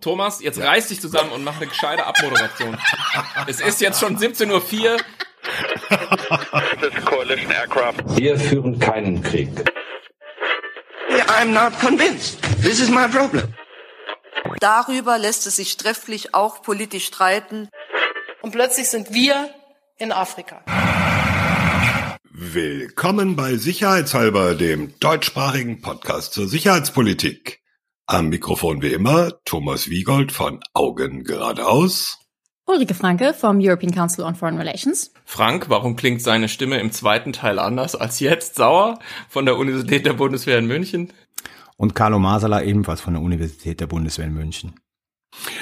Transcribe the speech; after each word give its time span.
Thomas, 0.00 0.40
jetzt 0.40 0.58
reiß 0.60 0.88
dich 0.88 1.00
zusammen 1.00 1.30
und 1.32 1.44
mach 1.44 1.56
eine 1.56 1.66
gescheite 1.66 2.06
Abmoderation. 2.06 2.76
es 3.46 3.60
ist 3.60 3.80
jetzt 3.80 4.00
schon 4.00 4.16
17.04 4.16 4.50
Uhr. 4.50 4.96
Wir 8.16 8.38
führen 8.38 8.78
keinen 8.78 9.22
Krieg. 9.22 9.50
I'm 11.28 11.52
not 11.52 11.78
convinced. 11.80 12.38
This 12.62 12.80
is 12.80 12.90
my 12.90 13.08
problem. 13.08 13.54
Darüber 14.60 15.18
lässt 15.18 15.46
es 15.46 15.56
sich 15.56 15.76
trefflich 15.76 16.34
auch 16.34 16.62
politisch 16.62 17.06
streiten. 17.06 17.68
Und 18.42 18.52
plötzlich 18.52 18.88
sind 18.88 19.12
wir 19.12 19.50
in 19.98 20.12
Afrika. 20.12 20.62
Willkommen 22.32 23.36
bei 23.36 23.56
Sicherheitshalber, 23.56 24.54
dem 24.54 24.98
deutschsprachigen 24.98 25.82
Podcast 25.82 26.32
zur 26.32 26.48
Sicherheitspolitik. 26.48 27.59
Am 28.12 28.28
Mikrofon 28.28 28.82
wie 28.82 28.92
immer 28.92 29.34
Thomas 29.44 29.88
Wiegold 29.88 30.32
von 30.32 30.58
Augen 30.74 31.22
geradeaus. 31.22 32.18
Ulrike 32.66 32.94
Franke 32.94 33.32
vom 33.32 33.60
European 33.60 33.94
Council 33.94 34.24
on 34.24 34.34
Foreign 34.34 34.58
Relations. 34.58 35.12
Frank, 35.24 35.70
warum 35.70 35.94
klingt 35.94 36.20
seine 36.20 36.48
Stimme 36.48 36.80
im 36.80 36.90
zweiten 36.90 37.32
Teil 37.32 37.60
anders 37.60 37.94
als 37.94 38.18
jetzt? 38.18 38.56
Sauer 38.56 38.98
von 39.28 39.44
der 39.44 39.56
Universität 39.56 40.06
der 40.06 40.14
Bundeswehr 40.14 40.58
in 40.58 40.66
München. 40.66 41.12
Und 41.76 41.94
Carlo 41.94 42.18
Masala 42.18 42.64
ebenfalls 42.64 43.00
von 43.00 43.14
der 43.14 43.22
Universität 43.22 43.78
der 43.78 43.86
Bundeswehr 43.86 44.26
in 44.26 44.34
München. 44.34 44.74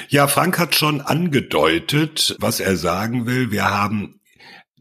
Ja, 0.08 0.26
Frank 0.26 0.58
hat 0.58 0.74
schon 0.74 1.02
angedeutet, 1.02 2.34
was 2.40 2.60
er 2.60 2.78
sagen 2.78 3.26
will. 3.26 3.50
Wir 3.50 3.68
haben 3.68 4.22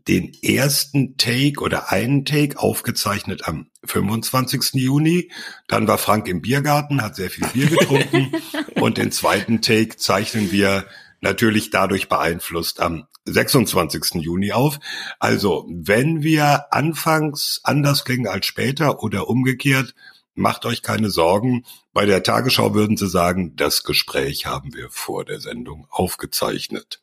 den 0.07 0.33
ersten 0.41 1.17
Take 1.17 1.61
oder 1.61 1.91
einen 1.91 2.25
Take 2.25 2.57
aufgezeichnet 2.59 3.47
am 3.47 3.67
25. 3.83 4.73
Juni. 4.73 5.31
Dann 5.67 5.87
war 5.87 5.97
Frank 5.97 6.27
im 6.27 6.41
Biergarten, 6.41 7.01
hat 7.01 7.15
sehr 7.15 7.29
viel 7.29 7.47
Bier 7.47 7.67
getrunken. 7.67 8.31
und 8.75 8.97
den 8.97 9.11
zweiten 9.11 9.61
Take 9.61 9.97
zeichnen 9.97 10.51
wir 10.51 10.85
natürlich 11.19 11.71
dadurch 11.71 12.09
beeinflusst 12.09 12.79
am 12.79 13.07
26. 13.25 14.21
Juni 14.21 14.53
auf. 14.53 14.79
Also, 15.19 15.67
wenn 15.69 16.23
wir 16.23 16.73
anfangs 16.73 17.59
anders 17.63 18.05
klingen 18.05 18.27
als 18.27 18.45
später 18.45 19.03
oder 19.03 19.27
umgekehrt, 19.27 19.93
macht 20.33 20.65
euch 20.65 20.81
keine 20.81 21.09
Sorgen. 21.09 21.65
Bei 21.93 22.05
der 22.05 22.23
Tagesschau 22.23 22.73
würden 22.73 22.95
sie 22.95 23.09
sagen, 23.09 23.55
das 23.55 23.83
Gespräch 23.83 24.45
haben 24.45 24.73
wir 24.73 24.89
vor 24.89 25.25
der 25.25 25.39
Sendung 25.39 25.87
aufgezeichnet. 25.89 27.01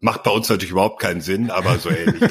Macht 0.00 0.22
bei 0.22 0.30
uns 0.30 0.48
natürlich 0.48 0.72
überhaupt 0.72 1.00
keinen 1.00 1.20
Sinn, 1.20 1.50
aber 1.50 1.78
so 1.78 1.90
ähnlich. 1.90 2.22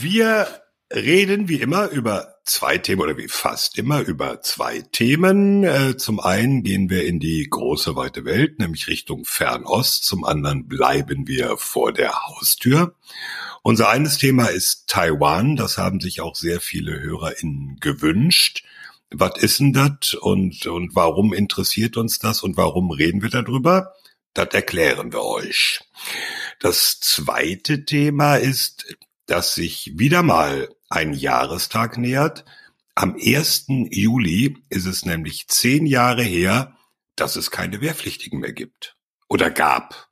wir 0.00 0.48
reden 0.94 1.48
wie 1.48 1.60
immer 1.60 1.88
über 1.88 2.32
zwei 2.44 2.78
Themen 2.78 3.00
oder 3.00 3.16
wie 3.16 3.28
fast 3.28 3.78
immer 3.78 4.00
über 4.00 4.40
zwei 4.42 4.82
Themen. 4.82 5.64
Äh, 5.64 5.96
zum 5.96 6.20
einen 6.20 6.62
gehen 6.62 6.90
wir 6.90 7.06
in 7.06 7.20
die 7.20 7.46
große 7.48 7.96
weite 7.96 8.24
Welt, 8.24 8.58
nämlich 8.58 8.88
Richtung 8.88 9.24
Fernost. 9.24 10.04
Zum 10.04 10.24
anderen 10.24 10.66
bleiben 10.66 11.26
wir 11.26 11.56
vor 11.56 11.92
der 11.92 12.26
Haustür. 12.26 12.94
Unser 13.62 13.88
eines 13.88 14.18
Thema 14.18 14.46
ist 14.46 14.88
Taiwan. 14.88 15.56
Das 15.56 15.78
haben 15.78 16.00
sich 16.00 16.20
auch 16.20 16.34
sehr 16.34 16.60
viele 16.60 17.00
HörerInnen 17.00 17.78
gewünscht. 17.80 18.64
Was 19.10 19.40
ist 19.40 19.60
denn 19.60 19.72
das 19.72 20.14
und, 20.14 20.66
und 20.66 20.96
warum 20.96 21.32
interessiert 21.32 21.96
uns 21.96 22.18
das 22.18 22.42
und 22.42 22.56
warum 22.56 22.90
reden 22.90 23.22
wir 23.22 23.30
darüber? 23.30 23.94
Das 24.34 24.48
erklären 24.52 25.12
wir 25.12 25.22
euch. 25.22 25.80
Das 26.58 27.00
zweite 27.00 27.84
Thema 27.84 28.36
ist, 28.36 28.96
dass 29.26 29.54
sich 29.54 29.92
wieder 29.96 30.22
mal 30.22 30.68
ein 30.88 31.12
Jahrestag 31.12 31.98
nähert. 31.98 32.44
Am 32.94 33.14
1. 33.14 33.66
Juli 33.90 34.58
ist 34.68 34.86
es 34.86 35.04
nämlich 35.04 35.48
zehn 35.48 35.86
Jahre 35.86 36.22
her, 36.22 36.76
dass 37.16 37.36
es 37.36 37.50
keine 37.50 37.80
Wehrpflichtigen 37.80 38.40
mehr 38.40 38.52
gibt. 38.52 38.96
Oder 39.28 39.50
gab. 39.50 40.10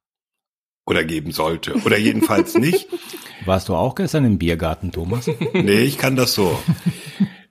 Oder 0.87 1.05
geben 1.05 1.33
sollte. 1.33 1.75
Oder 1.85 1.99
jedenfalls 1.99 2.55
nicht. 2.55 2.89
Warst 3.45 3.69
du 3.69 3.75
auch 3.75 3.95
gestern 3.95 4.25
im 4.25 4.39
Biergarten, 4.39 4.93
Thomas? 4.93 5.29
nee, 5.53 5.83
ich 5.83 5.99
kann 5.99 6.17
das 6.17 6.35
so. 6.35 6.63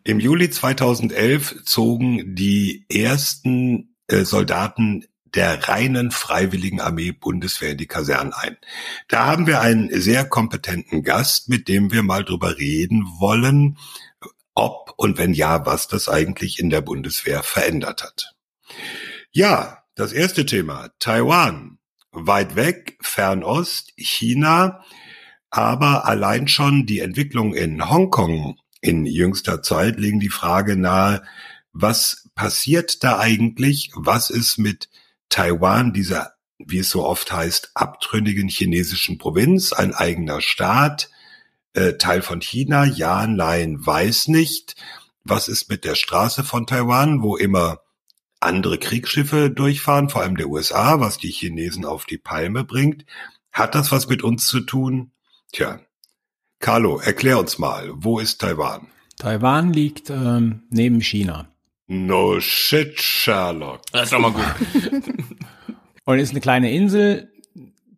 Im 0.03 0.19
Juli 0.19 0.49
2011 0.49 1.63
zogen 1.63 2.35
die 2.35 2.85
ersten 2.89 3.95
äh, 4.07 4.23
Soldaten 4.23 5.05
der 5.35 5.67
reinen 5.67 6.11
Freiwilligen 6.11 6.81
Armee 6.81 7.11
Bundeswehr 7.11 7.71
in 7.71 7.77
die 7.77 7.87
Kasernen 7.87 8.33
ein. 8.33 8.57
Da 9.07 9.25
haben 9.25 9.47
wir 9.47 9.61
einen 9.61 9.89
sehr 9.99 10.25
kompetenten 10.25 11.03
Gast, 11.03 11.49
mit 11.49 11.67
dem 11.67 11.91
wir 11.91 12.03
mal 12.03 12.23
drüber 12.23 12.57
reden 12.57 13.05
wollen, 13.19 13.77
ob 14.53 14.93
und 14.97 15.17
wenn 15.17 15.33
ja, 15.33 15.65
was 15.65 15.87
das 15.87 16.09
eigentlich 16.09 16.59
in 16.59 16.69
der 16.69 16.81
Bundeswehr 16.81 17.43
verändert 17.43 18.03
hat. 18.03 18.35
Ja, 19.31 19.83
das 19.95 20.11
erste 20.11 20.45
Thema, 20.45 20.89
Taiwan. 20.99 21.77
Weit 22.11 22.55
weg, 22.55 22.97
Fernost, 23.01 23.93
China, 23.95 24.83
aber 25.51 26.05
allein 26.05 26.47
schon 26.47 26.85
die 26.85 26.99
Entwicklung 26.99 27.53
in 27.53 27.89
Hongkong 27.89 28.57
in 28.81 29.05
jüngster 29.05 29.61
Zeit 29.61 29.99
legen 29.99 30.19
die 30.19 30.29
Frage 30.29 30.75
nahe, 30.75 31.23
was 31.71 32.29
passiert 32.35 33.03
da 33.03 33.19
eigentlich? 33.19 33.91
Was 33.95 34.29
ist 34.29 34.57
mit 34.57 34.89
Taiwan, 35.29 35.93
dieser, 35.93 36.33
wie 36.57 36.79
es 36.79 36.89
so 36.89 37.05
oft 37.05 37.31
heißt, 37.31 37.71
abtrünnigen 37.75 38.49
chinesischen 38.49 39.17
Provinz, 39.17 39.73
ein 39.73 39.93
eigener 39.93 40.41
Staat, 40.41 41.09
äh, 41.73 41.93
Teil 41.93 42.21
von 42.21 42.41
China, 42.41 42.85
ja, 42.85 43.27
nein, 43.27 43.77
weiß 43.85 44.27
nicht. 44.27 44.75
Was 45.23 45.47
ist 45.47 45.69
mit 45.69 45.85
der 45.85 45.95
Straße 45.95 46.43
von 46.43 46.65
Taiwan, 46.65 47.21
wo 47.21 47.37
immer 47.37 47.81
andere 48.39 48.77
Kriegsschiffe 48.77 49.49
durchfahren, 49.49 50.09
vor 50.09 50.21
allem 50.21 50.37
der 50.37 50.47
USA, 50.49 50.99
was 50.99 51.17
die 51.17 51.31
Chinesen 51.31 51.85
auf 51.85 52.05
die 52.05 52.17
Palme 52.17 52.63
bringt? 52.63 53.05
Hat 53.51 53.75
das 53.75 53.91
was 53.91 54.07
mit 54.07 54.23
uns 54.23 54.47
zu 54.47 54.61
tun? 54.61 55.11
Tja, 55.51 55.79
Carlo, 56.59 56.99
erklär 56.99 57.39
uns 57.39 57.57
mal, 57.57 57.91
wo 57.93 58.19
ist 58.19 58.41
Taiwan? 58.41 58.87
Taiwan 59.17 59.73
liegt 59.73 60.09
ähm, 60.09 60.63
neben 60.69 61.01
China. 61.01 61.48
No 61.91 62.39
shit, 62.39 63.01
Sherlock. 63.01 63.81
Das 63.91 64.03
ist 64.03 64.13
doch 64.13 64.19
mal 64.19 64.31
gut. 64.31 64.45
Und 66.05 66.19
ist 66.19 66.29
eine 66.29 66.39
kleine 66.39 66.71
Insel, 66.71 67.31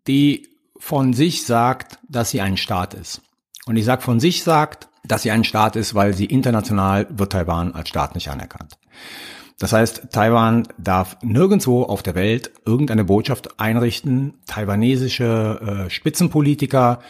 die 0.08 0.48
von 0.78 1.12
sich 1.12 1.46
sagt, 1.46 2.00
dass 2.08 2.32
sie 2.32 2.40
ein 2.40 2.56
Staat 2.56 2.94
ist. 2.94 3.22
Und 3.66 3.76
ich 3.76 3.84
sag 3.84 4.02
von 4.02 4.22
sich 4.22 4.44
sagt, 4.44 4.88
dass 5.04 5.24
sie 5.24 5.32
ein 5.32 5.44
Staat 5.44 5.76
ist, 5.76 5.94
weil 5.94 6.14
sie 6.14 6.26
international 6.26 7.06
wird 7.10 7.34
Taiwan 7.34 7.74
als 7.76 7.90
Staat 7.90 8.16
nicht 8.16 8.30
anerkannt. 8.30 8.78
Das 9.60 9.74
heißt, 9.74 10.08
Taiwan 10.10 10.70
darf 10.78 11.18
nirgendwo 11.22 11.84
auf 11.84 12.02
der 12.02 12.16
Welt 12.16 12.52
irgendeine 12.66 13.04
Botschaft 13.04 13.60
einrichten. 13.60 14.36
Taiwanesische 14.48 15.86
äh, 15.88 15.90
Spitzenpolitiker 15.90 17.02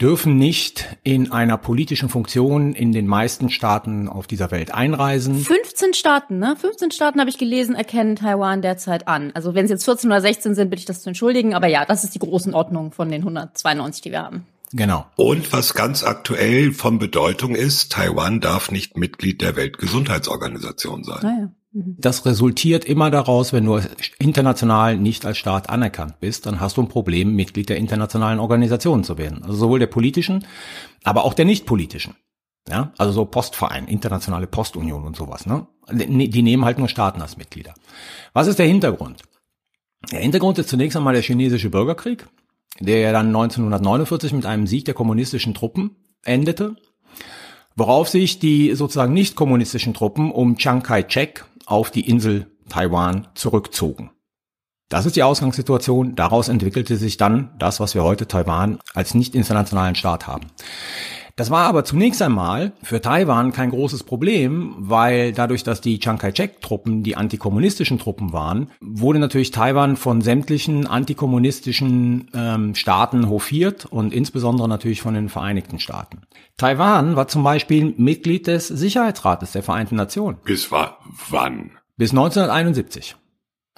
dürfen 0.00 0.36
nicht 0.36 0.96
in 1.02 1.30
einer 1.30 1.56
politischen 1.56 2.08
Funktion 2.08 2.72
in 2.74 2.92
den 2.92 3.06
meisten 3.06 3.50
Staaten 3.50 4.08
auf 4.08 4.26
dieser 4.26 4.50
Welt 4.50 4.72
einreisen. 4.72 5.36
15 5.36 5.94
Staaten, 5.94 6.38
ne? 6.38 6.56
15 6.58 6.90
Staaten 6.90 7.20
habe 7.20 7.30
ich 7.30 7.38
gelesen, 7.38 7.74
erkennen 7.74 8.16
Taiwan 8.16 8.62
derzeit 8.62 9.08
an. 9.08 9.30
Also 9.34 9.54
wenn 9.54 9.64
es 9.64 9.70
jetzt 9.70 9.84
14 9.84 10.10
oder 10.10 10.20
16 10.20 10.54
sind, 10.54 10.70
bitte 10.70 10.80
ich 10.80 10.86
das 10.86 11.02
zu 11.02 11.10
entschuldigen. 11.10 11.54
Aber 11.54 11.66
ja, 11.66 11.84
das 11.84 12.04
ist 12.04 12.14
die 12.14 12.18
großen 12.18 12.54
Ordnung 12.54 12.92
von 12.92 13.10
den 13.10 13.20
192, 13.22 14.02
die 14.02 14.10
wir 14.10 14.22
haben. 14.22 14.46
Genau. 14.72 15.06
Und 15.16 15.52
was 15.52 15.74
ganz 15.74 16.04
aktuell 16.04 16.72
von 16.72 16.98
Bedeutung 16.98 17.54
ist, 17.54 17.92
Taiwan 17.92 18.40
darf 18.40 18.70
nicht 18.70 18.96
Mitglied 18.96 19.42
der 19.42 19.56
Weltgesundheitsorganisation 19.56 21.04
sein. 21.04 21.18
Naja. 21.22 21.50
Das 21.72 22.26
resultiert 22.26 22.84
immer 22.84 23.10
daraus, 23.10 23.52
wenn 23.52 23.64
du 23.64 23.80
international 24.18 24.96
nicht 24.96 25.24
als 25.24 25.38
Staat 25.38 25.70
anerkannt 25.70 26.18
bist, 26.18 26.46
dann 26.46 26.60
hast 26.60 26.76
du 26.76 26.82
ein 26.82 26.88
Problem, 26.88 27.36
Mitglied 27.36 27.68
der 27.68 27.76
internationalen 27.76 28.40
Organisationen 28.40 29.04
zu 29.04 29.18
werden. 29.18 29.44
Also 29.44 29.54
sowohl 29.54 29.78
der 29.78 29.86
politischen, 29.86 30.44
aber 31.04 31.24
auch 31.24 31.34
der 31.34 31.44
nicht 31.44 31.66
politischen. 31.66 32.16
Ja, 32.68 32.92
also 32.98 33.12
so 33.12 33.24
Postverein, 33.24 33.86
internationale 33.88 34.46
Postunion 34.46 35.04
und 35.04 35.16
sowas, 35.16 35.46
ne? 35.46 35.66
Die 35.92 36.42
nehmen 36.42 36.64
halt 36.64 36.78
nur 36.78 36.88
Staaten 36.88 37.22
als 37.22 37.36
Mitglieder. 37.36 37.74
Was 38.32 38.48
ist 38.48 38.58
der 38.58 38.66
Hintergrund? 38.66 39.22
Der 40.12 40.20
Hintergrund 40.20 40.58
ist 40.58 40.68
zunächst 40.68 40.96
einmal 40.96 41.14
der 41.14 41.22
chinesische 41.22 41.70
Bürgerkrieg, 41.70 42.26
der 42.78 43.00
ja 43.00 43.12
dann 43.12 43.28
1949 43.28 44.32
mit 44.32 44.46
einem 44.46 44.66
Sieg 44.66 44.84
der 44.84 44.94
kommunistischen 44.94 45.54
Truppen 45.54 45.96
endete, 46.22 46.76
worauf 47.76 48.08
sich 48.08 48.38
die 48.38 48.74
sozusagen 48.74 49.14
nicht 49.14 49.36
kommunistischen 49.36 49.94
Truppen 49.94 50.30
um 50.30 50.56
Chiang 50.56 50.82
Kai-shek 50.82 51.44
auf 51.70 51.90
die 51.90 52.08
Insel 52.08 52.50
Taiwan 52.68 53.28
zurückzogen. 53.34 54.10
Das 54.88 55.06
ist 55.06 55.14
die 55.14 55.22
Ausgangssituation. 55.22 56.16
Daraus 56.16 56.48
entwickelte 56.48 56.96
sich 56.96 57.16
dann 57.16 57.54
das, 57.58 57.78
was 57.78 57.94
wir 57.94 58.02
heute 58.02 58.26
Taiwan 58.26 58.80
als 58.92 59.14
nicht 59.14 59.34
internationalen 59.36 59.94
Staat 59.94 60.26
haben. 60.26 60.48
Das 61.40 61.48
war 61.48 61.66
aber 61.68 61.86
zunächst 61.86 62.20
einmal 62.20 62.72
für 62.82 63.00
Taiwan 63.00 63.52
kein 63.52 63.70
großes 63.70 64.02
Problem, 64.02 64.74
weil 64.76 65.32
dadurch, 65.32 65.62
dass 65.62 65.80
die 65.80 65.98
Chiang 65.98 66.18
Kai-shek-Truppen 66.18 67.02
die 67.02 67.16
antikommunistischen 67.16 67.98
Truppen 67.98 68.34
waren, 68.34 68.68
wurde 68.82 69.20
natürlich 69.20 69.50
Taiwan 69.50 69.96
von 69.96 70.20
sämtlichen 70.20 70.86
antikommunistischen 70.86 72.30
ähm, 72.34 72.74
Staaten 72.74 73.30
hofiert 73.30 73.86
und 73.86 74.12
insbesondere 74.12 74.68
natürlich 74.68 75.00
von 75.00 75.14
den 75.14 75.30
Vereinigten 75.30 75.78
Staaten. 75.78 76.24
Taiwan 76.58 77.16
war 77.16 77.26
zum 77.26 77.42
Beispiel 77.42 77.94
Mitglied 77.96 78.46
des 78.46 78.68
Sicherheitsrates 78.68 79.52
der 79.52 79.62
Vereinten 79.62 79.96
Nationen. 79.96 80.36
Bis 80.44 80.70
war 80.70 80.98
wann? 81.30 81.70
Bis 81.96 82.10
1971. 82.10 83.16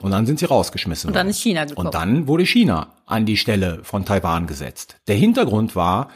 Und 0.00 0.10
dann 0.10 0.26
sind 0.26 0.40
sie 0.40 0.46
rausgeschmissen 0.46 1.10
Und 1.10 1.14
dann 1.14 1.26
worden. 1.26 1.30
ist 1.30 1.40
China 1.40 1.64
gekommen. 1.64 1.86
Und 1.86 1.94
dann 1.94 2.26
wurde 2.26 2.44
China 2.44 2.88
an 3.06 3.24
die 3.24 3.36
Stelle 3.36 3.84
von 3.84 4.04
Taiwan 4.04 4.48
gesetzt. 4.48 4.96
Der 5.06 5.14
Hintergrund 5.14 5.76
war 5.76 6.08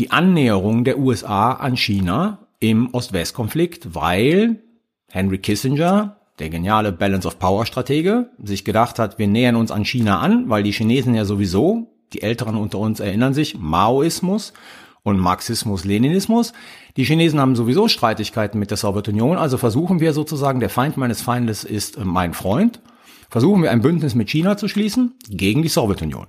die 0.00 0.10
Annäherung 0.10 0.84
der 0.84 0.98
USA 0.98 1.52
an 1.52 1.76
China 1.76 2.38
im 2.58 2.88
Ost-West-Konflikt, 2.94 3.94
weil 3.94 4.62
Henry 5.08 5.36
Kissinger, 5.36 6.16
der 6.38 6.48
geniale 6.48 6.90
Balance 6.90 7.28
of 7.28 7.38
Power 7.38 7.66
Stratege, 7.66 8.30
sich 8.42 8.64
gedacht 8.64 8.98
hat, 8.98 9.18
wir 9.18 9.28
nähern 9.28 9.56
uns 9.56 9.70
an 9.70 9.84
China 9.84 10.20
an, 10.20 10.48
weil 10.48 10.62
die 10.62 10.72
Chinesen 10.72 11.14
ja 11.14 11.26
sowieso, 11.26 11.92
die 12.14 12.22
Älteren 12.22 12.56
unter 12.56 12.78
uns 12.78 13.00
erinnern 13.00 13.34
sich, 13.34 13.58
Maoismus 13.58 14.54
und 15.02 15.18
Marxismus, 15.18 15.84
Leninismus. 15.84 16.54
Die 16.96 17.04
Chinesen 17.04 17.38
haben 17.38 17.54
sowieso 17.54 17.86
Streitigkeiten 17.86 18.58
mit 18.58 18.70
der 18.70 18.78
Sowjetunion, 18.78 19.36
also 19.36 19.58
versuchen 19.58 20.00
wir 20.00 20.14
sozusagen, 20.14 20.60
der 20.60 20.70
Feind 20.70 20.96
meines 20.96 21.20
Feindes 21.20 21.62
ist 21.62 22.02
mein 22.02 22.32
Freund, 22.32 22.80
versuchen 23.28 23.62
wir 23.62 23.70
ein 23.70 23.82
Bündnis 23.82 24.14
mit 24.14 24.30
China 24.30 24.56
zu 24.56 24.66
schließen 24.66 25.12
gegen 25.28 25.60
die 25.60 25.68
Sowjetunion. 25.68 26.28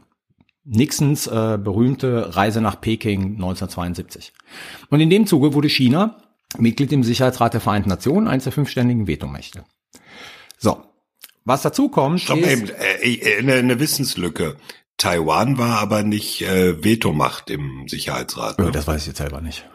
Nixons 0.64 1.28
äh, 1.28 1.58
berühmte 1.62 2.36
Reise 2.36 2.62
nach 2.62 2.80
Peking 2.80 3.34
1972. 3.36 4.34
Und 4.90 5.00
in 5.00 5.10
dem 5.10 5.26
Zuge 5.26 5.54
wurde 5.54 5.70
China 5.70 6.18
Mitglied 6.58 6.92
im 6.92 7.04
Sicherheitsrat 7.04 7.54
der 7.54 7.62
Vereinten 7.62 7.90
Nationen, 7.90 8.28
eines 8.28 8.44
der 8.44 8.54
fünf 8.54 8.70
ständigen 8.70 9.08
Vetomächte. 9.08 9.64
So, 10.58 10.84
was 11.46 11.62
dazu 11.62 11.90
kommt, 11.90 12.22
Stopp 12.22 12.40
ist, 12.40 12.50
eben, 12.50 12.70
äh, 12.70 13.38
eine, 13.40 13.54
eine 13.54 13.80
Wissenslücke. 13.80 14.58
Taiwan 14.98 15.58
war 15.58 15.80
aber 15.80 16.04
nicht 16.04 16.42
äh, 16.42 16.84
Vetomacht 16.84 17.50
im 17.50 17.88
Sicherheitsrat. 17.88 18.60
Ne? 18.60 18.72
das 18.72 18.86
weiß 18.86 19.02
ich 19.02 19.08
jetzt 19.08 19.18
selber 19.18 19.42
nicht. 19.42 19.68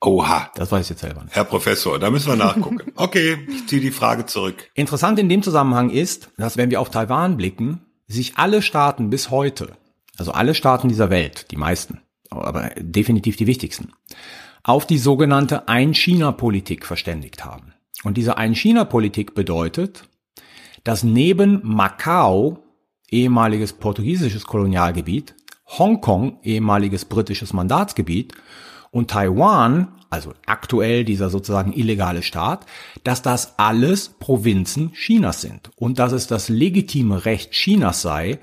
Oha. 0.00 0.50
Das 0.56 0.72
weiß 0.72 0.86
ich 0.86 0.90
jetzt 0.90 1.00
selber 1.02 1.22
nicht. 1.22 1.36
Herr 1.36 1.44
Professor, 1.44 1.98
da 1.98 2.10
müssen 2.10 2.28
wir 2.28 2.36
nachgucken. 2.36 2.78
Okay, 2.96 3.38
ich 3.48 3.68
ziehe 3.68 3.80
die 3.80 3.92
Frage 3.92 4.26
zurück. 4.26 4.70
Interessant 4.74 5.18
in 5.18 5.28
dem 5.28 5.42
Zusammenhang 5.42 5.90
ist, 5.90 6.30
dass 6.38 6.56
wenn 6.56 6.70
wir 6.70 6.80
auf 6.80 6.90
Taiwan 6.90 7.36
blicken, 7.36 7.82
sich 8.08 8.36
alle 8.36 8.62
Staaten 8.62 9.10
bis 9.10 9.30
heute, 9.30 9.76
also 10.22 10.32
alle 10.32 10.54
Staaten 10.54 10.88
dieser 10.88 11.10
Welt, 11.10 11.50
die 11.50 11.56
meisten, 11.56 12.00
aber 12.30 12.70
definitiv 12.78 13.36
die 13.36 13.48
wichtigsten, 13.48 13.92
auf 14.62 14.86
die 14.86 14.98
sogenannte 14.98 15.66
Ein-China-Politik 15.66 16.86
verständigt 16.86 17.44
haben. 17.44 17.74
Und 18.04 18.16
diese 18.16 18.36
Ein-China-Politik 18.36 19.34
bedeutet, 19.34 20.04
dass 20.84 21.02
neben 21.02 21.60
Macau, 21.64 22.58
ehemaliges 23.10 23.72
portugiesisches 23.72 24.44
Kolonialgebiet, 24.44 25.34
Hongkong, 25.66 26.38
ehemaliges 26.44 27.04
britisches 27.04 27.52
Mandatsgebiet, 27.52 28.34
und 28.92 29.10
Taiwan, 29.10 29.88
also 30.08 30.34
aktuell 30.46 31.04
dieser 31.04 31.30
sozusagen 31.30 31.72
illegale 31.72 32.22
Staat, 32.22 32.66
dass 33.02 33.22
das 33.22 33.58
alles 33.58 34.10
Provinzen 34.20 34.92
Chinas 34.92 35.40
sind 35.40 35.70
und 35.74 35.98
dass 35.98 36.12
es 36.12 36.28
das 36.28 36.48
legitime 36.48 37.24
Recht 37.24 37.52
Chinas 37.52 38.02
sei, 38.02 38.38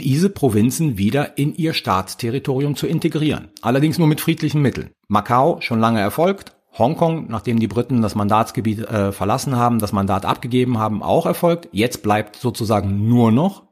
diese 0.00 0.30
Provinzen 0.30 0.98
wieder 0.98 1.36
in 1.38 1.54
ihr 1.54 1.74
Staatsterritorium 1.74 2.76
zu 2.76 2.86
integrieren. 2.86 3.50
Allerdings 3.60 3.98
nur 3.98 4.08
mit 4.08 4.20
friedlichen 4.20 4.62
Mitteln. 4.62 4.90
Macau 5.08 5.60
schon 5.60 5.80
lange 5.80 6.00
erfolgt. 6.00 6.52
Hongkong, 6.78 7.26
nachdem 7.28 7.58
die 7.58 7.68
Briten 7.68 8.00
das 8.00 8.14
Mandatsgebiet 8.14 8.80
äh, 8.80 9.12
verlassen 9.12 9.56
haben, 9.56 9.78
das 9.78 9.92
Mandat 9.92 10.24
abgegeben 10.24 10.78
haben, 10.78 11.02
auch 11.02 11.26
erfolgt. 11.26 11.68
Jetzt 11.72 12.02
bleibt 12.02 12.36
sozusagen 12.36 13.08
nur 13.08 13.30
noch 13.30 13.64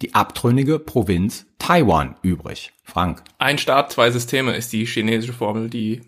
die 0.00 0.14
abtrünnige 0.14 0.78
Provinz 0.78 1.46
Taiwan 1.58 2.16
übrig. 2.22 2.72
Frank. 2.82 3.24
Ein 3.38 3.58
Staat, 3.58 3.92
zwei 3.92 4.10
Systeme 4.10 4.54
ist 4.54 4.72
die 4.72 4.86
chinesische 4.86 5.32
Formel, 5.32 5.68
die 5.68 6.02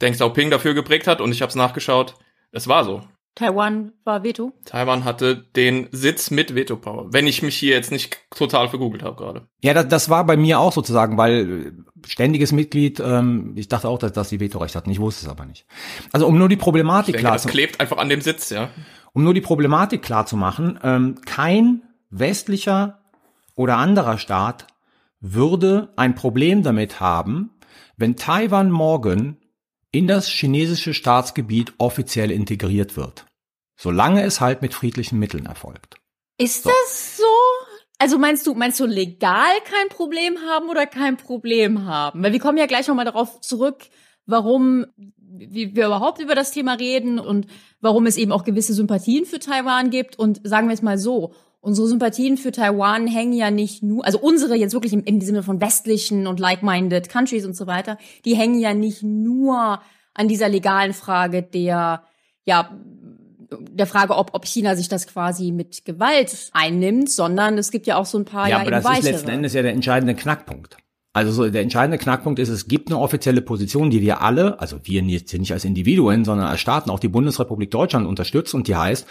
Deng 0.00 0.14
Xiaoping 0.14 0.50
dafür 0.50 0.74
geprägt 0.74 1.06
hat 1.06 1.20
und 1.20 1.30
ich 1.30 1.42
habe 1.42 1.50
es 1.50 1.56
nachgeschaut. 1.56 2.16
Es 2.50 2.66
war 2.66 2.84
so. 2.84 3.02
Taiwan 3.34 3.92
war 4.04 4.24
Veto. 4.24 4.52
Taiwan 4.66 5.04
hatte 5.04 5.36
den 5.56 5.88
Sitz 5.90 6.30
mit 6.30 6.54
Veto-Power. 6.54 7.12
Wenn 7.12 7.26
ich 7.26 7.42
mich 7.42 7.56
hier 7.56 7.74
jetzt 7.74 7.90
nicht 7.90 8.18
total 8.30 8.68
vergoogelt 8.68 9.02
habe 9.02 9.16
gerade. 9.16 9.48
Ja, 9.62 9.72
das, 9.72 9.88
das 9.88 10.10
war 10.10 10.26
bei 10.26 10.36
mir 10.36 10.60
auch 10.60 10.72
sozusagen, 10.72 11.16
weil 11.16 11.66
äh, 11.66 11.72
ständiges 12.06 12.52
Mitglied, 12.52 13.00
ähm, 13.00 13.54
ich 13.56 13.68
dachte 13.68 13.88
auch, 13.88 13.98
dass, 13.98 14.12
dass 14.12 14.28
die 14.28 14.40
Vetorecht 14.40 14.76
hatten, 14.76 14.90
ich 14.90 15.00
wusste 15.00 15.24
es 15.24 15.30
aber 15.30 15.46
nicht. 15.46 15.64
Also 16.12 16.26
um 16.26 16.36
nur 16.36 16.50
die 16.50 16.56
Problematik 16.56 17.16
klar 17.16 17.32
das 17.32 17.42
zu 17.42 17.48
klebt 17.48 17.80
einfach 17.80 17.96
an 17.96 18.10
dem 18.10 18.20
Sitz, 18.20 18.50
ja. 18.50 18.68
um 19.14 19.24
nur 19.24 19.32
die 19.32 19.40
Problematik 19.40 20.02
klar 20.02 20.26
zu 20.26 20.36
machen, 20.36 20.78
ähm, 20.82 21.14
kein 21.24 21.82
westlicher 22.10 23.00
oder 23.54 23.78
anderer 23.78 24.18
Staat 24.18 24.66
würde 25.20 25.92
ein 25.96 26.14
Problem 26.14 26.62
damit 26.62 27.00
haben, 27.00 27.50
wenn 27.96 28.16
Taiwan 28.16 28.70
morgen 28.70 29.38
in 29.92 30.06
das 30.06 30.26
chinesische 30.26 30.94
Staatsgebiet 30.94 31.74
offiziell 31.78 32.30
integriert 32.30 32.96
wird. 32.96 33.26
Solange 33.78 34.22
es 34.24 34.40
halt 34.40 34.62
mit 34.62 34.74
friedlichen 34.74 35.18
Mitteln 35.18 35.46
erfolgt. 35.46 35.96
Ist 36.38 36.66
das 36.66 37.16
so? 37.18 37.24
Also 37.98 38.18
meinst 38.18 38.46
du, 38.46 38.54
meinst 38.54 38.80
du 38.80 38.86
legal 38.86 39.52
kein 39.64 39.88
Problem 39.88 40.38
haben 40.48 40.68
oder 40.68 40.86
kein 40.86 41.16
Problem 41.16 41.84
haben? 41.84 42.22
Weil 42.22 42.32
wir 42.32 42.40
kommen 42.40 42.58
ja 42.58 42.66
gleich 42.66 42.88
nochmal 42.88 43.04
darauf 43.04 43.40
zurück, 43.40 43.84
warum 44.26 44.86
wie 45.34 45.74
wir 45.74 45.86
überhaupt 45.86 46.20
über 46.20 46.34
das 46.34 46.50
Thema 46.50 46.74
reden 46.74 47.18
und 47.18 47.46
warum 47.80 48.06
es 48.06 48.16
eben 48.16 48.32
auch 48.32 48.44
gewisse 48.44 48.74
Sympathien 48.74 49.24
für 49.24 49.38
Taiwan 49.38 49.90
gibt. 49.90 50.18
Und 50.18 50.40
sagen 50.44 50.68
wir 50.68 50.74
es 50.74 50.82
mal 50.82 50.98
so, 50.98 51.34
unsere 51.62 51.86
Sympathien 51.86 52.36
für 52.36 52.52
Taiwan 52.52 53.06
hängen 53.06 53.32
ja 53.32 53.50
nicht 53.50 53.82
nur, 53.82 54.04
also 54.04 54.18
unsere 54.18 54.56
jetzt 54.56 54.74
wirklich 54.74 54.92
im, 54.92 55.04
im 55.04 55.20
Sinne 55.20 55.42
von 55.42 55.60
westlichen 55.60 56.26
und 56.26 56.40
like-minded 56.40 57.08
countries 57.08 57.46
und 57.46 57.56
so 57.56 57.66
weiter, 57.66 57.96
die 58.24 58.36
hängen 58.36 58.60
ja 58.60 58.74
nicht 58.74 59.02
nur 59.02 59.80
an 60.12 60.28
dieser 60.28 60.48
legalen 60.48 60.92
Frage 60.92 61.42
der, 61.42 62.02
ja, 62.44 62.76
der 63.70 63.86
Frage, 63.86 64.16
ob, 64.16 64.34
ob 64.34 64.44
China 64.44 64.74
sich 64.74 64.88
das 64.88 65.06
quasi 65.06 65.52
mit 65.52 65.84
Gewalt 65.84 66.50
einnimmt, 66.52 67.10
sondern 67.10 67.56
es 67.56 67.70
gibt 67.70 67.86
ja 67.86 67.96
auch 67.96 68.06
so 68.06 68.18
ein 68.18 68.24
paar 68.24 68.48
ja, 68.48 68.56
ja, 68.56 68.62
aber 68.62 68.70
das 68.70 68.98
ist 68.98 69.04
letzten 69.04 69.30
Endes 69.30 69.54
ja 69.54 69.62
der 69.62 69.72
entscheidende 69.72 70.14
Knackpunkt. 70.14 70.76
Also 71.14 71.30
so, 71.30 71.48
der 71.48 71.62
entscheidende 71.62 71.98
Knackpunkt 71.98 72.38
ist, 72.38 72.48
es 72.48 72.66
gibt 72.66 72.88
eine 72.88 72.98
offizielle 72.98 73.42
Position, 73.42 73.90
die 73.90 74.00
wir 74.00 74.22
alle, 74.22 74.58
also 74.58 74.78
wir 74.82 75.02
jetzt 75.02 75.32
nicht 75.34 75.52
als 75.52 75.64
Individuen, 75.64 76.24
sondern 76.24 76.48
als 76.48 76.60
Staaten, 76.60 76.90
auch 76.90 77.00
die 77.00 77.08
Bundesrepublik 77.08 77.70
Deutschland 77.70 78.06
unterstützt 78.06 78.54
und 78.54 78.66
die 78.66 78.76
heißt, 78.76 79.06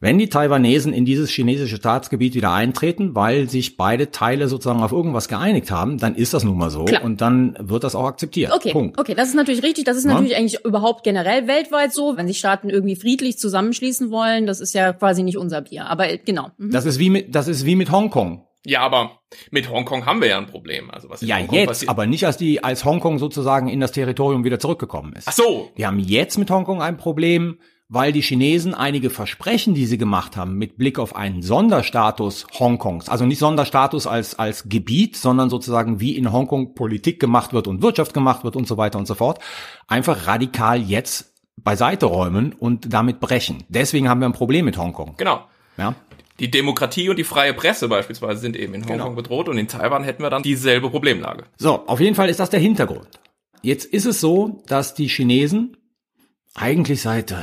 wenn 0.00 0.16
die 0.18 0.28
Taiwanesen 0.28 0.92
in 0.92 1.04
dieses 1.04 1.28
chinesische 1.30 1.76
Staatsgebiet 1.76 2.34
wieder 2.34 2.52
eintreten, 2.52 3.14
weil 3.16 3.48
sich 3.48 3.76
beide 3.76 4.10
Teile 4.12 4.46
sozusagen 4.48 4.80
auf 4.80 4.92
irgendwas 4.92 5.26
geeinigt 5.28 5.70
haben, 5.72 5.98
dann 5.98 6.14
ist 6.14 6.34
das 6.34 6.44
nun 6.44 6.56
mal 6.56 6.70
so 6.70 6.84
Klar. 6.84 7.02
und 7.02 7.20
dann 7.20 7.56
wird 7.60 7.82
das 7.82 7.94
auch 7.96 8.04
akzeptiert. 8.06 8.52
Okay, 8.52 8.70
Punkt. 8.72 8.98
okay, 8.98 9.14
das 9.14 9.28
ist 9.28 9.34
natürlich 9.34 9.62
richtig. 9.64 9.84
Das 9.84 9.96
ist 9.96 10.04
Ja. 10.04 10.12
natürlich 10.12 10.36
eigentlich 10.36 10.64
überhaupt 10.64 11.02
generell 11.02 11.48
weltweit 11.48 11.92
so. 11.92 12.16
Wenn 12.16 12.28
sich 12.28 12.38
Staaten 12.38 12.70
irgendwie 12.70 12.94
friedlich 12.96 13.38
zusammenschließen 13.38 14.10
wollen, 14.10 14.46
das 14.46 14.60
ist 14.60 14.72
ja 14.74 14.92
quasi 14.92 15.22
nicht 15.24 15.36
unser 15.36 15.62
Bier. 15.62 15.86
Aber 15.86 16.08
äh, 16.08 16.18
genau. 16.18 16.50
Mhm. 16.58 16.70
Das 16.70 16.84
ist 16.84 16.98
wie 17.00 17.10
mit, 17.10 17.34
das 17.34 17.48
ist 17.48 17.66
wie 17.66 17.74
mit 17.74 17.90
Hongkong. 17.90 18.44
Ja, 18.66 18.80
aber 18.82 19.20
mit 19.50 19.70
Hongkong 19.70 20.04
haben 20.06 20.20
wir 20.20 20.28
ja 20.28 20.38
ein 20.38 20.46
Problem. 20.46 20.90
Also 20.90 21.08
was 21.10 21.22
in 21.22 21.28
Ja, 21.28 21.38
Hongkong 21.38 21.58
jetzt, 21.58 21.66
passiert. 21.68 21.90
aber 21.90 22.06
nicht 22.06 22.24
als 22.26 22.36
die, 22.36 22.62
als 22.62 22.84
Hongkong 22.84 23.18
sozusagen 23.18 23.68
in 23.68 23.80
das 23.80 23.92
Territorium 23.92 24.44
wieder 24.44 24.58
zurückgekommen 24.60 25.12
ist. 25.14 25.26
Ach 25.26 25.32
so. 25.32 25.70
Wir 25.74 25.86
haben 25.86 25.98
jetzt 25.98 26.38
mit 26.38 26.50
Hongkong 26.50 26.82
ein 26.82 26.96
Problem, 26.98 27.58
weil 27.88 28.12
die 28.12 28.20
Chinesen 28.20 28.74
einige 28.74 29.08
Versprechen, 29.08 29.74
die 29.74 29.86
sie 29.86 29.96
gemacht 29.96 30.36
haben, 30.36 30.56
mit 30.56 30.76
Blick 30.76 30.98
auf 30.98 31.16
einen 31.16 31.42
Sonderstatus 31.42 32.46
Hongkongs, 32.58 33.08
also 33.08 33.24
nicht 33.24 33.38
Sonderstatus 33.38 34.06
als, 34.06 34.38
als 34.38 34.68
Gebiet, 34.68 35.16
sondern 35.16 35.48
sozusagen 35.48 35.98
wie 35.98 36.16
in 36.16 36.30
Hongkong 36.30 36.74
Politik 36.74 37.18
gemacht 37.18 37.52
wird 37.54 37.66
und 37.66 37.82
Wirtschaft 37.82 38.12
gemacht 38.12 38.44
wird 38.44 38.56
und 38.56 38.68
so 38.68 38.76
weiter 38.76 38.98
und 38.98 39.06
so 39.06 39.14
fort, 39.14 39.38
einfach 39.86 40.26
radikal 40.26 40.80
jetzt 40.80 41.32
beiseite 41.56 42.06
räumen 42.06 42.52
und 42.52 42.92
damit 42.92 43.20
brechen. 43.20 43.64
Deswegen 43.68 44.08
haben 44.08 44.20
wir 44.20 44.28
ein 44.28 44.32
Problem 44.32 44.66
mit 44.66 44.76
Hongkong. 44.76 45.14
Genau. 45.16 45.44
Ja? 45.78 45.94
Die 46.40 46.50
Demokratie 46.50 47.08
und 47.08 47.16
die 47.16 47.24
freie 47.24 47.52
Presse 47.54 47.88
beispielsweise 47.88 48.40
sind 48.40 48.54
eben 48.54 48.74
in 48.74 48.82
Genau. 48.82 49.04
Hongkong 49.04 49.16
bedroht 49.16 49.48
und 49.48 49.58
in 49.58 49.66
Taiwan 49.66 50.04
hätten 50.04 50.22
wir 50.22 50.30
dann 50.30 50.42
dieselbe 50.42 50.90
Problemlage. 50.90 51.44
So, 51.56 51.86
auf 51.86 52.00
jeden 52.00 52.14
Fall 52.14 52.28
ist 52.28 52.38
das 52.38 52.50
der 52.50 52.60
Hintergrund. 52.60 53.08
Jetzt 53.62 53.86
ist 53.86 54.04
es 54.04 54.20
so, 54.20 54.62
dass 54.66 54.94
die 54.94 55.08
Chinesen 55.08 55.76
eigentlich 56.54 57.02
seit, 57.02 57.32
äh, 57.32 57.36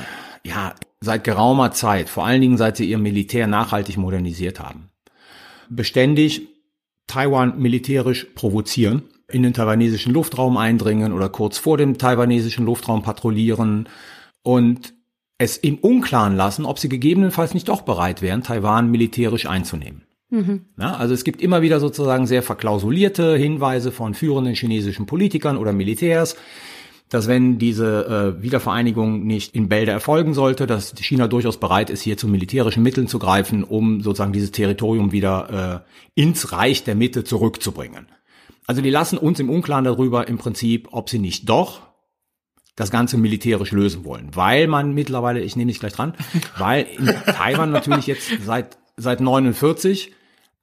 ja, 0.46 0.76
seit 1.02 1.24
geraumer 1.24 1.72
Zeit, 1.72 2.10
vor 2.10 2.26
allen 2.26 2.42
Dingen 2.42 2.58
seit 2.58 2.78
sie 2.78 2.90
ihr 2.90 2.98
Militär 2.98 3.48
nachhaltig 3.48 3.98
modernisiert 3.98 4.60
haben, 4.60 4.90
beständig 5.70 6.48
Taiwan 7.08 7.60
militärisch 7.60 8.28
provozieren, 8.36 9.04
in 9.28 9.44
den 9.44 9.54
taiwanesischen 9.54 10.14
Luftraum 10.14 10.58
eindringen 10.58 11.12
oder 11.12 11.30
kurz 11.30 11.58
vor 11.58 11.78
dem 11.78 11.98
taiwanesischen 11.98 12.66
Luftraum 12.66 13.02
patrouillieren 13.02 13.90
und 14.44 14.94
es 15.38 15.58
im 15.58 15.80
Unklaren 15.80 16.36
lassen, 16.36 16.66
ob 16.66 16.80
sie 16.80 16.90
gegebenenfalls 16.90 17.54
nicht 17.54 17.68
doch 17.68 17.82
bereit 17.82 18.22
wären, 18.22 18.44
Taiwan 18.44 18.90
militärisch 18.90 19.48
einzunehmen. 19.48 20.04
Ja, 20.80 20.96
also 20.96 21.14
es 21.14 21.24
gibt 21.24 21.42
immer 21.42 21.62
wieder 21.62 21.80
sozusagen 21.80 22.28
sehr 22.28 22.44
verklausulierte 22.44 23.36
Hinweise 23.36 23.92
von 23.92 24.14
führenden 24.14 24.54
chinesischen 24.54 25.06
Politikern 25.06 25.58
oder 25.58 25.74
Militärs, 25.74 26.36
dass 27.10 27.28
wenn 27.28 27.58
diese 27.58 28.36
äh, 28.40 28.42
Wiedervereinigung 28.42 29.26
nicht 29.26 29.56
in 29.56 29.70
Bälde 29.70 29.92
erfolgen 29.92 30.34
sollte, 30.34 30.68
dass 30.68 30.96
China 31.00 31.28
durchaus 31.28 31.60
bereit 31.60 31.90
ist, 31.90 32.02
hier 32.02 32.18
zu 32.18 32.28
militärischen 32.28 32.84
Mitteln 32.84 33.08
zu 33.08 33.20
greifen, 33.20 33.64
um 33.64 34.02
sozusagen 34.02 34.34
dieses 34.34 34.52
Territorium 34.52 35.12
wieder 35.12 35.84
äh, 36.16 36.22
ins 36.22 36.52
Reich 36.52 36.84
der 36.84 36.96
Mitte 36.96 37.24
zurückzubringen. 37.24 38.08
Also 38.68 38.82
die 38.82 38.90
lassen 38.90 39.18
uns 39.18 39.40
im 39.40 39.50
Unklaren 39.50 39.86
darüber 39.86 40.28
im 40.28 40.38
Prinzip, 40.38 40.88
ob 40.92 41.10
sie 41.10 41.20
nicht 41.20 41.48
doch 41.48 41.82
das 42.76 42.92
Ganze 42.92 43.18
militärisch 43.18 43.72
lösen 43.72 44.04
wollen, 44.04 44.32
weil 44.34 44.68
man 44.68 44.94
mittlerweile, 44.94 45.42
ich 45.42 45.56
nehme 45.56 45.72
dich 45.72 45.80
gleich 45.80 45.94
dran, 45.94 46.14
weil 46.58 46.88
in 46.98 47.06
Taiwan 47.06 47.72
natürlich 47.72 48.08
jetzt 48.08 48.30
seit 48.44 48.78
seit 48.98 49.22
49 49.22 50.12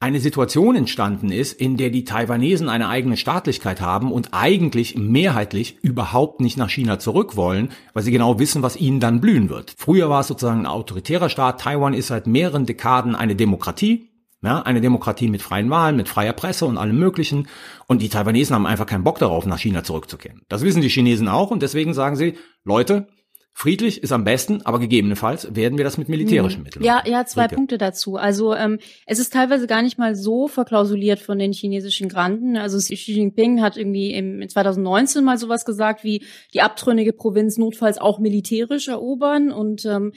eine 0.03 0.19
Situation 0.19 0.75
entstanden 0.75 1.31
ist, 1.31 1.53
in 1.53 1.77
der 1.77 1.89
die 1.89 2.03
Taiwanesen 2.03 2.67
eine 2.67 2.89
eigene 2.89 3.15
Staatlichkeit 3.15 3.79
haben 3.79 4.11
und 4.11 4.33
eigentlich 4.33 4.97
mehrheitlich 4.97 5.77
überhaupt 5.81 6.41
nicht 6.41 6.57
nach 6.57 6.69
China 6.69 6.99
zurück 6.99 7.37
wollen, 7.37 7.69
weil 7.93 8.03
sie 8.03 8.11
genau 8.11 8.37
wissen, 8.37 8.61
was 8.63 8.75
ihnen 8.75 8.99
dann 8.99 9.21
blühen 9.21 9.49
wird. 9.49 9.73
Früher 9.77 10.09
war 10.09 10.19
es 10.19 10.27
sozusagen 10.27 10.59
ein 10.59 10.65
autoritärer 10.65 11.29
Staat. 11.29 11.61
Taiwan 11.61 11.93
ist 11.93 12.07
seit 12.07 12.27
mehreren 12.27 12.65
Dekaden 12.65 13.15
eine 13.15 13.37
Demokratie. 13.37 14.09
Ja, 14.41 14.61
eine 14.63 14.81
Demokratie 14.81 15.29
mit 15.29 15.41
freien 15.41 15.69
Wahlen, 15.69 15.95
mit 15.95 16.09
freier 16.09 16.33
Presse 16.33 16.65
und 16.65 16.77
allem 16.77 16.99
Möglichen. 16.99 17.47
Und 17.87 18.01
die 18.01 18.09
Taiwanesen 18.09 18.53
haben 18.53 18.65
einfach 18.65 18.85
keinen 18.85 19.05
Bock 19.05 19.19
darauf, 19.19 19.45
nach 19.45 19.57
China 19.57 19.85
zurückzukehren. 19.85 20.41
Das 20.49 20.63
wissen 20.63 20.81
die 20.81 20.89
Chinesen 20.89 21.29
auch 21.29 21.49
und 21.49 21.63
deswegen 21.63 21.93
sagen 21.93 22.17
sie, 22.17 22.33
Leute, 22.65 23.07
Friedlich 23.55 24.01
ist 24.01 24.11
am 24.11 24.23
besten, 24.23 24.63
aber 24.63 24.79
gegebenenfalls 24.79 25.55
werden 25.55 25.77
wir 25.77 25.85
das 25.85 25.99
mit 25.99 26.09
militärischen 26.09 26.57
Hm. 26.57 26.63
Mitteln 26.63 26.83
Ja, 26.83 26.95
machen. 26.95 27.11
ja, 27.11 27.25
zwei 27.25 27.41
Ulrike. 27.43 27.55
Punkte 27.55 27.77
dazu. 27.77 28.15
Also 28.17 28.55
ähm, 28.55 28.79
es 29.05 29.19
ist 29.19 29.31
teilweise 29.31 29.67
gar 29.67 29.83
nicht 29.83 29.99
mal 29.99 30.15
so 30.15 30.47
verklausuliert 30.47 31.19
von 31.19 31.37
den 31.37 31.53
chinesischen 31.53 32.09
Granden. 32.09 32.57
Also 32.57 32.79
Xi 32.79 32.95
Jinping 32.95 33.61
hat 33.61 33.77
irgendwie 33.77 34.11
im, 34.13 34.41
in 34.41 34.49
2019 34.49 35.23
mal 35.23 35.37
sowas 35.37 35.65
gesagt, 35.65 36.03
wie 36.03 36.23
die 36.53 36.61
abtrünnige 36.61 37.13
Provinz 37.13 37.57
notfalls 37.57 37.99
auch 37.99 38.17
militärisch 38.17 38.87
erobern. 38.87 39.51
Und 39.51 39.85
ähm, 39.85 40.13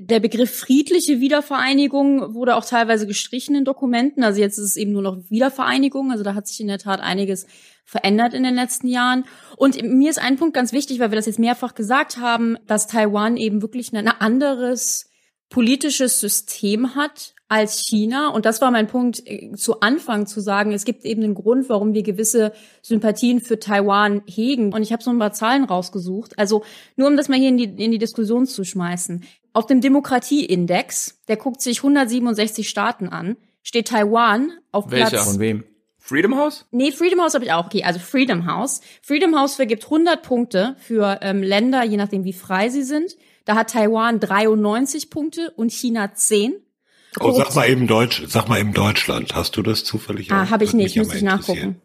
der 0.00 0.20
Begriff 0.20 0.56
friedliche 0.56 1.20
Wiedervereinigung 1.20 2.34
wurde 2.34 2.56
auch 2.56 2.64
teilweise 2.64 3.06
gestrichen 3.06 3.54
in 3.54 3.64
Dokumenten. 3.66 4.22
Also 4.24 4.40
jetzt 4.40 4.56
ist 4.56 4.64
es 4.64 4.76
eben 4.76 4.92
nur 4.92 5.02
noch 5.02 5.18
Wiedervereinigung. 5.28 6.10
Also 6.10 6.24
da 6.24 6.34
hat 6.34 6.48
sich 6.48 6.58
in 6.60 6.68
der 6.68 6.78
Tat 6.78 7.00
einiges 7.00 7.46
verändert 7.88 8.34
in 8.34 8.42
den 8.42 8.54
letzten 8.54 8.86
Jahren. 8.86 9.24
Und 9.56 9.82
mir 9.82 10.10
ist 10.10 10.20
ein 10.20 10.36
Punkt 10.36 10.52
ganz 10.52 10.72
wichtig, 10.72 11.00
weil 11.00 11.10
wir 11.10 11.16
das 11.16 11.24
jetzt 11.24 11.38
mehrfach 11.38 11.74
gesagt 11.74 12.18
haben, 12.18 12.58
dass 12.66 12.86
Taiwan 12.86 13.38
eben 13.38 13.62
wirklich 13.62 13.94
ein 13.94 14.06
anderes 14.06 15.08
politisches 15.48 16.20
System 16.20 16.94
hat 16.94 17.34
als 17.48 17.86
China. 17.88 18.28
Und 18.28 18.44
das 18.44 18.60
war 18.60 18.70
mein 18.70 18.88
Punkt 18.88 19.22
äh, 19.24 19.52
zu 19.52 19.80
Anfang 19.80 20.26
zu 20.26 20.42
sagen, 20.42 20.72
es 20.72 20.84
gibt 20.84 21.06
eben 21.06 21.22
einen 21.22 21.34
Grund, 21.34 21.70
warum 21.70 21.94
wir 21.94 22.02
gewisse 22.02 22.52
Sympathien 22.82 23.40
für 23.40 23.58
Taiwan 23.58 24.20
hegen. 24.26 24.74
Und 24.74 24.82
ich 24.82 24.92
habe 24.92 25.02
so 25.02 25.08
ein 25.08 25.18
paar 25.18 25.32
Zahlen 25.32 25.64
rausgesucht. 25.64 26.38
Also 26.38 26.64
nur 26.96 27.08
um 27.08 27.16
das 27.16 27.30
mal 27.30 27.38
hier 27.38 27.48
in 27.48 27.56
die, 27.56 27.82
in 27.82 27.90
die 27.90 27.98
Diskussion 27.98 28.44
zu 28.44 28.64
schmeißen. 28.64 29.24
Auf 29.54 29.64
dem 29.64 29.80
Demokratieindex, 29.80 31.22
der 31.26 31.38
guckt 31.38 31.62
sich 31.62 31.78
167 31.78 32.68
Staaten 32.68 33.08
an, 33.08 33.38
steht 33.62 33.88
Taiwan 33.88 34.52
auf 34.72 34.90
Welcher? 34.90 35.08
Platz 35.08 35.24
Von 35.24 35.40
wem? 35.40 35.64
Freedom 36.08 36.36
House? 36.36 36.64
Nee, 36.70 36.90
Freedom 36.90 37.20
House 37.20 37.34
habe 37.34 37.44
ich 37.44 37.52
auch. 37.52 37.66
Okay, 37.66 37.84
also 37.84 37.98
Freedom 37.98 38.46
House. 38.46 38.80
Freedom 39.02 39.38
House 39.38 39.56
vergibt 39.56 39.84
100 39.84 40.22
Punkte 40.22 40.74
für 40.78 41.18
ähm, 41.20 41.42
Länder, 41.42 41.84
je 41.84 41.98
nachdem 41.98 42.24
wie 42.24 42.32
frei 42.32 42.70
sie 42.70 42.82
sind. 42.82 43.14
Da 43.44 43.56
hat 43.56 43.70
Taiwan 43.70 44.18
93 44.18 45.10
Punkte 45.10 45.50
und 45.56 45.70
China 45.70 46.14
10. 46.14 46.54
Oh, 47.20 47.32
sag 47.32 47.54
mal 47.54 47.68
eben 47.68 47.86
Deutsch, 47.86 48.22
sag 48.26 48.48
mal 48.48 48.58
eben 48.58 48.72
Deutschland. 48.72 49.34
Hast 49.34 49.58
du 49.58 49.62
das 49.62 49.84
zufällig? 49.84 50.32
Ah, 50.32 50.48
habe 50.48 50.64
ich 50.64 50.72
nicht, 50.72 50.96
müsste 50.96 51.18
ich 51.18 51.22
nachgucken. 51.22 51.78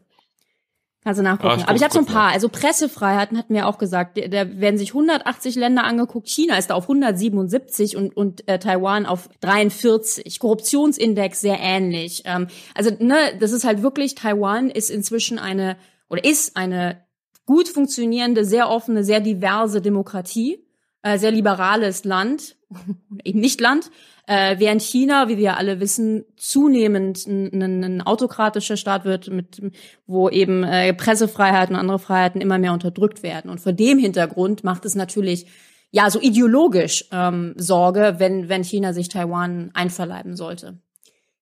Kannst 1.03 1.19
du 1.19 1.23
nachgucken. 1.23 1.61
Ah, 1.61 1.63
Aber 1.67 1.75
ich 1.75 1.83
habe 1.83 1.93
so 1.93 1.99
ein 1.99 2.05
paar. 2.05 2.27
nach. 2.27 2.33
Also 2.33 2.47
Pressefreiheiten 2.49 3.37
hatten 3.37 3.53
wir 3.53 3.67
auch 3.67 3.77
gesagt. 3.77 4.17
Da- 4.17 4.27
Da 4.27 4.59
werden 4.59 4.77
sich 4.77 4.89
180 4.93 5.55
Länder 5.55 5.83
angeguckt. 5.83 6.29
China 6.29 6.57
ist 6.57 6.69
da 6.69 6.75
auf 6.75 6.83
177 6.85 7.97
und, 7.97 8.15
und 8.15 8.47
äh, 8.47 8.57
Taiwan 8.59 9.05
auf 9.05 9.29
43. 9.41 10.39
Korruptionsindex 10.39 11.41
sehr 11.41 11.59
ähnlich. 11.59 12.23
Ähm, 12.25 12.47
also 12.73 12.91
ne, 12.99 13.15
das 13.39 13.51
ist 13.51 13.65
halt 13.65 13.81
wirklich, 13.81 14.15
Taiwan 14.15 14.69
ist 14.69 14.89
inzwischen 14.89 15.39
eine, 15.39 15.75
oder 16.09 16.23
ist 16.23 16.55
eine 16.55 17.01
gut 17.45 17.67
funktionierende, 17.67 18.45
sehr 18.45 18.69
offene, 18.69 19.03
sehr 19.03 19.19
diverse 19.19 19.81
Demokratie. 19.81 20.62
Äh, 21.03 21.17
sehr 21.17 21.31
liberales 21.31 22.05
Land, 22.05 22.55
eben 23.25 23.41
nicht 23.41 23.59
Land, 23.59 23.91
äh, 24.25 24.55
während 24.57 24.81
China, 24.81 25.27
wie 25.27 25.37
wir 25.37 25.57
alle 25.57 25.81
wissen, 25.81 26.23
zunehmend 26.37 27.27
ein, 27.27 27.61
ein, 27.61 27.83
ein 27.83 28.01
autokratischer 28.01 28.77
Staat 28.77 29.03
wird, 29.03 29.29
mit, 29.29 29.61
wo 30.07 30.29
eben 30.29 30.63
äh, 30.63 30.93
Pressefreiheiten 30.93 31.75
und 31.75 31.81
andere 31.81 31.99
Freiheiten 31.99 32.39
immer 32.39 32.57
mehr 32.57 32.71
unterdrückt 32.71 33.21
werden. 33.21 33.51
Und 33.51 33.59
vor 33.59 33.73
dem 33.73 33.99
Hintergrund 33.99 34.63
macht 34.63 34.85
es 34.85 34.95
natürlich 34.95 35.47
ja 35.91 36.09
so 36.09 36.21
ideologisch 36.21 37.05
ähm, 37.11 37.53
Sorge, 37.57 38.15
wenn, 38.19 38.47
wenn 38.47 38.63
China 38.63 38.93
sich 38.93 39.09
Taiwan 39.09 39.71
einverleiben 39.73 40.37
sollte. 40.37 40.79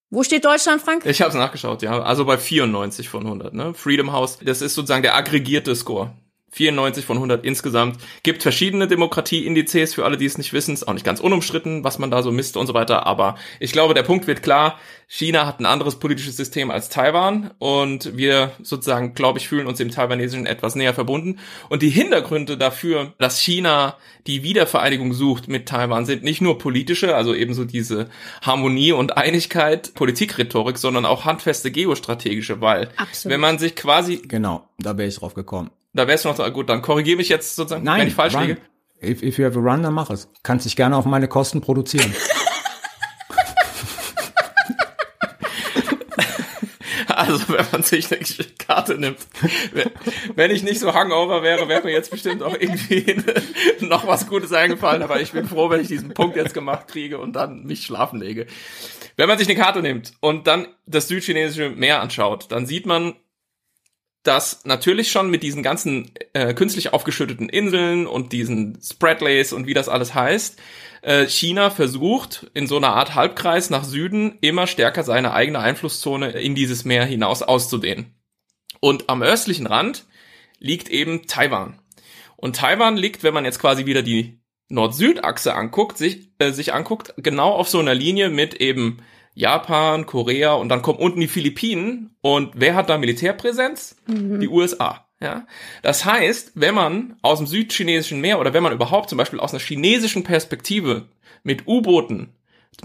Wo 0.10 0.24
steht 0.24 0.44
Deutschland, 0.44 0.82
Frank? 0.82 1.06
Ich 1.06 1.22
habe 1.22 1.30
es 1.30 1.38
nachgeschaut, 1.38 1.84
ja. 1.84 2.02
Also 2.02 2.26
bei 2.26 2.38
94 2.38 3.08
von 3.08 3.26
100. 3.26 3.54
Ne? 3.54 3.76
Freedom 3.76 4.12
House, 4.12 4.40
das 4.44 4.62
ist 4.62 4.74
sozusagen 4.74 5.04
der 5.04 5.16
aggregierte 5.16 5.76
Score. 5.76 6.16
94 6.52 7.06
von 7.06 7.18
100 7.18 7.46
insgesamt. 7.46 7.98
Gibt 8.24 8.44
verschiedene 8.44 8.88
Demokratieindizes 8.88 9.94
für 9.94 10.06
alle, 10.06 10.18
die 10.18 10.26
es 10.26 10.38
nicht 10.38 10.54
wissen. 10.54 10.74
Ist 10.74 10.88
auch 10.88 10.94
nicht 10.94 11.06
ganz 11.06 11.20
unumstritten, 11.20 11.84
was 11.84 11.98
man 11.98 12.12
da 12.12 12.22
so 12.22 12.32
misst 12.32 12.58
und 12.58 12.68
so 12.68 12.74
weiter. 12.74 13.06
Aber 13.06 13.38
ich 13.60 13.72
glaube, 13.72 13.94
der 13.94 14.04
Punkt 14.04 14.28
wird 14.28 14.44
klar. 14.44 14.78
China 15.08 15.46
hat 15.46 15.60
ein 15.60 15.66
anderes 15.66 15.98
politisches 16.00 16.38
System 16.38 16.72
als 16.72 16.88
Taiwan 16.88 17.52
und 17.60 18.16
wir 18.16 18.52
sozusagen, 18.62 19.14
glaube 19.14 19.40
ich, 19.40 19.48
fühlen 19.50 19.68
uns 19.68 19.78
dem 19.78 19.92
Taiwanesischen 19.92 20.46
etwas 20.46 20.76
näher 20.76 20.94
verbunden. 20.94 21.40
Und 21.68 21.82
die 21.82 21.90
Hintergründe 21.90 22.58
dafür, 22.58 23.14
dass 23.18 23.38
China 23.38 23.98
die 24.26 24.42
Wiedervereinigung 24.44 25.14
sucht 25.14 25.50
mit 25.50 25.68
Taiwan, 25.68 26.06
sind 26.06 26.24
nicht 26.24 26.42
nur 26.42 26.58
politische, 26.58 27.14
also 27.16 27.36
ebenso 27.36 27.66
diese 27.66 28.10
Harmonie 28.42 28.94
und 28.94 29.18
Einigkeit, 29.18 29.94
Politikrhetorik, 29.96 30.78
sondern 30.78 31.06
auch 31.06 31.26
handfeste 31.26 31.72
geostrategische, 31.72 32.62
weil 32.62 32.90
Absolut. 32.96 33.34
wenn 33.34 33.42
man 33.42 33.60
sich 33.60 33.76
quasi, 33.76 34.22
Genau, 34.26 34.68
da 34.80 34.98
wäre 34.98 35.10
ich 35.10 35.16
drauf 35.16 35.34
gekommen. 35.34 35.72
Da 35.94 36.08
wär's 36.08 36.24
noch 36.24 36.36
so, 36.36 36.44
gut, 36.52 36.70
dann 36.70 36.82
korrigiere 36.82 37.18
mich 37.18 37.30
jetzt 37.30 37.56
sozusagen, 37.56 37.84
Nein, 37.84 38.02
wenn 38.02 38.08
ich 38.08 38.14
falsch 38.14 38.36
run. 38.36 38.48
liege. 38.48 38.62
If, 39.04 39.24
if 39.24 39.38
you 39.38 39.46
have 39.46 39.58
a 39.58 39.62
run, 39.62 39.82
dann 39.82 39.94
mach 39.94 40.10
es. 40.12 40.30
Kannst 40.44 40.66
dich 40.66 40.76
gerne 40.76 40.96
auf 40.96 41.06
meine 41.06 41.28
Kosten 41.28 41.62
produzieren. 41.62 42.14
Also 47.08 47.50
wenn 47.50 47.66
man 47.72 47.84
sich 47.84 48.12
eine 48.12 48.24
Karte 48.58 48.98
nimmt. 48.98 49.20
Wenn 50.36 50.50
ich 50.50 50.64
nicht 50.64 50.80
so 50.80 50.94
Hangover 50.94 51.44
wäre, 51.44 51.68
wäre 51.68 51.84
mir 51.84 51.92
jetzt 51.92 52.10
bestimmt 52.10 52.42
auch 52.42 52.56
irgendwie 52.58 53.16
noch 53.82 54.08
was 54.08 54.28
Gutes 54.28 54.52
eingefallen. 54.54 55.04
Aber 55.04 55.22
ich 55.22 55.32
bin 55.32 55.48
froh, 55.48 55.70
wenn 55.70 55.82
ich 55.82 55.88
diesen 55.88 56.14
Punkt 56.14 56.36
jetzt 56.36 56.54
gemacht 56.54 56.88
kriege 56.88 57.20
und 57.20 57.34
dann 57.34 57.64
mich 57.64 57.86
schlafen 57.86 58.20
lege. 58.20 58.48
Wenn 59.18 59.28
man 59.28 59.38
sich 59.38 59.48
eine 59.48 59.58
Karte 59.60 59.82
nimmt 59.82 60.14
und 60.20 60.48
dann 60.48 60.68
das 60.86 61.08
südchinesische 61.10 61.70
Meer 61.70 62.02
anschaut, 62.02 62.52
dann 62.52 62.66
sieht 62.66 62.86
man, 62.86 63.14
dass 64.24 64.66
natürlich 64.66 65.12
schon 65.12 65.30
mit 65.30 65.42
diesen 65.44 65.64
ganzen 65.64 66.12
äh, 66.34 66.54
künstlich 66.54 66.94
aufgeschütteten 66.94 67.50
Inseln 67.50 68.06
und 68.06 68.34
diesen 68.34 68.80
Spreadlays 68.82 69.52
und 69.52 69.66
wie 69.66 69.74
das 69.74 69.90
alles 69.90 70.14
heißt, 70.14 70.60
äh, 71.02 71.26
China 71.28 71.72
versucht 71.72 72.52
in 72.54 72.68
so 72.68 72.78
einer 72.78 72.94
Art 72.94 73.16
Halbkreis 73.16 73.70
nach 73.70 73.84
Süden 73.84 74.38
immer 74.42 74.68
stärker 74.68 75.04
seine 75.04 75.34
eigene 75.34 75.60
Einflusszone 75.60 76.32
in 76.32 76.54
dieses 76.54 76.86
Meer 76.86 77.06
hinaus 77.06 77.42
auszudehnen. 77.42 78.14
Und 78.80 79.10
am 79.10 79.24
östlichen 79.24 79.68
Rand 79.68 80.06
liegt 80.60 80.90
eben 80.90 81.26
Taiwan. 81.28 81.80
Und 82.36 82.56
Taiwan 82.56 82.98
liegt, 82.98 83.24
wenn 83.24 83.34
man 83.34 83.46
jetzt 83.46 83.60
quasi 83.60 83.86
wieder 83.86 84.04
die 84.04 84.40
Nord-Süd-Achse 84.70 85.54
anguckt, 85.54 85.98
sich, 85.98 86.30
äh, 86.40 86.52
sich 86.52 86.74
anguckt, 86.74 87.14
genau 87.18 87.52
auf 87.52 87.70
so 87.70 87.80
einer 87.80 87.96
Linie 87.96 88.30
mit 88.30 88.56
eben 88.56 89.00
Japan, 89.34 90.06
Korea 90.06 90.54
und 90.54 90.70
dann 90.70 90.82
kommen 90.82 91.00
unten 91.00 91.20
die 91.20 91.28
Philippinen. 91.28 92.16
Und 92.22 92.52
wer 92.56 92.76
hat 92.76 92.90
da 92.90 92.98
Militärpräsenz? 92.98 93.96
Die 94.42 94.48
USA. 94.48 95.06
Ja, 95.22 95.46
das 95.84 96.04
heißt, 96.04 96.54
wenn 96.56 96.74
man 96.74 97.16
aus 97.22 97.38
dem 97.38 97.46
südchinesischen 97.46 98.22
Meer 98.22 98.40
oder 98.40 98.54
wenn 98.54 98.64
man 98.64 98.74
überhaupt 98.74 99.08
zum 99.08 99.20
Beispiel 99.20 99.40
aus 99.40 99.54
einer 99.54 99.62
chinesischen 99.62 100.24
Perspektive 100.24 101.10
mit 101.44 101.68
U-Booten 101.68 102.34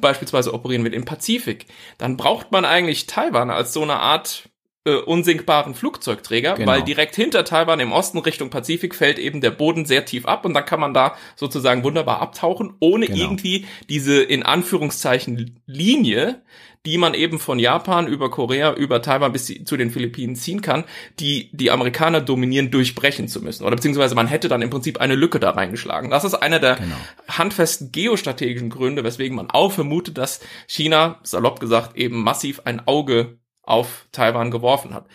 beispielsweise 0.01 0.53
operieren 0.53 0.85
will 0.85 0.93
im 0.93 1.07
Pazifik, 1.07 1.67
dann 1.97 2.19
braucht 2.19 2.53
man 2.53 2.67
eigentlich 2.67 3.07
Taiwan 3.07 3.51
als 3.51 3.73
so 3.73 3.83
eine 3.83 4.01
Art 4.01 4.51
äh, 4.87 4.95
unsinkbaren 4.97 5.75
Flugzeugträger, 5.75 6.55
Genau. 6.55 6.71
weil 6.73 6.83
direkt 6.83 7.15
hinter 7.17 7.45
Taiwan 7.45 7.81
im 7.81 7.93
Osten 7.93 8.19
Richtung 8.19 8.49
Pazifik 8.51 8.95
fällt 8.95 9.19
eben 9.19 9.41
der 9.41 9.51
Boden 9.51 9.85
sehr 9.85 10.05
tief 10.07 10.25
ab 10.27 10.45
und 10.45 10.55
dann 10.55 10.65
kann 10.65 10.81
man 10.81 10.95
da 10.95 11.17
sozusagen 11.35 11.85
wunderbar 11.85 12.23
abtauchen, 12.23 12.75
ohne 12.81 13.07
Genau. 13.07 13.19
irgendwie 13.19 13.67
diese 13.91 14.23
in 14.23 14.43
Anführungszeichen 14.45 15.61
Linie, 15.67 16.43
die 16.85 16.99
man 16.99 17.15
eben 17.15 17.41
von 17.41 17.59
Japan 17.59 18.07
über 18.07 18.31
Korea, 18.31 18.73
über 18.73 19.03
Taiwan 19.03 19.33
bis 19.33 19.47
zu 19.65 19.77
den 19.77 19.91
Philippinen 19.91 20.37
ziehen 20.37 20.63
kann, 20.63 20.85
die 21.19 21.51
die 21.53 21.73
Amerikaner 21.73 22.21
dominieren, 22.21 22.71
durchbrechen 22.71 23.27
zu 23.27 23.43
müssen. 23.43 23.65
Oder 23.65 23.75
beziehungsweise 23.75 24.15
man 24.15 24.29
hätte 24.29 24.47
dann 24.47 24.63
im 24.63 24.71
Prinzip 24.71 25.01
eine 25.01 25.17
Lücke 25.17 25.41
da 25.41 25.51
reingeschlagen. 25.51 26.11
Das 26.11 26.23
ist 26.23 26.35
einer 26.35 26.61
der 26.61 26.77
Genau. 26.77 26.95
handfesten 27.29 27.91
geostrategischen 27.91 28.71
Gründe, 28.71 29.03
weswegen 29.03 29.37
man 29.37 29.51
auch 29.51 29.73
vermutet, 29.73 30.17
dass 30.17 30.39
China, 30.69 31.19
salopp 31.25 31.59
gesagt, 31.59 31.97
eben 31.97 32.23
massiv 32.23 32.61
ein 32.65 32.87
Auge 32.87 33.39
auf 33.67 34.07
Taiwan 34.13 34.51
geworfen 34.51 34.95
hat. 34.95 35.07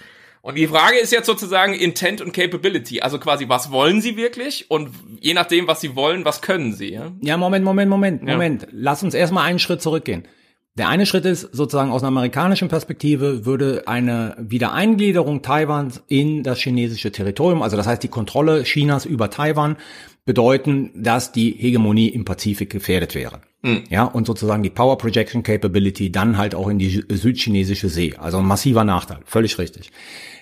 Und 0.41 0.55
die 0.55 0.67
Frage 0.67 0.97
ist 0.97 1.11
jetzt 1.11 1.27
sozusagen 1.27 1.73
Intent 1.73 2.19
und 2.19 2.33
Capability. 2.33 3.01
Also 3.01 3.19
quasi, 3.19 3.47
was 3.47 3.71
wollen 3.71 4.01
sie 4.01 4.17
wirklich? 4.17 4.69
Und 4.71 4.89
je 5.19 5.33
nachdem, 5.33 5.67
was 5.67 5.81
sie 5.81 5.95
wollen, 5.95 6.25
was 6.25 6.41
können 6.41 6.73
sie? 6.73 6.93
Ja? 6.93 7.11
Ja, 7.21 7.37
Moment, 7.37 7.63
Moment, 7.63 7.89
Moment, 7.89 8.27
Ja. 8.27 8.33
Moment. 8.33 8.67
Lass 8.71 9.03
uns 9.03 9.13
erstmal 9.13 9.45
einen 9.45 9.59
Schritt 9.59 9.81
zurückgehen. 9.81 10.27
Der 10.75 10.87
eine 10.87 11.05
Schritt 11.05 11.25
ist 11.25 11.41
sozusagen 11.41 11.91
aus 11.91 12.01
einer 12.01 12.07
amerikanischen 12.07 12.69
Perspektive 12.69 13.45
würde 13.45 13.83
eine 13.87 14.35
Wiedereingliederung 14.39 15.41
Taiwans 15.41 16.01
in 16.07 16.43
das 16.43 16.59
chinesische 16.59 17.11
Territorium, 17.11 17.61
also 17.61 17.75
das 17.75 17.87
heißt 17.87 18.01
die 18.01 18.07
Kontrolle 18.07 18.63
Chinas 18.63 19.05
über 19.05 19.29
Taiwan, 19.29 19.75
bedeuten, 20.23 20.91
dass 20.95 21.33
die 21.33 21.51
Hegemonie 21.51 22.07
im 22.07 22.23
Pazifik 22.23 22.69
gefährdet 22.69 23.15
wäre. 23.15 23.41
Mhm. 23.61 23.83
Ja, 23.89 24.05
und 24.05 24.25
sozusagen 24.25 24.63
die 24.63 24.69
Power 24.69 24.97
Projection 24.97 25.43
Capability 25.43 26.11
dann 26.11 26.37
halt 26.37 26.55
auch 26.55 26.67
in 26.67 26.79
die 26.79 27.03
südchinesische 27.09 27.89
See. 27.89 28.15
Also 28.17 28.39
ein 28.39 28.45
massiver 28.45 28.83
Nachteil. 28.83 29.19
Völlig 29.25 29.57
richtig. 29.57 29.91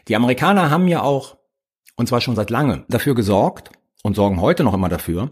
Die 0.07 0.15
Amerikaner 0.15 0.69
haben 0.69 0.88
ja 0.88 1.01
auch, 1.01 1.38
und 1.95 2.07
zwar 2.07 2.21
schon 2.21 2.35
seit 2.35 2.49
langem, 2.49 2.85
dafür 2.88 3.15
gesorgt 3.15 3.71
und 4.03 4.15
sorgen 4.15 4.41
heute 4.41 4.63
noch 4.63 4.73
immer 4.73 4.89
dafür, 4.89 5.31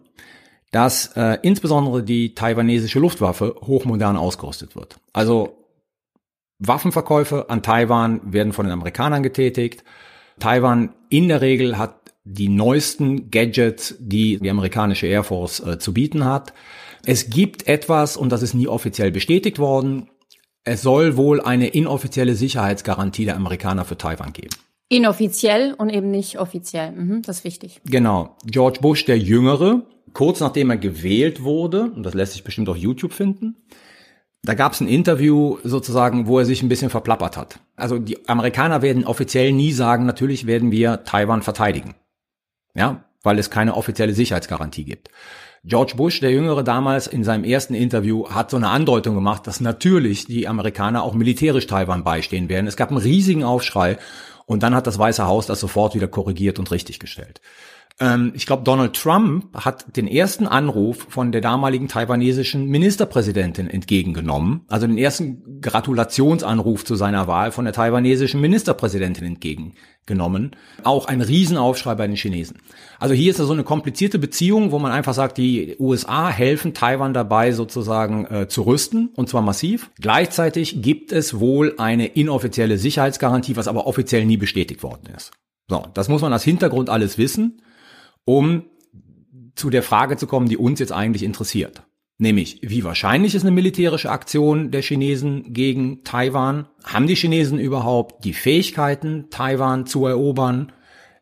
dass 0.71 1.15
äh, 1.15 1.37
insbesondere 1.41 2.03
die 2.03 2.35
taiwanesische 2.35 2.99
Luftwaffe 2.99 3.55
hochmodern 3.61 4.17
ausgerüstet 4.17 4.75
wird. 4.75 4.97
Also 5.13 5.63
Waffenverkäufe 6.59 7.49
an 7.49 7.63
Taiwan 7.63 8.33
werden 8.33 8.51
von 8.51 8.65
den 8.65 8.73
Amerikanern 8.73 9.23
getätigt. 9.23 9.83
Taiwan 10.39 10.93
in 11.09 11.29
der 11.29 11.41
Regel 11.41 11.77
hat 11.77 12.06
die 12.29 12.49
neuesten 12.49 13.31
Gadgets, 13.31 13.95
die 13.99 14.37
die 14.37 14.49
amerikanische 14.49 15.07
Air 15.07 15.23
Force 15.23 15.59
äh, 15.61 15.79
zu 15.79 15.93
bieten 15.93 16.25
hat. 16.25 16.53
Es 17.05 17.29
gibt 17.29 17.67
etwas, 17.67 18.17
und 18.17 18.31
das 18.31 18.41
ist 18.41 18.53
nie 18.53 18.67
offiziell 18.67 19.11
bestätigt 19.11 19.59
worden, 19.59 20.09
es 20.63 20.81
soll 20.81 21.15
wohl 21.15 21.39
eine 21.39 21.67
inoffizielle 21.67 22.35
Sicherheitsgarantie 22.35 23.23
der 23.23 23.37
Amerikaner 23.37 23.85
für 23.85 23.97
Taiwan 23.97 24.33
geben. 24.33 24.55
Inoffiziell 24.89 25.73
und 25.73 25.89
eben 25.89 26.11
nicht 26.11 26.39
offiziell. 26.39 26.91
Mhm, 26.91 27.21
das 27.21 27.39
ist 27.39 27.43
wichtig. 27.45 27.79
Genau. 27.85 28.35
George 28.45 28.79
Bush, 28.81 29.05
der 29.05 29.17
Jüngere, 29.17 29.83
kurz 30.13 30.41
nachdem 30.41 30.69
er 30.69 30.77
gewählt 30.77 31.43
wurde, 31.43 31.91
und 31.91 32.03
das 32.03 32.13
lässt 32.13 32.33
sich 32.33 32.43
bestimmt 32.43 32.67
auf 32.67 32.77
YouTube 32.77 33.13
finden, 33.13 33.55
da 34.43 34.53
gab 34.53 34.73
es 34.73 34.81
ein 34.81 34.87
Interview 34.87 35.57
sozusagen, 35.63 36.27
wo 36.27 36.39
er 36.39 36.45
sich 36.45 36.61
ein 36.61 36.69
bisschen 36.69 36.89
verplappert 36.89 37.37
hat. 37.37 37.59
Also 37.75 37.97
die 37.99 38.27
Amerikaner 38.29 38.81
werden 38.81 39.05
offiziell 39.05 39.51
nie 39.51 39.71
sagen, 39.71 40.05
natürlich 40.05 40.47
werden 40.47 40.71
wir 40.71 41.03
Taiwan 41.03 41.41
verteidigen. 41.41 41.95
Ja, 42.77 43.03
weil 43.23 43.39
es 43.39 43.49
keine 43.49 43.75
offizielle 43.75 44.13
Sicherheitsgarantie 44.13 44.85
gibt. 44.85 45.09
George 45.63 45.93
Bush, 45.97 46.19
der 46.19 46.31
Jüngere 46.31 46.63
damals 46.63 47.07
in 47.07 47.23
seinem 47.23 47.43
ersten 47.43 47.73
Interview, 47.73 48.29
hat 48.29 48.51
so 48.51 48.57
eine 48.57 48.69
Andeutung 48.69 49.15
gemacht, 49.15 49.47
dass 49.47 49.59
natürlich 49.59 50.25
die 50.25 50.47
Amerikaner 50.47 51.03
auch 51.03 51.13
militärisch 51.13 51.67
Taiwan 51.67 52.03
beistehen 52.03 52.47
werden. 52.47 52.67
Es 52.67 52.77
gab 52.77 52.89
einen 52.89 52.99
riesigen 52.99 53.43
Aufschrei 53.43 53.97
und 54.45 54.63
dann 54.63 54.75
hat 54.75 54.87
das 54.87 54.97
Weiße 54.97 55.25
Haus 55.25 55.47
das 55.47 55.59
sofort 55.59 55.95
wieder 55.95 56.07
korrigiert 56.07 56.59
und 56.59 56.71
richtiggestellt. 56.71 57.41
Ähm, 57.99 58.31
ich 58.35 58.45
glaube, 58.45 58.63
Donald 58.63 58.93
Trump 58.93 59.53
hat 59.55 59.97
den 59.97 60.07
ersten 60.07 60.47
Anruf 60.47 61.07
von 61.09 61.31
der 61.31 61.41
damaligen 61.41 61.87
taiwanesischen 61.87 62.67
Ministerpräsidentin 62.67 63.69
entgegengenommen, 63.69 64.61
also 64.67 64.87
den 64.87 64.97
ersten 64.97 65.59
Gratulationsanruf 65.61 66.85
zu 66.85 66.95
seiner 66.95 67.27
Wahl 67.27 67.51
von 67.51 67.65
der 67.65 67.73
taiwanesischen 67.73 68.39
Ministerpräsidentin 68.39 69.25
entgegengenommen. 70.07 70.55
Auch 70.83 71.07
ein 71.07 71.21
Riesenaufschrei 71.21 71.95
bei 71.95 72.07
den 72.07 72.15
Chinesen. 72.15 72.57
Also 72.99 73.13
hier 73.13 73.31
ist 73.31 73.39
da 73.39 73.45
so 73.45 73.53
eine 73.53 73.63
komplizierte 73.63 74.19
Beziehung, 74.19 74.71
wo 74.71 74.79
man 74.79 74.91
einfach 74.91 75.13
sagt, 75.13 75.37
die 75.37 75.75
USA 75.79 76.29
helfen 76.29 76.73
Taiwan 76.73 77.13
dabei 77.13 77.51
sozusagen 77.51 78.25
äh, 78.25 78.47
zu 78.47 78.63
rüsten, 78.63 79.09
und 79.15 79.29
zwar 79.29 79.41
massiv. 79.41 79.91
Gleichzeitig 79.99 80.81
gibt 80.81 81.11
es 81.11 81.39
wohl 81.39 81.75
eine 81.77 82.07
inoffizielle 82.07 82.77
Sicherheitsgarantie, 82.77 83.55
was 83.55 83.67
aber 83.67 83.87
offiziell 83.87 84.25
nie 84.25 84.37
bestätigt 84.37 84.83
worden 84.83 85.13
ist. 85.15 85.31
So, 85.69 85.85
das 85.93 86.07
muss 86.07 86.21
man 86.21 86.33
als 86.33 86.43
Hintergrund 86.43 86.89
alles 86.89 87.17
wissen 87.17 87.61
um 88.27 88.63
zu 89.55 89.69
der 89.69 89.81
Frage 89.81 90.17
zu 90.17 90.27
kommen, 90.27 90.49
die 90.49 90.57
uns 90.57 90.79
jetzt 90.79 90.91
eigentlich 90.91 91.23
interessiert. 91.23 91.81
Nämlich, 92.19 92.59
wie 92.63 92.83
wahrscheinlich 92.83 93.35
ist 93.35 93.43
eine 93.43 93.51
militärische 93.51 94.09
Aktion 94.09 94.71
der 94.71 94.81
Chinesen 94.81 95.53
gegen 95.53 96.03
Taiwan? 96.03 96.67
Haben 96.83 97.05
die 97.05 97.15
Chinesen 97.15 97.59
überhaupt 97.59 98.25
die 98.25 98.33
Fähigkeiten, 98.33 99.29
Taiwan 99.29 99.85
zu 99.85 100.07
erobern? 100.07 100.71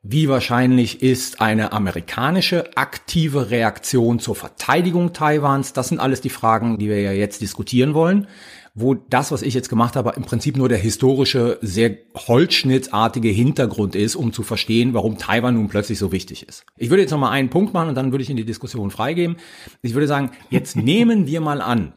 Wie 0.03 0.29
wahrscheinlich 0.29 1.01
ist 1.01 1.41
eine 1.41 1.73
amerikanische 1.73 2.77
aktive 2.77 3.49
Reaktion 3.49 4.19
zur 4.19 4.35
Verteidigung 4.35 5.11
Taiwans? 5.11 5.73
Das 5.73 5.89
sind 5.89 5.99
alles 5.99 6.21
die 6.21 6.29
Fragen, 6.29 6.77
die 6.77 6.87
wir 6.87 7.01
ja 7.01 7.11
jetzt 7.11 7.41
diskutieren 7.41 7.93
wollen 7.93 8.27
wo 8.75 8.93
das, 8.93 9.31
was 9.31 9.41
ich 9.41 9.53
jetzt 9.53 9.69
gemacht 9.69 9.95
habe, 9.95 10.13
im 10.17 10.23
Prinzip 10.23 10.57
nur 10.57 10.67
der 10.67 10.77
historische, 10.77 11.57
sehr 11.61 11.97
holzschnittartige 12.27 13.29
Hintergrund 13.29 13.95
ist, 13.95 14.17
um 14.17 14.33
zu 14.33 14.43
verstehen, 14.43 14.93
warum 14.93 15.17
Taiwan 15.17 15.55
nun 15.55 15.69
plötzlich 15.69 15.97
so 15.97 16.11
wichtig 16.11 16.45
ist. 16.45 16.65
Ich 16.77 16.89
würde 16.89 17.01
jetzt 17.01 17.11
noch 17.11 17.17
mal 17.17 17.31
einen 17.31 17.49
Punkt 17.49 17.73
machen 17.73 17.89
und 17.89 17.95
dann 17.95 18.11
würde 18.11 18.23
ich 18.23 18.29
in 18.29 18.35
die 18.35 18.45
Diskussion 18.45 18.91
freigeben. 18.91 19.37
Ich 19.81 19.93
würde 19.93 20.07
sagen, 20.07 20.31
jetzt 20.49 20.75
nehmen 20.75 21.25
wir 21.25 21.39
mal 21.39 21.61
an, 21.61 21.93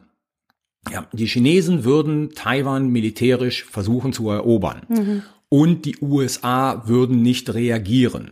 ja, 0.89 1.05
die 1.11 1.25
Chinesen 1.25 1.83
würden 1.83 2.31
Taiwan 2.31 2.87
militärisch 2.87 3.65
versuchen 3.65 4.13
zu 4.13 4.29
erobern 4.29 4.83
mhm. 4.87 5.23
und 5.49 5.83
die 5.83 5.97
USA 6.01 6.87
würden 6.87 7.21
nicht 7.21 7.53
reagieren. 7.53 8.31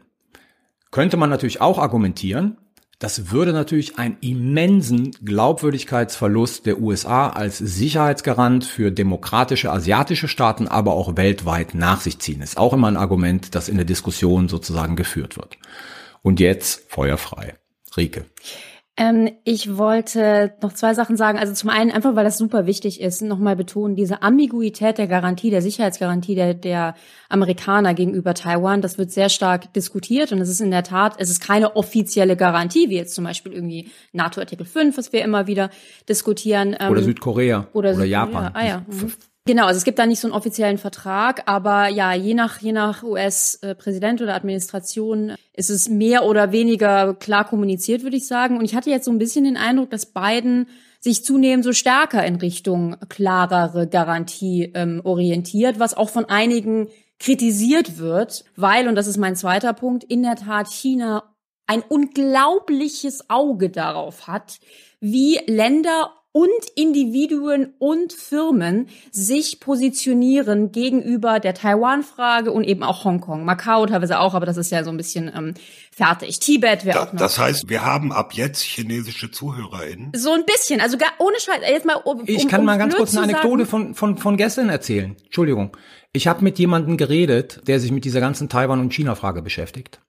Könnte 0.90 1.18
man 1.18 1.30
natürlich 1.30 1.60
auch 1.60 1.78
argumentieren, 1.78 2.58
das 3.00 3.30
würde 3.30 3.54
natürlich 3.54 4.00
einen 4.00 4.18
immensen 4.22 5.12
Glaubwürdigkeitsverlust 5.24 6.66
der 6.66 6.80
USA 6.80 7.30
als 7.30 7.60
Sicherheitsgarant 7.60 8.66
für 8.66 8.92
demokratische 8.92 9.72
asiatische 9.72 10.28
Staaten, 10.28 10.68
aber 10.68 10.94
auch 10.94 11.16
weltweit 11.16 11.76
nach 11.76 12.02
sich 12.02 12.18
ziehen. 12.18 12.42
Ist 12.42 12.58
auch 12.58 12.74
immer 12.74 12.88
ein 12.88 12.98
Argument, 12.98 13.54
das 13.54 13.70
in 13.70 13.76
der 13.76 13.86
Diskussion 13.86 14.50
sozusagen 14.50 14.96
geführt 14.96 15.38
wird. 15.38 15.58
Und 16.24 16.40
jetzt 16.40 16.86
feuerfrei. 16.90 17.56
Rike. 17.96 18.26
Ähm, 19.00 19.30
ich 19.44 19.78
wollte 19.78 20.54
noch 20.64 20.74
zwei 20.74 20.96
Sachen 20.96 21.18
sagen. 21.18 21.38
Also 21.38 21.54
zum 21.54 21.70
einen 21.70 21.92
einfach, 21.92 22.16
weil 22.16 22.24
das 22.24 22.40
super 22.40 22.66
wichtig 22.66 23.00
ist, 23.00 23.22
nochmal 23.22 23.56
betonen, 23.56 23.96
diese 23.96 24.24
Ambiguität 24.24 24.98
der 24.98 25.06
Garantie, 25.06 25.52
der 25.52 25.62
Sicherheitsgarantie 25.62 26.34
der, 26.34 26.56
der 26.56 26.96
Amerikaner 27.30 27.94
gegenüber 27.94 28.34
Taiwan, 28.34 28.82
das 28.82 28.98
wird 28.98 29.12
sehr 29.12 29.30
stark 29.30 29.72
diskutiert 29.74 30.32
und 30.32 30.42
es 30.42 30.50
ist 30.50 30.62
in 30.62 30.72
der 30.72 30.84
Tat, 30.84 31.14
es 31.20 31.30
ist 31.30 31.42
keine 31.46 31.76
offizielle 31.76 32.36
Garantie, 32.36 32.90
wie 32.90 32.96
jetzt 32.96 33.14
zum 33.14 33.24
Beispiel 33.24 33.54
irgendwie 33.54 33.92
NATO 34.14 34.42
Artikel 34.42 34.66
5, 34.66 34.98
was 34.98 35.14
wir 35.14 35.24
immer 35.24 35.46
wieder 35.46 35.70
diskutieren. 36.10 36.76
Ähm, 36.80 36.92
oder 36.92 37.04
Südkorea 37.04 37.68
oder, 37.74 37.94
oder 37.94 38.06
Japan. 38.06 38.52
Ah, 38.56 38.66
ja. 38.66 38.86
Mhm. 38.88 39.14
Genau, 39.48 39.66
also 39.66 39.78
es 39.78 39.86
gibt 39.86 39.98
da 39.98 40.06
nicht 40.06 40.20
so 40.20 40.28
einen 40.28 40.36
offiziellen 40.36 40.78
Vertrag, 40.78 41.44
aber 41.46 41.88
ja, 41.88 42.14
je 42.14 42.34
nach, 42.34 42.60
je 42.60 42.74
nach 42.74 43.02
US-Präsident 43.02 44.22
oder 44.22 44.36
Administration 44.36 45.36
ist 45.54 45.70
es 45.70 45.88
mehr 45.88 46.26
oder 46.26 46.52
weniger 46.52 47.14
klar 47.14 47.48
kommuniziert, 47.48 48.04
würde 48.04 48.18
ich 48.18 48.28
sagen. 48.28 48.58
Und 48.58 48.66
ich 48.66 48.76
hatte 48.76 48.90
jetzt 48.90 49.06
so 49.06 49.12
ein 49.12 49.20
bisschen 49.20 49.46
den 49.46 49.56
Eindruck, 49.56 49.90
dass 49.90 50.08
Biden 50.08 50.68
sich 51.00 51.24
zunehmend 51.24 51.64
so 51.64 51.72
stärker 51.72 52.26
in 52.26 52.36
Richtung 52.36 52.98
klarere 53.08 53.88
Garantie 53.88 54.70
ähm, 54.76 55.00
orientiert, 55.06 55.80
was 55.80 55.96
auch 55.96 56.10
von 56.10 56.26
einigen 56.26 56.90
kritisiert 57.18 58.00
wird, 58.00 58.44
weil, 58.58 58.90
und 58.90 58.96
das 58.96 59.08
ist 59.08 59.18
mein 59.18 59.38
zweiter 59.38 59.72
Punkt, 59.72 60.04
in 60.04 60.24
der 60.24 60.36
Tat 60.36 60.68
China 60.68 61.24
ein 61.68 61.84
unglaubliches 61.88 63.30
Auge 63.30 63.70
darauf 63.70 64.28
hat, 64.28 64.60
wie 65.00 65.40
Länder 65.46 66.12
und 66.38 66.70
Individuen 66.76 67.74
und 67.80 68.14
Firmen 68.14 68.90
sich 69.10 69.60
positionieren 69.60 70.72
gegenüber 70.72 71.40
der 71.40 71.56
Taiwan-Frage 71.56 72.52
und 72.52 72.64
eben 72.64 72.84
auch 72.84 73.06
Hongkong. 73.06 73.44
Macau 73.44 73.88
teilweise 73.88 74.20
auch, 74.20 74.36
aber 74.36 74.46
das 74.46 74.56
ist 74.56 74.72
ja 74.72 74.84
so 74.84 74.92
ein 74.92 74.98
bisschen 74.98 75.32
ähm, 75.36 75.56
fertig. 75.92 76.38
Tibet 76.38 76.86
wäre 76.86 77.02
auch 77.02 77.12
noch. 77.12 77.20
Das 77.20 77.40
heißt, 77.40 77.70
wir 77.70 77.84
haben 77.84 78.12
ab 78.12 78.34
jetzt 78.34 78.62
chinesische 78.62 79.32
ZuhörerInnen? 79.32 80.12
So 80.16 80.32
ein 80.32 80.46
bisschen, 80.46 80.80
also 80.80 81.00
gar, 81.00 81.10
ohne 81.18 81.40
Scheiß. 81.40 81.62
Jetzt 81.68 81.88
mal, 81.88 81.96
um, 81.96 82.22
ich 82.28 82.48
kann 82.48 82.60
um 82.60 82.68
mal 82.68 82.78
ganz 82.78 82.96
kurz 82.96 83.18
eine 83.18 83.34
Anekdote 83.34 83.66
von, 83.66 83.96
von, 83.96 84.18
von 84.18 84.38
gestern 84.38 84.70
erzählen. 84.70 85.16
Entschuldigung. 85.26 85.76
Ich 86.14 86.28
habe 86.28 86.44
mit 86.44 86.60
jemandem 86.60 86.98
geredet, 86.98 87.62
der 87.66 87.80
sich 87.80 87.92
mit 87.92 88.06
dieser 88.06 88.20
ganzen 88.20 88.48
Taiwan- 88.48 88.80
und 88.80 88.94
China-Frage 88.94 89.42
beschäftigt, 89.42 90.02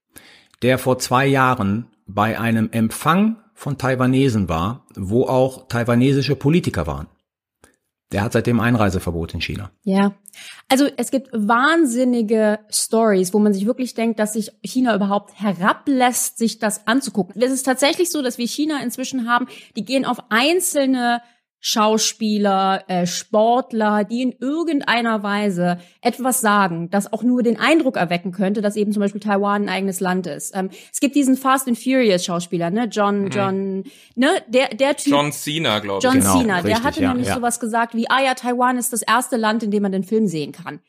der 0.60 0.76
vor 0.76 0.98
zwei 0.98 1.26
Jahren 1.26 1.86
bei 2.06 2.38
einem 2.38 2.68
Empfang 2.70 3.36
von 3.58 3.76
Taiwanesen 3.76 4.48
war, 4.48 4.86
wo 4.94 5.24
auch 5.24 5.66
taiwanesische 5.66 6.36
Politiker 6.36 6.86
waren. 6.86 7.08
Der 8.12 8.22
hat 8.22 8.32
seitdem 8.32 8.60
Einreiseverbot 8.60 9.34
in 9.34 9.40
China. 9.40 9.72
Ja. 9.82 10.14
Also 10.68 10.86
es 10.96 11.10
gibt 11.10 11.28
wahnsinnige 11.32 12.60
Stories, 12.70 13.34
wo 13.34 13.40
man 13.40 13.52
sich 13.52 13.66
wirklich 13.66 13.94
denkt, 13.94 14.20
dass 14.20 14.34
sich 14.34 14.52
China 14.62 14.94
überhaupt 14.94 15.40
herablässt, 15.40 16.38
sich 16.38 16.60
das 16.60 16.86
anzugucken. 16.86 17.42
Es 17.42 17.50
ist 17.50 17.64
tatsächlich 17.64 18.10
so, 18.10 18.22
dass 18.22 18.38
wir 18.38 18.46
China 18.46 18.80
inzwischen 18.80 19.28
haben, 19.28 19.48
die 19.74 19.84
gehen 19.84 20.04
auf 20.04 20.18
einzelne 20.30 21.20
Schauspieler, 21.60 22.84
äh, 22.86 23.06
Sportler, 23.06 24.04
die 24.04 24.22
in 24.22 24.32
irgendeiner 24.32 25.22
Weise 25.24 25.78
etwas 26.00 26.40
sagen, 26.40 26.88
das 26.90 27.12
auch 27.12 27.24
nur 27.24 27.42
den 27.42 27.58
Eindruck 27.58 27.96
erwecken 27.96 28.30
könnte, 28.30 28.62
dass 28.62 28.76
eben 28.76 28.92
zum 28.92 29.00
Beispiel 29.00 29.20
Taiwan 29.20 29.62
ein 29.62 29.68
eigenes 29.68 29.98
Land 29.98 30.28
ist. 30.28 30.54
Ähm, 30.54 30.70
es 30.92 31.00
gibt 31.00 31.16
diesen 31.16 31.36
Fast 31.36 31.66
and 31.66 31.78
Furious 31.78 32.24
Schauspieler, 32.24 32.70
ne, 32.70 32.84
John, 32.84 33.24
mhm. 33.24 33.30
John, 33.30 33.84
ne, 34.14 34.42
der, 34.46 34.68
der 34.68 34.96
Typ. 34.96 35.12
John 35.12 35.32
Cena, 35.32 35.80
glaube 35.80 35.98
ich. 35.98 36.04
John 36.04 36.20
genau, 36.20 36.38
Cena, 36.38 36.54
richtig, 36.56 36.74
der 36.74 36.82
hatte 36.84 37.02
ja, 37.02 37.08
nämlich 37.08 37.28
ja. 37.28 37.34
sowas 37.34 37.58
gesagt 37.58 37.94
wie, 37.94 38.08
ah 38.08 38.22
ja, 38.22 38.34
Taiwan 38.34 38.78
ist 38.78 38.92
das 38.92 39.02
erste 39.02 39.36
Land, 39.36 39.64
in 39.64 39.72
dem 39.72 39.82
man 39.82 39.92
den 39.92 40.04
Film 40.04 40.28
sehen 40.28 40.52
kann. 40.52 40.80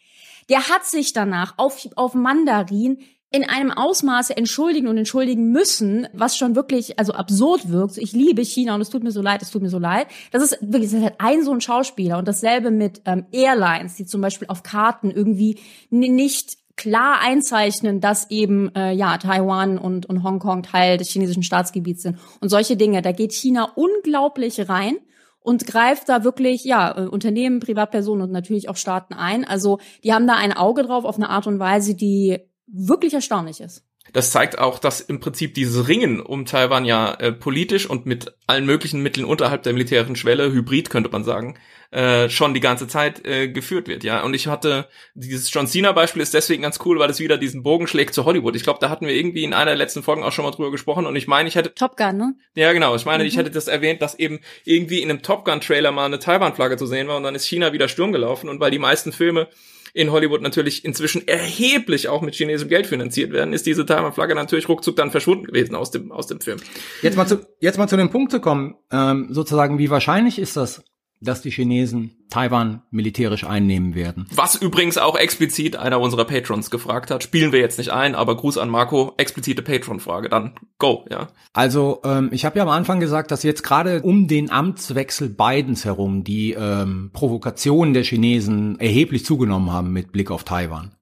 Der 0.49 0.69
hat 0.69 0.85
sich 0.85 1.13
danach 1.13 1.55
auf, 1.57 1.87
auf 1.95 2.13
Mandarin 2.13 2.99
in 3.31 3.43
einem 3.43 3.71
Ausmaße 3.71 4.35
entschuldigen 4.35 4.87
und 4.87 4.97
entschuldigen 4.97 5.51
müssen, 5.51 6.07
was 6.13 6.35
schon 6.35 6.55
wirklich 6.55 6.97
also 6.97 7.13
absurd 7.13 7.69
wirkt. 7.69 7.97
Ich 7.97 8.11
liebe 8.11 8.43
China 8.43 8.73
und 8.73 8.81
es 8.81 8.89
tut 8.89 9.03
mir 9.03 9.11
so 9.11 9.21
leid, 9.21 9.43
es 9.43 9.51
tut 9.51 9.61
mir 9.61 9.69
so 9.69 9.77
leid. 9.77 10.07
Das 10.31 10.41
ist 10.41 10.57
wirklich 10.61 10.89
das 10.89 10.99
ist 10.99 11.03
halt 11.03 11.15
ein 11.19 11.43
so 11.43 11.51
ein 11.51 11.61
Schauspieler 11.61 12.17
und 12.17 12.27
dasselbe 12.27 12.71
mit 12.71 13.01
ähm, 13.05 13.25
Airlines, 13.31 13.95
die 13.95 14.05
zum 14.05 14.21
Beispiel 14.21 14.47
auf 14.47 14.63
Karten 14.63 15.11
irgendwie 15.11 15.59
nicht 15.91 16.57
klar 16.75 17.19
einzeichnen, 17.21 17.99
dass 18.01 18.31
eben 18.31 18.73
äh, 18.73 18.93
ja 18.93 19.17
Taiwan 19.17 19.77
und, 19.77 20.07
und 20.07 20.23
Hongkong 20.23 20.63
Teil 20.63 20.97
des 20.97 21.09
chinesischen 21.09 21.43
Staatsgebiets 21.43 22.03
sind 22.03 22.17
und 22.39 22.49
solche 22.49 22.77
Dinge. 22.77 23.01
Da 23.03 23.11
geht 23.11 23.33
China 23.33 23.73
unglaublich 23.75 24.69
rein 24.69 24.95
und 25.41 25.67
greift 25.67 26.09
da 26.09 26.23
wirklich 26.23 26.63
ja 26.63 26.97
äh, 26.97 27.07
Unternehmen, 27.07 27.59
Privatpersonen 27.59 28.23
und 28.23 28.31
natürlich 28.31 28.69
auch 28.69 28.75
Staaten 28.75 29.13
ein. 29.13 29.45
Also 29.45 29.79
die 30.03 30.13
haben 30.13 30.25
da 30.25 30.35
ein 30.35 30.53
Auge 30.53 30.83
drauf 30.83 31.05
auf 31.05 31.17
eine 31.17 31.29
Art 31.29 31.45
und 31.45 31.59
Weise, 31.59 31.95
die 31.95 32.39
wirklich 32.73 33.13
erstaunlich 33.13 33.61
ist. 33.61 33.83
Das 34.11 34.31
zeigt 34.31 34.57
auch, 34.57 34.79
dass 34.79 35.01
im 35.01 35.19
Prinzip 35.19 35.53
dieses 35.53 35.87
Ringen 35.87 36.19
um 36.19 36.45
Taiwan 36.45 36.83
ja 36.83 37.13
äh, 37.13 37.31
politisch 37.31 37.87
und 37.87 38.07
mit 38.07 38.33
allen 38.47 38.65
möglichen 38.65 39.03
Mitteln 39.03 39.23
unterhalb 39.23 39.61
der 39.61 39.73
militärischen 39.73 40.15
Schwelle, 40.15 40.51
hybrid 40.51 40.89
könnte 40.89 41.11
man 41.11 41.23
sagen, 41.23 41.59
äh, 41.91 42.27
schon 42.27 42.55
die 42.55 42.59
ganze 42.59 42.87
Zeit 42.87 43.23
äh, 43.25 43.49
geführt 43.49 43.87
wird, 43.87 44.03
ja. 44.03 44.23
Und 44.23 44.33
ich 44.33 44.47
hatte 44.47 44.87
dieses 45.13 45.53
John 45.53 45.67
Cena 45.67 45.91
Beispiel 45.91 46.23
ist 46.23 46.33
deswegen 46.33 46.63
ganz 46.63 46.79
cool, 46.85 46.97
weil 46.97 47.09
es 47.11 47.19
wieder 47.19 47.37
diesen 47.37 47.61
Bogen 47.61 47.85
schlägt 47.85 48.15
zu 48.15 48.25
Hollywood. 48.25 48.55
Ich 48.55 48.63
glaube, 48.63 48.79
da 48.81 48.89
hatten 48.89 49.05
wir 49.05 49.13
irgendwie 49.13 49.43
in 49.43 49.53
einer 49.53 49.65
der 49.71 49.75
letzten 49.75 50.01
Folgen 50.01 50.23
auch 50.23 50.31
schon 50.31 50.45
mal 50.45 50.51
drüber 50.51 50.71
gesprochen 50.71 51.05
und 51.05 51.15
ich 51.15 51.27
meine, 51.27 51.47
ich 51.47 51.53
hätte 51.55 51.75
Top 51.75 51.95
Gun, 51.95 52.17
ne? 52.17 52.33
Ja, 52.55 52.73
genau. 52.73 52.95
Ich 52.95 53.05
meine, 53.05 53.23
Mhm. 53.23 53.27
ich 53.27 53.37
hätte 53.37 53.51
das 53.51 53.67
erwähnt, 53.67 54.01
dass 54.01 54.17
eben 54.17 54.39
irgendwie 54.65 55.01
in 55.03 55.11
einem 55.11 55.21
Top 55.21 55.45
Gun 55.45 55.61
Trailer 55.61 55.91
mal 55.91 56.05
eine 56.05 56.17
Taiwan 56.17 56.55
Flagge 56.55 56.77
zu 56.77 56.87
sehen 56.87 57.07
war 57.07 57.17
und 57.17 57.23
dann 57.23 57.35
ist 57.35 57.45
China 57.45 57.73
wieder 57.73 57.87
Sturm 57.87 58.11
gelaufen 58.11 58.49
und 58.49 58.59
weil 58.59 58.71
die 58.71 58.79
meisten 58.79 59.11
Filme 59.11 59.49
in 59.93 60.11
Hollywood 60.11 60.41
natürlich 60.41 60.85
inzwischen 60.85 61.27
erheblich 61.27 62.07
auch 62.07 62.21
mit 62.21 62.35
chinesischem 62.35 62.69
Geld 62.69 62.87
finanziert 62.87 63.31
werden, 63.31 63.53
ist 63.53 63.65
diese 63.65 63.85
Taiwan-Flagge 63.85 64.35
natürlich 64.35 64.69
ruckzuck 64.69 64.95
dann 64.95 65.11
verschwunden 65.11 65.45
gewesen 65.45 65.75
aus 65.75 65.91
dem, 65.91 66.11
aus 66.11 66.27
dem 66.27 66.41
Film. 66.41 66.59
Jetzt 67.01 67.17
mal 67.17 67.27
zu, 67.27 67.45
jetzt 67.59 67.77
mal 67.77 67.87
zu 67.87 67.97
dem 67.97 68.09
Punkt 68.09 68.31
zu 68.31 68.39
kommen, 68.39 68.75
ähm, 68.91 69.27
sozusagen, 69.29 69.77
wie 69.77 69.89
wahrscheinlich 69.89 70.39
ist 70.39 70.57
das, 70.57 70.83
dass 71.21 71.41
die 71.41 71.51
Chinesen 71.51 72.15
Taiwan 72.29 72.83
militärisch 72.91 73.43
einnehmen 73.43 73.95
werden? 73.95 74.27
Was 74.33 74.55
übrigens 74.55 74.97
auch 74.97 75.17
explizit 75.17 75.75
einer 75.75 75.99
unserer 75.99 76.25
Patrons 76.25 76.69
gefragt 76.69 77.11
hat. 77.11 77.23
Spielen 77.23 77.51
wir 77.51 77.59
jetzt 77.59 77.77
nicht 77.77 77.91
ein, 77.91 78.15
aber 78.15 78.37
Gruß 78.37 78.57
an 78.57 78.69
Marco, 78.69 79.13
explizite 79.17 79.61
Patron-Frage, 79.61 80.29
dann 80.29 80.53
go, 80.77 81.05
ja. 81.09 81.29
Also 81.53 82.01
ähm, 82.03 82.29
ich 82.31 82.45
habe 82.45 82.57
ja 82.57 82.63
am 82.63 82.69
Anfang 82.69 82.99
gesagt, 82.99 83.31
dass 83.31 83.43
jetzt 83.43 83.63
gerade 83.63 84.01
um 84.01 84.27
den 84.27 84.51
Amtswechsel 84.51 85.29
Bidens 85.29 85.85
herum 85.85 86.23
die 86.23 86.53
ähm, 86.53 87.09
Provokationen 87.13 87.93
der 87.93 88.03
Chinesen 88.03 88.79
erheblich 88.79 89.25
zugenommen 89.25 89.71
haben 89.71 89.91
mit 89.91 90.11
Blick 90.11 90.31
auf 90.31 90.43
Taiwan. 90.43 90.95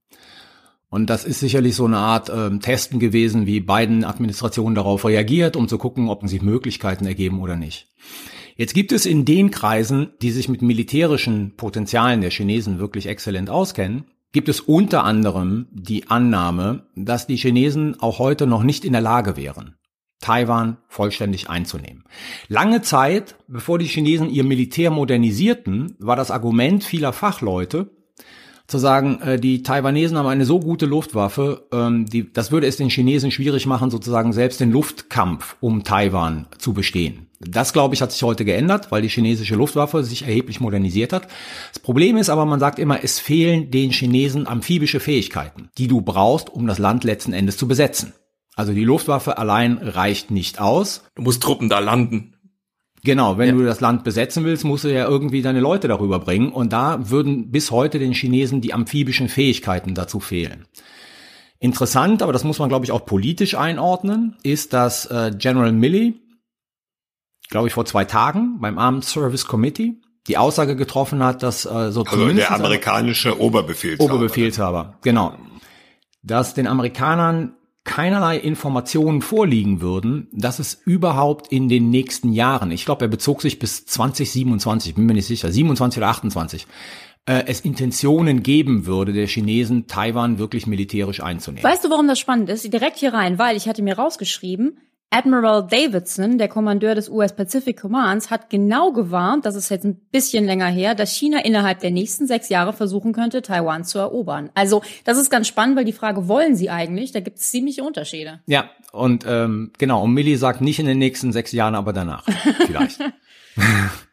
Und 0.89 1.09
das 1.09 1.25
ist 1.25 1.41
sicherlich 1.41 1.75
so 1.75 1.85
eine 1.85 1.97
Art 1.97 2.31
ähm, 2.33 2.61
Testen 2.61 2.99
gewesen, 2.99 3.45
wie 3.45 3.59
Biden-Administration 3.59 4.73
darauf 4.73 5.05
reagiert, 5.05 5.57
um 5.57 5.67
zu 5.67 5.77
gucken, 5.77 6.09
ob 6.09 6.25
sich 6.27 6.41
Möglichkeiten 6.41 7.05
ergeben 7.05 7.41
oder 7.41 7.57
nicht. 7.57 7.89
Jetzt 8.57 8.73
gibt 8.73 8.91
es 8.91 9.05
in 9.05 9.23
den 9.23 9.51
Kreisen, 9.51 10.13
die 10.23 10.31
sich 10.31 10.49
mit 10.49 10.63
militärischen 10.63 11.55
Potenzialen 11.55 12.21
der 12.21 12.31
Chinesen 12.31 12.79
wirklich 12.79 13.05
exzellent 13.05 13.51
auskennen, 13.51 14.05
gibt 14.31 14.49
es 14.49 14.61
unter 14.61 15.03
anderem 15.03 15.67
die 15.71 16.09
Annahme, 16.09 16.87
dass 16.95 17.27
die 17.27 17.37
Chinesen 17.37 17.99
auch 17.99 18.17
heute 18.17 18.47
noch 18.47 18.63
nicht 18.63 18.83
in 18.83 18.93
der 18.93 19.01
Lage 19.01 19.37
wären, 19.37 19.75
Taiwan 20.21 20.77
vollständig 20.87 21.51
einzunehmen. 21.51 22.03
Lange 22.47 22.81
Zeit, 22.81 23.35
bevor 23.47 23.77
die 23.77 23.85
Chinesen 23.85 24.31
ihr 24.31 24.43
Militär 24.43 24.89
modernisierten, 24.89 25.95
war 25.99 26.15
das 26.15 26.31
Argument 26.31 26.83
vieler 26.83 27.13
Fachleute, 27.13 27.91
zu 28.67 28.77
sagen, 28.77 29.21
äh, 29.21 29.39
die 29.39 29.63
Taiwanesen 29.63 30.17
haben 30.17 30.27
eine 30.27 30.45
so 30.45 30.59
gute 30.59 30.85
Luftwaffe, 30.85 31.67
ähm, 31.71 32.05
die, 32.05 32.31
das 32.31 32.51
würde 32.51 32.67
es 32.67 32.77
den 32.77 32.89
Chinesen 32.89 33.31
schwierig 33.31 33.65
machen, 33.65 33.89
sozusagen 33.89 34.33
selbst 34.33 34.59
den 34.59 34.71
Luftkampf 34.71 35.55
um 35.61 35.83
Taiwan 35.83 36.47
zu 36.57 36.73
bestehen. 36.73 37.27
Das, 37.39 37.71
glaube 37.71 37.93
ich, 37.93 38.01
hat 38.01 38.11
sich 38.11 38.23
heute 38.23 38.45
geändert, 38.45 38.91
weil 38.91 39.03
die 39.03 39.09
chinesische 39.09 39.55
Luftwaffe 39.55 40.03
sich 40.03 40.23
erheblich 40.23 40.59
modernisiert 40.59 41.13
hat. 41.13 41.27
Das 41.71 41.79
Problem 41.79 42.17
ist 42.17 42.29
aber, 42.29 42.45
man 42.45 42.59
sagt 42.59 42.79
immer, 42.79 43.03
es 43.03 43.19
fehlen 43.19 43.69
den 43.69 43.91
Chinesen 43.91 44.47
amphibische 44.47 44.99
Fähigkeiten, 44.99 45.69
die 45.77 45.87
du 45.87 46.01
brauchst, 46.01 46.49
um 46.49 46.65
das 46.65 46.79
Land 46.79 47.03
letzten 47.03 47.33
Endes 47.33 47.57
zu 47.57 47.67
besetzen. 47.67 48.13
Also 48.55 48.73
die 48.73 48.83
Luftwaffe 48.83 49.37
allein 49.37 49.77
reicht 49.77 50.31
nicht 50.31 50.59
aus. 50.59 51.03
Du 51.13 51.21
musst 51.21 51.43
Truppen 51.43 51.69
da 51.69 51.77
landen. 51.77 52.33
Genau, 53.07 53.37
wenn 53.37 53.47
Ja. 53.47 53.55
du 53.55 53.63
das 53.63 53.79
Land 53.79 54.03
besetzen 54.03 54.43
willst, 54.43 54.65
musst 54.65 54.83
du 54.83 54.93
ja 54.93 55.07
irgendwie 55.07 55.41
deine 55.41 55.61
Leute 55.61 55.87
darüber 55.87 56.19
bringen. 56.19 56.51
Und 56.51 56.73
da 56.73 57.09
würden 57.09 57.51
bis 57.51 57.71
heute 57.71 57.99
den 57.99 58.11
Chinesen 58.11 58.59
die 58.59 58.73
amphibischen 58.73 59.29
Fähigkeiten 59.29 59.95
dazu 59.95 60.19
fehlen. 60.19 60.65
Interessant, 61.59 62.21
aber 62.21 62.33
das 62.33 62.43
muss 62.43 62.59
man, 62.59 62.67
glaube 62.67 62.83
ich, 62.83 62.91
auch 62.91 63.05
politisch 63.05 63.55
einordnen, 63.55 64.35
ist, 64.43 64.73
dass 64.73 65.05
äh, 65.05 65.31
General 65.37 65.71
Milley, 65.71 66.15
glaube 67.49 67.69
ich, 67.69 67.73
vor 67.73 67.85
zwei 67.85 68.03
Tagen 68.03 68.57
beim 68.59 68.77
Armed 68.77 69.05
Service 69.05 69.45
Committee 69.45 69.95
die 70.27 70.37
Aussage 70.37 70.75
getroffen 70.75 71.23
hat, 71.23 71.43
dass 71.43 71.65
äh, 71.65 71.93
so 71.93 72.03
Also 72.03 72.27
der 72.33 72.51
amerikanische 72.51 73.39
Oberbefehlshaber. 73.39 74.13
Oberbefehlshaber, 74.15 74.97
genau. 75.01 75.33
Dass 76.23 76.53
den 76.53 76.67
Amerikanern 76.67 77.53
keinerlei 77.87 78.37
Informationen 78.37 79.23
vorliegen 79.23 79.81
würden, 79.81 80.27
dass 80.31 80.59
es 80.59 80.75
überhaupt 80.85 81.51
in 81.51 81.69
den 81.69 81.89
nächsten 81.89 82.31
Jahren, 82.33 82.69
ich 82.69 82.85
glaube, 82.85 83.05
er 83.05 83.07
bezog 83.07 83.41
sich 83.41 83.57
bis 83.57 83.85
2027, 83.87 84.93
bin 84.93 85.07
mir 85.07 85.13
nicht 85.13 85.25
sicher, 85.25 85.51
27 85.51 85.97
oder 85.97 86.09
28, 86.09 86.67
äh, 87.25 87.43
es 87.47 87.61
Intentionen 87.61 88.43
geben 88.43 88.85
würde, 88.85 89.13
der 89.13 89.25
Chinesen 89.25 89.87
Taiwan 89.87 90.37
wirklich 90.37 90.67
militärisch 90.67 91.23
einzunehmen. 91.23 91.63
Weißt 91.63 91.83
du, 91.83 91.89
warum 91.89 92.07
das 92.07 92.19
spannend 92.19 92.49
ist? 92.49 92.71
Direkt 92.71 92.97
hier 92.97 93.13
rein, 93.13 93.39
weil 93.39 93.57
ich 93.57 93.67
hatte 93.67 93.81
mir 93.81 93.97
rausgeschrieben, 93.97 94.77
Admiral 95.09 95.65
Davidson, 95.65 96.37
der 96.37 96.49
Kommandeur 96.49 96.93
des 96.93 97.07
US 97.09 97.33
Pacific 97.33 97.79
Commands, 97.79 98.29
hat 98.29 98.49
genau 98.49 98.91
gewarnt, 98.91 99.45
das 99.45 99.55
ist 99.55 99.69
jetzt 99.69 99.85
ein 99.85 99.95
bisschen 100.11 100.45
länger 100.45 100.67
her, 100.67 100.95
dass 100.95 101.15
China 101.15 101.43
innerhalb 101.45 101.79
der 101.79 101.91
nächsten 101.91 102.27
sechs 102.27 102.49
Jahre 102.49 102.73
versuchen 102.73 103.13
könnte, 103.13 103.41
Taiwan 103.41 103.85
zu 103.85 103.99
erobern. 103.99 104.49
Also 104.53 104.81
das 105.05 105.17
ist 105.17 105.29
ganz 105.29 105.47
spannend, 105.47 105.77
weil 105.77 105.85
die 105.85 105.93
Frage, 105.93 106.27
wollen 106.27 106.55
sie 106.55 106.69
eigentlich? 106.69 107.13
Da 107.13 107.21
gibt 107.21 107.39
es 107.39 107.49
ziemliche 107.49 107.83
Unterschiede. 107.83 108.41
Ja, 108.47 108.69
und 108.91 109.25
ähm, 109.25 109.71
genau, 109.77 110.03
und 110.03 110.13
Millie 110.13 110.37
sagt 110.37 110.59
nicht 110.59 110.79
in 110.79 110.85
den 110.85 110.97
nächsten 110.97 111.31
sechs 111.31 111.53
Jahren, 111.53 111.75
aber 111.75 111.93
danach 111.93 112.23
vielleicht. 112.65 112.99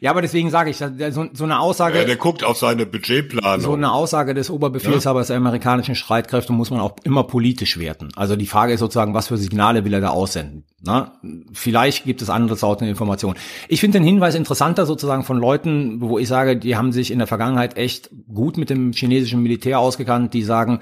ja, 0.00 0.10
aber 0.10 0.22
deswegen 0.22 0.50
sage 0.50 0.70
ich, 0.70 0.76
so, 0.76 1.26
so 1.32 1.44
eine 1.44 1.60
Aussage. 1.60 1.98
Ja, 1.98 2.04
der 2.04 2.16
guckt 2.16 2.44
auf 2.44 2.58
seine 2.58 2.86
Budgetplanung. 2.86 3.60
So 3.60 3.72
eine 3.72 3.92
Aussage 3.92 4.34
des 4.34 4.50
Oberbefehlshabers 4.50 5.28
der 5.28 5.36
amerikanischen 5.36 5.94
Streitkräfte 5.94 6.52
muss 6.52 6.70
man 6.70 6.80
auch 6.80 6.96
immer 7.04 7.24
politisch 7.24 7.78
werten. 7.78 8.08
Also 8.16 8.36
die 8.36 8.46
Frage 8.46 8.72
ist 8.72 8.80
sozusagen, 8.80 9.14
was 9.14 9.28
für 9.28 9.36
Signale 9.36 9.84
will 9.84 9.94
er 9.94 10.00
da 10.00 10.08
aussenden? 10.10 10.64
Na, 10.82 11.18
vielleicht 11.52 12.04
gibt 12.04 12.22
es 12.22 12.30
andere 12.30 12.56
Sorten 12.56 12.84
Informationen. 12.84 13.36
Ich 13.68 13.80
finde 13.80 13.98
den 13.98 14.04
Hinweis 14.04 14.34
interessanter 14.34 14.86
sozusagen 14.86 15.24
von 15.24 15.38
Leuten, 15.38 16.00
wo 16.00 16.18
ich 16.18 16.28
sage, 16.28 16.56
die 16.56 16.76
haben 16.76 16.92
sich 16.92 17.10
in 17.10 17.18
der 17.18 17.26
Vergangenheit 17.26 17.76
echt 17.76 18.10
gut 18.32 18.56
mit 18.56 18.70
dem 18.70 18.92
chinesischen 18.92 19.42
Militär 19.42 19.80
ausgekannt, 19.80 20.34
die 20.34 20.42
sagen, 20.42 20.80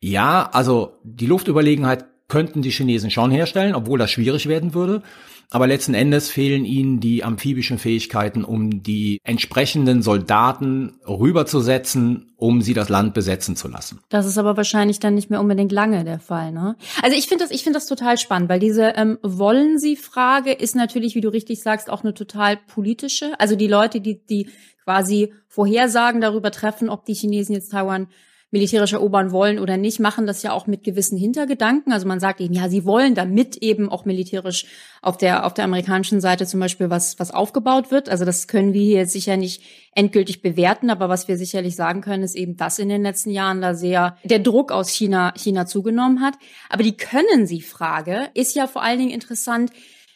ja, 0.00 0.48
also 0.52 0.98
die 1.02 1.26
Luftüberlegenheit 1.26 2.04
könnten 2.28 2.62
die 2.62 2.70
Chinesen 2.70 3.10
schon 3.10 3.30
herstellen, 3.30 3.74
obwohl 3.74 3.98
das 3.98 4.10
schwierig 4.10 4.48
werden 4.48 4.74
würde. 4.74 5.02
Aber 5.50 5.66
letzten 5.66 5.94
Endes 5.94 6.28
fehlen 6.28 6.64
ihnen 6.64 7.00
die 7.00 7.24
amphibischen 7.24 7.78
Fähigkeiten, 7.78 8.44
um 8.44 8.82
die 8.82 9.20
entsprechenden 9.22 10.02
Soldaten 10.02 10.98
rüberzusetzen, 11.06 12.32
um 12.36 12.62
sie 12.62 12.74
das 12.74 12.88
Land 12.88 13.14
besetzen 13.14 13.56
zu 13.56 13.68
lassen. 13.68 14.00
Das 14.08 14.26
ist 14.26 14.38
aber 14.38 14.56
wahrscheinlich 14.56 14.98
dann 14.98 15.14
nicht 15.14 15.30
mehr 15.30 15.40
unbedingt 15.40 15.72
lange 15.72 16.04
der 16.04 16.18
Fall, 16.18 16.52
ne? 16.52 16.76
Also 17.02 17.16
ich 17.16 17.28
finde 17.28 17.44
das, 17.44 17.52
ich 17.52 17.62
finde 17.62 17.78
das 17.78 17.86
total 17.86 18.18
spannend, 18.18 18.48
weil 18.48 18.60
diese 18.60 18.92
ähm, 18.96 19.18
wollen 19.22 19.78
Sie 19.78 19.96
Frage 19.96 20.52
ist 20.52 20.74
natürlich, 20.74 21.14
wie 21.14 21.20
du 21.20 21.28
richtig 21.28 21.62
sagst, 21.62 21.90
auch 21.90 22.02
eine 22.02 22.14
total 22.14 22.56
politische. 22.56 23.38
Also 23.38 23.56
die 23.56 23.68
Leute, 23.68 24.00
die 24.00 24.24
die 24.24 24.48
quasi 24.84 25.32
Vorhersagen 25.48 26.20
darüber 26.20 26.50
treffen, 26.50 26.88
ob 26.88 27.04
die 27.04 27.14
Chinesen 27.14 27.54
jetzt 27.54 27.72
Taiwan 27.72 28.08
militärisch 28.56 28.94
erobern 28.94 29.32
wollen 29.32 29.58
oder 29.58 29.76
nicht, 29.76 30.00
machen 30.00 30.26
das 30.26 30.42
ja 30.42 30.52
auch 30.52 30.66
mit 30.66 30.82
gewissen 30.82 31.18
Hintergedanken. 31.18 31.92
Also 31.92 32.08
man 32.08 32.20
sagt 32.20 32.40
eben, 32.40 32.54
ja, 32.54 32.70
sie 32.70 32.86
wollen, 32.86 33.14
damit 33.14 33.56
eben 33.58 33.90
auch 33.90 34.06
militärisch 34.06 34.64
auf 35.02 35.18
der 35.18 35.44
auf 35.44 35.52
der 35.52 35.66
amerikanischen 35.66 36.22
Seite 36.22 36.46
zum 36.46 36.58
Beispiel 36.60 36.88
was 36.88 37.18
was 37.18 37.30
aufgebaut 37.30 37.90
wird. 37.90 38.08
Also 38.08 38.24
das 38.24 38.48
können 38.48 38.72
wir 38.72 38.82
hier 38.82 39.06
sicher 39.06 39.36
nicht 39.36 39.62
endgültig 39.94 40.40
bewerten, 40.40 40.88
aber 40.88 41.10
was 41.10 41.28
wir 41.28 41.36
sicherlich 41.36 41.76
sagen 41.76 42.00
können, 42.00 42.22
ist 42.22 42.34
eben, 42.34 42.56
dass 42.56 42.78
in 42.78 42.88
den 42.88 43.02
letzten 43.02 43.30
Jahren 43.30 43.60
da 43.60 43.74
sehr 43.74 44.16
der 44.24 44.38
Druck 44.38 44.72
aus 44.72 44.88
China 44.88 45.34
China 45.36 45.66
zugenommen 45.66 46.22
hat. 46.22 46.34
Aber 46.70 46.82
die 46.82 46.96
können 46.96 47.46
Sie 47.46 47.60
Frage 47.60 48.30
ist 48.32 48.56
ja 48.56 48.66
vor 48.66 48.82
allen 48.82 48.98
Dingen 48.98 49.10
interessant. 49.10 49.70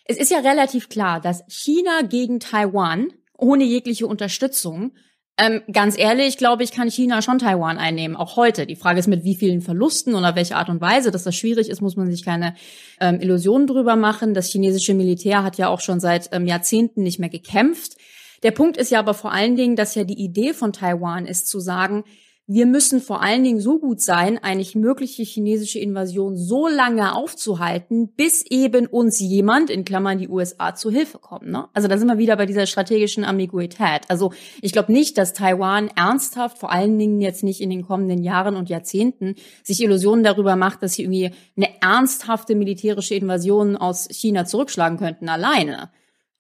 Es 0.06 0.16
ist 0.16 0.30
ja 0.30 0.38
relativ 0.38 0.88
klar, 0.88 1.20
dass 1.20 1.44
China 1.48 2.00
gegen 2.08 2.40
Taiwan 2.40 3.12
ohne 3.36 3.64
jegliche 3.64 4.06
Unterstützung 4.06 4.92
ähm, 5.40 5.62
ganz 5.72 5.96
ehrlich, 5.98 6.36
glaube 6.36 6.62
ich, 6.62 6.70
kann 6.70 6.90
China 6.90 7.22
schon 7.22 7.38
Taiwan 7.38 7.78
einnehmen, 7.78 8.14
auch 8.14 8.36
heute. 8.36 8.66
Die 8.66 8.76
Frage 8.76 8.98
ist, 8.98 9.06
mit 9.06 9.24
wie 9.24 9.34
vielen 9.34 9.62
Verlusten 9.62 10.14
auf 10.14 10.34
welche 10.36 10.56
Art 10.56 10.68
und 10.68 10.82
Weise. 10.82 11.10
Dass 11.10 11.24
das 11.24 11.34
schwierig 11.34 11.70
ist, 11.70 11.80
muss 11.80 11.96
man 11.96 12.10
sich 12.10 12.24
keine 12.24 12.54
ähm, 13.00 13.20
Illusionen 13.20 13.66
drüber 13.66 13.96
machen. 13.96 14.34
Das 14.34 14.50
chinesische 14.50 14.92
Militär 14.92 15.42
hat 15.42 15.56
ja 15.56 15.68
auch 15.68 15.80
schon 15.80 15.98
seit 15.98 16.28
ähm, 16.32 16.46
Jahrzehnten 16.46 17.02
nicht 17.02 17.18
mehr 17.18 17.30
gekämpft. 17.30 17.96
Der 18.42 18.50
Punkt 18.50 18.76
ist 18.76 18.90
ja 18.90 18.98
aber 18.98 19.14
vor 19.14 19.32
allen 19.32 19.56
Dingen, 19.56 19.76
dass 19.76 19.94
ja 19.94 20.04
die 20.04 20.22
Idee 20.22 20.52
von 20.52 20.72
Taiwan 20.72 21.24
ist 21.24 21.48
zu 21.48 21.58
sagen, 21.58 22.04
wir 22.52 22.66
müssen 22.66 23.00
vor 23.00 23.22
allen 23.22 23.44
Dingen 23.44 23.60
so 23.60 23.78
gut 23.78 24.00
sein, 24.00 24.36
eine 24.42 24.66
mögliche 24.74 25.22
chinesische 25.22 25.78
Invasion 25.78 26.36
so 26.36 26.66
lange 26.66 27.14
aufzuhalten, 27.14 28.08
bis 28.08 28.44
eben 28.44 28.86
uns 28.86 29.20
jemand, 29.20 29.70
in 29.70 29.84
Klammern 29.84 30.18
die 30.18 30.28
USA, 30.28 30.74
zu 30.74 30.90
Hilfe 30.90 31.18
kommt. 31.18 31.46
Ne? 31.46 31.68
Also 31.74 31.86
da 31.86 31.96
sind 31.96 32.08
wir 32.08 32.18
wieder 32.18 32.36
bei 32.36 32.46
dieser 32.46 32.66
strategischen 32.66 33.24
Ambiguität. 33.24 34.00
Also 34.08 34.32
ich 34.62 34.72
glaube 34.72 34.90
nicht, 34.90 35.16
dass 35.16 35.32
Taiwan 35.32 35.90
ernsthaft, 35.94 36.58
vor 36.58 36.72
allen 36.72 36.98
Dingen 36.98 37.20
jetzt 37.20 37.44
nicht 37.44 37.60
in 37.60 37.70
den 37.70 37.86
kommenden 37.86 38.24
Jahren 38.24 38.56
und 38.56 38.68
Jahrzehnten, 38.68 39.36
sich 39.62 39.80
Illusionen 39.80 40.24
darüber 40.24 40.56
macht, 40.56 40.82
dass 40.82 40.94
sie 40.94 41.04
irgendwie 41.04 41.30
eine 41.56 41.68
ernsthafte 41.80 42.56
militärische 42.56 43.14
Invasion 43.14 43.76
aus 43.76 44.08
China 44.10 44.44
zurückschlagen 44.44 44.98
könnten 44.98 45.28
alleine 45.28 45.90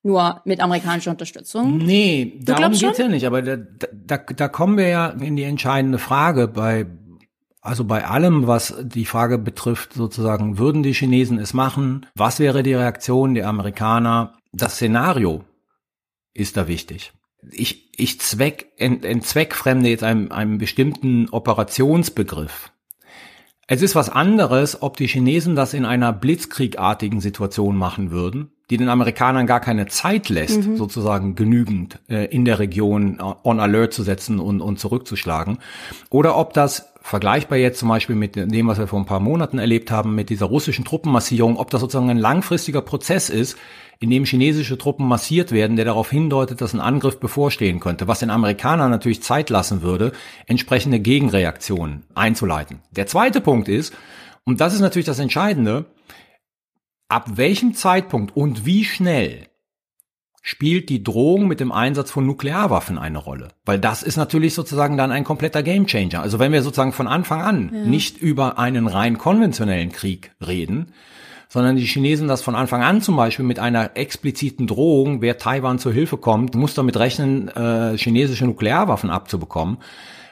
nur 0.02 0.40
mit 0.44 0.60
amerikanischer 0.60 1.10
Unterstützung. 1.10 1.78
Nee, 1.78 2.38
Du 2.38 2.44
darum 2.52 2.72
geht's 2.72 2.80
schon? 2.80 2.94
ja 2.96 3.08
nicht. 3.08 3.26
Aber 3.26 3.42
da, 3.42 3.56
da, 3.56 4.16
da 4.16 4.48
kommen 4.48 4.76
wir 4.78 4.88
ja 4.88 5.08
in 5.08 5.36
die 5.36 5.42
entscheidende 5.42 5.98
Frage 5.98 6.48
bei, 6.48 6.86
also 7.60 7.84
bei 7.84 8.06
allem, 8.06 8.46
was 8.46 8.74
die 8.82 9.04
Frage 9.04 9.38
betrifft, 9.38 9.92
sozusagen, 9.92 10.58
würden 10.58 10.82
die 10.82 10.94
Chinesen 10.94 11.38
es 11.38 11.52
machen? 11.52 12.06
Was 12.14 12.38
wäre 12.40 12.62
die 12.62 12.74
Reaktion 12.74 13.34
der 13.34 13.48
Amerikaner? 13.48 14.38
Das 14.52 14.74
Szenario 14.76 15.44
ist 16.32 16.56
da 16.56 16.66
wichtig. 16.66 17.12
Ich, 17.50 17.92
ich 17.98 18.20
zweck, 18.20 18.72
ent, 18.76 19.04
entzweckfremde 19.04 19.88
jetzt 19.88 20.04
einem, 20.04 20.32
einem 20.32 20.58
bestimmten 20.58 21.28
Operationsbegriff. 21.30 22.72
Es 23.72 23.82
ist 23.82 23.94
was 23.94 24.08
anderes, 24.08 24.82
ob 24.82 24.96
die 24.96 25.06
Chinesen 25.06 25.54
das 25.54 25.74
in 25.74 25.84
einer 25.84 26.12
blitzkriegartigen 26.12 27.20
Situation 27.20 27.76
machen 27.76 28.10
würden, 28.10 28.50
die 28.68 28.76
den 28.78 28.88
Amerikanern 28.88 29.46
gar 29.46 29.60
keine 29.60 29.86
Zeit 29.86 30.28
lässt, 30.28 30.76
sozusagen 30.76 31.36
genügend 31.36 32.00
äh, 32.08 32.24
in 32.34 32.44
der 32.44 32.58
Region 32.58 33.20
äh, 33.20 33.22
on 33.44 33.60
alert 33.60 33.94
zu 33.94 34.02
setzen 34.02 34.40
und, 34.40 34.60
und 34.60 34.80
zurückzuschlagen. 34.80 35.58
Oder 36.10 36.36
ob 36.36 36.52
das 36.52 36.92
vergleichbar 37.00 37.58
jetzt 37.58 37.78
zum 37.78 37.88
Beispiel 37.88 38.16
mit 38.16 38.34
dem, 38.34 38.66
was 38.66 38.78
wir 38.78 38.88
vor 38.88 38.98
ein 38.98 39.06
paar 39.06 39.20
Monaten 39.20 39.60
erlebt 39.60 39.92
haben, 39.92 40.16
mit 40.16 40.30
dieser 40.30 40.46
russischen 40.46 40.84
Truppenmassierung, 40.84 41.56
ob 41.56 41.70
das 41.70 41.80
sozusagen 41.80 42.10
ein 42.10 42.18
langfristiger 42.18 42.82
Prozess 42.82 43.30
ist, 43.30 43.56
in 44.00 44.08
dem 44.08 44.24
chinesische 44.24 44.78
Truppen 44.78 45.06
massiert 45.06 45.52
werden, 45.52 45.76
der 45.76 45.84
darauf 45.84 46.10
hindeutet, 46.10 46.62
dass 46.62 46.72
ein 46.72 46.80
Angriff 46.80 47.20
bevorstehen 47.20 47.80
könnte, 47.80 48.08
was 48.08 48.20
den 48.20 48.30
Amerikanern 48.30 48.90
natürlich 48.90 49.22
Zeit 49.22 49.50
lassen 49.50 49.82
würde, 49.82 50.12
entsprechende 50.46 51.00
Gegenreaktionen 51.00 52.04
einzuleiten. 52.14 52.80
Der 52.92 53.06
zweite 53.06 53.42
Punkt 53.42 53.68
ist, 53.68 53.94
und 54.44 54.60
das 54.60 54.72
ist 54.72 54.80
natürlich 54.80 55.06
das 55.06 55.18
Entscheidende, 55.18 55.84
ab 57.08 57.36
welchem 57.36 57.74
Zeitpunkt 57.74 58.34
und 58.34 58.64
wie 58.64 58.84
schnell 58.84 59.48
spielt 60.40 60.88
die 60.88 61.02
Drohung 61.02 61.46
mit 61.46 61.60
dem 61.60 61.70
Einsatz 61.70 62.10
von 62.10 62.24
Nuklearwaffen 62.24 62.96
eine 62.96 63.18
Rolle? 63.18 63.48
Weil 63.66 63.78
das 63.78 64.02
ist 64.02 64.16
natürlich 64.16 64.54
sozusagen 64.54 64.96
dann 64.96 65.12
ein 65.12 65.24
kompletter 65.24 65.62
Gamechanger. 65.62 66.22
Also 66.22 66.38
wenn 66.38 66.52
wir 66.52 66.62
sozusagen 66.62 66.94
von 66.94 67.06
Anfang 67.06 67.42
an 67.42 67.90
nicht 67.90 68.16
über 68.16 68.58
einen 68.58 68.86
rein 68.86 69.18
konventionellen 69.18 69.92
Krieg 69.92 70.32
reden, 70.40 70.94
sondern 71.52 71.76
die 71.76 71.84
Chinesen 71.84 72.28
das 72.28 72.40
von 72.42 72.54
Anfang 72.54 72.82
an 72.82 73.02
zum 73.02 73.16
Beispiel 73.16 73.44
mit 73.44 73.58
einer 73.58 73.96
expliziten 73.96 74.66
Drohung, 74.66 75.20
wer 75.20 75.36
Taiwan 75.36 75.78
zur 75.78 75.92
Hilfe 75.92 76.16
kommt, 76.16 76.54
muss 76.54 76.72
damit 76.74 76.96
rechnen, 76.96 77.48
äh, 77.48 77.98
chinesische 77.98 78.46
Nuklearwaffen 78.46 79.10
abzubekommen, 79.10 79.78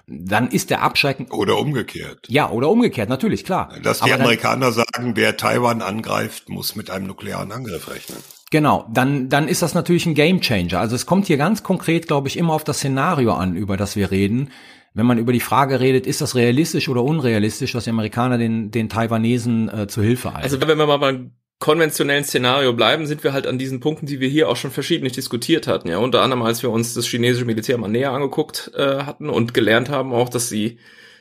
dann 0.07 0.49
ist 0.49 0.71
der 0.71 0.81
Abschrecken, 0.83 1.27
Oder 1.31 1.59
umgekehrt. 1.59 2.21
ja, 2.29 2.49
oder 2.51 2.71
umgekehrt, 2.71 3.09
natürlich, 3.11 3.45
klar. 3.45 3.69
Dass 3.83 3.99
die 3.99 4.05
Aber 4.05 4.13
dann- 4.13 4.21
Amerikaner 4.23 4.73
sagen, 4.73 5.13
wer 5.17 5.37
Taiwan 5.37 5.83
angreift, 5.83 6.49
muss 6.49 6.77
mit 6.77 6.89
einem 6.91 7.07
nuklearen 7.09 7.53
Angriff 7.53 7.91
rechnen. 7.91 8.17
Genau, 8.51 8.87
dann, 8.91 9.29
dann 9.29 9.47
ist 9.49 9.61
das 9.61 9.75
natürlich 9.75 10.07
ein 10.07 10.15
Gamechanger. 10.15 10.81
Also 10.81 10.97
es 10.97 11.05
kommt 11.05 11.27
hier 11.27 11.37
ganz 11.37 11.63
konkret, 11.63 12.07
glaube 12.07 12.29
ich, 12.29 12.39
immer 12.39 12.55
auf 12.55 12.65
das 12.65 12.79
Szenario 12.79 13.35
an, 13.35 13.55
über 13.55 13.77
das 13.77 13.95
wir 13.97 14.11
reden. 14.11 14.51
Wenn 14.99 15.07
man 15.07 15.19
über 15.19 15.33
die 15.33 15.39
Frage 15.39 15.79
redet, 15.79 16.09
ist 16.09 16.21
das 16.21 16.35
realistisch 16.35 16.89
oder 16.89 17.05
unrealistisch, 17.05 17.71
dass 17.71 17.85
die 17.85 17.91
Amerikaner 17.91 18.37
den, 18.37 18.73
den 18.73 18.89
Taiwanesen 18.89 19.69
äh, 19.69 19.87
zu 19.87 20.03
Hilfe 20.03 20.31
eilen? 20.31 20.43
Also 20.43 20.61
wenn 20.61 20.77
wir 20.77 20.87
mal 20.87 20.97
beim 20.97 21.31
konventionellen 21.61 22.25
Szenario 22.25 22.73
bleiben, 22.73 23.07
sind 23.07 23.23
wir 23.23 23.33
halt 23.33 23.47
an 23.47 23.59
diesen 23.59 23.79
Punkten, 23.79 24.07
die 24.07 24.19
wir 24.19 24.29
hier 24.29 24.49
auch 24.49 24.57
schon 24.57 24.73
verschiedentlich 24.73 25.13
diskutiert 25.13 25.69
hatten. 25.69 25.89
Ja, 25.89 25.99
unter 25.99 26.23
anderem, 26.23 26.43
als 26.43 26.65
wir 26.65 26.71
uns 26.71 26.95
das 26.95 27.07
chinesische 27.07 27.45
Militär 27.45 27.79
mal 27.79 27.87
näher 27.87 28.11
angeguckt 28.11 28.73
äh, 28.75 29.05
hatten 29.05 29.31
und 29.31 29.55
gelernt 29.55 29.89
haben 29.89 30.13
auch, 30.13 30.31
dass 30.31 30.49
die 30.49 30.79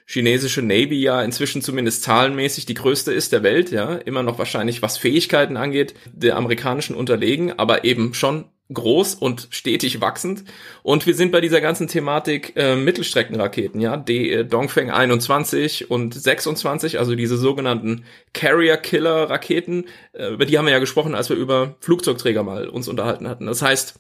chinesische 0.08 0.64
Navy 0.64 1.00
ja 1.00 1.22
inzwischen 1.22 1.62
zumindest 1.62 2.02
zahlenmäßig 2.02 2.66
die 2.66 2.74
größte 2.74 3.14
ist 3.14 3.32
der 3.32 3.44
Welt, 3.44 3.70
ja, 3.70 3.94
immer 3.94 4.24
noch 4.24 4.40
wahrscheinlich 4.40 4.82
was 4.82 4.98
Fähigkeiten 4.98 5.56
angeht, 5.56 5.94
der 6.12 6.36
amerikanischen 6.36 6.96
unterlegen, 6.96 7.60
aber 7.60 7.84
eben 7.84 8.16
schon 8.16 8.46
groß 8.74 9.16
und 9.16 9.48
stetig 9.52 10.02
wachsend. 10.02 10.44
Und 10.84 11.06
wir 11.06 11.14
sind 11.14 11.32
bei 11.32 11.42
dieser 11.42 11.62
ganzen 11.62 11.88
Thematik 11.88 12.54
äh, 12.56 12.76
Mittelstreckenraketen, 12.76 13.80
ja, 13.80 13.98
die 13.98 14.32
äh, 14.32 14.46
Dongfeng 14.46 14.92
21 14.92 15.90
und 15.90 16.14
26, 16.14 17.00
also 17.00 17.16
diese 17.16 17.38
sogenannten 17.38 18.04
Carrier-Killer-Raketen, 18.34 19.86
äh, 20.14 20.34
über 20.34 20.46
die 20.46 20.58
haben 20.58 20.66
wir 20.66 20.74
ja 20.74 20.80
gesprochen, 20.80 21.16
als 21.16 21.30
wir 21.30 21.38
über 21.38 21.76
Flugzeugträger 21.80 22.44
mal 22.44 22.68
uns 22.68 22.88
unterhalten 22.88 23.28
hatten. 23.28 23.46
Das 23.46 23.62
heißt, 23.62 24.00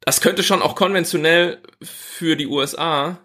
das 0.00 0.20
könnte 0.20 0.42
schon 0.42 0.60
auch 0.60 0.74
konventionell 0.74 1.58
für 1.82 2.36
die 2.36 2.46
USA 2.46 3.18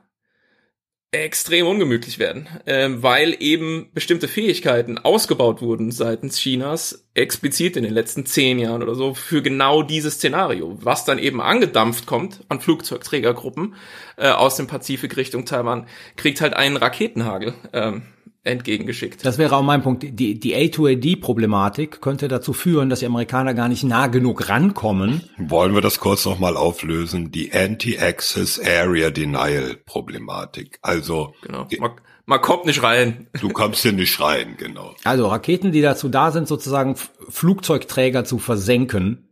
extrem 1.12 1.66
ungemütlich 1.66 2.20
werden, 2.20 2.48
ähm, 2.68 3.02
weil 3.02 3.36
eben 3.40 3.90
bestimmte 3.94 4.28
Fähigkeiten 4.28 5.00
ausgebaut 5.00 5.62
wurden 5.62 5.92
seitens 5.92 6.38
Chinas, 6.38 7.08
explizit 7.16 7.78
in 7.78 7.84
den 7.84 7.94
letzten 7.94 8.28
zehn 8.28 8.60
Jahren 8.60 8.84
oder 8.84 8.94
so, 8.94 9.16
für 9.16 9.42
genau 9.42 9.82
dieses 9.82 10.16
Szenario, 10.16 10.78
was 10.82 11.06
dann 11.06 11.18
eben 11.18 11.42
angedampft 11.42 12.06
kommt 12.06 12.42
an 12.48 12.60
Flugzeugträgergruppen 12.60 13.74
äh, 14.18 14.30
aus 14.30 14.56
dem 14.56 14.68
Pazifik 14.68 15.18
Richtung 15.18 15.46
Taiwan, 15.46 15.88
kriegt 16.16 16.42
halt 16.42 16.54
einen 16.54 16.78
Raketenhagel 16.78 17.56
ähm, 17.74 18.04
entgegengeschickt. 18.44 19.26
Das 19.26 19.38
wäre 19.38 19.56
auch 19.56 19.62
mein 19.62 19.82
Punkt. 19.82 20.04
Die, 20.04 20.40
die 20.40 20.56
A2AD-Problematik 20.56 22.02
könnte 22.02 22.28
dazu 22.28 22.54
führen, 22.54 22.90
dass 22.90 23.00
die 23.00 23.06
Amerikaner 23.06 23.54
gar 23.54 23.68
nicht 23.68 23.84
nah 23.84 24.08
genug 24.08 24.50
rankommen. 24.50 25.24
Wollen 25.38 25.74
wir 25.74 25.82
das 25.82 26.00
kurz 26.00 26.26
nochmal 26.26 26.56
auflösen? 26.56 27.32
Die 27.32 27.52
Anti-Access 27.52 28.60
Area 28.60 29.10
Denial 29.10 29.76
Problematik. 29.86 30.80
Also, 30.82 31.34
genau. 31.42 31.68
Man, 31.80 31.92
man 32.26 32.42
kommt 32.42 32.66
nicht 32.66 32.84
rein. 32.84 33.28
du 33.40 33.50
kommst 33.50 33.82
hier 33.82 33.92
nicht 33.92 34.20
rein, 34.20 34.56
genau. 34.58 34.96
Also 35.04 35.28
Raketen, 35.28 35.72
die 35.72 35.82
dazu 35.82 36.10
da 36.10 36.32
sind, 36.32 36.48
sozusagen 36.48 36.96
Flugzeugträger 36.96 38.24
zu 38.24 38.40
versenken, 38.40 39.28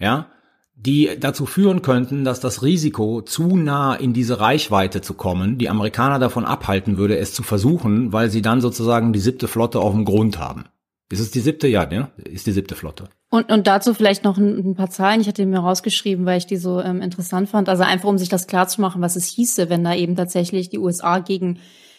ja, 0.00 0.30
die 0.80 1.10
dazu 1.18 1.44
führen 1.44 1.82
könnten, 1.82 2.24
dass 2.24 2.40
das 2.40 2.62
Risiko, 2.62 3.20
zu 3.20 3.56
nah 3.56 3.94
in 3.94 4.12
diese 4.12 4.40
Reichweite 4.40 5.00
zu 5.00 5.14
kommen, 5.14 5.58
die 5.58 5.68
Amerikaner 5.68 6.18
davon 6.18 6.44
abhalten 6.44 6.98
würde, 6.98 7.18
es 7.18 7.34
zu 7.34 7.42
versuchen, 7.42 8.12
weil 8.12 8.30
sie 8.30 8.42
dann 8.42 8.60
sozusagen 8.60 9.12
die 9.12 9.18
siebte 9.18 9.48
Flotte 9.48 9.80
auf 9.80 9.92
dem 9.92 10.04
Grund 10.04 10.38
haben. 10.38 10.66
Ist 11.10 11.20
es 11.20 11.30
die 11.30 11.40
siebte? 11.40 11.66
Ja, 11.66 11.86
ne? 11.86 12.10
Ist 12.18 12.46
die 12.46 12.52
siebte 12.52 12.74
Flotte. 12.74 13.04
Und, 13.30 13.50
und 13.50 13.66
dazu 13.66 13.94
vielleicht 13.94 14.24
noch 14.24 14.38
ein, 14.38 14.70
ein 14.70 14.74
paar 14.74 14.90
Zahlen. 14.90 15.20
Ich 15.20 15.26
hatte 15.26 15.44
mir 15.46 15.58
rausgeschrieben, 15.58 16.26
weil 16.26 16.38
ich 16.38 16.46
die 16.46 16.58
so 16.58 16.80
ähm, 16.80 17.00
interessant 17.00 17.48
fand. 17.48 17.68
Also 17.68 17.82
einfach, 17.82 18.08
um 18.08 18.18
sich 18.18 18.28
das 18.28 18.46
klarzumachen, 18.46 19.00
was 19.02 19.16
es 19.16 19.24
hieße, 19.26 19.70
wenn 19.70 19.84
da 19.84 19.94
eben 19.94 20.16
tatsächlich 20.16 20.68
die 20.68 20.78
USA 20.78 21.18
gegen 21.18 21.58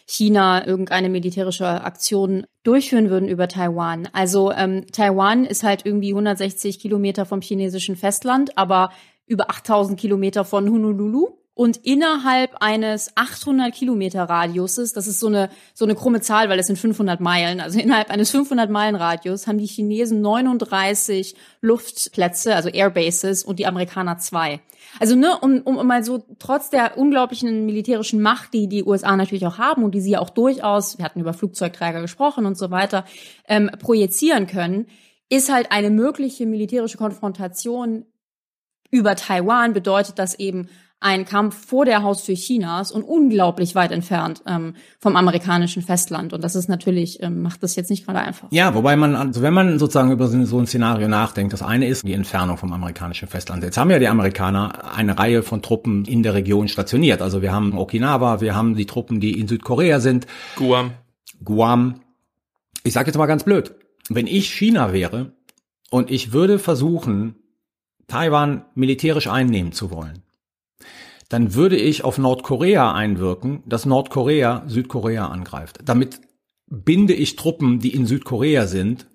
China 0.10 0.66
irgendeine 0.66 1.08
militärische 1.08 1.68
Aktion 1.68 2.48
durchführen 2.64 3.12
würden 3.12 3.30
über 3.30 3.48
Taiwan. 3.48 4.10
Also 4.12 4.52
ähm, 4.52 4.88
Taiwan 4.92 5.46
ist 5.46 5.62
halt 5.62 5.86
irgendwie 5.86 6.10
160 6.10 6.80
Kilometer 6.80 7.28
vom 7.28 7.42
chinesischen 7.42 7.96
Festland, 7.96 8.58
aber 8.58 8.90
über 9.28 9.52
8000 9.52 10.00
Kilometer 10.00 10.46
von 10.46 10.68
Honolulu. 10.68 11.28
Und 11.54 11.78
innerhalb 11.78 12.56
eines 12.62 13.12
800 13.16 13.72
Kilometer 13.72 14.24
Radiuses, 14.24 14.94
das 14.94 15.06
ist 15.06 15.20
so 15.20 15.28
eine, 15.28 15.50
so 15.76 15.86
eine 15.86 15.94
krumme 15.94 16.22
Zahl, 16.22 16.50
weil 16.50 16.58
es 16.58 16.68
sind 16.68 16.80
500 16.80 17.20
Meilen, 17.20 17.60
also 17.60 17.78
innerhalb 17.80 18.10
eines 18.10 18.32
500 18.32 18.70
Meilen 18.70 18.96
Radius 18.96 19.46
haben 19.46 19.60
die 19.60 19.68
Chinesen 19.68 20.22
39 20.22 21.36
Luftplätze, 21.62 22.56
also 22.56 22.70
Airbases 22.70 23.44
und 23.44 23.60
die 23.60 23.68
Amerikaner 23.68 24.18
zwei. 24.18 24.62
Also 25.00 25.16
ne, 25.16 25.38
um, 25.40 25.62
um 25.62 25.86
mal 25.86 26.04
so 26.04 26.24
trotz 26.40 26.70
der 26.70 26.98
unglaublichen 26.98 27.66
militärischen 27.66 28.22
Macht, 28.22 28.54
die 28.54 28.68
die 28.68 28.84
USA 28.84 29.16
natürlich 29.16 29.46
auch 29.46 29.58
haben 29.58 29.84
und 29.84 29.94
die 29.94 30.02
sie 30.02 30.12
ja 30.12 30.20
auch 30.20 30.30
durchaus, 30.30 30.98
wir 30.98 31.06
hatten 31.06 31.20
über 31.20 31.34
Flugzeugträger 31.34 32.02
gesprochen 32.02 32.46
und 32.46 32.58
so 32.58 32.72
weiter, 32.72 33.06
ähm, 33.48 33.70
projizieren 33.80 34.48
können, 34.48 34.88
ist 35.30 35.52
halt 35.52 35.72
eine 35.72 35.90
mögliche 35.90 36.46
militärische 36.46 36.98
Konfrontation 36.98 38.06
über 38.92 39.16
Taiwan 39.16 39.74
bedeutet 39.74 40.18
das 40.18 40.34
eben 40.40 40.70
ein 41.02 41.26
Kampf 41.26 41.68
vor 41.68 41.86
der 41.86 42.04
Haustür 42.04 42.36
Chinas 42.36 42.92
und 42.92 43.04
unglaublich 43.04 43.74
weit 43.74 43.92
entfernt 43.92 44.42
ähm, 44.46 44.76
vom 45.00 45.16
amerikanischen 45.16 45.82
Festland. 45.82 46.34
Und 46.34 46.44
das 46.44 46.56
ist 46.56 46.68
natürlich, 46.68 47.24
ähm, 47.24 47.42
macht 47.42 47.64
das 47.64 47.76
jetzt 47.78 47.90
nicht 47.90 48.06
gerade 48.06 48.20
einfach. 48.20 48.50
Ja, 48.52 48.76
wobei 48.76 48.98
man, 48.98 49.16
also 49.16 49.42
wenn 49.42 49.54
man 49.54 49.80
sozusagen 49.80 50.12
über 50.12 50.28
so 50.28 50.60
ein 50.60 50.68
Szenario 50.68 51.08
nachdenkt, 51.08 51.54
das 51.54 51.62
eine 51.62 51.88
ist 51.88 52.06
die 52.06 52.14
Entfernung 52.14 52.58
vom 52.58 52.74
amerikanischen 52.74 53.30
Festland. 53.30 53.64
Jetzt 53.64 53.78
haben 53.78 53.90
ja 53.92 54.00
die 54.00 54.10
Amerikaner 54.10 54.94
eine 54.94 55.18
Reihe 55.18 55.42
von 55.42 55.62
Truppen 55.62 56.04
in 56.04 56.22
der 56.22 56.34
Region 56.34 56.68
stationiert. 56.68 57.22
Also 57.22 57.42
wir 57.42 57.54
haben 57.54 57.78
Okinawa, 57.78 58.42
wir 58.42 58.56
haben 58.56 58.76
die 58.76 58.86
Truppen, 58.86 59.22
die 59.22 59.40
in 59.40 59.48
Südkorea 59.48 60.02
sind, 60.02 60.28
Guam. 60.56 60.92
Guam. 61.44 62.02
Ich 62.84 62.94
sage 62.94 63.08
jetzt 63.08 63.18
mal 63.18 63.26
ganz 63.26 63.44
blöd, 63.46 63.74
wenn 64.10 64.28
ich 64.28 64.54
China 64.54 64.92
wäre 64.92 65.32
und 65.92 66.12
ich 66.12 66.34
würde 66.34 66.60
versuchen, 66.60 67.36
Taiwan 68.08 68.66
militärisch 68.76 69.28
einnehmen 69.28 69.72
zu 69.72 69.92
wollen, 69.92 70.24
dann 71.30 71.54
würde 71.54 71.78
ich 71.78 72.04
auf 72.04 72.18
Nordkorea 72.18 72.94
einwirken, 72.94 73.64
dass 73.66 73.86
Nordkorea 73.86 74.64
Südkorea 74.68 75.28
angreift. 75.28 75.80
Damit 75.86 76.20
binde 76.70 77.14
ich 77.14 77.36
Truppen, 77.36 77.80
die 77.80 77.94
in 77.94 78.06
Südkorea 78.06 78.68
sind, 78.68 79.08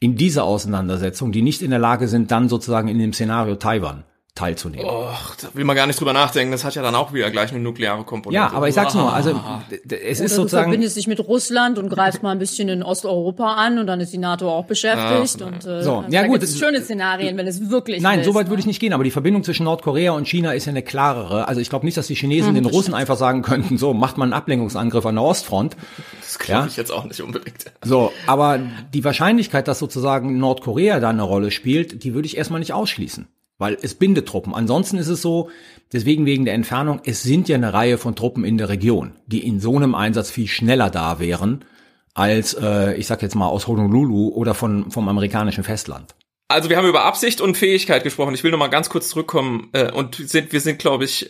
in 0.00 0.16
diese 0.16 0.42
Auseinandersetzung, 0.42 1.32
die 1.32 1.42
nicht 1.42 1.62
in 1.62 1.70
der 1.70 1.78
Lage 1.78 2.08
sind, 2.08 2.30
dann 2.30 2.48
sozusagen 2.48 2.88
in 2.88 2.98
dem 2.98 3.12
Szenario 3.12 3.56
Taiwan 3.56 4.04
teilzunehmen. 4.34 4.86
Och, 4.86 5.34
da 5.42 5.48
will 5.54 5.64
man 5.64 5.74
gar 5.76 5.86
nicht 5.86 5.98
drüber 6.00 6.12
nachdenken. 6.12 6.52
Das 6.52 6.64
hat 6.64 6.74
ja 6.74 6.82
dann 6.82 6.94
auch 6.94 7.12
wieder 7.12 7.30
gleich 7.30 7.50
eine 7.50 7.60
nukleare 7.60 8.04
Komponente. 8.04 8.34
Ja, 8.36 8.52
aber 8.56 8.68
ich 8.68 8.74
sag's 8.74 8.94
nur, 8.94 9.12
also 9.12 9.30
es 9.70 9.80
Oder 9.84 10.00
ist 10.00 10.20
du 10.20 10.28
sozusagen 10.28 10.64
verbindest 10.70 10.96
dich 10.96 11.06
mit 11.06 11.18
Russland 11.20 11.78
und 11.78 11.88
greifst 11.88 12.22
mal 12.22 12.30
ein 12.30 12.38
bisschen 12.38 12.68
in 12.68 12.82
Osteuropa 12.82 13.54
an 13.54 13.78
und 13.78 13.86
dann 13.86 14.00
ist 14.00 14.12
die 14.12 14.18
NATO 14.18 14.48
auch 14.50 14.64
beschäftigt. 14.66 15.42
Ach, 15.42 15.46
und, 15.46 15.56
äh, 15.66 15.82
So, 15.82 15.98
also 15.98 16.02
ja 16.10 16.22
da 16.22 16.26
gut, 16.28 16.40
gibt's 16.40 16.52
das- 16.52 16.60
schöne 16.60 16.80
Szenarien, 16.82 17.36
wenn 17.36 17.46
es 17.46 17.70
wirklich 17.70 18.00
Nein, 18.00 18.18
willst, 18.18 18.28
so 18.30 18.34
weit 18.34 18.44
ne? 18.46 18.50
würde 18.50 18.60
ich 18.60 18.66
nicht 18.66 18.80
gehen, 18.80 18.92
aber 18.92 19.04
die 19.04 19.10
Verbindung 19.10 19.42
zwischen 19.44 19.64
Nordkorea 19.64 20.12
und 20.12 20.28
China 20.28 20.52
ist 20.52 20.66
ja 20.66 20.70
eine 20.70 20.82
klarere. 20.82 21.48
Also 21.48 21.60
ich 21.60 21.68
glaube 21.68 21.84
nicht, 21.84 21.96
dass 21.96 22.06
die 22.06 22.14
Chinesen 22.14 22.48
Hm, 22.48 22.54
den 22.54 22.66
Russen 22.66 22.94
einfach 22.94 23.16
sagen 23.16 23.42
könnten, 23.42 23.78
so, 23.78 23.94
macht 23.94 24.16
mal 24.16 24.24
einen 24.24 24.32
Ablenkungsangriff 24.32 25.04
an 25.06 25.16
der 25.16 25.24
Ostfront. 25.24 25.76
Das 26.20 26.38
glaube 26.38 26.60
Ja. 26.62 26.66
ich 26.66 26.76
jetzt 26.76 26.92
auch 26.92 27.04
nicht 27.04 27.20
unbedingt. 27.20 27.64
So, 27.82 28.12
aber 28.26 28.60
die 28.94 29.04
Wahrscheinlichkeit, 29.04 29.66
dass 29.68 29.78
sozusagen 29.80 30.38
Nordkorea 30.38 31.00
da 31.00 31.10
eine 31.10 31.22
Rolle 31.22 31.50
spielt, 31.50 32.04
die 32.04 32.14
würde 32.14 32.26
ich 32.26 32.36
erstmal 32.36 32.60
nicht 32.60 32.72
ausschließen. 32.72 33.28
Weil 33.60 33.76
es 33.82 33.94
bindet 33.94 34.26
Truppen. 34.26 34.54
Ansonsten 34.54 34.96
ist 34.96 35.08
es 35.08 35.20
so, 35.20 35.50
deswegen 35.92 36.24
wegen 36.24 36.46
der 36.46 36.54
Entfernung, 36.54 37.02
es 37.04 37.22
sind 37.22 37.46
ja 37.46 37.56
eine 37.56 37.74
Reihe 37.74 37.98
von 37.98 38.16
Truppen 38.16 38.42
in 38.42 38.56
der 38.56 38.70
Region, 38.70 39.12
die 39.26 39.46
in 39.46 39.60
so 39.60 39.76
einem 39.76 39.94
Einsatz 39.94 40.30
viel 40.30 40.48
schneller 40.48 40.88
da 40.88 41.20
wären, 41.20 41.66
als, 42.14 42.54
äh, 42.54 42.94
ich 42.94 43.06
sag 43.06 43.20
jetzt 43.20 43.34
mal, 43.34 43.48
aus 43.48 43.66
Honolulu 43.66 44.30
oder 44.30 44.54
von, 44.54 44.90
vom 44.90 45.08
amerikanischen 45.08 45.62
Festland. 45.62 46.14
Also 46.48 46.70
wir 46.70 46.78
haben 46.78 46.88
über 46.88 47.04
Absicht 47.04 47.42
und 47.42 47.54
Fähigkeit 47.54 48.02
gesprochen. 48.02 48.34
Ich 48.34 48.42
will 48.42 48.50
noch 48.50 48.58
mal 48.58 48.68
ganz 48.68 48.88
kurz 48.88 49.10
zurückkommen 49.10 49.68
äh, 49.72 49.92
und 49.92 50.16
sind 50.16 50.52
wir 50.52 50.60
sind 50.60 50.78
glaube 50.78 51.04
ich 51.04 51.28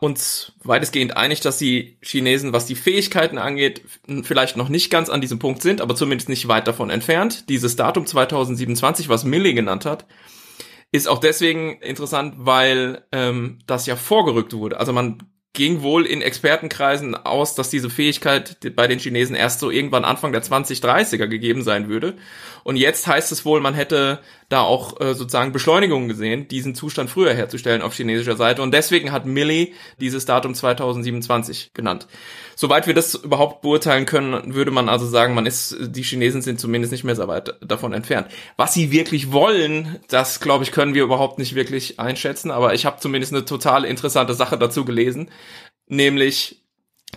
uns 0.00 0.52
weitestgehend 0.62 1.16
einig, 1.16 1.40
dass 1.40 1.58
die 1.58 1.98
Chinesen, 2.00 2.52
was 2.52 2.66
die 2.66 2.76
Fähigkeiten 2.76 3.38
angeht, 3.38 3.82
vielleicht 4.22 4.56
noch 4.56 4.68
nicht 4.68 4.90
ganz 4.90 5.10
an 5.10 5.20
diesem 5.20 5.40
Punkt 5.40 5.60
sind, 5.62 5.80
aber 5.80 5.96
zumindest 5.96 6.28
nicht 6.28 6.46
weit 6.46 6.68
davon 6.68 6.90
entfernt. 6.90 7.48
Dieses 7.48 7.74
Datum 7.74 8.06
2027, 8.06 9.08
was 9.08 9.24
Milley 9.24 9.54
genannt 9.54 9.84
hat, 9.84 10.06
ist 10.92 11.08
auch 11.08 11.18
deswegen 11.18 11.80
interessant, 11.80 12.34
weil 12.36 13.04
ähm, 13.12 13.58
das 13.66 13.86
ja 13.86 13.96
vorgerückt 13.96 14.52
wurde. 14.52 14.78
Also 14.78 14.92
man 14.92 15.18
ging 15.54 15.82
wohl 15.82 16.06
in 16.06 16.22
Expertenkreisen 16.22 17.14
aus, 17.14 17.54
dass 17.54 17.68
diese 17.68 17.90
Fähigkeit 17.90 18.56
bei 18.74 18.86
den 18.86 18.98
Chinesen 18.98 19.36
erst 19.36 19.60
so 19.60 19.70
irgendwann 19.70 20.04
Anfang 20.04 20.32
der 20.32 20.42
2030er 20.42 21.26
gegeben 21.26 21.62
sein 21.62 21.88
würde. 21.88 22.14
Und 22.64 22.76
jetzt 22.76 23.06
heißt 23.06 23.32
es 23.32 23.44
wohl, 23.44 23.60
man 23.60 23.74
hätte 23.74 24.20
da 24.48 24.60
auch 24.60 25.00
äh, 25.00 25.14
sozusagen 25.14 25.52
Beschleunigungen 25.52 26.08
gesehen, 26.08 26.46
diesen 26.46 26.74
Zustand 26.74 27.10
früher 27.10 27.34
herzustellen 27.34 27.82
auf 27.82 27.94
chinesischer 27.94 28.36
Seite. 28.36 28.62
Und 28.62 28.72
deswegen 28.72 29.10
hat 29.10 29.26
Milley 29.26 29.74
dieses 29.98 30.26
Datum 30.26 30.54
2027 30.54 31.72
genannt. 31.74 32.06
Soweit 32.54 32.86
wir 32.86 32.94
das 32.94 33.14
überhaupt 33.14 33.62
beurteilen 33.62 34.06
können, 34.06 34.54
würde 34.54 34.70
man 34.70 34.88
also 34.88 35.06
sagen, 35.06 35.34
man 35.34 35.46
ist, 35.46 35.76
die 35.80 36.02
Chinesen 36.02 36.42
sind 36.42 36.60
zumindest 36.60 36.92
nicht 36.92 37.04
mehr 37.04 37.16
so 37.16 37.26
weit 37.28 37.54
davon 37.62 37.92
entfernt. 37.92 38.28
Was 38.56 38.74
sie 38.74 38.90
wirklich 38.90 39.32
wollen, 39.32 39.98
das 40.08 40.40
glaube 40.40 40.64
ich, 40.64 40.72
können 40.72 40.94
wir 40.94 41.02
überhaupt 41.02 41.38
nicht 41.38 41.54
wirklich 41.54 41.98
einschätzen. 41.98 42.50
Aber 42.50 42.74
ich 42.74 42.84
habe 42.84 43.00
zumindest 43.00 43.32
eine 43.32 43.44
total 43.44 43.84
interessante 43.84 44.34
Sache 44.34 44.58
dazu 44.58 44.84
gelesen, 44.84 45.30
nämlich 45.92 46.62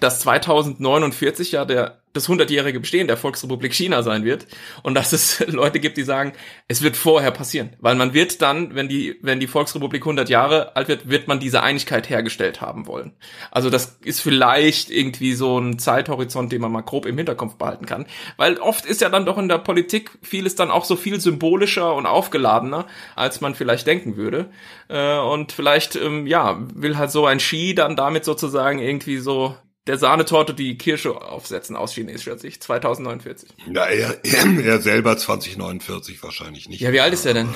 dass 0.01 0.19
2049 0.19 1.53
ja 1.53 1.63
der 1.65 2.01
das 2.15 2.30
100-jährige 2.30 2.80
Bestehen 2.80 3.08
der 3.08 3.17
Volksrepublik 3.17 3.73
China 3.73 4.04
sein 4.04 4.23
wird 4.23 4.47
und 4.84 4.93
dass 4.93 5.13
es 5.13 5.39
Leute 5.47 5.80
gibt, 5.80 5.97
die 5.97 6.04
sagen, 6.04 6.34
es 6.67 6.82
wird 6.82 6.95
vorher 6.97 7.32
passieren, 7.32 7.75
weil 7.80 7.95
man 7.95 8.13
wird 8.13 8.41
dann, 8.41 8.75
wenn 8.75 8.88
die 8.88 9.17
wenn 9.21 9.39
die 9.39 9.47
Volksrepublik 9.47 10.01
100 10.04 10.30
Jahre 10.30 10.75
alt 10.75 10.88
wird, 10.88 11.10
wird 11.10 11.28
man 11.28 11.39
diese 11.39 11.62
Einigkeit 11.62 12.10
hergestellt 12.10 12.62
haben 12.62 12.88
wollen. 12.88 13.13
Also 13.51 13.69
das 13.69 13.99
ist 14.04 14.21
vielleicht 14.21 14.89
irgendwie 14.89 15.34
so 15.34 15.60
ein 15.60 15.80
Zeithorizont, 15.80 16.51
den 16.51 16.62
man 16.62 16.71
mal 16.71 16.82
grob 16.82 17.06
im 17.06 17.17
Hinterkopf 17.17 17.56
behalten 17.56 17.86
kann, 17.86 18.06
weil 18.38 18.58
oft 18.58 18.86
ist 18.86 19.01
ja 19.01 19.10
dann 19.10 19.25
doch 19.25 19.38
in 19.38 19.49
der 19.49 19.58
Politik 19.58 20.12
vieles 20.21 20.56
dann 20.56 20.71
auch 20.71 20.86
so 20.86 20.95
viel 20.95 21.19
symbolischer 21.19 21.95
und 21.95 22.06
aufgeladener, 22.06 22.86
als 23.15 23.41
man 23.41 23.56
vielleicht 23.56 23.88
denken 23.88 24.17
würde. 24.17 24.49
Äh, 24.88 25.17
Und 25.19 25.51
vielleicht 25.51 25.95
ähm, 25.95 26.28
ja, 26.28 26.58
will 26.73 26.97
halt 26.97 27.12
so 27.12 27.25
ein 27.25 27.39
Xi 27.39 27.75
dann 27.75 27.95
damit 27.95 28.25
sozusagen 28.25 28.80
irgendwie 28.80 29.17
so 29.17 29.56
der 29.88 29.98
Sahnetorte 29.98 30.54
die 30.54 30.78
Kirsche 30.78 31.21
aufsetzen 31.21 31.76
aus 31.76 31.93
chinesischer 31.93 32.38
Sicht 32.38 32.63
2049. 32.63 33.50
Ja, 33.71 33.86
er, 33.86 34.17
er 34.24 34.82
selber 34.82 35.17
2049 35.17 36.21
wahrscheinlich 36.24 36.69
nicht. 36.69 36.82
Ja, 36.82 36.91
wie 36.91 37.00
alt 37.00 37.13
ist 37.13 37.26
er 37.26 37.34
denn? 37.34 37.50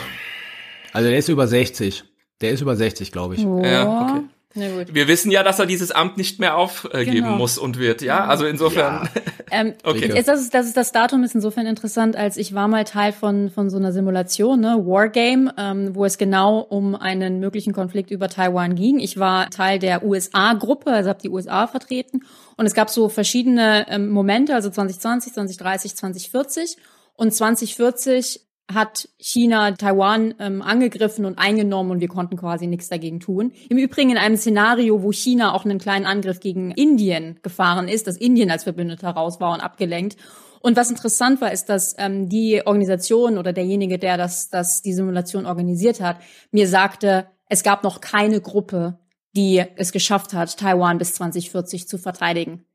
Also 0.94 1.10
der 1.10 1.18
ist 1.18 1.30
über 1.30 1.48
60. 1.48 2.04
Der 2.42 2.52
ist 2.52 2.62
über 2.62 2.76
60, 2.76 3.12
glaube 3.12 3.36
ich. 3.36 3.42
Ja, 3.42 4.04
okay. 4.04 4.24
Na 4.60 4.68
gut. 4.70 4.94
Wir 4.94 5.08
wissen 5.08 5.32
ja, 5.32 5.42
dass 5.44 5.58
er 5.60 5.66
dieses 5.66 5.92
Amt 5.92 6.18
nicht 6.18 6.40
mehr 6.40 6.58
aufgeben 6.58 7.12
Genau. 7.12 7.38
muss 7.38 7.58
und 7.58 7.80
wird, 7.80 8.02
ja? 8.02 8.26
Also 8.26 8.46
insofern. 8.46 9.10
Ähm, 9.52 9.74
Okay. 9.84 10.12
Jetzt, 10.14 10.28
das, 10.28 10.42
ist, 10.42 10.54
das, 10.54 10.68
ist, 10.68 10.78
das 10.78 10.92
Datum 10.92 11.24
ist 11.24 11.34
insofern 11.34 11.66
interessant, 11.66 12.16
als 12.16 12.38
ich 12.38 12.54
war 12.54 12.68
mal 12.68 12.84
Teil 12.84 13.12
von, 13.12 13.50
von 13.50 13.72
so 13.72 13.78
einer 13.78 13.92
Simulation, 13.92 14.60
ne, 14.60 14.78
Wargame, 14.86 15.52
ähm, 15.58 15.96
wo 15.96 16.06
es 16.06 16.20
genau 16.20 16.60
um 16.60 16.94
einen 16.94 17.40
möglichen 17.40 17.74
Konflikt 17.74 18.12
über 18.12 18.30
Taiwan 18.30 18.76
ging. 18.76 19.00
Ich 19.00 19.18
war 19.18 19.50
Teil 19.50 19.80
der 19.80 20.04
USA-Gruppe, 20.06 20.92
also 20.92 21.10
habe 21.10 21.22
die 21.24 21.30
USA 21.30 21.66
vertreten. 21.66 22.22
Und 22.58 22.68
es 22.68 22.76
gab 22.76 22.92
so 22.92 23.10
verschiedene 23.10 23.88
ähm, 23.90 24.10
Momente, 24.10 24.54
also 24.54 24.70
2020, 24.70 25.34
2030, 25.34 25.96
2040. 25.96 26.78
Und 27.16 27.34
2040 27.34 28.42
hat 28.72 29.10
China 29.18 29.72
Taiwan 29.72 30.36
ähm, 30.40 30.62
angegriffen 30.62 31.26
und 31.26 31.40
eingenommen 31.40 31.92
und 31.92 32.00
wir 32.02 32.08
konnten 32.08 32.38
quasi 32.38 32.68
nichts 32.68 32.88
dagegen 32.88 33.20
tun. 33.20 33.52
Im 33.68 33.78
Übrigen 33.78 34.12
in 34.12 34.18
einem 34.18 34.38
Szenario, 34.38 35.02
wo 35.02 35.12
China 35.12 35.54
auch 35.54 35.66
einen 35.66 35.80
kleinen 35.80 36.06
Angriff 36.06 36.40
gegen 36.40 36.72
Indien 36.72 37.40
gefahren 37.42 37.88
ist, 37.88 38.08
dass 38.08 38.16
Indien 38.16 38.52
als 38.52 38.64
Verbündeter 38.64 39.10
raus 39.10 39.40
war 39.40 39.54
und 39.54 39.62
abgelenkt. 39.62 40.18
Und 40.62 40.78
was 40.78 40.90
interessant 40.90 41.42
war, 41.42 41.52
ist, 41.52 41.70
dass 41.70 41.96
ähm, 41.98 42.30
die 42.30 42.62
Organisation 42.66 43.38
oder 43.38 43.54
derjenige, 43.54 43.98
der 43.98 44.18
das, 44.18 44.50
das 44.50 44.82
die 44.82 44.94
Simulation 44.94 45.46
organisiert 45.46 46.00
hat, 46.02 46.18
mir 46.52 46.68
sagte, 46.68 47.28
es 47.48 47.64
gab 47.64 47.84
noch 47.84 48.02
keine 48.02 48.40
Gruppe, 48.40 49.00
die 49.36 49.64
es 49.78 49.92
geschafft 49.92 50.34
hat, 50.34 50.58
Taiwan 50.58 50.98
bis 50.98 51.14
2040 51.16 51.88
zu 51.88 51.98
verteidigen. 51.98 52.66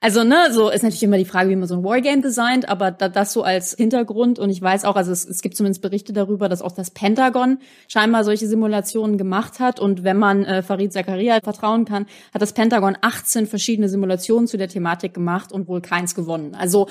Also, 0.00 0.24
ne, 0.24 0.48
so 0.52 0.68
ist 0.68 0.82
natürlich 0.82 1.02
immer 1.02 1.16
die 1.16 1.24
Frage, 1.24 1.48
wie 1.50 1.56
man 1.56 1.66
so 1.66 1.74
ein 1.74 1.82
Wargame 1.82 2.20
designt, 2.20 2.68
aber 2.68 2.90
da, 2.90 3.08
das 3.08 3.32
so 3.32 3.42
als 3.42 3.74
Hintergrund 3.74 4.38
und 4.38 4.50
ich 4.50 4.60
weiß 4.60 4.84
auch, 4.84 4.94
also 4.94 5.10
es, 5.10 5.24
es 5.24 5.40
gibt 5.40 5.56
zumindest 5.56 5.80
Berichte 5.82 6.12
darüber, 6.12 6.48
dass 6.50 6.60
auch 6.60 6.72
das 6.72 6.90
Pentagon 6.90 7.58
scheinbar 7.88 8.22
solche 8.22 8.46
Simulationen 8.46 9.16
gemacht 9.16 9.58
hat 9.58 9.80
und 9.80 10.04
wenn 10.04 10.18
man 10.18 10.44
äh, 10.44 10.62
Farid 10.62 10.92
Zakaria 10.92 11.40
vertrauen 11.42 11.86
kann, 11.86 12.06
hat 12.34 12.42
das 12.42 12.52
Pentagon 12.52 12.96
18 13.00 13.46
verschiedene 13.46 13.88
Simulationen 13.88 14.46
zu 14.46 14.58
der 14.58 14.68
Thematik 14.68 15.14
gemacht 15.14 15.50
und 15.50 15.66
wohl 15.66 15.80
keins 15.80 16.14
gewonnen. 16.14 16.54
Also 16.54 16.88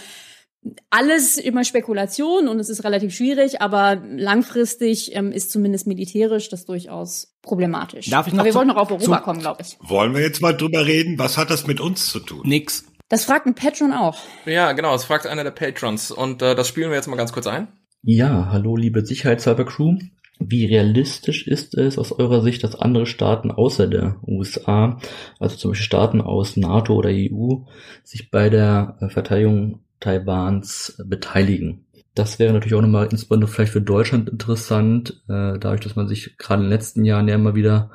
alles 0.89 1.37
immer 1.37 1.63
Spekulation 1.63 2.47
und 2.47 2.59
es 2.59 2.69
ist 2.69 2.83
relativ 2.83 3.13
schwierig, 3.15 3.61
aber 3.61 4.01
langfristig 4.17 5.15
ähm, 5.15 5.31
ist 5.31 5.51
zumindest 5.51 5.85
militärisch 5.85 6.49
das 6.49 6.65
durchaus 6.65 7.35
problematisch. 7.43 8.09
Darf 8.09 8.25
ich 8.25 8.33
noch 8.33 8.39
aber 8.39 8.45
wir 8.47 8.51
zu- 8.51 8.57
wollten 8.57 8.67
noch 8.69 8.77
auf 8.77 8.89
Europa 8.91 9.17
zu- 9.19 9.23
kommen, 9.23 9.39
glaube 9.41 9.61
ich. 9.61 9.77
Wollen 9.79 10.15
wir 10.15 10.21
jetzt 10.21 10.41
mal 10.41 10.53
drüber 10.53 10.87
reden? 10.87 11.19
Was 11.19 11.37
hat 11.37 11.51
das 11.51 11.67
mit 11.67 11.79
uns 11.79 12.07
zu 12.07 12.19
tun? 12.19 12.41
Nix. 12.45 12.83
Das 13.07 13.25
fragt 13.25 13.45
ein 13.45 13.53
Patron 13.53 13.93
auch. 13.93 14.17
Ja, 14.45 14.71
genau, 14.71 14.91
das 14.93 15.05
fragt 15.05 15.27
einer 15.27 15.43
der 15.43 15.51
Patrons. 15.51 16.09
Und 16.09 16.41
äh, 16.41 16.55
das 16.55 16.67
spielen 16.67 16.89
wir 16.89 16.95
jetzt 16.95 17.07
mal 17.07 17.15
ganz 17.15 17.31
kurz 17.31 17.45
ein. 17.45 17.67
Ja, 18.01 18.49
hallo 18.51 18.75
liebe 18.75 19.05
Sicherheitshalber-Crew. 19.05 19.99
Wie 20.39 20.65
realistisch 20.65 21.47
ist 21.47 21.75
es 21.75 21.97
aus 21.97 22.11
eurer 22.11 22.41
Sicht, 22.41 22.63
dass 22.63 22.75
andere 22.75 23.05
Staaten 23.05 23.51
außer 23.51 23.87
der 23.87 24.17
USA, 24.27 24.99
also 25.39 25.55
zum 25.55 25.71
Beispiel 25.71 25.85
Staaten 25.85 26.19
aus 26.19 26.57
NATO 26.57 26.93
oder 26.95 27.09
EU, 27.11 27.63
sich 28.03 28.31
bei 28.31 28.49
der 28.49 28.97
äh, 28.99 29.09
Verteidigung 29.09 29.81
Taiwans 29.99 31.01
beteiligen? 31.05 31.85
Das 32.15 32.39
wäre 32.39 32.53
natürlich 32.53 32.75
auch 32.75 32.81
nochmal 32.81 33.07
insbesondere 33.11 33.51
vielleicht 33.51 33.73
für 33.73 33.81
Deutschland 33.81 34.29
interessant, 34.29 35.21
äh, 35.29 35.59
dadurch, 35.59 35.81
dass 35.81 35.95
man 35.95 36.07
sich 36.07 36.37
gerade 36.37 36.63
in 36.63 36.69
den 36.69 36.77
letzten 36.77 37.05
Jahren 37.05 37.27
ja 37.27 37.35
immer 37.35 37.55
wieder 37.55 37.91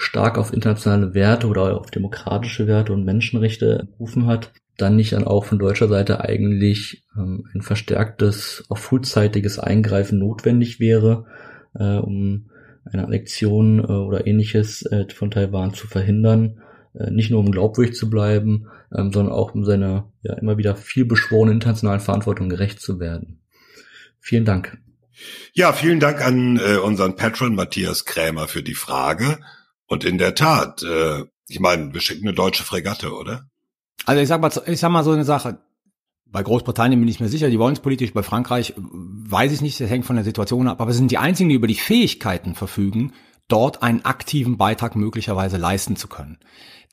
stark 0.00 0.38
auf 0.38 0.52
internationale 0.52 1.12
Werte 1.12 1.46
oder 1.46 1.78
auf 1.78 1.90
demokratische 1.90 2.66
Werte 2.66 2.92
und 2.92 3.04
Menschenrechte 3.04 3.86
berufen 3.92 4.26
hat, 4.26 4.52
dann 4.78 4.96
nicht 4.96 5.12
dann 5.12 5.24
auch 5.24 5.44
von 5.44 5.58
deutscher 5.58 5.88
Seite 5.88 6.20
eigentlich 6.20 7.04
ähm, 7.16 7.44
ein 7.54 7.60
verstärktes, 7.60 8.64
auch 8.70 8.78
frühzeitiges 8.78 9.58
Eingreifen 9.58 10.18
notwendig 10.18 10.80
wäre, 10.80 11.26
äh, 11.74 11.98
um 11.98 12.48
eine 12.90 13.04
Annexion 13.04 13.80
äh, 13.80 13.92
oder 13.92 14.26
ähnliches 14.26 14.82
äh, 14.86 15.04
von 15.14 15.30
Taiwan 15.30 15.74
zu 15.74 15.86
verhindern, 15.86 16.62
äh, 16.94 17.10
nicht 17.10 17.30
nur 17.30 17.40
um 17.40 17.52
glaubwürdig 17.52 17.94
zu 17.94 18.08
bleiben, 18.08 18.68
ähm, 18.96 19.12
sondern 19.12 19.34
auch 19.34 19.54
um 19.54 19.66
seiner 19.66 20.10
ja 20.22 20.32
immer 20.34 20.56
wieder 20.56 20.76
viel 20.76 21.04
beschworenen 21.04 21.56
internationalen 21.56 22.00
Verantwortung 22.00 22.48
gerecht 22.48 22.80
zu 22.80 22.98
werden. 22.98 23.42
Vielen 24.18 24.46
Dank. 24.46 24.78
Ja, 25.52 25.74
vielen 25.74 26.00
Dank 26.00 26.24
an 26.24 26.58
äh, 26.58 26.76
unseren 26.78 27.16
Patron 27.16 27.54
Matthias 27.54 28.06
Krämer 28.06 28.48
für 28.48 28.62
die 28.62 28.74
Frage. 28.74 29.38
Und 29.90 30.04
in 30.04 30.18
der 30.18 30.36
Tat, 30.36 30.84
äh, 30.84 31.24
ich 31.48 31.58
meine, 31.58 31.92
wir 31.92 32.00
schicken 32.00 32.26
eine 32.26 32.34
deutsche 32.34 32.62
Fregatte, 32.62 33.12
oder? 33.12 33.48
Also 34.06 34.22
ich 34.22 34.28
sag 34.28 34.40
mal, 34.40 34.52
ich 34.66 34.78
sag 34.78 34.90
mal 34.90 35.02
so 35.02 35.10
eine 35.10 35.24
Sache. 35.24 35.58
Bei 36.26 36.44
Großbritannien 36.44 37.00
bin 37.00 37.08
ich 37.08 37.18
mir 37.18 37.28
sicher, 37.28 37.50
die 37.50 37.58
wollen 37.58 37.72
es 37.72 37.80
politisch. 37.80 38.12
Bei 38.12 38.22
Frankreich 38.22 38.72
weiß 38.76 39.50
ich 39.50 39.62
nicht, 39.62 39.80
das 39.80 39.90
hängt 39.90 40.06
von 40.06 40.14
der 40.14 40.24
Situation 40.24 40.68
ab. 40.68 40.80
Aber 40.80 40.92
es 40.92 40.96
sind 40.96 41.10
die 41.10 41.18
einzigen, 41.18 41.48
die 41.48 41.56
über 41.56 41.66
die 41.66 41.74
Fähigkeiten 41.74 42.54
verfügen, 42.54 43.12
dort 43.48 43.82
einen 43.82 44.04
aktiven 44.04 44.56
Beitrag 44.56 44.94
möglicherweise 44.94 45.56
leisten 45.56 45.96
zu 45.96 46.06
können. 46.06 46.38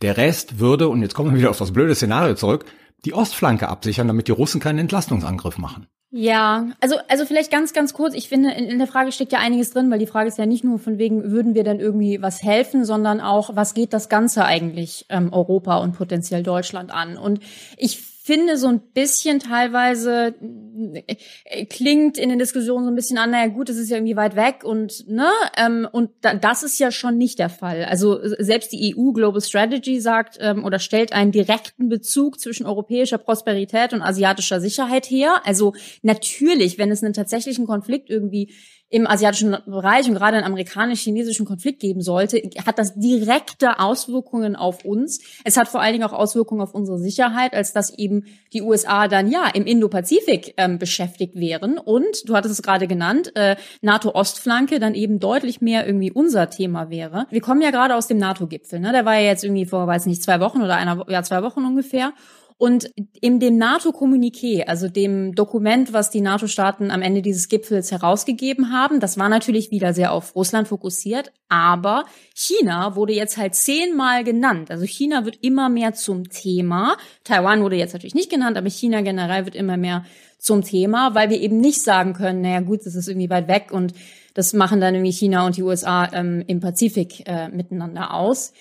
Der 0.02 0.18
Rest 0.18 0.58
würde, 0.58 0.90
und 0.90 1.04
jetzt 1.04 1.14
kommen 1.14 1.32
wir 1.32 1.38
wieder 1.38 1.52
auf 1.52 1.60
das 1.60 1.74
blöde 1.74 1.94
Szenario 1.94 2.34
zurück, 2.34 2.66
die 3.06 3.14
Ostflanke 3.14 3.70
absichern, 3.70 4.08
damit 4.08 4.28
die 4.28 4.32
Russen 4.32 4.60
keinen 4.60 4.80
Entlastungsangriff 4.80 5.60
machen. 5.60 5.86
Ja, 6.10 6.70
also, 6.80 6.96
also 7.10 7.26
vielleicht 7.26 7.52
ganz, 7.52 7.74
ganz 7.74 7.94
kurz. 7.94 8.14
Ich 8.14 8.30
finde, 8.30 8.52
in, 8.52 8.66
in 8.66 8.78
der 8.78 8.88
Frage 8.88 9.12
steckt 9.12 9.34
ja 9.34 9.40
einiges 9.40 9.72
drin, 9.72 9.92
weil 9.92 10.00
die 10.00 10.08
Frage 10.08 10.30
ist 10.30 10.38
ja 10.38 10.46
nicht 10.46 10.64
nur 10.64 10.80
von 10.80 10.98
wegen, 10.98 11.32
würden 11.32 11.54
wir 11.54 11.66
denn 11.66 11.82
irgendwie 11.82 12.22
was 12.22 12.42
helfen, 12.42 12.86
sondern 12.86 13.20
auch, 13.20 13.56
was 13.56 13.74
geht 13.74 13.92
das 13.92 14.08
Ganze 14.08 14.46
eigentlich 14.46 15.06
ähm, 15.10 15.34
Europa 15.34 15.78
und 15.78 15.98
potenziell 15.98 16.44
Deutschland 16.44 16.92
an? 16.92 17.18
Und 17.18 17.42
ich 17.76 18.00
finde 18.28 18.58
so 18.58 18.68
ein 18.68 18.82
bisschen 18.94 19.40
teilweise 19.40 20.36
äh, 21.46 21.66
klingt 21.66 22.18
in 22.18 22.28
den 22.28 22.40
Diskussionen 22.40 22.84
so 22.84 22.92
ein 22.92 22.96
bisschen 22.96 23.18
an, 23.18 23.32
naja 23.32 23.48
gut, 23.48 23.70
das 23.70 23.78
ist 23.78 23.90
ja 23.90 23.96
irgendwie 23.96 24.18
weit 24.18 24.36
weg 24.36 24.66
und 24.66 25.08
ne 25.08 25.30
ähm, 25.56 25.88
und 25.90 26.10
da, 26.20 26.34
das 26.34 26.62
ist 26.62 26.78
ja 26.78 26.92
schon 26.92 27.18
nicht 27.18 27.40
der 27.40 27.48
Fall. 27.48 27.86
Also 27.86 28.20
selbst 28.22 28.74
die 28.74 28.94
EU 28.94 29.14
Global 29.14 29.40
Strategy 29.40 30.02
sagt 30.02 30.40
ähm, 30.42 30.66
oder 30.66 30.78
stellt 30.78 31.14
einen 31.14 31.32
direkten 31.32 31.88
Bezug 31.88 32.38
zwischen 32.38 32.66
europäischer 32.66 33.18
Prosperität 33.18 33.94
und 33.94 34.02
asiatischer 34.02 34.60
Sicherheit 34.60 35.10
her. 35.10 35.42
Also 35.46 35.74
natürlich, 36.02 36.78
wenn 36.78 36.92
es 36.92 37.02
einen 37.02 37.14
tatsächlichen 37.14 37.66
Konflikt 37.66 38.10
irgendwie 38.10 38.54
im 38.90 39.06
asiatischen 39.06 39.58
Bereich 39.66 40.08
und 40.08 40.16
gerade 40.16 40.38
einen 40.38 40.46
amerikanisch-chinesischen 40.46 41.46
Konflikt 41.46 41.82
geben 41.82 42.02
sollte, 42.02 42.42
hat 42.66 42.80
das 42.80 42.96
direkte 42.96 43.80
Auswirkungen 43.80 44.56
auf 44.56 44.86
uns. 44.86 45.20
Es 45.44 45.58
hat 45.58 45.68
vor 45.68 45.82
allen 45.82 45.94
Dingen 45.94 46.06
auch 46.06 46.14
Auswirkungen 46.14 46.62
auf 46.62 46.74
unsere 46.74 46.98
Sicherheit, 46.98 47.54
als 47.54 47.74
dass 47.74 47.98
eben 47.98 48.24
die 48.54 48.62
USA 48.62 49.10
dann 49.10 49.30
ja 49.30 49.48
im 49.54 49.66
Indo-Pazifik 49.66 50.54
ähm, 50.56 50.80
beschäftigt 50.80 51.36
wären. 51.36 51.78
Und 51.78 52.30
du 52.30 52.36
hattest 52.36 52.54
es 52.54 52.62
gerade 52.62 52.88
genannt, 52.88 53.34
äh, 53.36 53.58
NATO-Ostflanke 53.82 54.80
dann 54.80 54.96
eben 54.96 55.20
deutlich 55.20 55.60
mehr 55.60 55.86
irgendwie 55.86 56.12
unser 56.12 56.50
Thema 56.50 56.90
wäre. 56.90 57.28
Wir 57.30 57.42
kommen 57.42 57.62
ja 57.62 57.72
gerade 57.72 57.96
aus 57.96 58.08
dem 58.08 58.18
NATO-Gipfel, 58.18 58.80
ne? 58.80 58.94
Der 58.94 59.04
war 59.04 59.16
ja 59.16 59.28
jetzt 59.28 59.44
irgendwie 59.44 59.66
vor, 59.66 59.86
weiß 59.86 60.06
nicht, 60.06 60.24
zwei 60.24 60.40
Wochen 60.40 60.62
oder 60.62 60.76
einer, 60.76 61.06
ja, 61.10 61.24
zwei 61.24 61.44
Wochen 61.44 61.66
ungefähr. 61.66 62.14
Und 62.60 62.90
in 63.22 63.40
dem 63.40 63.58
NATO-Kommuniqué, 63.60 64.64
also 64.66 64.90
dem 64.90 65.36
Dokument, 65.36 65.94
was 65.94 66.10
die 66.10 66.22
NATO-Staaten 66.22 66.90
am 66.90 67.04
Ende 67.04 67.22
dieses 67.22 67.50
Gipfels 67.50 67.92
herausgegeben 67.92 68.72
haben, 68.74 69.00
das 69.00 69.20
war 69.20 69.30
natürlich 69.30 69.70
wieder 69.70 69.94
sehr 69.94 70.12
auf 70.12 70.36
Russland 70.36 70.68
fokussiert, 70.68 71.32
aber 71.50 72.06
China 72.34 72.96
wurde 72.96 73.14
jetzt 73.14 73.38
halt 73.38 73.54
zehnmal 73.54 74.24
genannt. 74.24 74.72
Also 74.72 74.86
China 74.86 75.24
wird 75.24 75.38
immer 75.42 75.70
mehr 75.70 75.94
zum 75.94 76.30
Thema. 76.30 76.98
Taiwan 77.24 77.62
wurde 77.62 77.76
jetzt 77.76 77.94
natürlich 77.94 78.16
nicht 78.16 78.32
genannt, 78.32 78.58
aber 78.58 78.70
China 78.72 79.02
generell 79.02 79.46
wird 79.46 79.56
immer 79.56 79.78
mehr 79.78 80.04
zum 80.40 80.64
Thema, 80.64 81.14
weil 81.14 81.30
wir 81.30 81.40
eben 81.40 81.60
nicht 81.60 81.84
sagen 81.84 82.14
können, 82.14 82.42
naja 82.42 82.62
gut, 82.62 82.86
das 82.86 82.96
ist 82.96 83.08
irgendwie 83.08 83.30
weit 83.30 83.48
weg 83.48 83.68
und 83.72 83.94
das 84.34 84.54
machen 84.54 84.82
dann 84.82 84.96
irgendwie 84.96 85.14
China 85.14 85.46
und 85.46 85.58
die 85.58 85.64
USA 85.64 86.12
ähm, 86.12 86.44
im 86.48 86.60
Pazifik 86.60 87.28
äh, 87.28 87.50
miteinander 87.50 88.16
aus. 88.16 88.54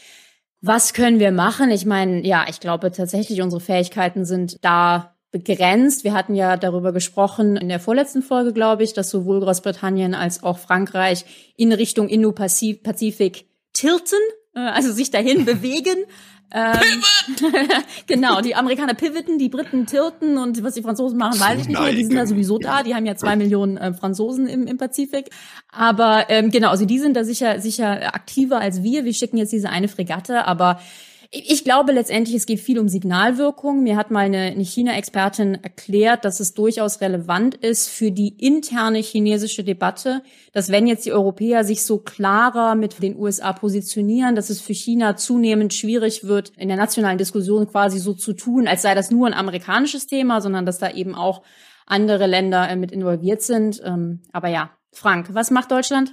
Was 0.61 0.95
können 0.95 1.21
wir 1.21 1.33
machen? 1.33 1.71
Ich 1.71 1.87
meine, 1.87 2.27
ja, 2.27 2.47
ich 2.49 2.61
glaube 2.61 2.91
tatsächlich, 2.91 3.43
unsere 3.43 3.61
Fähigkeiten 3.61 4.25
sind 4.25 4.65
da 4.65 5.17
begrenzt. 5.31 6.05
Wir 6.05 6.15
hatten 6.15 6.35
ja 6.35 6.57
darüber 6.57 6.93
gesprochen 6.93 7.57
in 7.57 7.69
der 7.69 7.81
vorletzten 7.81 8.23
Folge, 8.23 8.53
glaube 8.53 8.85
ich, 8.85 8.93
dass 8.95 9.11
sowohl 9.11 9.41
Großbritannien 9.41 10.15
als 10.15 10.43
auch 10.43 10.59
Frankreich 10.59 11.25
in 11.57 11.73
Richtung 11.73 12.09
Indo-Pazifik 12.09 13.47
tilten, 13.73 14.19
äh, 14.55 14.61
also 14.61 14.93
sich 14.93 15.11
dahin 15.11 15.45
bewegen. 15.45 16.05
Ähm, 16.53 17.03
genau, 18.07 18.41
die 18.41 18.55
Amerikaner 18.55 18.95
pivoten, 18.95 19.39
die 19.39 19.49
Briten 19.49 19.87
tilten 19.87 20.39
und 20.39 20.63
was 20.63 20.75
die 20.75 20.83
Franzosen 20.83 21.19
machen, 21.19 21.41
weiß 21.41 21.63
ich 21.63 21.69
nicht 21.69 21.81
mehr. 21.81 21.93
Die 21.93 22.05
sind 22.05 22.17
ja 22.17 22.27
sowieso 22.27 22.59
da. 22.59 22.83
Die 22.83 22.95
haben 22.95 23.05
ja 23.05 23.17
zwei 23.17 23.37
Millionen 23.37 23.77
äh, 23.77 23.93
Franzosen 23.93 24.47
im, 24.47 24.67
im 24.67 24.79
Pazifik. 24.79 25.31
Aber 25.73 26.27
ähm, 26.29 26.51
genau, 26.51 26.71
also 26.71 26.85
die 26.85 26.99
sind 26.99 27.17
da 27.17 27.25
sicher 27.25 27.61
sicher 27.61 28.15
aktiver 28.15 28.61
als 28.61 28.83
wir. 28.83 29.05
Wir 29.05 29.13
schicken 29.13 29.39
jetzt 29.39 29.53
diese 29.53 29.71
eine 29.71 29.89
Fregatte, 29.89 30.47
aber 30.47 30.81
ich 31.31 31.65
glaube 31.65 31.93
letztendlich, 31.93 32.37
es 32.37 32.47
geht 32.47 32.61
viel 32.61 32.79
um 32.79 32.89
Signalwirkung. 32.89 33.83
Mir 33.83 33.97
hat 33.97 34.11
mal 34.11 34.27
eine, 34.27 34.39
eine 34.39 34.65
China-Expertin 34.65 35.55
erklärt, 35.63 36.25
dass 36.25 36.41
es 36.41 36.55
durchaus 36.55 37.01
relevant 37.01 37.55
ist 37.57 37.89
für 37.89 38.11
die 38.11 38.35
interne 38.39 38.99
chinesische 38.99 39.65
Debatte, 39.65 40.23
dass 40.53 40.71
wenn 40.71 40.87
jetzt 40.87 41.07
die 41.07 41.13
Europäer 41.13 41.65
sich 41.65 41.85
so 41.85 41.99
klarer 41.99 42.75
mit 42.75 43.03
den 43.03 43.17
USA 43.17 43.53
positionieren, 43.53 44.35
dass 44.35 44.51
es 44.51 44.61
für 44.61 44.75
China 44.75 45.17
zunehmend 45.17 45.75
schwierig 45.75 46.25
wird, 46.25 46.53
in 46.57 46.69
der 46.69 46.77
nationalen 46.77 47.19
Diskussion 47.19 47.67
quasi 47.67 47.99
so 47.99 48.13
zu 48.15 48.33
tun, 48.33 48.69
als 48.69 48.83
sei 48.83 48.95
das 48.95 49.11
nur 49.11 49.27
ein 49.27 49.35
amerikanisches 49.35 50.07
Thema, 50.07 50.41
sondern 50.41 50.67
dass 50.67 50.79
da 50.79 50.91
eben 50.91 51.15
auch 51.15 51.43
andere 51.87 52.27
Länder 52.27 52.69
äh, 52.69 52.77
mit 52.77 52.93
involviert 52.93 53.43
sind. 53.43 53.81
Ähm, 53.85 54.21
aber 54.33 54.49
ja, 54.49 54.71
Frank, 54.93 55.29
was 55.33 55.51
macht 55.51 55.71
Deutschland? 55.71 56.13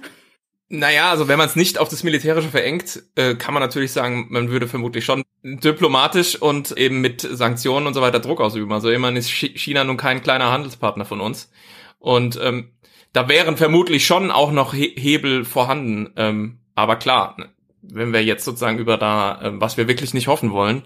Naja, 0.68 1.10
also 1.10 1.28
wenn 1.28 1.38
man 1.38 1.46
es 1.46 1.56
nicht 1.56 1.78
auf 1.78 1.88
das 1.88 2.02
Militärische 2.04 2.48
verengt, 2.48 3.02
äh, 3.16 3.34
kann 3.34 3.52
man 3.54 3.62
natürlich 3.62 3.92
sagen, 3.92 4.26
man 4.30 4.50
würde 4.50 4.66
vermutlich 4.66 5.04
schon 5.04 5.22
diplomatisch 5.42 6.40
und 6.40 6.72
eben 6.72 7.00
mit 7.00 7.20
Sanktionen 7.20 7.86
und 7.86 7.94
so 7.94 8.00
weiter 8.00 8.18
Druck 8.18 8.40
ausüben. 8.40 8.72
Also 8.72 8.90
immerhin 8.90 9.16
ist 9.16 9.28
China 9.30 9.84
nun 9.84 9.98
kein 9.98 10.22
kleiner 10.22 10.50
Handelspartner 10.50 11.04
von 11.04 11.20
uns. 11.20 11.50
Und 11.98 12.38
ähm, 12.42 12.70
da 13.12 13.28
wären 13.28 13.56
vermutlich 13.56 14.06
schon 14.06 14.30
auch 14.30 14.52
noch 14.52 14.74
He 14.74 14.94
Hebel 14.96 15.44
vorhanden. 15.44 16.12
Ähm, 16.16 16.58
aber 16.74 16.96
klar, 16.96 17.36
wenn 17.82 18.12
wir 18.12 18.24
jetzt 18.24 18.44
sozusagen 18.44 18.78
über 18.78 18.96
da, 18.96 19.40
äh, 19.42 19.60
was 19.60 19.76
wir 19.76 19.86
wirklich 19.86 20.14
nicht 20.14 20.28
hoffen 20.28 20.50
wollen, 20.50 20.82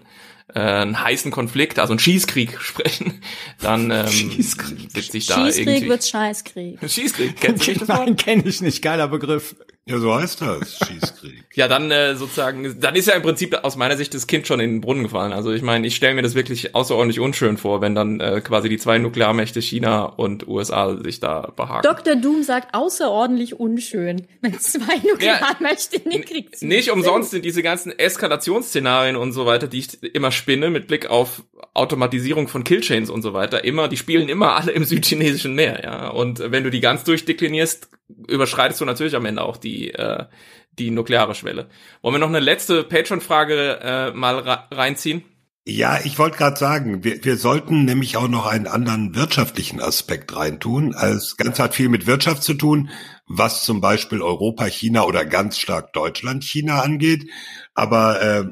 äh, 0.53 0.59
einen 0.59 1.01
heißen 1.01 1.31
Konflikt, 1.31 1.79
also 1.79 1.93
einen 1.93 1.99
Schießkrieg 1.99 2.57
sprechen, 2.61 3.21
dann 3.61 3.91
ähm, 3.91 4.07
Schießkrieg. 4.07 4.95
wird 4.95 5.11
sich 5.11 5.27
da 5.27 5.45
Schießkrieg 5.45 5.67
irgendwie... 5.67 5.89
wird 5.89 6.05
Scheißkrieg. 6.05 6.79
Schießkrieg, 6.89 7.39
kennst 7.39 7.67
du 7.67 7.73
das 7.73 7.87
Nein, 7.87 8.15
kenne 8.15 8.43
ich 8.45 8.61
nicht, 8.61 8.81
geiler 8.81 9.07
Begriff. 9.07 9.55
Ja, 9.89 9.97
so 9.97 10.13
heißt 10.13 10.41
das, 10.41 10.77
Schießkrieg. 10.87 11.45
ja, 11.55 11.67
dann 11.67 11.89
äh, 11.89 12.15
sozusagen, 12.15 12.79
dann 12.79 12.95
ist 12.95 13.07
ja 13.07 13.15
im 13.15 13.23
Prinzip 13.23 13.55
aus 13.63 13.75
meiner 13.75 13.97
Sicht 13.97 14.13
das 14.13 14.27
Kind 14.27 14.45
schon 14.45 14.59
in 14.59 14.73
den 14.73 14.81
Brunnen 14.81 15.01
gefallen. 15.01 15.33
Also 15.33 15.51
ich 15.51 15.63
meine, 15.63 15.87
ich 15.87 15.95
stelle 15.95 16.13
mir 16.13 16.21
das 16.21 16.35
wirklich 16.35 16.75
außerordentlich 16.75 17.19
unschön 17.19 17.57
vor, 17.57 17.81
wenn 17.81 17.95
dann 17.95 18.19
äh, 18.19 18.39
quasi 18.41 18.69
die 18.69 18.77
zwei 18.77 18.99
Nuklearmächte 18.99 19.61
China 19.61 20.03
und 20.03 20.47
USA 20.47 20.95
sich 21.01 21.19
da 21.19 21.51
behaken. 21.55 21.81
Dr. 21.81 22.15
Doom 22.15 22.43
sagt 22.43 22.75
außerordentlich 22.75 23.59
unschön, 23.59 24.27
wenn 24.41 24.59
zwei 24.59 24.95
Nuklearmächte 24.97 25.97
ja, 25.97 26.01
in 26.03 26.11
den 26.11 26.25
Krieg 26.25 26.55
ziehen. 26.55 26.67
Nicht 26.67 26.91
umsonst 26.91 27.31
sind 27.31 27.43
diese 27.43 27.63
ganzen 27.63 27.97
Eskalationsszenarien 27.97 29.15
und 29.15 29.31
so 29.31 29.47
weiter, 29.47 29.65
die 29.65 29.79
ich 29.79 30.03
immer 30.03 30.31
spinne 30.31 30.69
mit 30.69 30.87
Blick 30.87 31.09
auf 31.09 31.41
Automatisierung 31.73 32.47
von 32.47 32.63
Killchains 32.63 33.09
und 33.09 33.23
so 33.23 33.33
weiter, 33.33 33.63
immer, 33.63 33.87
die 33.87 33.97
spielen 33.97 34.29
immer 34.29 34.55
alle 34.55 34.71
im 34.71 34.83
südchinesischen 34.83 35.55
Meer, 35.55 35.81
ja. 35.83 36.09
Und 36.09 36.39
wenn 36.51 36.63
du 36.63 36.69
die 36.69 36.79
ganz 36.79 37.03
durchdeklinierst, 37.05 37.89
überschreitest 38.27 38.81
du 38.81 38.85
natürlich 38.85 39.15
am 39.15 39.25
Ende 39.25 39.43
auch 39.43 39.57
die, 39.57 39.93
äh, 39.93 40.25
die 40.73 40.91
nukleare 40.91 41.35
Schwelle. 41.35 41.69
Wollen 42.01 42.15
wir 42.15 42.19
noch 42.19 42.27
eine 42.27 42.39
letzte 42.39 42.83
Patreon-Frage 42.83 43.79
äh, 43.81 44.11
mal 44.11 44.39
reinziehen? 44.71 45.23
Ja, 45.65 45.99
ich 46.03 46.17
wollte 46.17 46.37
gerade 46.37 46.57
sagen, 46.57 47.03
wir, 47.03 47.23
wir 47.23 47.37
sollten 47.37 47.85
nämlich 47.85 48.17
auch 48.17 48.27
noch 48.27 48.47
einen 48.47 48.65
anderen 48.65 49.15
wirtschaftlichen 49.15 49.79
Aspekt 49.81 50.35
reintun. 50.35 50.91
Das 50.91 51.37
Ganze 51.37 51.61
hat 51.61 51.75
viel 51.75 51.89
mit 51.89 52.07
Wirtschaft 52.07 52.41
zu 52.41 52.55
tun, 52.55 52.89
was 53.27 53.65
zum 53.65 53.79
Beispiel 53.79 54.21
Europa, 54.21 54.65
China 54.65 55.03
oder 55.03 55.25
ganz 55.25 55.59
stark 55.59 55.93
Deutschland, 55.93 56.43
China 56.43 56.81
angeht. 56.81 57.29
Aber 57.75 58.21
äh, 58.21 58.45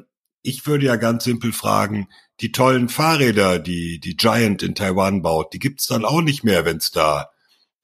ich 0.44 0.68
würde 0.68 0.86
ja 0.86 0.96
ganz 0.96 1.24
simpel 1.24 1.54
fragen, 1.54 2.08
die 2.40 2.52
tollen 2.52 2.88
Fahrräder, 2.88 3.58
die 3.58 4.00
die 4.00 4.16
Giant 4.16 4.62
in 4.62 4.76
Taiwan 4.76 5.24
baut, 5.24 5.54
die 5.54 5.60
gibt's 5.60 5.88
dann 5.88 6.06
auch 6.06 6.22
nicht 6.22 6.44
mehr, 6.44 6.66
wenn 6.66 6.78
es 6.78 6.92
da 6.92 7.32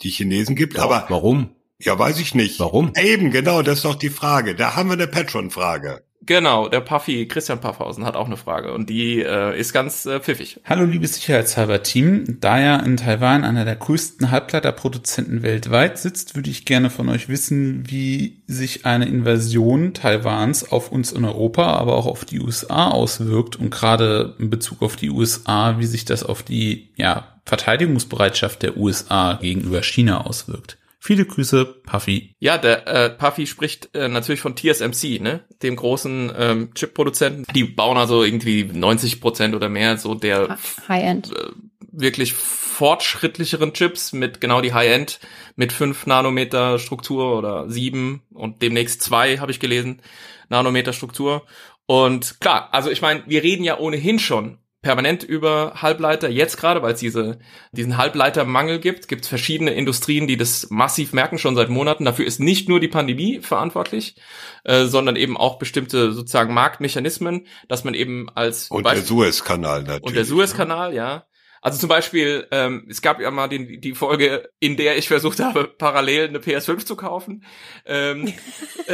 die 0.03 0.11
Chinesen 0.11 0.55
gibt. 0.55 0.75
Ja, 0.75 0.83
aber 0.83 1.05
warum? 1.09 1.55
Ja, 1.83 1.99
weiß 1.99 2.19
ich 2.19 2.33
nicht. 2.33 2.59
Warum? 2.59 2.93
Eben, 2.95 3.31
genau, 3.31 3.61
das 3.61 3.79
ist 3.79 3.85
doch 3.85 3.95
die 3.95 4.09
Frage. 4.09 4.55
Da 4.55 4.75
haben 4.75 4.89
wir 4.89 4.93
eine 4.93 5.07
Patron-Frage. 5.07 6.03
Genau, 6.25 6.69
der 6.69 6.79
Puffy, 6.79 7.27
Christian 7.27 7.59
Paffhausen 7.59 8.05
hat 8.05 8.15
auch 8.15 8.27
eine 8.27 8.37
Frage 8.37 8.73
und 8.73 8.89
die 8.89 9.21
äh, 9.21 9.59
ist 9.59 9.73
ganz 9.73 10.05
äh, 10.05 10.21
pfiffig. 10.21 10.61
Hallo 10.63 10.85
liebes 10.85 11.15
Sicherheitshalber-Team. 11.15 12.37
Da 12.39 12.61
ja 12.61 12.77
in 12.77 12.95
Taiwan 12.95 13.43
einer 13.43 13.65
der 13.65 13.75
größten 13.75 14.31
Halbleiterproduzenten 14.31 15.43
weltweit 15.43 15.97
sitzt, 15.97 16.37
würde 16.37 16.49
ich 16.49 16.63
gerne 16.63 16.89
von 16.89 17.09
euch 17.09 17.27
wissen, 17.27 17.83
wie 17.91 18.41
sich 18.47 18.85
eine 18.85 19.09
Invasion 19.09 19.93
Taiwans 19.93 20.71
auf 20.71 20.93
uns 20.93 21.11
in 21.11 21.25
Europa, 21.25 21.73
aber 21.73 21.97
auch 21.97 22.05
auf 22.05 22.23
die 22.23 22.39
USA 22.39 22.91
auswirkt 22.91 23.57
und 23.57 23.69
gerade 23.69 24.37
in 24.39 24.49
Bezug 24.49 24.81
auf 24.81 24.95
die 24.95 25.09
USA, 25.09 25.77
wie 25.77 25.85
sich 25.85 26.05
das 26.05 26.23
auf 26.23 26.41
die 26.41 26.93
ja, 26.95 27.41
Verteidigungsbereitschaft 27.43 28.61
der 28.61 28.77
USA 28.77 29.33
gegenüber 29.41 29.83
China 29.83 30.21
auswirkt. 30.21 30.77
Viele 31.05 31.25
Grüße, 31.25 31.65
Puffy. 31.65 32.33
Ja, 32.39 32.57
der 32.57 32.87
äh, 32.87 33.09
Puffy 33.09 33.45
spricht 33.45 33.93
äh, 33.93 34.07
natürlich 34.07 34.39
von 34.39 34.55
TSMC, 34.55 35.19
ne, 35.19 35.41
dem 35.61 35.75
großen 35.75 36.31
ähm, 36.33 36.73
Chip-Produzenten. 36.73 37.43
Die 37.53 37.65
bauen 37.65 37.97
also 37.97 38.23
irgendwie 38.23 38.63
90 38.63 39.19
Prozent 39.19 39.53
oder 39.53 39.67
mehr 39.67 39.97
so 39.97 40.15
der 40.15 40.57
High-End 40.87 41.33
äh, 41.33 41.49
wirklich 41.91 42.31
fortschrittlicheren 42.31 43.73
Chips 43.73 44.13
mit 44.13 44.39
genau 44.39 44.61
die 44.61 44.73
High-End 44.73 45.19
mit 45.57 45.73
5 45.73 46.05
Nanometer 46.05 46.79
Struktur 46.79 47.37
oder 47.37 47.69
7 47.69 48.21
und 48.31 48.61
demnächst 48.61 49.01
2 49.01 49.39
habe 49.39 49.51
ich 49.51 49.59
gelesen 49.59 50.01
Nanometer 50.47 50.93
Struktur. 50.93 51.45
Und 51.85 52.39
klar, 52.39 52.69
also 52.71 52.89
ich 52.89 53.01
meine, 53.01 53.23
wir 53.27 53.43
reden 53.43 53.65
ja 53.65 53.77
ohnehin 53.77 54.19
schon 54.19 54.57
permanent 54.83 55.23
über 55.23 55.73
Halbleiter. 55.81 56.29
Jetzt 56.29 56.57
gerade, 56.57 56.83
weil 56.83 56.93
es 56.93 56.99
diese, 56.99 57.39
diesen 57.71 57.97
Halbleitermangel 57.97 58.79
gibt, 58.79 59.07
gibt 59.07 59.23
es 59.23 59.29
verschiedene 59.29 59.71
Industrien, 59.73 60.27
die 60.27 60.37
das 60.37 60.69
massiv 60.69 61.13
merken, 61.13 61.39
schon 61.39 61.55
seit 61.55 61.69
Monaten. 61.69 62.05
Dafür 62.05 62.25
ist 62.27 62.39
nicht 62.39 62.69
nur 62.69 62.79
die 62.79 62.89
Pandemie 62.89 63.39
verantwortlich, 63.39 64.15
äh, 64.65 64.85
sondern 64.85 65.15
eben 65.15 65.37
auch 65.37 65.57
bestimmte 65.57 66.11
sozusagen 66.11 66.53
Marktmechanismen, 66.53 67.47
dass 67.67 67.83
man 67.83 67.95
eben 67.95 68.27
als 68.35 68.69
Und 68.69 68.83
Beispiel- 68.83 69.01
der 69.01 69.07
Suezkanal 69.07 69.81
natürlich. 69.81 70.03
und 70.03 70.15
der 70.15 70.25
Suezkanal, 70.25 70.93
ja. 70.93 71.23
Also 71.63 71.79
zum 71.79 71.87
Beispiel, 71.87 72.45
ähm, 72.51 72.85
es 72.89 73.01
gab 73.01 73.21
ja 73.21 73.31
mal 73.31 73.47
die, 73.47 73.79
die 73.79 73.93
Folge, 73.93 74.49
in 74.59 74.75
der 74.75 74.97
ich 74.97 75.07
versucht 75.07 75.39
habe, 75.39 75.63
parallel 75.63 76.27
eine 76.27 76.39
PS5 76.39 76.85
zu 76.85 76.97
kaufen. 76.97 77.45
Ähm, 77.85 78.33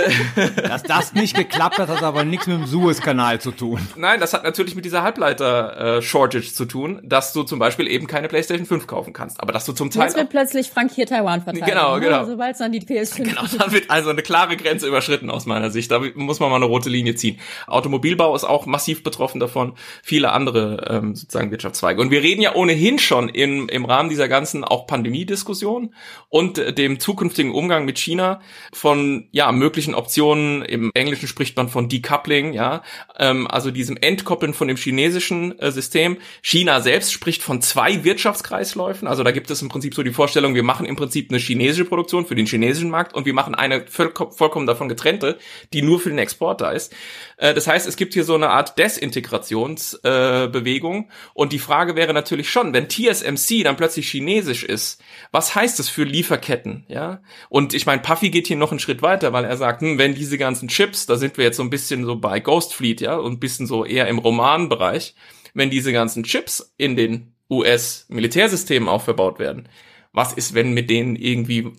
Dass 0.56 0.84
das 0.84 1.14
nicht 1.14 1.36
geklappt 1.36 1.80
hat, 1.80 1.90
hat 1.90 2.04
aber 2.04 2.24
nichts 2.24 2.46
mit 2.46 2.58
dem 2.58 2.68
Suezkanal 2.68 3.42
zu 3.42 3.52
tun. 3.52 3.80
nein, 3.96 4.20
das 4.20 4.34
hat 4.34 4.44
natürlich 4.44 4.76
mit 4.76 4.86
dieser 4.86 5.02
Halbleiter-Shortage 5.02 6.54
zu 6.54 6.66
tun, 6.66 7.02
dass 7.04 7.34
du 7.34 7.42
zum 7.42 7.58
Beispiel 7.58 7.88
eben 7.88 8.06
keine 8.06 8.28
PlayStation 8.28 8.68
5 8.68 8.86
kaufen 8.86 9.14
kannst, 9.14 9.42
aber 9.42 9.52
dass 9.52 9.66
du 9.66 9.74
zum 9.74 9.88
Jetzt 9.88 9.96
Teil 9.96 10.14
wird 10.14 10.30
plötzlich 10.30 10.70
Frank 10.70 10.92
hier 10.94 11.08
Taiwan 11.08 11.42
verteidigen. 11.42 11.66
Genau, 11.66 11.96
ne? 11.96 12.02
genau. 12.02 12.26
Sobald 12.26 12.54
es 12.54 12.60
dann 12.60 12.72
die 12.72 12.82
PS5 12.82 13.24
Genau, 13.30 13.42
da 13.58 13.72
wird 13.72 13.90
also 13.90 14.12
eine 14.12 14.22
klare 14.22 14.58
Grenze 14.58 14.88
überschritten 14.88 15.32
aus 15.32 15.48
meiner 15.48 15.72
Sicht. 15.72 15.90
Da 15.90 16.02
muss 16.14 16.40
man 16.40 16.52
mal 16.52 16.58
eine 16.58 16.66
rote 16.66 16.90
Linie 16.90 17.16
ziehen. 17.16 17.40
Automobilbau 17.66 18.36
ist 18.36 18.44
auch 18.44 18.68
massiv 18.68 19.02
betroffen 19.02 19.40
davon, 19.40 19.74
viele 20.04 20.34
andere 20.34 20.86
ähm, 20.88 21.16
sozusagen 21.16 21.50
Wirtschaftszweige. 21.50 22.00
Und 22.00 22.12
wir 22.12 22.22
reden 22.22 22.42
ja 22.44 22.54
ohnehin 22.60 23.00
schon 23.00 23.30
im, 23.30 23.70
im 23.70 23.86
Rahmen 23.86 24.10
dieser 24.10 24.28
ganzen 24.28 24.64
auch 24.64 24.86
Pandemiediskussion 24.86 25.94
und 26.28 26.58
äh, 26.58 26.74
dem 26.74 27.00
zukünftigen 27.00 27.54
Umgang 27.54 27.86
mit 27.86 27.98
China 27.98 28.42
von 28.74 29.30
ja 29.32 29.52
möglichen 29.52 29.96
Optionen. 29.96 30.64
Im 30.64 30.92
Englischen 30.94 31.28
spricht 31.28 31.56
man 31.56 31.70
von 31.70 31.88
Decoupling, 31.88 32.54
ja, 32.54 32.84
ähm, 33.18 33.48
also 33.48 33.72
diesem 33.72 33.98
Entkoppeln 33.98 34.54
von 34.54 34.68
dem 34.68 34.78
chinesischen 34.78 35.58
äh, 35.60 35.72
System. 35.72 36.18
China 36.42 36.82
selbst 36.82 37.14
spricht 37.14 37.42
von 37.42 37.62
zwei 37.62 38.04
Wirtschaftskreisläufen. 38.04 39.08
Also 39.08 39.24
da 39.24 39.32
gibt 39.32 39.50
es 39.50 39.62
im 39.62 39.70
Prinzip 39.70 39.96
so 39.96 40.04
die 40.04 40.12
Vorstellung, 40.12 40.54
wir 40.54 40.64
machen 40.64 40.86
im 40.86 40.98
Prinzip 40.98 41.32
eine 41.32 41.40
chinesische 41.40 41.86
Produktion 41.86 42.26
für 42.26 42.36
den 42.36 42.46
chinesischen 42.46 42.90
Markt 42.90 43.14
und 43.14 43.26
wir 43.26 43.34
machen 43.34 43.56
eine 43.56 43.86
vollko- 43.86 44.36
vollkommen 44.36 44.68
davon 44.68 44.90
getrennte, 44.90 45.38
die 45.72 45.82
nur 45.82 46.02
für 46.02 46.10
den 46.10 46.18
Export 46.18 46.60
da 46.60 46.72
ist. 46.72 46.94
Äh, 47.38 47.54
das 47.54 47.68
heißt, 47.68 47.88
es 47.88 47.96
gibt 47.96 48.14
hier 48.14 48.26
so 48.26 48.36
eine 48.36 48.50
Art 48.50 48.78
Desintegrationsbewegung. 48.78 51.04
Äh, 51.04 51.08
und 51.34 51.54
die 51.54 51.60
Frage 51.60 51.96
wäre 51.96 52.14
natürlich 52.14 52.49
schon, 52.50 52.74
wenn 52.74 52.90
TSMC 52.90 53.64
dann 53.64 53.78
plötzlich 53.78 54.10
chinesisch 54.10 54.64
ist, 54.64 55.02
was 55.32 55.56
heißt 55.56 55.80
das 55.80 55.90
für 55.90 56.04
Lieferketten? 56.04 56.86
Ja, 56.88 57.22
und 57.50 57.74
ich 57.74 57.86
meine, 57.86 58.02
Puffy 58.02 58.30
geht 58.30 58.48
hier 58.48 58.58
noch 58.58 58.72
einen 58.72 58.80
Schritt 58.80 59.02
weiter, 59.02 59.34
weil 59.34 59.46
er 59.46 59.58
sagt, 59.58 59.82
hm, 59.82 59.98
wenn 59.98 60.16
diese 60.16 60.38
ganzen 60.38 60.68
Chips, 60.68 61.06
da 61.06 61.18
sind 61.18 61.38
wir 61.38 61.46
jetzt 61.46 61.58
so 61.58 61.64
ein 61.64 61.70
bisschen 61.70 62.06
so 62.06 62.16
bei 62.16 62.40
Ghost 62.40 62.74
Fleet, 62.74 63.02
ja, 63.02 63.16
und 63.16 63.34
ein 63.34 63.40
bisschen 63.40 63.68
so 63.68 63.86
eher 63.86 64.08
im 64.08 64.20
Romanbereich, 64.20 65.16
wenn 65.54 65.70
diese 65.70 65.94
ganzen 65.94 66.24
Chips 66.24 66.74
in 66.78 66.96
den 66.96 67.34
US-Militärsystemen 67.50 68.88
auch 68.90 69.08
werden, 69.40 69.70
was 70.14 70.34
ist, 70.34 70.54
wenn 70.54 70.74
mit 70.74 70.90
denen 70.90 71.16
irgendwie 71.16 71.72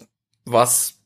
was 0.45 1.00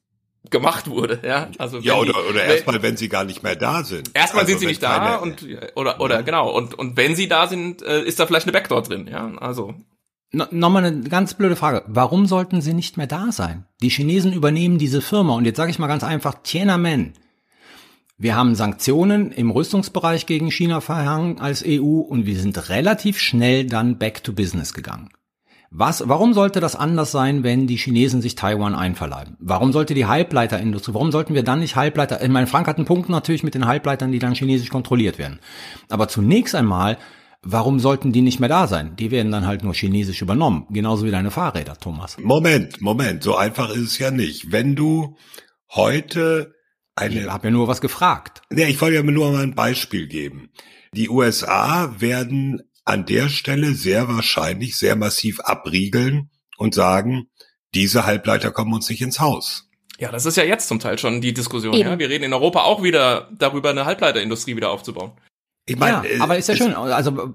gemacht 0.50 0.88
wurde, 0.90 1.20
ja? 1.24 1.48
Also 1.58 1.78
Ja, 1.78 1.94
oder, 1.94 2.12
die- 2.12 2.18
oder 2.30 2.40
wenn- 2.40 2.50
erstmal, 2.50 2.82
wenn 2.82 2.96
sie 2.96 3.08
gar 3.08 3.24
nicht 3.24 3.42
mehr 3.42 3.56
da 3.56 3.82
sind. 3.84 4.10
Erstmal 4.14 4.42
Also 4.42 4.50
sind 4.50 4.60
sie 4.60 4.66
nicht 4.66 4.82
da 4.82 4.98
keine- 4.98 5.20
und 5.20 5.46
oder 5.74 6.00
oder 6.00 6.22
genau 6.22 6.50
und 6.50 6.74
und 6.78 6.96
wenn 6.96 7.16
sie 7.16 7.28
da 7.28 7.46
sind, 7.46 7.82
äh, 7.82 8.02
ist 8.02 8.20
da 8.20 8.26
vielleicht 8.26 8.46
eine 8.46 8.52
Backdoor 8.52 8.82
drin, 8.82 9.06
ja? 9.10 9.32
Also 9.38 9.74
No, 10.36 10.46
Nochmal 10.50 10.84
eine 10.84 11.00
ganz 11.08 11.34
blöde 11.34 11.54
Frage. 11.54 11.84
Warum 11.86 12.26
sollten 12.26 12.60
sie 12.60 12.74
nicht 12.74 12.96
mehr 12.96 13.06
da 13.06 13.30
sein? 13.30 13.66
Die 13.82 13.88
Chinesen 13.88 14.32
übernehmen 14.32 14.78
diese 14.78 15.00
Firma 15.00 15.34
und 15.34 15.44
jetzt 15.44 15.56
sage 15.58 15.70
ich 15.70 15.78
mal 15.78 15.86
ganz 15.86 16.02
einfach, 16.02 16.34
Tiananmen. 16.42 17.12
Wir 18.18 18.34
haben 18.36 18.54
Sanktionen 18.56 19.30
im 19.32 19.50
Rüstungsbereich 19.52 20.26
gegen 20.26 20.50
China 20.50 20.80
verhangen 20.80 21.38
als 21.40 21.62
EU 21.64 22.00
und 22.00 22.26
wir 22.26 22.36
sind 22.36 22.68
relativ 22.68 23.18
schnell 23.20 23.66
dann 23.66 23.98
back 23.98 24.24
to 24.24 24.32
business 24.32 24.74
gegangen. 24.74 25.10
Was, 25.76 26.08
warum 26.08 26.34
sollte 26.34 26.60
das 26.60 26.76
anders 26.76 27.10
sein, 27.10 27.42
wenn 27.42 27.66
die 27.66 27.74
Chinesen 27.74 28.22
sich 28.22 28.36
Taiwan 28.36 28.76
einverleiben? 28.76 29.36
Warum 29.40 29.72
sollte 29.72 29.94
die 29.94 30.06
Halbleiterindustrie, 30.06 30.94
warum 30.94 31.10
sollten 31.10 31.34
wir 31.34 31.42
dann 31.42 31.58
nicht 31.58 31.74
Halbleiter, 31.74 32.22
ich 32.22 32.28
meine, 32.28 32.46
Frank 32.46 32.68
hat 32.68 32.76
einen 32.76 32.86
Punkt 32.86 33.08
natürlich 33.08 33.42
mit 33.42 33.56
den 33.56 33.66
Halbleitern, 33.66 34.12
die 34.12 34.20
dann 34.20 34.36
chinesisch 34.36 34.68
kontrolliert 34.68 35.18
werden. 35.18 35.40
Aber 35.88 36.06
zunächst 36.06 36.54
einmal, 36.54 36.96
warum 37.42 37.80
sollten 37.80 38.12
die 38.12 38.22
nicht 38.22 38.38
mehr 38.38 38.48
da 38.48 38.68
sein? 38.68 38.94
Die 38.94 39.10
werden 39.10 39.32
dann 39.32 39.48
halt 39.48 39.64
nur 39.64 39.74
chinesisch 39.74 40.22
übernommen. 40.22 40.66
Genauso 40.70 41.06
wie 41.06 41.10
deine 41.10 41.32
Fahrräder, 41.32 41.76
Thomas. 41.76 42.18
Moment, 42.22 42.80
Moment, 42.80 43.24
so 43.24 43.34
einfach 43.34 43.70
ist 43.70 43.82
es 43.82 43.98
ja 43.98 44.12
nicht. 44.12 44.52
Wenn 44.52 44.76
du 44.76 45.16
heute 45.74 46.54
Ich 46.96 47.02
eine, 47.02 47.32
habe 47.32 47.48
ja 47.48 47.50
nur 47.50 47.66
was 47.66 47.80
gefragt. 47.80 48.42
ja, 48.52 48.68
ich 48.68 48.80
wollte 48.80 48.94
ja 48.94 49.02
nur 49.02 49.32
mal 49.32 49.42
ein 49.42 49.56
Beispiel 49.56 50.06
geben. 50.06 50.50
Die 50.92 51.08
USA 51.08 51.96
werden 51.98 52.62
an 52.84 53.06
der 53.06 53.28
Stelle 53.28 53.74
sehr 53.74 54.08
wahrscheinlich 54.08 54.76
sehr 54.76 54.96
massiv 54.96 55.40
abriegeln 55.40 56.30
und 56.58 56.74
sagen, 56.74 57.28
diese 57.74 58.06
Halbleiter 58.06 58.50
kommen 58.50 58.72
uns 58.72 58.88
nicht 58.88 59.00
ins 59.02 59.20
Haus. 59.20 59.68
ja, 59.98 60.10
das 60.12 60.26
ist 60.26 60.36
ja 60.36 60.44
jetzt 60.44 60.68
zum 60.68 60.78
Teil 60.80 60.98
schon 60.98 61.20
die 61.20 61.32
Diskussion, 61.34 61.74
Eben. 61.74 61.88
ja? 61.90 61.98
Wir 61.98 62.08
reden 62.08 62.24
in 62.24 62.32
Europa 62.32 62.62
auch 62.62 62.82
wieder 62.82 63.28
darüber, 63.36 63.70
eine 63.70 63.84
Halbleiterindustrie 63.84 64.56
wieder 64.56 64.70
aufzubauen. 64.70 65.12
Ich 65.66 65.76
Ja, 65.76 65.80
meine, 65.80 66.08
äh, 66.08 66.20
aber 66.20 66.36
ist 66.36 66.48
ja 66.48 66.56
schön. 66.56 66.74
Also, 66.74 67.34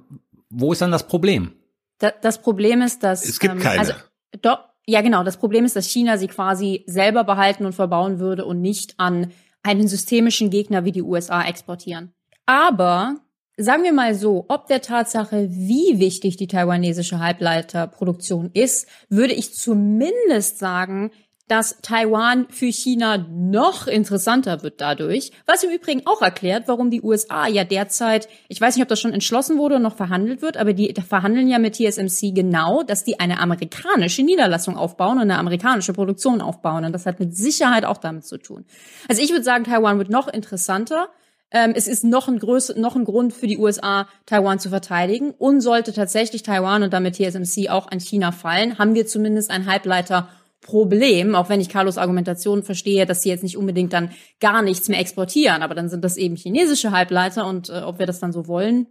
wo 0.49 0.71
ist 0.71 0.81
dann 0.81 0.91
das 0.91 1.07
Problem? 1.07 1.53
Da, 1.99 2.11
das 2.11 2.41
Problem 2.41 2.81
ist, 2.81 3.03
dass 3.03 3.25
Es 3.25 3.39
gibt 3.39 3.59
keine. 3.59 3.79
Also, 3.79 3.93
doch, 4.41 4.59
ja, 4.85 5.01
genau. 5.01 5.23
Das 5.23 5.37
Problem 5.37 5.65
ist, 5.65 5.75
dass 5.75 5.87
China 5.87 6.17
sie 6.17 6.27
quasi 6.27 6.83
selber 6.85 7.23
behalten 7.23 7.65
und 7.65 7.73
verbauen 7.73 8.19
würde 8.19 8.45
und 8.45 8.61
nicht 8.61 8.93
an 8.97 9.31
einen 9.63 9.87
systemischen 9.87 10.49
Gegner 10.49 10.85
wie 10.85 10.91
die 10.91 11.01
USA 11.01 11.43
exportieren. 11.43 12.13
Aber 12.45 13.17
sagen 13.59 13.83
wir 13.83 13.93
mal 13.93 14.15
so, 14.15 14.45
ob 14.47 14.67
der 14.67 14.81
Tatsache, 14.81 15.49
wie 15.51 15.99
wichtig 15.99 16.37
die 16.37 16.47
taiwanesische 16.47 17.19
Halbleiterproduktion 17.19 18.51
ist, 18.53 18.87
würde 19.09 19.33
ich 19.33 19.53
zumindest 19.53 20.59
sagen, 20.59 21.11
dass 21.49 21.77
Taiwan 21.81 22.45
für 22.49 22.71
China 22.71 23.17
noch 23.17 23.87
interessanter 23.87 24.61
wird 24.61 24.79
dadurch, 24.79 25.31
was 25.47 25.63
im 25.63 25.71
Übrigen 25.71 26.03
auch 26.05 26.21
erklärt, 26.21 26.67
warum 26.67 26.91
die 26.91 27.01
USA 27.01 27.47
ja 27.47 27.63
derzeit, 27.63 28.29
ich 28.47 28.61
weiß 28.61 28.75
nicht, 28.75 28.83
ob 28.83 28.87
das 28.87 28.99
schon 28.99 29.13
entschlossen 29.13 29.57
wurde 29.57 29.75
oder 29.75 29.83
noch 29.83 29.95
verhandelt 29.97 30.43
wird, 30.43 30.57
aber 30.57 30.73
die 30.73 30.93
verhandeln 30.93 31.47
ja 31.47 31.57
mit 31.57 31.75
TSMC 31.75 32.35
genau, 32.35 32.83
dass 32.83 33.03
die 33.03 33.19
eine 33.19 33.39
amerikanische 33.39 34.21
Niederlassung 34.21 34.77
aufbauen 34.77 35.17
und 35.17 35.23
eine 35.23 35.39
amerikanische 35.39 35.91
Produktion 35.91 36.39
aufbauen. 36.39 36.85
Und 36.85 36.93
das 36.93 37.07
hat 37.07 37.19
mit 37.19 37.35
Sicherheit 37.35 37.83
auch 37.83 37.97
damit 37.97 38.25
zu 38.25 38.37
tun. 38.37 38.65
Also 39.07 39.23
ich 39.23 39.31
würde 39.31 39.43
sagen, 39.43 39.63
Taiwan 39.63 39.97
wird 39.97 40.11
noch 40.11 40.27
interessanter. 40.27 41.09
Ähm, 41.51 41.73
es 41.75 41.87
ist 41.87 42.03
noch 42.03 42.27
ein, 42.27 42.39
Größ 42.39 42.75
noch 42.75 42.95
ein 42.95 43.05
Grund 43.05 43.33
für 43.33 43.47
die 43.47 43.57
USA, 43.57 44.07
Taiwan 44.25 44.59
zu 44.59 44.69
verteidigen. 44.69 45.31
Und 45.31 45.61
sollte 45.61 45.93
tatsächlich 45.93 46.43
Taiwan 46.43 46.83
und 46.83 46.93
damit 46.93 47.15
TSMC 47.15 47.69
auch 47.69 47.87
an 47.87 47.99
China 47.99 48.31
fallen, 48.31 48.77
haben 48.77 48.93
wir 48.93 49.07
zumindest 49.07 49.49
ein 49.49 49.65
Halbleiterproblem, 49.65 51.35
auch 51.35 51.49
wenn 51.49 51.61
ich 51.61 51.69
Carlos 51.69 51.97
Argumentation 51.97 52.63
verstehe, 52.63 53.05
dass 53.05 53.21
sie 53.21 53.29
jetzt 53.29 53.43
nicht 53.43 53.57
unbedingt 53.57 53.93
dann 53.93 54.11
gar 54.39 54.61
nichts 54.61 54.89
mehr 54.89 54.99
exportieren, 54.99 55.63
aber 55.63 55.75
dann 55.75 55.89
sind 55.89 56.03
das 56.03 56.17
eben 56.17 56.35
chinesische 56.35 56.91
Halbleiter 56.91 57.47
und 57.47 57.69
äh, 57.69 57.81
ob 57.81 57.99
wir 57.99 58.05
das 58.05 58.19
dann 58.19 58.31
so 58.31 58.47
wollen. 58.47 58.87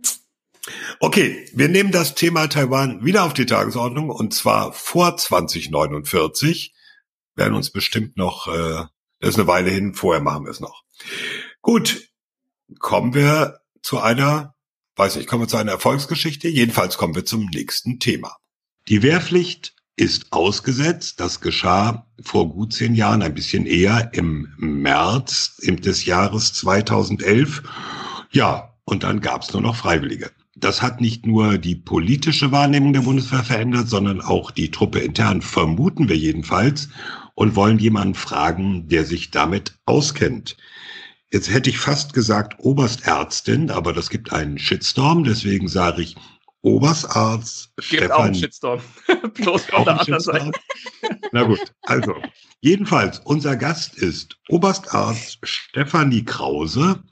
Okay, 1.00 1.48
wir 1.54 1.68
nehmen 1.68 1.92
das 1.92 2.14
Thema 2.14 2.48
Taiwan 2.48 3.04
wieder 3.04 3.24
auf 3.24 3.32
die 3.32 3.46
Tagesordnung 3.46 4.11
und 4.11 4.34
zwar 4.34 4.72
vor 4.72 5.16
2049. 5.16 6.74
Werden 7.36 7.54
uns 7.54 7.70
bestimmt 7.70 8.16
noch, 8.16 8.48
äh, 8.48 8.84
das 9.20 9.30
ist 9.30 9.38
eine 9.38 9.46
Weile 9.46 9.70
hin, 9.70 9.94
vorher 9.94 10.22
machen 10.22 10.44
wir 10.44 10.50
es 10.50 10.61
noch. 10.61 10.82
Gut, 11.62 12.07
kommen 12.79 13.14
wir 13.14 13.61
zu 13.83 13.99
einer, 14.01 14.55
weiß 14.97 15.16
nicht, 15.16 15.29
kommen 15.29 15.43
wir 15.43 15.49
zu 15.49 15.57
einer 15.57 15.73
Erfolgsgeschichte. 15.73 16.49
Jedenfalls 16.49 16.99
kommen 16.99 17.14
wir 17.14 17.25
zum 17.25 17.47
nächsten 17.47 17.99
Thema. 17.99 18.37
Die 18.89 19.03
Wehrpflicht 19.03 19.75
ist 19.97 20.33
ausgesetzt. 20.33 21.21
Das 21.21 21.41
geschah 21.41 22.07
vor 22.23 22.49
gut 22.49 22.73
zehn 22.73 22.95
Jahren, 22.95 23.23
ein 23.23 23.35
bisschen 23.35 23.66
eher 23.66 24.11
im 24.12 24.53
März 24.57 25.57
des 25.62 26.05
Jahres 26.05 26.53
2011. 26.55 27.62
Ja, 28.31 28.75
und 28.85 29.03
dann 29.03 29.21
gab 29.21 29.43
es 29.43 29.53
nur 29.53 29.62
noch 29.62 29.77
Freiwillige. 29.77 30.31
Das 30.57 30.83
hat 30.83 31.01
nicht 31.01 31.27
nur 31.27 31.59
die 31.59 31.77
politische 31.77 32.51
Wahrnehmung 32.51 32.93
der 32.93 33.03
Bundeswehr 33.03 33.45
verändert, 33.45 33.89
sondern 33.89 34.21
auch 34.21 34.51
die 34.51 34.71
Truppe 34.71 34.99
intern, 34.99 35.41
vermuten 35.41 36.09
wir 36.09 36.16
jedenfalls, 36.16 36.89
und 37.35 37.55
wollen 37.55 37.79
jemanden 37.79 38.14
fragen, 38.14 38.89
der 38.89 39.05
sich 39.05 39.31
damit 39.31 39.79
auskennt. 39.85 40.57
Jetzt 41.31 41.51
hätte 41.51 41.68
ich 41.68 41.79
fast 41.79 42.14
gesagt 42.14 42.59
Oberstärztin, 42.59 43.70
aber 43.70 43.93
das 43.93 44.09
gibt 44.09 44.33
einen 44.33 44.59
Shitstorm, 44.59 45.24
deswegen 45.24 45.68
sage 45.68 46.03
ich 46.03 46.16
Oberstarzt 46.62 47.72
Gibt 47.89 48.11
auch 48.11 48.20
einen 48.20 48.35
Stefan. 48.35 48.81
Shitstorm. 48.81 48.81
Bloß 49.35 49.72
auf 49.72 49.85
der 49.85 50.01
anderen? 50.01 50.20
Seite. 50.20 50.53
Na 51.33 51.45
gut, 51.45 51.72
also 51.83 52.14
jedenfalls, 52.61 53.20
unser 53.20 53.57
Gast 53.57 53.97
ist 53.97 54.39
Oberstarzt 54.49 55.39
Stefanie 55.45 56.24
Krause. 56.24 57.03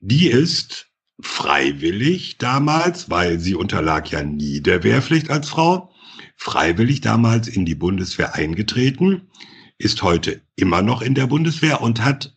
Die 0.00 0.28
ist 0.28 0.86
freiwillig 1.20 2.38
damals, 2.38 3.10
weil 3.10 3.38
sie 3.38 3.54
unterlag 3.54 4.10
ja 4.10 4.22
nie 4.22 4.60
der 4.60 4.82
Wehrpflicht 4.82 5.28
als 5.28 5.50
Frau, 5.50 5.92
freiwillig 6.36 7.02
damals 7.02 7.48
in 7.48 7.66
die 7.66 7.74
Bundeswehr 7.74 8.34
eingetreten, 8.34 9.28
ist 9.76 10.02
heute 10.02 10.40
immer 10.56 10.80
noch 10.80 11.02
in 11.02 11.14
der 11.14 11.26
Bundeswehr 11.26 11.82
und 11.82 12.02
hat 12.02 12.34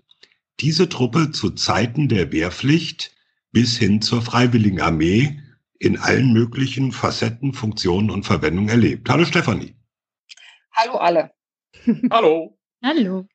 diese 0.59 0.89
Truppe 0.89 1.31
zu 1.31 1.51
Zeiten 1.51 2.07
der 2.07 2.31
Wehrpflicht 2.31 3.15
bis 3.51 3.77
hin 3.77 4.01
zur 4.01 4.21
Freiwilligenarmee 4.21 5.39
in 5.79 5.97
allen 5.97 6.33
möglichen 6.33 6.91
Facetten, 6.91 7.53
Funktionen 7.53 8.09
und 8.09 8.23
Verwendungen 8.23 8.69
erlebt. 8.69 9.09
Hallo 9.09 9.25
Stefanie. 9.25 9.75
Hallo 10.71 10.95
alle. 10.95 11.31
Hallo. 12.11 12.57
Hallo. 12.83 13.27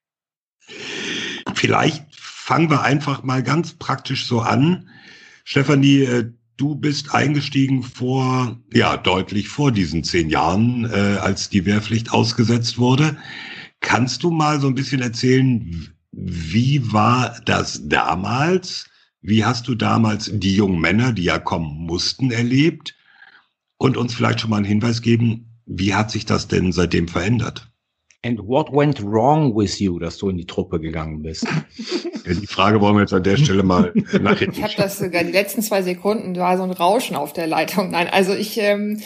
Vielleicht 1.55 2.05
fangen 2.14 2.71
wir 2.71 2.83
einfach 2.83 3.23
mal 3.23 3.43
ganz 3.43 3.75
praktisch 3.75 4.27
so 4.27 4.41
an. 4.41 4.89
Stefanie, 5.45 6.03
äh, 6.03 6.33
du 6.57 6.75
bist 6.75 7.14
eingestiegen 7.14 7.83
vor, 7.83 8.59
ja, 8.73 8.97
deutlich 8.97 9.49
vor 9.49 9.73
diesen 9.73 10.05
zehn 10.05 10.29
Jahren, 10.29 10.85
äh, 10.85 11.19
als 11.19 11.49
die 11.49 11.64
Wehrpflicht 11.64 12.11
ausgesetzt 12.12 12.79
wurde. 12.79 13.16
Kannst 13.81 14.23
du 14.23 14.31
mal 14.31 14.61
so 14.61 14.66
ein 14.66 14.75
bisschen 14.75 15.01
erzählen, 15.01 15.95
wie 16.21 16.93
war 16.93 17.41
das 17.45 17.89
damals? 17.89 18.91
Wie 19.21 19.45
hast 19.45 19.69
du 19.69 19.77
damals 19.77 20.31
die 20.33 20.55
jungen 20.55 20.81
Männer, 20.81 21.12
die 21.12 21.25
ja 21.25 21.39
kommen 21.39 21.87
mussten, 21.87 22.33
erlebt? 22.33 22.97
Und 23.77 23.97
uns 23.97 24.14
vielleicht 24.14 24.41
schon 24.41 24.51
mal 24.51 24.57
einen 24.57 24.64
Hinweis 24.64 25.03
geben, 25.03 25.61
wie 25.64 25.95
hat 25.95 26.11
sich 26.11 26.27
das 26.27 26.49
denn 26.49 26.73
seitdem 26.73 27.07
verändert? 27.07 27.71
And 28.25 28.41
what 28.41 28.73
went 28.73 29.01
wrong 29.01 29.55
with 29.55 29.79
you, 29.79 30.01
dass 30.01 30.19
du 30.19 30.29
in 30.29 30.37
die 30.37 30.47
Truppe 30.47 30.81
gegangen 30.81 31.23
bist? 31.23 31.47
Ja, 32.27 32.35
die 32.35 32.47
Frage 32.47 32.79
wollen 32.83 32.95
wir 32.97 33.01
jetzt 33.01 33.14
an 33.14 33.23
der 33.23 33.39
Stelle 33.39 33.62
mal 33.62 33.93
nach 34.21 34.39
hinten. 34.39 34.59
Ich 34.59 34.62
habe 34.62 34.75
das 34.77 34.99
sogar 34.99 35.25
die 35.25 35.33
letzten 35.33 35.62
zwei 35.62 35.81
Sekunden 35.81 36.37
war 36.37 36.59
so 36.59 36.62
ein 36.62 36.73
Rauschen 36.73 37.16
auf 37.16 37.33
der 37.33 37.47
Leitung. 37.47 37.91
Nein, 37.91 38.07
also 38.09 38.35
ich 38.35 38.59
ähm, 38.59 39.01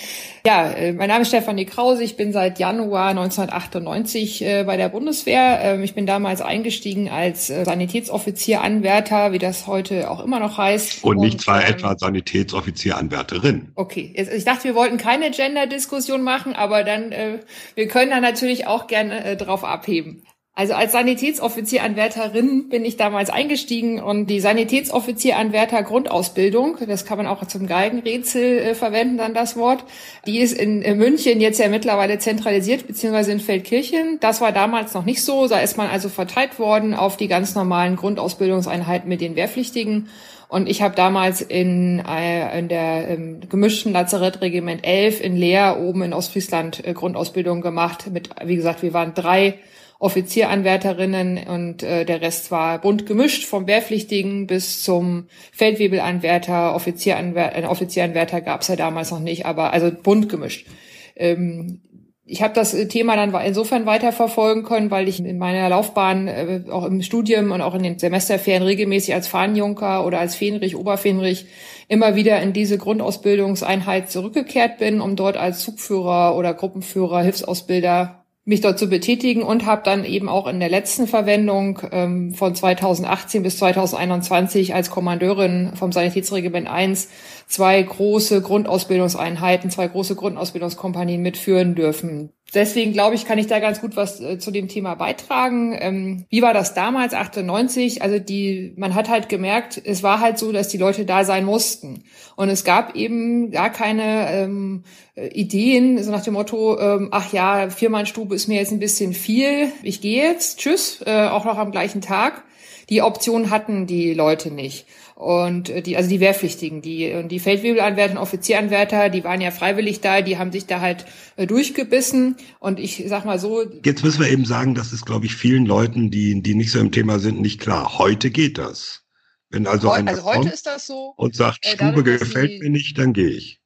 ja, 0.44 0.70
äh, 0.70 0.92
mein 0.92 1.08
Name 1.08 1.22
ist 1.22 1.28
Stefanie 1.28 1.66
Krause. 1.66 2.02
Ich 2.02 2.16
bin 2.16 2.32
seit 2.32 2.58
Januar 2.58 3.10
1998 3.10 4.42
äh, 4.42 4.64
bei 4.64 4.76
der 4.76 4.88
Bundeswehr. 4.88 5.60
Ähm, 5.62 5.82
ich 5.82 5.94
bin 5.94 6.04
damals 6.04 6.40
eingestiegen 6.40 7.08
als 7.08 7.48
äh, 7.48 7.64
Sanitätsoffizier 7.64 8.60
Anwärter, 8.60 9.32
wie 9.32 9.38
das 9.38 9.66
heute 9.66 10.10
auch 10.10 10.22
immer 10.24 10.40
noch 10.40 10.58
heißt. 10.58 11.04
Und 11.04 11.18
nicht 11.18 11.40
zwar 11.40 11.62
ähm, 11.62 11.74
etwa 11.74 11.96
Sanitätsoffizier 11.96 12.96
Anwärterin. 12.96 13.68
Okay, 13.76 14.12
ich 14.16 14.44
dachte, 14.44 14.64
wir 14.64 14.74
wollten 14.74 14.98
keine 14.98 15.30
Gender-Diskussion 15.30 16.22
machen, 16.22 16.54
aber 16.54 16.82
dann 16.82 17.12
äh, 17.12 17.38
wir 17.74 17.86
können 17.86 18.10
da 18.10 18.20
natürlich 18.20 18.66
auch 18.66 18.88
gerne 18.88 19.24
äh, 19.24 19.36
drauf 19.36 19.64
abheben. 19.64 20.24
Also 20.54 20.74
als 20.74 20.92
Sanitätsoffizieranwärterin 20.92 22.68
bin 22.68 22.84
ich 22.84 22.98
damals 22.98 23.30
eingestiegen 23.30 24.02
und 24.02 24.26
die 24.26 24.38
Sanitätsoffizieranwärter 24.38 25.82
Grundausbildung, 25.82 26.76
das 26.86 27.06
kann 27.06 27.16
man 27.16 27.26
auch 27.26 27.46
zum 27.46 27.66
Geigenrätsel 27.66 28.58
äh, 28.58 28.74
verwenden, 28.74 29.16
dann 29.16 29.32
das 29.32 29.56
Wort, 29.56 29.82
die 30.26 30.40
ist 30.40 30.52
in, 30.52 30.80
München 30.98 31.40
jetzt 31.40 31.58
ja 31.58 31.68
mittlerweile 31.68 32.18
zentralisiert, 32.18 32.86
beziehungsweise 32.86 33.32
in 33.32 33.40
Feldkirchen. 33.40 34.18
Das 34.20 34.42
war 34.42 34.52
damals 34.52 34.92
noch 34.92 35.06
nicht 35.06 35.24
so. 35.24 35.48
Da 35.48 35.60
ist 35.60 35.78
man 35.78 35.88
also 35.88 36.10
verteilt 36.10 36.58
worden 36.58 36.92
auf 36.92 37.16
die 37.16 37.28
ganz 37.28 37.54
normalen 37.54 37.96
Grundausbildungseinheiten 37.96 39.08
mit 39.08 39.22
den 39.22 39.36
Wehrpflichtigen. 39.36 40.10
Und 40.48 40.68
ich 40.68 40.82
habe 40.82 40.94
damals 40.94 41.40
in, 41.40 42.04
äh, 42.06 42.58
in 42.58 42.68
der 42.68 43.08
ähm, 43.08 43.40
gemischten 43.48 43.90
Lazarettregiment 43.90 44.84
11 44.84 45.22
in 45.22 45.34
Leer 45.34 45.80
oben 45.80 46.02
in 46.02 46.12
Ostfriesland 46.12 46.86
äh, 46.86 46.92
Grundausbildung 46.92 47.62
gemacht. 47.62 48.10
Mit, 48.12 48.28
wie 48.44 48.56
gesagt, 48.56 48.82
wir 48.82 48.92
waren 48.92 49.14
drei 49.14 49.54
Offizieranwärterinnen 50.02 51.46
und 51.46 51.84
äh, 51.84 52.04
der 52.04 52.20
Rest 52.20 52.50
war 52.50 52.80
bunt 52.80 53.06
gemischt, 53.06 53.44
vom 53.44 53.68
Wehrpflichtigen 53.68 54.48
bis 54.48 54.82
zum 54.82 55.28
Feldwebelanwärter, 55.52 56.74
Offizieranwärter, 56.74 57.62
äh, 57.62 57.66
Offizieranwärter 57.66 58.40
gab 58.40 58.62
es 58.62 58.68
ja 58.68 58.74
damals 58.74 59.12
noch 59.12 59.20
nicht, 59.20 59.46
aber 59.46 59.72
also 59.72 59.92
bunt 59.92 60.28
gemischt. 60.28 60.66
Ähm, 61.14 61.82
ich 62.24 62.42
habe 62.42 62.52
das 62.52 62.72
Thema 62.88 63.14
dann 63.14 63.32
insofern 63.44 63.86
weiterverfolgen 63.86 64.64
können, 64.64 64.90
weil 64.90 65.06
ich 65.06 65.20
in 65.20 65.38
meiner 65.38 65.68
Laufbahn 65.68 66.26
äh, 66.26 66.64
auch 66.68 66.84
im 66.84 67.00
Studium 67.02 67.52
und 67.52 67.60
auch 67.60 67.76
in 67.76 67.84
den 67.84 68.00
Semesterferien 68.00 68.64
regelmäßig 68.64 69.14
als 69.14 69.28
Fahnenjunker 69.28 70.04
oder 70.04 70.18
als 70.18 70.34
Fähnrich, 70.34 70.74
Oberfähnrich 70.74 71.46
immer 71.86 72.16
wieder 72.16 72.42
in 72.42 72.52
diese 72.52 72.76
Grundausbildungseinheit 72.76 74.10
zurückgekehrt 74.10 74.78
bin, 74.78 75.00
um 75.00 75.14
dort 75.14 75.36
als 75.36 75.60
Zugführer 75.60 76.36
oder 76.36 76.54
Gruppenführer, 76.54 77.22
Hilfsausbilder 77.22 78.21
mich 78.44 78.60
dort 78.60 78.78
zu 78.78 78.88
betätigen 78.88 79.42
und 79.42 79.66
habe 79.66 79.82
dann 79.84 80.04
eben 80.04 80.28
auch 80.28 80.48
in 80.48 80.58
der 80.58 80.68
letzten 80.68 81.06
Verwendung 81.06 81.80
ähm, 81.92 82.34
von 82.34 82.54
2018 82.54 83.42
bis 83.42 83.58
2021 83.58 84.74
als 84.74 84.90
Kommandeurin 84.90 85.72
vom 85.76 85.92
Sanitätsregiment 85.92 86.68
1 86.68 87.08
zwei 87.46 87.80
große 87.80 88.42
Grundausbildungseinheiten, 88.42 89.70
zwei 89.70 89.86
große 89.86 90.16
Grundausbildungskompanien 90.16 91.22
mitführen 91.22 91.74
dürfen. 91.74 92.30
Deswegen 92.54 92.92
glaube 92.92 93.14
ich, 93.14 93.24
kann 93.24 93.38
ich 93.38 93.46
da 93.46 93.60
ganz 93.60 93.80
gut 93.80 93.96
was 93.96 94.20
äh, 94.20 94.38
zu 94.38 94.50
dem 94.50 94.68
Thema 94.68 94.94
beitragen. 94.94 95.74
Ähm, 95.78 96.24
wie 96.28 96.42
war 96.42 96.52
das 96.52 96.74
damals, 96.74 97.14
98? 97.14 98.02
Also 98.02 98.18
die, 98.18 98.74
man 98.76 98.94
hat 98.94 99.08
halt 99.08 99.28
gemerkt, 99.30 99.80
es 99.82 100.02
war 100.02 100.20
halt 100.20 100.38
so, 100.38 100.52
dass 100.52 100.68
die 100.68 100.76
Leute 100.76 101.06
da 101.06 101.24
sein 101.24 101.46
mussten. 101.46 102.04
Und 102.36 102.50
es 102.50 102.64
gab 102.64 102.94
eben 102.94 103.50
gar 103.50 103.70
keine 103.70 104.30
ähm, 104.30 104.84
Ideen, 105.14 106.02
so 106.02 106.10
nach 106.10 106.22
dem 106.22 106.34
Motto, 106.34 106.78
ähm, 106.78 107.08
ach 107.10 107.32
ja, 107.32 107.70
Viermannstube 107.70 108.34
ist 108.34 108.48
mir 108.48 108.58
jetzt 108.58 108.72
ein 108.72 108.80
bisschen 108.80 109.14
viel, 109.14 109.72
ich 109.82 110.00
gehe 110.00 110.22
jetzt, 110.22 110.58
tschüss, 110.58 111.02
äh, 111.06 111.28
auch 111.28 111.44
noch 111.44 111.58
am 111.58 111.70
gleichen 111.70 112.02
Tag. 112.02 112.44
Die 112.90 113.00
Option 113.00 113.50
hatten 113.50 113.86
die 113.86 114.12
Leute 114.12 114.50
nicht. 114.50 114.86
Und 115.22 115.68
äh, 115.68 115.82
die, 115.82 115.96
also 115.96 116.08
die 116.10 116.18
Wehrpflichtigen, 116.18 116.82
die, 116.82 117.28
die 117.28 117.38
Feldwebelanwärter 117.38 118.14
und 118.14 118.18
Offizieranwärter, 118.18 119.08
die 119.08 119.22
waren 119.22 119.40
ja 119.40 119.52
freiwillig 119.52 120.00
da, 120.00 120.20
die 120.20 120.36
haben 120.36 120.50
sich 120.50 120.66
da 120.66 120.80
halt 120.80 121.04
äh, 121.36 121.46
durchgebissen. 121.46 122.34
Und 122.58 122.80
ich 122.80 123.04
sag 123.06 123.24
mal 123.24 123.38
so. 123.38 123.62
Jetzt 123.84 124.02
müssen 124.02 124.20
wir 124.20 124.28
eben 124.28 124.44
sagen, 124.44 124.74
das 124.74 124.92
ist, 124.92 125.06
glaube 125.06 125.26
ich, 125.26 125.36
vielen 125.36 125.64
Leuten, 125.64 126.10
die, 126.10 126.42
die 126.42 126.56
nicht 126.56 126.72
so 126.72 126.80
im 126.80 126.90
Thema 126.90 127.20
sind, 127.20 127.40
nicht 127.40 127.60
klar. 127.60 127.98
Heute 127.98 128.30
geht 128.32 128.58
das. 128.58 129.04
Wenn 129.48 129.68
also, 129.68 129.90
Heu, 129.90 129.94
einer 129.94 130.10
also 130.10 130.24
heute 130.24 130.48
ist 130.48 130.66
das 130.66 130.88
so. 130.88 131.14
und 131.16 131.36
sagt, 131.36 131.66
äh, 131.66 131.76
Stube 131.76 132.02
dadurch, 132.02 132.18
gefällt 132.18 132.50
die- 132.50 132.58
mir 132.58 132.70
nicht, 132.70 132.98
dann 132.98 133.12
gehe 133.12 133.30
ich. 133.30 133.61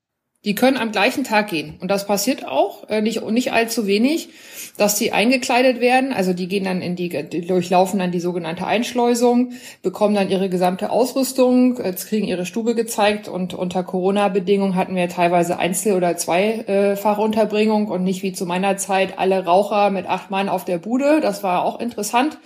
Die 0.46 0.54
können 0.54 0.76
am 0.76 0.92
gleichen 0.92 1.24
Tag 1.24 1.48
gehen. 1.48 1.74
Und 1.80 1.90
das 1.90 2.06
passiert 2.06 2.46
auch, 2.46 2.88
äh, 2.88 3.02
nicht, 3.02 3.20
nicht 3.28 3.52
allzu 3.52 3.88
wenig, 3.88 4.28
dass 4.76 4.94
die 4.94 5.12
eingekleidet 5.12 5.80
werden. 5.80 6.12
Also 6.12 6.34
die 6.34 6.46
gehen 6.46 6.62
dann 6.62 6.82
in 6.82 6.94
die, 6.94 7.08
die 7.08 7.44
durchlaufen 7.44 7.98
dann 7.98 8.12
die 8.12 8.20
sogenannte 8.20 8.64
Einschleusung, 8.64 9.54
bekommen 9.82 10.14
dann 10.14 10.30
ihre 10.30 10.48
gesamte 10.48 10.90
Ausrüstung, 10.90 11.80
äh, 11.80 11.92
kriegen 11.92 12.28
ihre 12.28 12.46
Stube 12.46 12.76
gezeigt 12.76 13.26
und 13.26 13.54
unter 13.54 13.82
Corona-Bedingungen 13.82 14.76
hatten 14.76 14.94
wir 14.94 15.08
teilweise 15.08 15.58
Einzel- 15.58 15.96
oder 15.96 16.16
Zweifachunterbringung 16.16 17.88
und 17.88 18.04
nicht 18.04 18.22
wie 18.22 18.32
zu 18.32 18.46
meiner 18.46 18.76
Zeit 18.76 19.18
alle 19.18 19.44
Raucher 19.44 19.90
mit 19.90 20.06
acht 20.06 20.30
Mann 20.30 20.48
auf 20.48 20.64
der 20.64 20.78
Bude. 20.78 21.20
Das 21.20 21.42
war 21.42 21.64
auch 21.64 21.80
interessant 21.80 22.38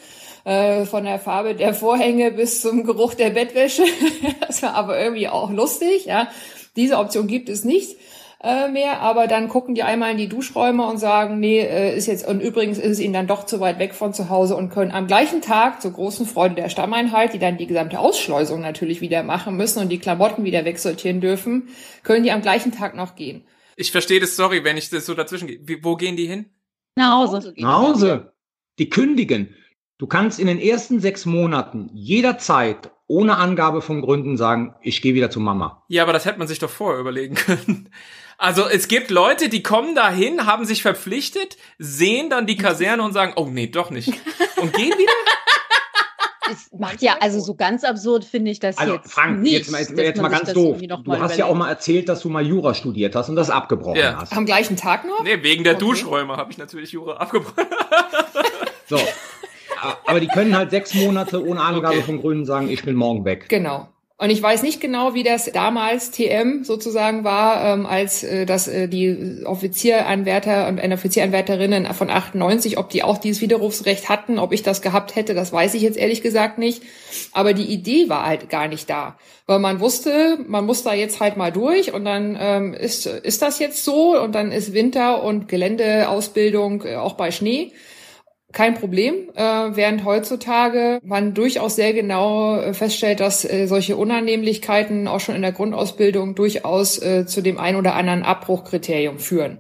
äh, 0.45 0.87
von 0.87 1.05
der 1.05 1.19
Farbe 1.19 1.55
der 1.55 1.75
Vorhänge 1.75 2.31
bis 2.31 2.63
zum 2.63 2.85
Geruch 2.85 3.13
der 3.13 3.29
Bettwäsche. 3.29 3.83
das 4.41 4.63
war 4.63 4.75
aber 4.75 4.99
irgendwie 4.99 5.29
auch 5.29 5.51
lustig, 5.51 6.07
ja. 6.07 6.29
Diese 6.81 6.97
Option 6.97 7.27
gibt 7.27 7.51
es 7.51 7.63
nicht 7.63 7.99
äh, 8.43 8.71
mehr, 8.71 9.01
aber 9.01 9.27
dann 9.27 9.49
gucken 9.49 9.75
die 9.75 9.83
einmal 9.83 10.13
in 10.13 10.17
die 10.17 10.31
Duschräume 10.31 10.87
und 10.87 10.97
sagen, 10.97 11.41
nee, 11.41 11.61
äh, 11.61 11.95
ist 11.95 12.07
jetzt, 12.07 12.27
und 12.27 12.41
übrigens 12.41 12.79
ist 12.79 12.93
es 12.93 13.01
ihnen 13.01 13.13
dann 13.13 13.27
doch 13.27 13.45
zu 13.45 13.61
weit 13.61 13.79
weg 13.79 13.95
von 13.95 14.15
zu 14.15 14.31
Hause 14.31 14.57
und 14.57 14.71
können 14.71 14.93
am 14.93 15.07
gleichen 15.07 15.43
Tag 15.43 15.83
zur 15.83 15.93
großen 15.93 16.25
Freude 16.25 16.55
der 16.55 16.71
Stammeinheit, 16.71 17.35
die 17.35 17.39
dann 17.39 17.59
die 17.59 17.67
gesamte 17.67 17.99
Ausschleusung 17.99 18.63
natürlich 18.63 19.03
wieder 19.03 19.23
machen 19.23 19.59
müssen 19.59 19.81
und 19.81 19.91
die 19.91 19.99
Klamotten 19.99 20.43
wieder 20.43 20.65
wegsortieren 20.65 21.21
dürfen, 21.21 21.69
können 22.03 22.25
die 22.25 22.33
am 22.33 22.41
gleichen 22.41 22.73
Tag 22.73 22.97
noch 22.97 23.15
gehen. 23.15 23.45
Ich 23.77 23.93
verstehe 23.93 24.21
das, 24.21 24.37
sorry, 24.37 24.65
wenn 24.65 24.79
ich 24.79 24.89
das 24.89 25.05
so 25.05 25.13
dazwischen 25.13 25.47
gehe. 25.47 25.61
Wo 25.83 25.97
gehen 25.97 26.17
die 26.17 26.27
hin? 26.27 26.47
Nach 26.97 27.19
Hause. 27.19 27.53
Nach 27.59 27.83
Hause. 27.83 28.33
Die 28.79 28.89
kündigen. 28.89 29.55
Du 29.99 30.07
kannst 30.07 30.41
in 30.41 30.47
den 30.47 30.59
ersten 30.59 30.99
sechs 30.99 31.27
Monaten 31.27 31.91
jederzeit 31.93 32.91
ohne 33.11 33.39
Angabe 33.39 33.83
von 33.83 34.03
Gründen 34.03 34.37
sagen, 34.37 34.77
ich 34.83 35.03
gehe 35.03 35.15
wieder 35.15 35.31
zu 35.31 35.41
Mama. 35.41 35.83
Ja, 35.89 36.05
aber 36.05 36.13
das 36.13 36.27
hätte 36.27 36.39
man 36.39 36.47
sich 36.47 36.61
doch 36.61 36.71
vorher 36.71 37.01
überlegen 37.01 37.35
können. 37.35 37.89
Also 38.39 38.69
es 38.69 38.87
gibt 38.87 39.11
Leute, 39.11 39.49
die 39.49 39.65
kommen 39.65 39.97
dahin, 39.97 40.47
haben 40.47 40.65
sich 40.65 40.81
verpflichtet, 40.83 41.57
sehen 41.79 42.31
dann 42.31 42.47
die 42.47 42.57
Kaserne 42.57 43.03
und 43.03 43.13
sagen, 43.13 43.33
oh 43.35 43.49
nee, 43.51 43.67
doch 43.67 43.91
nicht. 43.91 44.13
Und 44.63 44.73
gehen 44.73 44.93
wieder? 44.97 45.13
Das 46.49 46.71
macht 46.79 47.03
ja, 47.03 47.17
also 47.21 47.39
so 47.41 47.55
ganz 47.55 47.83
absurd 47.85 48.25
finde 48.25 48.51
ich 48.53 48.61
das 48.61 48.79
Also 48.79 48.95
jetzt 48.95 49.13
Frank, 49.13 49.41
nicht. 49.41 49.53
jetzt 49.53 49.71
mal, 49.73 49.79
jetzt, 49.79 49.91
dass 49.91 49.99
jetzt 49.99 50.23
mal 50.23 50.29
ganz 50.29 50.53
doof. 50.53 50.79
Du 50.81 51.19
hast 51.19 51.37
ja 51.37 51.47
auch 51.47 51.55
mal 51.55 51.69
erzählt, 51.69 52.09
dass 52.09 52.21
du 52.21 52.29
mal 52.29 52.45
Jura 52.47 52.75
studiert 52.75 53.15
hast 53.17 53.29
und 53.29 53.37
das 53.37 53.51
abgebrochen 53.51 54.01
Ja. 54.01 54.19
hast. 54.21 54.33
Am 54.37 54.47
gleichen 54.47 54.77
Tag 54.77 55.05
noch? 55.05 55.23
Nee, 55.25 55.43
wegen 55.43 55.65
der 55.65 55.75
Duschräume 55.75 56.37
habe 56.37 56.51
ich 56.53 56.59
natürlich 56.59 56.93
Jura 56.93 57.17
abgebrochen. 57.19 57.67
So. 58.89 58.99
Aber 60.11 60.21
die 60.21 60.29
können 60.29 60.57
halt 60.57 60.71
sechs 60.71 60.95
Monate 60.95 61.45
ohne 61.47 61.61
Angabe 61.61 61.97
Okay. 61.97 62.03
von 62.03 62.21
Gründen 62.21 62.45
sagen, 62.45 62.69
ich 62.71 62.83
bin 62.85 62.95
morgen 62.95 63.25
weg. 63.25 63.49
Genau. 63.49 63.89
Und 64.19 64.29
ich 64.29 64.43
weiß 64.43 64.63
nicht 64.65 64.83
genau, 64.83 65.15
wie 65.15 65.23
das 65.23 65.51
damals 65.51 66.11
TM 66.11 66.63
sozusagen 66.63 67.25
war, 67.25 67.65
ähm, 67.73 67.87
als 67.87 68.23
äh, 68.23 68.45
das 68.45 68.69
äh, 68.69 68.87
die 68.87 69.45
Offizieranwärter 69.47 70.69
und 70.69 70.79
eine 70.79 70.95
Offizieranwärterinnen 70.97 71.87
von 71.95 72.11
98, 72.11 72.77
ob 72.77 72.91
die 72.91 73.03
auch 73.03 73.17
dieses 73.17 73.41
Widerrufsrecht 73.41 74.11
hatten, 74.11 74.39
ob 74.39 74.53
ich 74.53 74.63
das 74.63 74.83
gehabt 74.83 75.17
hätte, 75.17 75.33
das 75.33 75.55
weiß 75.55 75.73
ich 75.73 75.81
jetzt 75.81 75.97
ehrlich 75.97 76.21
gesagt 76.21 76.59
nicht. 76.59 76.83
Aber 77.33 77.55
die 77.55 77.65
Idee 77.65 78.11
war 78.11 78.27
halt 78.27 78.51
gar 78.51 78.69
nicht 78.69 78.91
da, 78.91 79.17
weil 79.47 79.59
man 79.59 79.81
wusste, 79.81 80.39
man 80.47 80.67
muss 80.67 80.83
da 80.83 80.93
jetzt 80.93 81.21
halt 81.21 81.39
mal 81.39 81.51
durch 81.51 81.95
und 81.95 82.05
dann 82.05 82.37
ähm, 82.39 82.75
ist 82.75 83.07
ist 83.07 83.41
das 83.41 83.59
jetzt 83.59 83.85
so 83.85 84.21
und 84.21 84.35
dann 84.35 84.53
ist 84.53 84.75
Winter 84.75 85.23
und 85.23 85.49
Geländeausbildung 85.49 86.85
äh, 86.85 86.97
auch 86.97 87.15
bei 87.15 87.31
Schnee. 87.31 87.73
Kein 88.53 88.75
Problem, 88.75 89.31
äh, 89.35 89.43
während 89.43 90.05
heutzutage 90.05 91.01
man 91.03 91.35
durchaus 91.35 91.77
sehr 91.77 91.93
genau 91.93 92.57
äh, 92.57 92.75
feststellt, 92.75 93.21
dass 93.21 93.45
äh, 93.45 93.67
solche 93.67 93.97
Unannehmlichkeiten 93.97 95.09
auch 95.09 95.21
schon 95.21 95.37
in 95.37 95.43
der 95.43 95.53
Grundausbildung 95.53 96.35
durchaus 96.35 97.01
äh, 97.01 97.27
zu 97.27 97.41
dem 97.43 97.59
ein 97.59 97.77
oder 97.77 97.95
anderen 97.95 98.23
Abbruchkriterium 98.23 99.19
führen. 99.19 99.59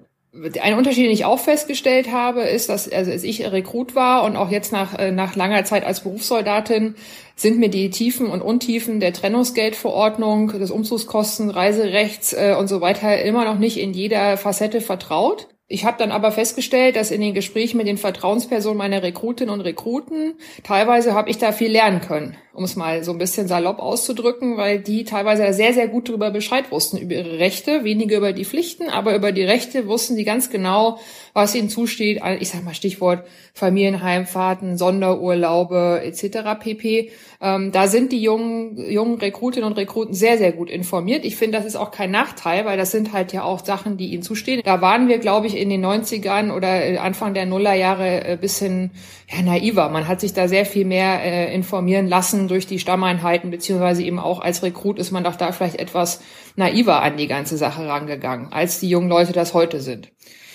Ein 0.62 0.74
Unterschied, 0.74 1.06
den 1.06 1.12
ich 1.12 1.24
auch 1.24 1.40
festgestellt 1.40 2.12
habe, 2.12 2.42
ist, 2.42 2.68
dass 2.68 2.90
also 2.90 3.10
als 3.10 3.24
ich 3.24 3.44
Rekrut 3.50 3.96
war 3.96 4.22
und 4.22 4.36
auch 4.36 4.50
jetzt 4.50 4.70
nach, 4.70 4.96
äh, 4.96 5.10
nach 5.10 5.34
langer 5.34 5.64
Zeit 5.64 5.84
als 5.84 6.00
Berufssoldatin 6.00 6.94
sind 7.34 7.58
mir 7.58 7.68
die 7.68 7.90
Tiefen 7.90 8.26
und 8.26 8.40
Untiefen 8.40 9.00
der 9.00 9.12
Trennungsgeldverordnung, 9.12 10.48
des 10.58 10.70
Umzugskosten, 10.70 11.50
Reiserechts 11.50 12.32
äh, 12.32 12.54
und 12.56 12.68
so 12.68 12.80
weiter 12.80 13.22
immer 13.22 13.44
noch 13.44 13.58
nicht 13.58 13.78
in 13.78 13.92
jeder 13.92 14.36
Facette 14.36 14.80
vertraut. 14.80 15.48
Ich 15.72 15.84
habe 15.84 15.98
dann 15.98 16.10
aber 16.10 16.32
festgestellt, 16.32 16.96
dass 16.96 17.12
in 17.12 17.20
den 17.20 17.32
Gesprächen 17.32 17.76
mit 17.76 17.86
den 17.86 17.96
Vertrauenspersonen 17.96 18.76
meiner 18.76 19.04
Rekrutinnen 19.04 19.54
und 19.54 19.60
Rekruten 19.60 20.34
teilweise 20.64 21.14
habe 21.14 21.30
ich 21.30 21.38
da 21.38 21.52
viel 21.52 21.70
lernen 21.70 22.00
können, 22.00 22.36
um 22.52 22.64
es 22.64 22.74
mal 22.74 23.04
so 23.04 23.12
ein 23.12 23.18
bisschen 23.18 23.46
salopp 23.46 23.78
auszudrücken, 23.78 24.56
weil 24.56 24.80
die 24.80 25.04
teilweise 25.04 25.52
sehr, 25.52 25.72
sehr 25.72 25.86
gut 25.86 26.08
darüber 26.08 26.32
Bescheid 26.32 26.72
wussten, 26.72 26.96
über 26.96 27.14
ihre 27.14 27.38
Rechte, 27.38 27.84
weniger 27.84 28.16
über 28.16 28.32
die 28.32 28.44
Pflichten, 28.44 28.88
aber 28.88 29.14
über 29.14 29.30
die 29.30 29.44
Rechte 29.44 29.86
wussten 29.86 30.16
sie 30.16 30.24
ganz 30.24 30.50
genau, 30.50 30.98
was 31.32 31.54
ihnen 31.54 31.68
zusteht. 31.68 32.20
Ich 32.40 32.50
sag 32.50 32.64
mal 32.64 32.74
Stichwort 32.74 33.24
Familienheimfahrten, 33.54 34.76
Sonderurlaube 34.76 36.02
etc. 36.04 36.58
pp. 36.60 37.10
Ähm, 37.40 37.72
da 37.72 37.88
sind 37.88 38.12
die 38.12 38.22
jungen, 38.22 38.90
jungen 38.90 39.18
Rekrutinnen 39.18 39.66
und 39.66 39.76
Rekruten 39.76 40.14
sehr, 40.14 40.38
sehr 40.38 40.52
gut 40.52 40.70
informiert. 40.70 41.24
Ich 41.24 41.36
finde, 41.36 41.58
das 41.58 41.66
ist 41.66 41.76
auch 41.76 41.90
kein 41.90 42.10
Nachteil, 42.10 42.64
weil 42.64 42.76
das 42.76 42.90
sind 42.90 43.12
halt 43.12 43.32
ja 43.32 43.42
auch 43.42 43.64
Sachen, 43.64 43.96
die 43.96 44.12
ihnen 44.12 44.22
zustehen. 44.22 44.62
Da 44.64 44.80
waren 44.80 45.08
wir, 45.08 45.18
glaube 45.18 45.46
ich, 45.46 45.56
in 45.56 45.70
den 45.70 45.84
90ern 45.84 46.52
oder 46.52 47.02
Anfang 47.02 47.34
der 47.34 47.46
Nullerjahre 47.46 48.24
äh, 48.24 48.36
bisschen 48.36 48.90
ja, 49.28 49.42
naiver. 49.42 49.88
Man 49.88 50.08
hat 50.08 50.20
sich 50.20 50.32
da 50.32 50.48
sehr 50.48 50.66
viel 50.66 50.84
mehr 50.84 51.22
äh, 51.22 51.54
informieren 51.54 52.08
lassen 52.08 52.48
durch 52.48 52.66
die 52.66 52.78
Stammeinheiten, 52.78 53.50
beziehungsweise 53.50 54.02
eben 54.02 54.18
auch 54.18 54.40
als 54.40 54.62
Rekrut 54.62 54.98
ist 54.98 55.10
man 55.10 55.24
doch 55.24 55.36
da 55.36 55.52
vielleicht 55.52 55.76
etwas 55.76 56.20
naiver 56.56 57.02
an 57.02 57.16
die 57.16 57.26
ganze 57.26 57.56
Sache 57.56 57.86
rangegangen, 57.86 58.52
als 58.52 58.80
die 58.80 58.88
jungen 58.88 59.08
Leute 59.08 59.32
das 59.32 59.54
heute 59.54 59.80
sind. 59.80 60.10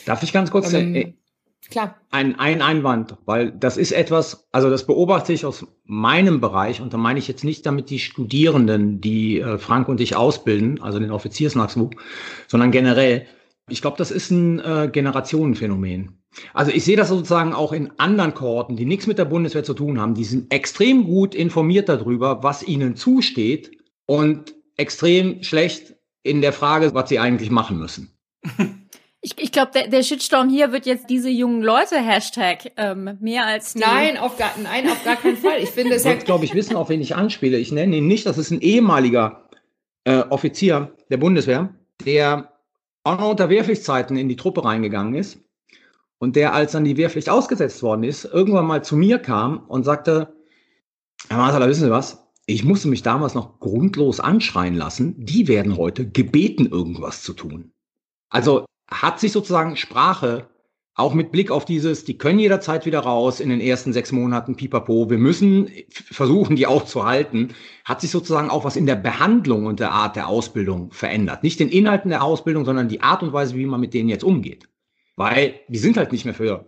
Darf 0.06 0.24
ich 0.24 0.34
ganz 0.34 0.52
kurz 0.52 0.72
ähm, 0.74 0.96
äh, 0.96 1.14
klar. 1.70 1.96
Ein, 2.12 2.40
ein 2.40 2.62
Einwand, 2.62 3.18
weil 3.26 3.52
das 3.52 3.78
ist 3.78 3.92
etwas, 3.92 4.48
also 4.52 4.70
das 4.70 4.86
beobachte 4.86 5.34
ich 5.34 5.46
aus 5.46 5.66
meinem 5.84 6.42
Bereich 6.42 6.82
und 6.82 6.94
da 6.94 6.98
meine 6.98 7.20
ich 7.20 7.28
jetzt 7.28 7.44
nicht 7.44 7.66
damit 7.66 7.90
die 7.90 8.00
Studierenden, 8.00 9.02
die 9.02 9.40
äh, 9.40 9.58
Frank 9.58 9.88
und 9.88 10.00
ich 10.02 10.16
ausbilden, 10.16 10.82
also 10.82 11.00
den 11.00 11.12
Offiziersnachwuchs, 11.12 11.98
sondern 12.48 12.72
generell. 12.72 13.26
Ich 13.68 13.82
glaube, 13.82 13.98
das 13.98 14.12
ist 14.12 14.30
ein 14.30 14.60
äh, 14.60 14.90
Generationenphänomen. 14.92 16.20
Also 16.54 16.72
ich 16.72 16.84
sehe 16.84 16.98
das 16.98 17.10
sozusagen 17.10 17.54
auch 17.54 17.72
in 17.72 17.92
anderen 17.98 18.34
Kohorten, 18.34 18.76
die 18.76 18.86
nichts 18.86 19.08
mit 19.08 19.18
der 19.18 19.26
Bundeswehr 19.26 19.64
zu 19.64 19.74
tun 19.74 20.00
haben. 20.00 20.14
Die 20.14 20.26
sind 20.26 20.54
extrem 20.54 21.06
gut 21.06 21.34
informiert 21.34 21.90
darüber, 21.90 22.44
was 22.44 22.62
ihnen 22.62 22.96
zusteht 22.96 23.72
und 24.06 24.54
extrem 24.78 25.42
schlecht 25.44 25.96
in 26.24 26.42
der 26.42 26.54
Frage, 26.54 26.94
was 26.94 27.10
sie 27.10 27.20
eigentlich 27.20 27.50
machen 27.50 27.80
müssen. 27.80 28.18
Ich, 29.26 29.34
ich 29.40 29.52
glaube, 29.52 29.72
der, 29.74 29.88
der 29.88 30.04
Shitstorm 30.04 30.50
hier 30.50 30.72
wird 30.72 30.86
jetzt 30.86 31.10
diese 31.10 31.30
jungen 31.30 31.64
Leute 31.64 31.96
Hashtag 31.96 32.72
ähm, 32.78 33.18
mehr 33.22 33.48
als 33.48 33.74
die. 33.74 33.80
Nein, 33.80 34.20
auf 34.20 34.38
gar, 34.38 34.52
nein, 34.62 34.88
auf 34.88 35.04
gar 35.04 35.16
keinen 35.16 35.36
Fall. 35.36 35.58
Ich 35.64 35.72
finde 35.72 35.96
es 35.96 36.04
ja. 36.04 36.14
glaube 36.14 36.46
ich, 36.46 36.54
wissen, 36.54 36.76
auf 36.76 36.90
wen 36.90 37.02
ich 37.02 37.16
anspiele. 37.16 37.58
Ich 37.58 37.72
nenne 37.72 37.96
ihn 37.96 38.06
nicht. 38.06 38.28
Das 38.28 38.38
ist 38.38 38.52
ein 38.52 38.62
ehemaliger 38.62 39.50
äh, 40.04 40.20
Offizier 40.30 40.96
der 41.10 41.18
Bundeswehr, 41.18 41.74
der 42.06 42.54
auch 43.04 43.18
noch 43.18 43.32
unter 43.32 43.50
Wehrpflichtzeiten 43.50 44.16
in 44.16 44.30
die 44.30 44.36
Truppe 44.36 44.64
reingegangen 44.64 45.16
ist 45.16 45.40
und 46.20 46.36
der, 46.36 46.54
als 46.54 46.74
dann 46.74 46.86
die 46.86 46.96
Wehrpflicht 46.96 47.28
ausgesetzt 47.28 47.82
worden 47.82 48.04
ist, 48.04 48.26
irgendwann 48.26 48.68
mal 48.68 48.84
zu 48.84 48.96
mir 48.96 49.18
kam 49.18 49.66
und 49.68 49.86
sagte, 49.86 50.36
Herr 51.30 51.38
Marsala, 51.38 51.68
wissen 51.68 51.86
Sie 51.86 51.90
was? 51.90 52.28
Ich 52.46 52.64
musste 52.64 52.90
mich 52.90 53.02
damals 53.02 53.34
noch 53.34 53.60
grundlos 53.60 54.20
anschreien 54.20 54.76
lassen. 54.76 55.16
Die 55.18 55.48
werden 55.48 55.78
heute 55.78 56.08
gebeten, 56.08 56.68
irgendwas 56.68 57.24
zu 57.24 57.34
tun. 57.34 57.72
Also 58.30 58.66
hat 58.88 59.20
sich 59.20 59.32
sozusagen 59.32 59.76
Sprache 59.78 60.48
auch 60.98 61.14
mit 61.14 61.32
Blick 61.32 61.52
auf 61.52 61.66
dieses, 61.66 62.06
die 62.06 62.18
können 62.18 62.40
jederzeit 62.40 62.86
wieder 62.86 63.00
raus 63.00 63.42
in 63.42 63.50
den 63.50 63.60
ersten 63.60 63.92
sechs 63.92 64.14
Monaten, 64.14 64.56
pipapo, 64.56 65.10
wir 65.10 65.18
müssen 65.18 65.70
versuchen, 65.90 66.56
die 66.56 66.68
auch 66.68 66.86
zu 66.86 67.06
halten, 67.06 67.50
hat 67.84 68.00
sich 68.00 68.12
sozusagen 68.12 68.50
auch 68.50 68.64
was 68.64 68.78
in 68.78 68.86
der 68.86 68.96
Behandlung 68.96 69.66
und 69.66 69.82
der 69.82 69.92
Art 69.92 70.16
der 70.16 70.30
Ausbildung 70.30 70.92
verändert. 70.92 71.44
Nicht 71.44 71.60
den 71.60 71.68
Inhalten 71.68 72.10
der 72.10 72.24
Ausbildung, 72.24 72.64
sondern 72.64 72.88
die 72.88 73.02
Art 73.02 73.24
und 73.24 73.34
Weise, 73.34 73.56
wie 73.58 73.66
man 73.66 73.82
mit 73.82 73.94
denen 73.94 74.08
jetzt 74.08 74.24
umgeht. 74.24 74.70
Weil 75.18 75.60
die 75.68 75.80
sind 75.80 75.98
halt 75.98 76.14
nicht 76.14 76.24
mehr 76.24 76.34
für 76.34 76.66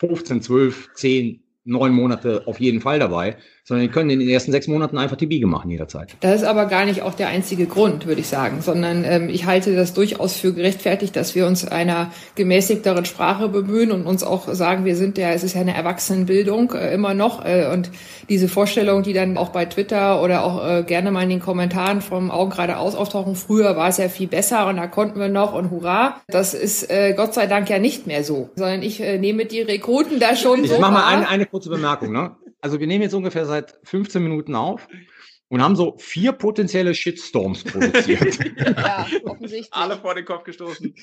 15, 0.00 0.42
12, 0.42 0.90
10, 0.94 1.44
neun 1.64 1.92
Monate 1.92 2.46
auf 2.46 2.58
jeden 2.58 2.80
Fall 2.80 2.98
dabei, 2.98 3.36
sondern 3.68 3.86
die 3.86 3.92
können 3.92 4.08
in 4.08 4.18
den 4.18 4.30
ersten 4.30 4.50
sechs 4.50 4.66
Monaten 4.66 4.96
einfach 4.96 5.16
die 5.18 5.26
Biege 5.26 5.46
machen 5.46 5.70
jederzeit. 5.70 6.16
Das 6.20 6.40
ist 6.40 6.46
aber 6.46 6.64
gar 6.64 6.86
nicht 6.86 7.02
auch 7.02 7.12
der 7.12 7.28
einzige 7.28 7.66
Grund, 7.66 8.06
würde 8.06 8.22
ich 8.22 8.26
sagen, 8.26 8.62
sondern 8.62 9.04
ähm, 9.04 9.28
ich 9.28 9.44
halte 9.44 9.76
das 9.76 9.92
durchaus 9.92 10.38
für 10.38 10.54
gerechtfertigt, 10.54 11.14
dass 11.14 11.34
wir 11.34 11.46
uns 11.46 11.68
einer 11.68 12.10
gemäßigteren 12.34 13.04
Sprache 13.04 13.50
bemühen 13.50 13.92
und 13.92 14.06
uns 14.06 14.24
auch 14.24 14.48
sagen, 14.48 14.86
wir 14.86 14.96
sind 14.96 15.18
ja, 15.18 15.32
es 15.32 15.44
ist 15.44 15.54
ja 15.54 15.60
eine 15.60 15.74
Erwachsenenbildung 15.74 16.72
äh, 16.72 16.94
immer 16.94 17.12
noch 17.12 17.44
äh, 17.44 17.68
und 17.70 17.90
diese 18.30 18.48
Vorstellung, 18.48 19.02
die 19.02 19.12
dann 19.12 19.36
auch 19.36 19.50
bei 19.50 19.66
Twitter 19.66 20.22
oder 20.22 20.44
auch 20.44 20.66
äh, 20.66 20.82
gerne 20.82 21.10
mal 21.10 21.24
in 21.24 21.28
den 21.28 21.40
Kommentaren 21.40 22.00
vom 22.00 22.30
Augen 22.30 22.52
geradeaus 22.52 22.94
auftauchen, 22.94 23.34
früher 23.34 23.76
war 23.76 23.88
es 23.88 23.98
ja 23.98 24.08
viel 24.08 24.28
besser 24.28 24.66
und 24.68 24.78
da 24.78 24.86
konnten 24.86 25.20
wir 25.20 25.28
noch 25.28 25.52
und 25.52 25.70
hurra, 25.70 26.22
das 26.28 26.54
ist 26.54 26.90
äh, 26.90 27.12
Gott 27.14 27.34
sei 27.34 27.46
Dank 27.46 27.68
ja 27.68 27.78
nicht 27.78 28.06
mehr 28.06 28.24
so, 28.24 28.48
sondern 28.56 28.82
ich 28.82 29.02
äh, 29.02 29.18
nehme 29.18 29.44
die 29.44 29.60
Rekruten 29.60 30.20
da 30.20 30.34
schon 30.36 30.64
ich 30.64 30.70
so. 30.70 30.76
Ich 30.76 30.80
mache 30.80 30.92
mal 30.92 31.04
eine, 31.04 31.28
eine 31.28 31.44
kurze 31.44 31.68
Bemerkung. 31.68 32.12
Ne? 32.12 32.30
Also 32.60 32.80
wir 32.80 32.86
nehmen 32.86 33.02
jetzt 33.02 33.14
ungefähr 33.14 33.46
seit 33.46 33.78
15 33.84 34.22
Minuten 34.22 34.54
auf 34.54 34.88
und 35.50 35.62
haben 35.62 35.76
so 35.76 35.94
vier 35.98 36.32
potenzielle 36.32 36.94
Shitstorms 36.94 37.64
produziert. 37.64 38.38
ja, 38.58 39.06
offensichtlich. 39.24 39.72
Alle 39.72 39.96
vor 39.96 40.14
den 40.14 40.26
Kopf 40.26 40.44
gestoßen. 40.44 40.94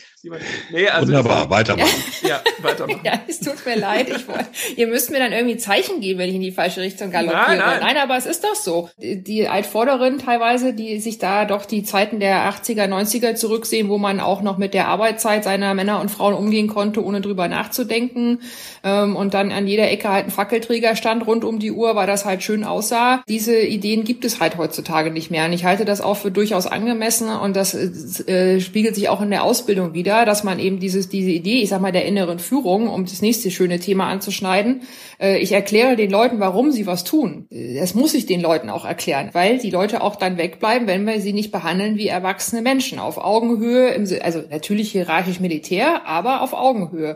Nee, 0.72 0.88
also 0.88 1.08
Wunderbar, 1.08 1.50
weitermachen. 1.50 2.04
Ja, 2.22 2.42
weitermachen. 2.62 3.02
ja, 3.04 3.22
es 3.28 3.40
tut 3.40 3.66
mir 3.66 3.76
leid. 3.76 4.10
Ich 4.10 4.28
wollt, 4.28 4.46
ihr 4.76 4.88
müsst 4.88 5.10
mir 5.10 5.18
dann 5.18 5.32
irgendwie 5.32 5.58
Zeichen 5.58 6.00
geben, 6.00 6.20
wenn 6.20 6.30
ich 6.30 6.36
in 6.36 6.42
die 6.42 6.52
falsche 6.52 6.82
Richtung 6.82 7.10
galoppiere. 7.10 7.58
Nein, 7.58 7.58
nein. 7.58 7.80
nein 7.82 7.98
aber 7.98 8.18
es 8.18 8.28
ist 8.28 8.44
doch 8.44 8.56
so. 8.56 8.90
Die, 8.98 9.24
die 9.24 9.48
Altvorderen 9.48 10.20
teilweise, 10.20 10.74
die 10.74 11.00
sich 11.00 11.18
da 11.18 11.46
doch 11.46 11.66
die 11.66 11.84
Zeiten 11.84 12.20
der 12.20 12.48
80er, 12.52 12.88
90er 12.88 13.36
zurücksehen, 13.36 13.90
wo 13.90 13.98
man 13.98 14.20
auch 14.20 14.44
noch 14.44 14.60
mit 14.60 14.76
der 14.76 14.88
Arbeitszeit 14.88 15.44
seiner 15.44 15.74
Männer 15.74 16.00
und 16.00 16.12
Frauen 16.12 16.36
umgehen 16.36 16.68
konnte, 16.68 17.04
ohne 17.04 17.22
drüber 17.22 17.48
nachzudenken. 17.48 18.42
Ähm, 18.84 19.16
und 19.16 19.34
dann 19.34 19.52
an 19.52 19.66
jeder 19.66 19.90
Ecke 19.90 20.10
halt 20.10 20.28
ein 20.28 20.32
Fackelträger 20.32 20.96
stand 20.96 21.26
rund 21.26 21.44
um 21.44 21.58
die 21.58 21.72
Uhr, 21.72 21.96
weil 21.96 22.06
das 22.06 22.26
halt 22.26 22.44
schön 22.44 22.64
aussah. 22.64 23.24
Diese 23.28 23.60
Ideen 23.60 24.04
gibt 24.04 24.24
es 24.24 24.35
halt 24.40 24.58
heutzutage 24.58 25.12
nicht 25.12 25.32
mehr. 25.32 25.46
Und 25.46 25.54
ich 25.54 25.66
halte 25.66 25.86
das 25.86 26.02
auch 26.02 26.18
für 26.18 26.32
durchaus 26.32 26.68
angemessen 26.68 27.30
und 27.30 27.56
das 27.56 27.74
äh, 27.76 28.60
spiegelt 28.60 28.96
sich 28.96 29.10
auch 29.10 29.22
in 29.22 29.30
der 29.30 29.44
Ausbildung 29.44 29.94
wieder, 29.94 30.26
dass 30.26 30.44
man 30.44 30.60
eben 30.60 30.80
dieses, 30.80 31.10
diese 31.10 31.32
Idee, 31.32 31.62
ich 31.62 31.70
sag 31.70 31.82
mal, 31.82 31.92
der 31.92 32.06
inneren 32.06 32.40
Führung, 32.40 32.88
um 32.88 33.06
das 33.06 33.22
nächste 33.22 33.52
schöne 33.52 33.80
Thema 33.80 34.08
anzuschneiden, 34.08 34.82
äh, 35.20 35.38
ich 35.40 35.52
erkläre 35.52 35.96
den 35.96 36.10
Leuten, 36.12 36.40
warum 36.40 36.72
sie 36.72 36.88
was 36.88 37.04
tun. 37.04 37.48
Das 37.50 37.96
muss 37.96 38.14
ich 38.14 38.26
den 38.26 38.42
Leuten 38.42 38.70
auch 38.70 38.86
erklären, 38.86 39.30
weil 39.34 39.58
die 39.58 39.72
Leute 39.72 40.02
auch 40.02 40.16
dann 40.16 40.38
wegbleiben, 40.38 40.88
wenn 40.88 41.06
wir 41.06 41.22
sie 41.22 41.34
nicht 41.34 41.52
behandeln 41.52 41.98
wie 41.98 42.08
erwachsene 42.08 42.62
Menschen 42.62 43.00
auf 43.00 43.18
Augenhöhe, 43.18 43.90
im, 43.90 44.08
also 44.22 44.42
natürlich 44.50 44.92
hierarchisch 44.92 45.40
Militär, 45.40 46.06
aber 46.06 46.42
auf 46.42 46.54
Augenhöhe 46.54 47.16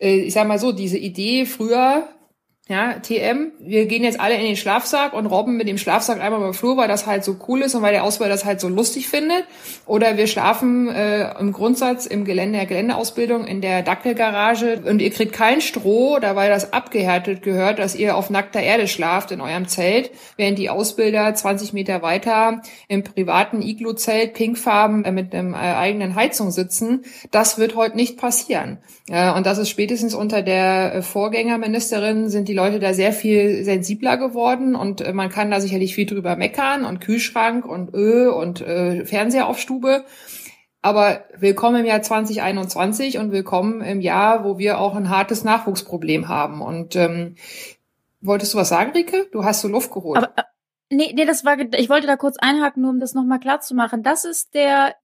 äh, 0.00 0.20
ich 0.20 0.32
sag 0.32 0.48
mal 0.48 0.58
so, 0.58 0.72
diese 0.72 0.98
Idee 0.98 1.44
früher, 1.44 2.08
ja, 2.70 3.00
TM, 3.00 3.50
wir 3.58 3.86
gehen 3.86 4.04
jetzt 4.04 4.20
alle 4.20 4.36
in 4.36 4.44
den 4.44 4.54
Schlafsack 4.54 5.12
und 5.12 5.26
robben 5.26 5.56
mit 5.56 5.66
dem 5.66 5.76
Schlafsack 5.76 6.20
einmal 6.20 6.38
über 6.38 6.54
Flur, 6.54 6.76
weil 6.76 6.86
das 6.86 7.04
halt 7.04 7.24
so 7.24 7.36
cool 7.48 7.62
ist 7.62 7.74
und 7.74 7.82
weil 7.82 7.90
der 7.90 8.04
Ausbilder 8.04 8.32
das 8.32 8.44
halt 8.44 8.60
so 8.60 8.68
lustig 8.68 9.08
findet. 9.08 9.42
Oder 9.86 10.16
wir 10.16 10.28
schlafen 10.28 10.88
äh, 10.88 11.36
im 11.40 11.52
Grundsatz 11.52 12.06
im 12.06 12.24
Gelände 12.24 12.58
der 12.58 12.66
Geländeausbildung 12.66 13.44
in 13.44 13.60
der 13.60 13.82
Dackelgarage 13.82 14.82
und 14.86 15.02
ihr 15.02 15.10
kriegt 15.10 15.32
kein 15.32 15.60
Stroh, 15.60 16.20
da 16.20 16.36
weil 16.36 16.48
das 16.48 16.72
abgehärtet 16.72 17.42
gehört, 17.42 17.80
dass 17.80 17.96
ihr 17.96 18.16
auf 18.16 18.30
nackter 18.30 18.60
Erde 18.60 18.86
schlaft 18.86 19.32
in 19.32 19.40
eurem 19.40 19.66
Zelt, 19.66 20.12
während 20.36 20.56
die 20.56 20.70
Ausbilder 20.70 21.34
20 21.34 21.72
Meter 21.72 22.02
weiter 22.02 22.62
im 22.86 23.02
privaten 23.02 23.62
Iglu-Zelt 23.62 24.32
pinkfarben 24.32 25.04
äh, 25.04 25.10
mit 25.10 25.34
einem 25.34 25.54
äh, 25.54 25.56
eigenen 25.56 26.14
Heizung 26.14 26.52
sitzen. 26.52 27.02
Das 27.32 27.58
wird 27.58 27.74
heute 27.74 27.96
nicht 27.96 28.16
passieren. 28.16 28.78
Äh, 29.08 29.32
und 29.32 29.44
das 29.44 29.58
ist 29.58 29.70
spätestens 29.70 30.14
unter 30.14 30.42
der 30.42 30.94
äh, 30.94 31.02
Vorgängerministerin 31.02 32.28
sind 32.28 32.46
die 32.46 32.59
Leute 32.60 32.78
da 32.78 32.92
sehr 32.92 33.14
viel 33.14 33.64
sensibler 33.64 34.18
geworden 34.18 34.74
und 34.74 35.00
äh, 35.00 35.14
man 35.14 35.30
kann 35.30 35.50
da 35.50 35.60
sicherlich 35.60 35.94
viel 35.94 36.04
drüber 36.04 36.36
meckern 36.36 36.84
und 36.84 37.00
Kühlschrank 37.00 37.64
und 37.64 37.94
Öl 37.94 38.28
und 38.28 38.60
äh, 38.60 39.06
Fernseher 39.06 39.46
auf 39.46 39.58
Stube. 39.58 40.04
Aber 40.82 41.24
willkommen 41.38 41.80
im 41.80 41.86
Jahr 41.86 42.02
2021 42.02 43.18
und 43.18 43.32
willkommen 43.32 43.80
im 43.80 44.00
Jahr, 44.00 44.44
wo 44.44 44.58
wir 44.58 44.78
auch 44.78 44.94
ein 44.94 45.08
hartes 45.08 45.42
Nachwuchsproblem 45.42 46.28
haben. 46.28 46.60
Und 46.60 46.96
ähm, 46.96 47.36
wolltest 48.20 48.52
du 48.52 48.58
was 48.58 48.68
sagen, 48.68 48.92
Rike? 48.92 49.28
Du 49.32 49.44
hast 49.44 49.62
so 49.62 49.68
Luft 49.68 49.90
geholt. 49.90 50.18
Aber, 50.18 50.32
äh, 50.36 50.42
nee, 50.90 51.12
nee, 51.14 51.24
das 51.24 51.44
war, 51.44 51.58
ich 51.58 51.88
wollte 51.88 52.06
da 52.06 52.16
kurz 52.16 52.36
einhaken, 52.38 52.82
nur 52.82 52.90
um 52.90 53.00
das 53.00 53.14
nochmal 53.14 53.40
klar 53.40 53.60
zu 53.60 53.74
machen. 53.74 54.02
Das 54.02 54.26
ist 54.26 54.52
der, 54.52 54.94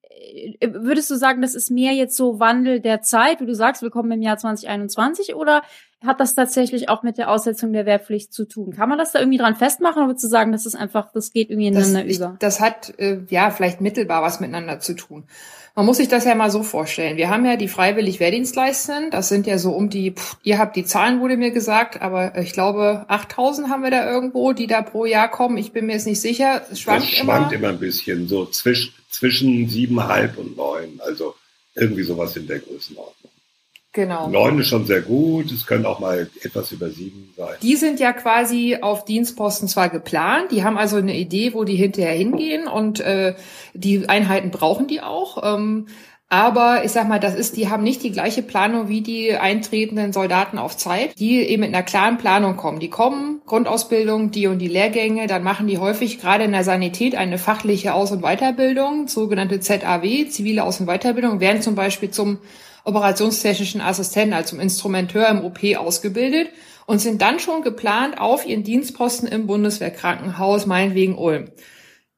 äh, 0.61 0.69
würdest 0.73 1.11
du 1.11 1.15
sagen, 1.15 1.41
das 1.41 1.55
ist 1.55 1.71
mehr 1.71 1.93
jetzt 1.93 2.17
so 2.17 2.39
Wandel 2.39 2.81
der 2.81 3.01
Zeit, 3.01 3.41
wie 3.41 3.47
du 3.47 3.55
sagst, 3.55 3.83
willkommen 3.83 4.13
im 4.13 4.23
Jahr 4.23 4.37
2021, 4.37 5.35
oder 5.35 5.63
hat 6.05 6.21
das 6.21 6.35
tatsächlich 6.35 6.89
auch 6.89 7.03
mit 7.03 7.19
der 7.19 7.31
Aussetzung 7.31 7.73
der 7.73 7.87
Wehrpflicht 7.87 8.33
zu 8.33 8.45
tun? 8.45 8.73
Kann 8.75 8.89
man 8.89 8.99
das 8.99 9.13
da 9.13 9.19
irgendwie 9.19 9.39
dran 9.39 9.57
festmachen 9.57 10.05
oder 10.05 10.13
du 10.13 10.29
sagen, 10.29 10.53
das 10.53 10.67
ist 10.67 10.75
einfach, 10.75 11.11
das 11.13 11.33
geht 11.33 11.51
irgendwie 11.51 11.69
ineinander 11.69 12.05
das, 12.05 12.17
über? 12.17 12.31
Ich, 12.35 12.39
das 12.39 12.61
hat 12.61 12.99
äh, 12.99 13.21
ja 13.29 13.51
vielleicht 13.51 13.81
mittelbar 13.81 14.23
was 14.23 14.41
miteinander 14.41 14.79
zu 14.79 14.95
tun. 14.95 15.25
Man 15.75 15.85
muss 15.85 15.99
sich 15.99 16.09
das 16.09 16.25
ja 16.25 16.35
mal 16.35 16.51
so 16.51 16.63
vorstellen. 16.63 17.19
Wir 17.19 17.29
haben 17.29 17.45
ja 17.45 17.57
die 17.57 17.69
freiwillig 17.69 18.19
Wehrdienstleistenden. 18.19 19.11
Das 19.11 19.29
sind 19.29 19.47
ja 19.47 19.59
so 19.59 19.73
um 19.73 19.91
die, 19.91 20.13
pff, 20.13 20.37
ihr 20.43 20.59
habt 20.59 20.75
die 20.75 20.85
Zahlen, 20.85 21.21
wurde 21.21 21.37
mir 21.37 21.51
gesagt, 21.51 22.01
aber 22.01 22.39
ich 22.39 22.53
glaube 22.53 23.05
8000 23.09 23.69
haben 23.69 23.83
wir 23.83 23.91
da 23.91 24.11
irgendwo, 24.11 24.53
die 24.53 24.67
da 24.67 24.81
pro 24.81 25.05
Jahr 25.05 25.31
kommen. 25.31 25.59
Ich 25.59 25.73
bin 25.73 25.87
mir 25.87 25.93
jetzt 25.93 26.07
nicht 26.07 26.21
sicher. 26.21 26.63
Es 26.71 26.81
schwankt, 26.81 27.03
das 27.03 27.11
schwankt 27.11 27.53
immer. 27.53 27.65
immer 27.65 27.69
ein 27.75 27.79
bisschen, 27.79 28.27
so 28.27 28.47
zwischen, 28.47 28.95
zwischen 29.11 29.69
siebeneinhalb 29.69 30.39
und 30.39 30.57
neun. 30.57 30.99
Also 31.05 31.35
irgendwie 31.75 32.05
sowas 32.05 32.35
in 32.37 32.47
der 32.47 32.61
Größenordnung. 32.61 33.16
Genau. 33.97 34.29
Neun 34.29 34.59
ist 34.59 34.69
schon 34.69 34.85
sehr 34.85 35.01
gut. 35.01 35.51
Es 35.51 35.65
können 35.65 35.87
auch 35.87 36.01
mal 36.01 36.29
etwas 36.43 36.71
über 36.71 36.91
sieben 36.91 37.33
sein. 37.35 37.55
Die 37.63 37.77
sind 37.77 37.99
ja 37.99 38.13
quasi 38.13 38.77
auf 38.83 39.07
Dienstposten 39.07 39.69
zwar 39.69 39.89
geplant, 39.89 40.53
die 40.53 40.65
haben 40.65 40.77
also 40.77 40.97
eine 40.99 41.17
Idee, 41.17 41.55
wo 41.55 41.65
die 41.65 41.77
hinterher 41.77 42.13
hingehen 42.13 42.69
und 42.69 43.01
äh, 43.01 43.35
die 43.73 44.07
Einheiten 44.07 44.51
brauchen 44.51 44.87
die 44.87 45.01
auch. 45.01 45.43
Ähm, 45.43 45.87
aber 46.29 46.85
ich 46.85 46.91
sag 46.91 47.09
mal, 47.09 47.21
das 47.21 47.35
ist, 47.35 47.57
die 47.57 47.71
haben 47.71 47.85
nicht 47.85 48.03
die 48.03 48.11
gleiche 48.11 48.43
Planung 48.43 48.89
wie 48.89 49.01
die 49.01 49.33
eintretenden 49.33 50.13
Soldaten 50.13 50.59
auf 50.59 50.77
Zeit, 50.77 51.19
die 51.19 51.39
eben 51.39 51.63
mit 51.63 51.73
einer 51.73 51.85
klaren 51.85 52.19
Planung 52.19 52.57
kommen. 52.57 52.81
Die 52.81 52.91
kommen, 52.91 53.41
Grundausbildung, 53.47 54.31
die 54.31 54.47
und 54.49 54.59
die 54.59 54.69
Lehrgänge, 54.69 55.27
dann 55.27 55.43
machen 55.43 55.69
die 55.69 55.79
häufig 55.79 56.21
gerade 56.21 56.45
in 56.45 56.53
der 56.53 56.65
Sanität 56.65 57.15
eine 57.15 57.39
fachliche 57.39 57.95
Aus- 57.95 58.11
und 58.11 58.21
Weiterbildung, 58.21 59.09
sogenannte 59.09 59.61
ZAW, 59.61 60.29
zivile 60.29 60.65
Aus- 60.65 60.81
und 60.81 60.87
Weiterbildung, 60.87 61.41
werden 61.41 61.63
zum 61.63 61.77
Beispiel 61.77 62.11
zum 62.11 62.39
operationstechnischen 62.87 63.81
Assistenten, 63.81 64.33
also 64.33 64.51
zum 64.51 64.61
Instrumenteur 64.61 65.29
im 65.29 65.45
OP 65.45 65.59
ausgebildet 65.77 66.49
und 66.87 67.01
sind 67.01 67.21
dann 67.21 67.41
schon 67.41 67.63
geplant 67.63 68.19
auf 68.19 68.47
ihren 68.47 68.63
Dienstposten 68.63 69.29
im 69.29 69.47
Bundeswehrkrankenhaus, 69.47 70.67
meinetwegen 70.67 71.19
Ulm. 71.19 71.51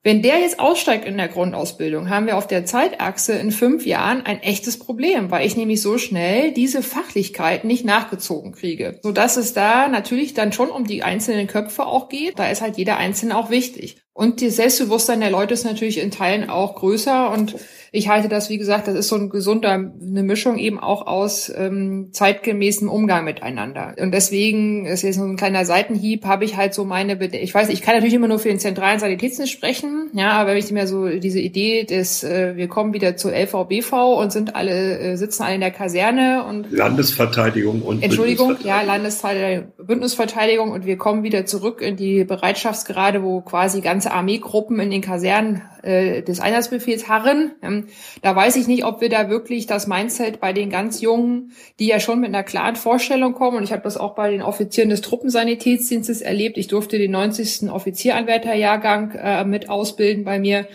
Wenn 0.04 0.22
der 0.22 0.38
jetzt 0.38 0.60
aussteigt 0.60 1.04
in 1.04 1.16
der 1.16 1.28
Grundausbildung, 1.28 2.08
haben 2.08 2.26
wir 2.26 2.36
auf 2.36 2.46
der 2.46 2.64
Zeitachse 2.64 3.32
in 3.32 3.50
fünf 3.50 3.84
Jahren 3.84 4.24
ein 4.24 4.40
echtes 4.40 4.78
Problem, 4.78 5.30
weil 5.30 5.44
ich 5.44 5.56
nämlich 5.56 5.82
so 5.82 5.98
schnell 5.98 6.52
diese 6.52 6.82
Fachlichkeit 6.82 7.64
nicht 7.64 7.84
nachgezogen 7.84 8.52
kriege. 8.52 9.00
Sodass 9.02 9.36
es 9.36 9.54
da 9.54 9.88
natürlich 9.88 10.34
dann 10.34 10.52
schon 10.52 10.70
um 10.70 10.86
die 10.86 11.02
einzelnen 11.02 11.48
Köpfe 11.48 11.84
auch 11.84 12.08
geht. 12.08 12.38
Da 12.38 12.48
ist 12.48 12.62
halt 12.62 12.78
jeder 12.78 12.96
Einzelne 12.96 13.36
auch 13.36 13.50
wichtig. 13.50 14.00
Und 14.14 14.40
das 14.40 14.56
Selbstbewusstsein 14.56 15.20
der 15.20 15.30
Leute 15.30 15.54
ist 15.54 15.64
natürlich 15.64 15.98
in 15.98 16.12
Teilen 16.12 16.48
auch 16.48 16.76
größer 16.76 17.30
und 17.30 17.56
ich 17.92 18.08
halte 18.08 18.28
das, 18.28 18.50
wie 18.50 18.58
gesagt, 18.58 18.88
das 18.88 18.94
ist 18.94 19.08
so 19.08 19.16
ein 19.16 19.28
gesunder, 19.30 19.70
eine 19.70 20.22
Mischung 20.22 20.58
eben 20.58 20.78
auch 20.78 21.06
aus 21.06 21.52
ähm, 21.54 22.08
zeitgemäßem 22.12 22.88
Umgang 22.88 23.24
miteinander. 23.24 23.94
Und 23.98 24.12
deswegen 24.12 24.84
ist 24.86 25.02
jetzt 25.02 25.16
so 25.16 25.24
ein 25.24 25.36
kleiner 25.36 25.64
Seitenhieb, 25.64 26.24
habe 26.26 26.44
ich 26.44 26.56
halt 26.56 26.74
so 26.74 26.84
meine, 26.84 27.16
Bede 27.16 27.38
ich 27.38 27.54
weiß, 27.54 27.68
ich 27.70 27.82
kann 27.82 27.94
natürlich 27.94 28.14
immer 28.14 28.28
nur 28.28 28.38
für 28.38 28.48
den 28.48 28.58
zentralen 28.58 29.00
Sanitätsdienst 29.00 29.52
sprechen, 29.52 30.10
ja, 30.12 30.32
aber 30.32 30.50
wenn 30.50 30.58
ich 30.58 30.70
mir 30.70 30.86
so 30.86 31.08
diese 31.08 31.40
Idee 31.40 31.84
des, 31.84 32.24
äh, 32.24 32.56
wir 32.56 32.68
kommen 32.68 32.92
wieder 32.92 33.16
zur 33.16 33.32
LVBV 33.32 33.92
und 34.18 34.32
sind 34.32 34.54
alle, 34.54 34.98
äh, 34.98 35.16
sitzen 35.16 35.42
alle 35.42 35.54
in 35.54 35.60
der 35.60 35.70
Kaserne 35.70 36.44
und 36.48 36.70
Landesverteidigung 36.70 37.82
und 37.82 38.02
Entschuldigung, 38.02 38.56
ja, 38.64 38.82
Landesverteidigung, 38.82 39.72
Bündnisverteidigung 39.78 40.72
und 40.72 40.86
wir 40.86 40.96
kommen 40.96 41.22
wieder 41.22 41.46
zurück 41.46 41.80
in 41.80 41.96
die 41.96 42.24
Bereitschaftsgrade, 42.24 43.22
wo 43.22 43.40
quasi 43.40 43.80
ganze 43.80 44.12
Armeegruppen 44.12 44.78
in 44.80 44.90
den 44.90 45.00
Kasernen 45.00 45.62
äh, 45.82 46.22
des 46.22 46.40
Einsatzbefehls 46.40 47.08
harren. 47.08 47.52
Ähm, 47.62 47.86
da 48.22 48.34
weiß 48.34 48.56
ich 48.56 48.66
nicht, 48.66 48.84
ob 48.84 49.00
wir 49.00 49.08
da 49.08 49.28
wirklich 49.30 49.66
das 49.66 49.86
Mindset 49.86 50.40
bei 50.40 50.52
den 50.52 50.70
ganz 50.70 51.00
Jungen, 51.00 51.52
die 51.78 51.86
ja 51.86 52.00
schon 52.00 52.20
mit 52.20 52.28
einer 52.28 52.42
klaren 52.42 52.76
Vorstellung 52.76 53.34
kommen, 53.34 53.58
und 53.58 53.64
ich 53.64 53.72
habe 53.72 53.82
das 53.82 53.96
auch 53.96 54.14
bei 54.14 54.30
den 54.30 54.42
Offizieren 54.42 54.90
des 54.90 55.00
Truppensanitätsdienstes 55.00 56.20
erlebt. 56.20 56.58
Ich 56.58 56.68
durfte 56.68 56.98
den 56.98 57.10
90. 57.12 57.70
Offizieranwärterjahrgang 57.70 59.12
äh, 59.12 59.44
mit 59.44 59.68
ausbilden 59.68 60.24
bei 60.24 60.38
mir, 60.38 60.66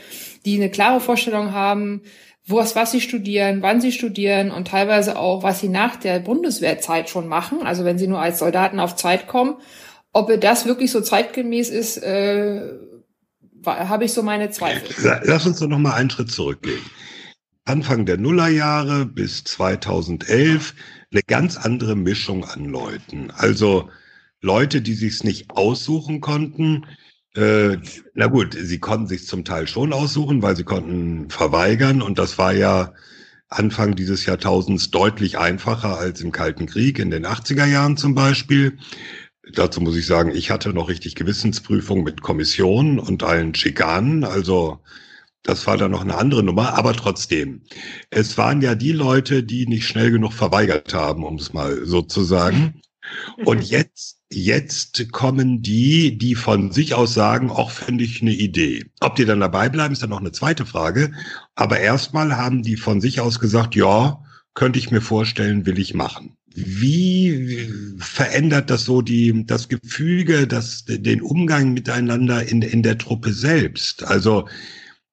die 0.45 0.55
eine 0.55 0.69
klare 0.69 0.99
Vorstellung 0.99 1.53
haben, 1.53 2.01
was, 2.45 2.75
was 2.75 2.91
sie 2.91 3.01
studieren, 3.01 3.61
wann 3.61 3.79
sie 3.79 3.91
studieren 3.91 4.51
und 4.51 4.67
teilweise 4.67 5.17
auch, 5.17 5.43
was 5.43 5.59
sie 5.59 5.69
nach 5.69 5.95
der 5.95 6.19
Bundeswehrzeit 6.19 7.09
schon 7.09 7.27
machen, 7.27 7.59
also 7.63 7.85
wenn 7.85 7.97
sie 7.97 8.07
nur 8.07 8.19
als 8.19 8.39
Soldaten 8.39 8.79
auf 8.79 8.95
Zeit 8.95 9.27
kommen. 9.27 9.55
Ob 10.11 10.31
das 10.41 10.65
wirklich 10.65 10.91
so 10.91 11.01
zeitgemäß 11.01 11.69
ist, 11.69 11.97
äh, 11.97 12.61
habe 13.65 14.05
ich 14.05 14.13
so 14.13 14.23
meine 14.23 14.49
Zweifel. 14.51 15.21
Lass 15.23 15.45
uns 15.45 15.59
doch 15.59 15.67
noch 15.67 15.79
mal 15.79 15.93
einen 15.93 16.09
Schritt 16.09 16.31
zurückgehen. 16.31 16.81
Anfang 17.65 18.05
der 18.05 18.17
Nullerjahre 18.17 19.05
bis 19.05 19.43
2011 19.45 20.73
eine 21.11 21.21
ganz 21.25 21.55
andere 21.55 21.95
Mischung 21.95 22.43
an 22.43 22.65
Leuten. 22.65 23.31
Also 23.31 23.89
Leute, 24.41 24.81
die 24.81 24.93
sich's 24.93 25.23
nicht 25.23 25.51
aussuchen 25.51 26.19
konnten. 26.19 26.85
Äh, 27.35 27.77
na 28.13 28.27
gut, 28.27 28.55
sie 28.59 28.79
konnten 28.79 29.07
sich 29.07 29.25
zum 29.25 29.45
Teil 29.45 29.67
schon 29.67 29.93
aussuchen, 29.93 30.41
weil 30.41 30.55
sie 30.55 30.65
konnten 30.65 31.29
verweigern 31.29 32.01
und 32.01 32.19
das 32.19 32.37
war 32.37 32.53
ja 32.53 32.93
Anfang 33.47 33.95
dieses 33.95 34.25
Jahrtausends 34.25 34.91
deutlich 34.91 35.37
einfacher 35.37 35.97
als 35.97 36.21
im 36.21 36.31
Kalten 36.31 36.65
Krieg 36.65 36.99
in 36.99 37.11
den 37.11 37.25
80er 37.25 37.65
Jahren 37.65 37.97
zum 37.97 38.15
Beispiel. 38.15 38.77
Dazu 39.51 39.81
muss 39.81 39.97
ich 39.97 40.05
sagen, 40.05 40.31
ich 40.33 40.51
hatte 40.51 40.73
noch 40.73 40.87
richtig 40.87 41.15
Gewissensprüfung 41.15 42.03
mit 42.03 42.21
Kommissionen 42.21 42.99
und 42.99 43.23
allen 43.23 43.53
Schikanen. 43.53 44.23
Also 44.23 44.79
das 45.43 45.67
war 45.67 45.77
dann 45.77 45.91
noch 45.91 46.01
eine 46.01 46.17
andere 46.17 46.43
Nummer, 46.43 46.77
aber 46.77 46.93
trotzdem. 46.93 47.61
Es 48.09 48.37
waren 48.37 48.61
ja 48.61 48.75
die 48.75 48.93
Leute, 48.93 49.43
die 49.43 49.67
nicht 49.67 49.85
schnell 49.85 50.11
genug 50.11 50.31
verweigert 50.31 50.93
haben, 50.93 51.25
um 51.25 51.35
es 51.35 51.51
mal 51.51 51.85
so 51.85 52.01
zu 52.01 52.23
sagen. 52.23 52.81
Und 53.45 53.63
jetzt, 53.63 54.21
jetzt 54.31 55.11
kommen 55.11 55.61
die, 55.61 56.17
die 56.17 56.35
von 56.35 56.71
sich 56.71 56.93
aus 56.93 57.13
sagen, 57.13 57.49
auch 57.49 57.69
finde 57.69 58.05
ich 58.05 58.21
eine 58.21 58.31
Idee. 58.31 58.85
Ob 59.01 59.17
die 59.17 59.25
dann 59.25 59.41
dabei 59.41 59.67
bleiben, 59.67 59.93
ist 59.93 60.01
dann 60.01 60.09
noch 60.09 60.21
eine 60.21 60.31
zweite 60.31 60.65
Frage. 60.65 61.11
Aber 61.53 61.79
erstmal 61.79 62.37
haben 62.37 62.63
die 62.63 62.77
von 62.77 63.01
sich 63.01 63.19
aus 63.19 63.41
gesagt, 63.41 63.75
ja, 63.75 64.23
könnte 64.53 64.79
ich 64.79 64.89
mir 64.89 65.01
vorstellen, 65.01 65.65
will 65.65 65.79
ich 65.79 65.93
machen. 65.93 66.37
Wie 66.55 67.67
verändert 67.97 68.69
das 68.69 68.85
so 68.85 69.01
die, 69.01 69.45
das 69.45 69.69
Gefüge, 69.69 70.47
das, 70.47 70.85
den 70.85 71.21
Umgang 71.21 71.73
miteinander 71.73 72.47
in, 72.47 72.61
in 72.61 72.83
der 72.83 72.97
Truppe 72.97 73.33
selbst? 73.33 74.03
Also 74.03 74.47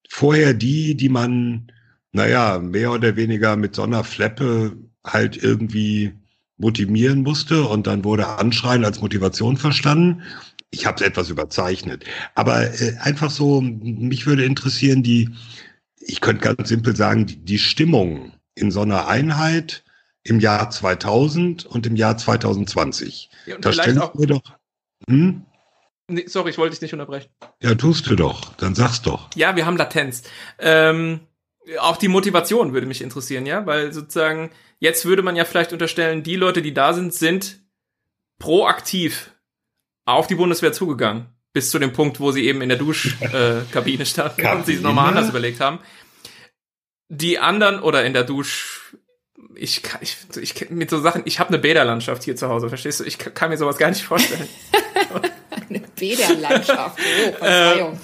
vorher 0.08 0.52
die, 0.52 0.96
die 0.96 1.08
man, 1.08 1.72
naja, 2.12 2.58
mehr 2.58 2.92
oder 2.92 3.16
weniger 3.16 3.56
mit 3.56 3.74
so 3.74 3.82
einer 3.82 4.04
Fleppe 4.04 4.76
halt 5.04 5.42
irgendwie 5.42 6.12
motivieren 6.58 7.22
musste 7.22 7.64
und 7.64 7.86
dann 7.86 8.04
wurde 8.04 8.26
Anschreien 8.26 8.84
als 8.84 9.00
Motivation 9.00 9.56
verstanden. 9.56 10.22
Ich 10.70 10.86
habe 10.86 10.96
es 10.96 11.02
etwas 11.02 11.30
überzeichnet. 11.30 12.04
Aber 12.34 12.62
äh, 12.62 12.96
einfach 13.00 13.30
so, 13.30 13.60
mich 13.62 14.26
würde 14.26 14.44
interessieren, 14.44 15.02
die, 15.02 15.30
ich 16.00 16.20
könnte 16.20 16.54
ganz 16.54 16.68
simpel 16.68 16.94
sagen, 16.94 17.26
die, 17.26 17.36
die 17.36 17.58
Stimmung 17.58 18.32
in 18.54 18.70
so 18.70 18.82
einer 18.82 19.08
Einheit, 19.08 19.84
im 20.22 20.40
Jahr 20.40 20.70
2000 20.70 21.66
und 21.66 21.86
im 21.86 21.96
Jahr 21.96 22.16
2020. 22.16 23.30
Ja, 23.46 23.58
da 23.58 23.72
stelle 23.72 24.02
auch- 24.02 24.14
ich 24.14 24.20
mir 24.20 24.26
doch. 24.26 24.42
Hm? 25.08 25.44
Nee, 26.08 26.24
sorry, 26.26 26.50
ich 26.50 26.58
wollte 26.58 26.72
dich 26.74 26.82
nicht 26.82 26.92
unterbrechen. 26.92 27.30
Ja, 27.62 27.74
tust 27.74 28.06
du 28.08 28.16
doch. 28.16 28.54
Dann 28.56 28.74
sag's 28.74 29.00
doch. 29.02 29.28
Ja, 29.36 29.54
wir 29.54 29.64
haben 29.64 29.76
Latenz. 29.76 30.24
Ähm, 30.58 31.20
auch 31.78 31.96
die 31.96 32.08
Motivation 32.08 32.72
würde 32.72 32.86
mich 32.88 33.00
interessieren, 33.00 33.46
ja, 33.46 33.64
weil 33.64 33.92
sozusagen 33.92 34.50
jetzt 34.80 35.04
würde 35.04 35.22
man 35.22 35.36
ja 35.36 35.44
vielleicht 35.44 35.72
unterstellen, 35.72 36.22
die 36.24 36.34
Leute, 36.36 36.62
die 36.62 36.74
da 36.74 36.94
sind, 36.94 37.14
sind 37.14 37.60
proaktiv 38.40 39.30
auf 40.04 40.26
die 40.26 40.34
Bundeswehr 40.34 40.72
zugegangen. 40.72 41.26
Bis 41.52 41.70
zu 41.70 41.78
dem 41.78 41.92
Punkt, 41.92 42.20
wo 42.20 42.30
sie 42.32 42.44
eben 42.46 42.62
in 42.62 42.68
der 42.68 42.78
Duschkabine 42.78 44.02
äh, 44.02 44.06
standen 44.06 44.46
und 44.46 44.66
sich 44.66 44.76
es 44.76 44.82
nochmal 44.82 45.08
anders 45.08 45.28
überlegt 45.30 45.60
haben. 45.60 45.78
Die 47.08 47.38
anderen 47.40 47.80
oder 47.80 48.04
in 48.04 48.12
der 48.14 48.22
Dusch, 48.24 48.96
ich 49.54 49.82
ich, 50.00 50.16
ich 50.40 50.70
mit 50.70 50.90
so 50.90 51.00
Sachen, 51.00 51.22
ich 51.24 51.38
habe 51.38 51.48
eine 51.48 51.58
Bäderlandschaft 51.58 52.24
hier 52.24 52.36
zu 52.36 52.48
Hause, 52.48 52.68
verstehst 52.68 53.00
du? 53.00 53.04
Ich 53.04 53.18
kann, 53.18 53.34
kann 53.34 53.50
mir 53.50 53.56
sowas 53.56 53.78
gar 53.78 53.88
nicht 53.88 54.02
vorstellen. 54.02 54.48
Eine 55.68 55.80
Bäderlandschaft. 55.80 56.98
Oh, 56.98 57.44
Verzeihung. 57.44 58.00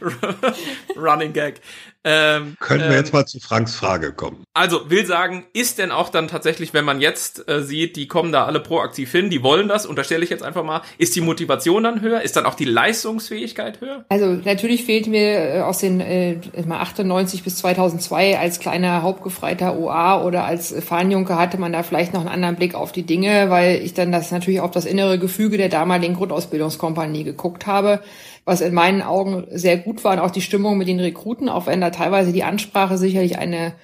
Running 0.96 1.32
Gag. 1.32 1.60
Ähm, 2.04 2.56
Können 2.58 2.80
wir 2.80 2.88
ähm, 2.88 2.96
jetzt 2.96 3.12
mal 3.12 3.26
zu 3.26 3.38
Franks 3.38 3.76
Frage 3.76 4.12
kommen? 4.12 4.44
Also 4.54 4.90
will 4.90 5.06
sagen, 5.06 5.44
ist 5.52 5.78
denn 5.78 5.92
auch 5.92 6.08
dann 6.08 6.26
tatsächlich, 6.26 6.74
wenn 6.74 6.84
man 6.84 7.00
jetzt 7.00 7.48
äh, 7.48 7.62
sieht, 7.62 7.94
die 7.94 8.08
kommen 8.08 8.32
da 8.32 8.44
alle 8.44 8.58
proaktiv 8.58 9.12
hin, 9.12 9.30
die 9.30 9.44
wollen 9.44 9.68
das, 9.68 9.86
unterstelle 9.86 10.24
ich 10.24 10.30
jetzt 10.30 10.42
einfach 10.42 10.64
mal, 10.64 10.82
ist 10.98 11.14
die 11.14 11.20
Motivation 11.20 11.84
dann 11.84 12.00
höher? 12.00 12.22
Ist 12.22 12.36
dann 12.36 12.44
auch 12.44 12.54
die 12.54 12.64
Leistungsfähigkeit 12.64 13.80
höher? 13.80 14.04
Also 14.08 14.26
natürlich 14.26 14.84
fehlt 14.84 15.06
mir 15.06 15.54
äh, 15.54 15.60
aus 15.60 15.78
den 15.78 16.00
äh, 16.00 16.40
mal 16.66 16.80
98 16.80 17.44
bis 17.44 17.58
2002 17.58 18.36
als 18.36 18.58
kleiner 18.58 19.02
Hauptgefreiter 19.02 19.78
OA 19.78 20.24
oder 20.24 20.44
als 20.44 20.74
Fahnenjunker 20.84 21.38
hatte 21.38 21.58
man 21.58 21.72
da 21.72 21.84
vielleicht 21.84 22.14
noch 22.14 22.20
einen 22.20 22.30
anderen 22.30 22.56
Blick 22.56 22.74
auf 22.74 22.90
die 22.90 23.04
Dinge, 23.04 23.48
weil 23.48 23.76
ich 23.76 23.94
dann 23.94 24.10
das 24.10 24.32
natürlich 24.32 24.60
auf 24.60 24.72
das 24.72 24.86
innere 24.86 25.20
Gefüge 25.20 25.56
der 25.56 25.68
damaligen 25.68 26.14
Grundausbildungskompanie 26.14 27.22
geguckt 27.22 27.66
habe, 27.66 28.00
was 28.44 28.60
in 28.60 28.74
meinen 28.74 29.02
Augen 29.02 29.44
sehr 29.50 29.76
gut 29.76 30.04
war 30.04 30.12
und 30.12 30.18
auch 30.18 30.30
die 30.30 30.40
Stimmung 30.40 30.78
mit 30.78 30.88
den 30.88 31.00
Rekruten, 31.00 31.48
auch 31.48 31.66
wenn 31.66 31.80
da 31.80 31.90
teilweise 31.90 32.32
die 32.32 32.44
Ansprache 32.44 32.98
sicherlich 32.98 33.38
eine 33.38 33.74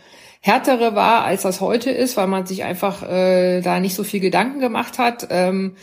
härtere 0.41 0.95
war, 0.95 1.25
als 1.25 1.43
das 1.43 1.61
heute 1.61 1.91
ist, 1.91 2.17
weil 2.17 2.27
man 2.27 2.47
sich 2.47 2.65
einfach 2.65 3.03
äh, 3.03 3.61
da 3.61 3.81
nicht 3.81 3.95
so 3.95 4.05
viel 4.05 4.21
Gedanken 4.21 4.61
gemacht 4.61 4.99
hat. 4.99 5.29
Ähm, 5.31 5.75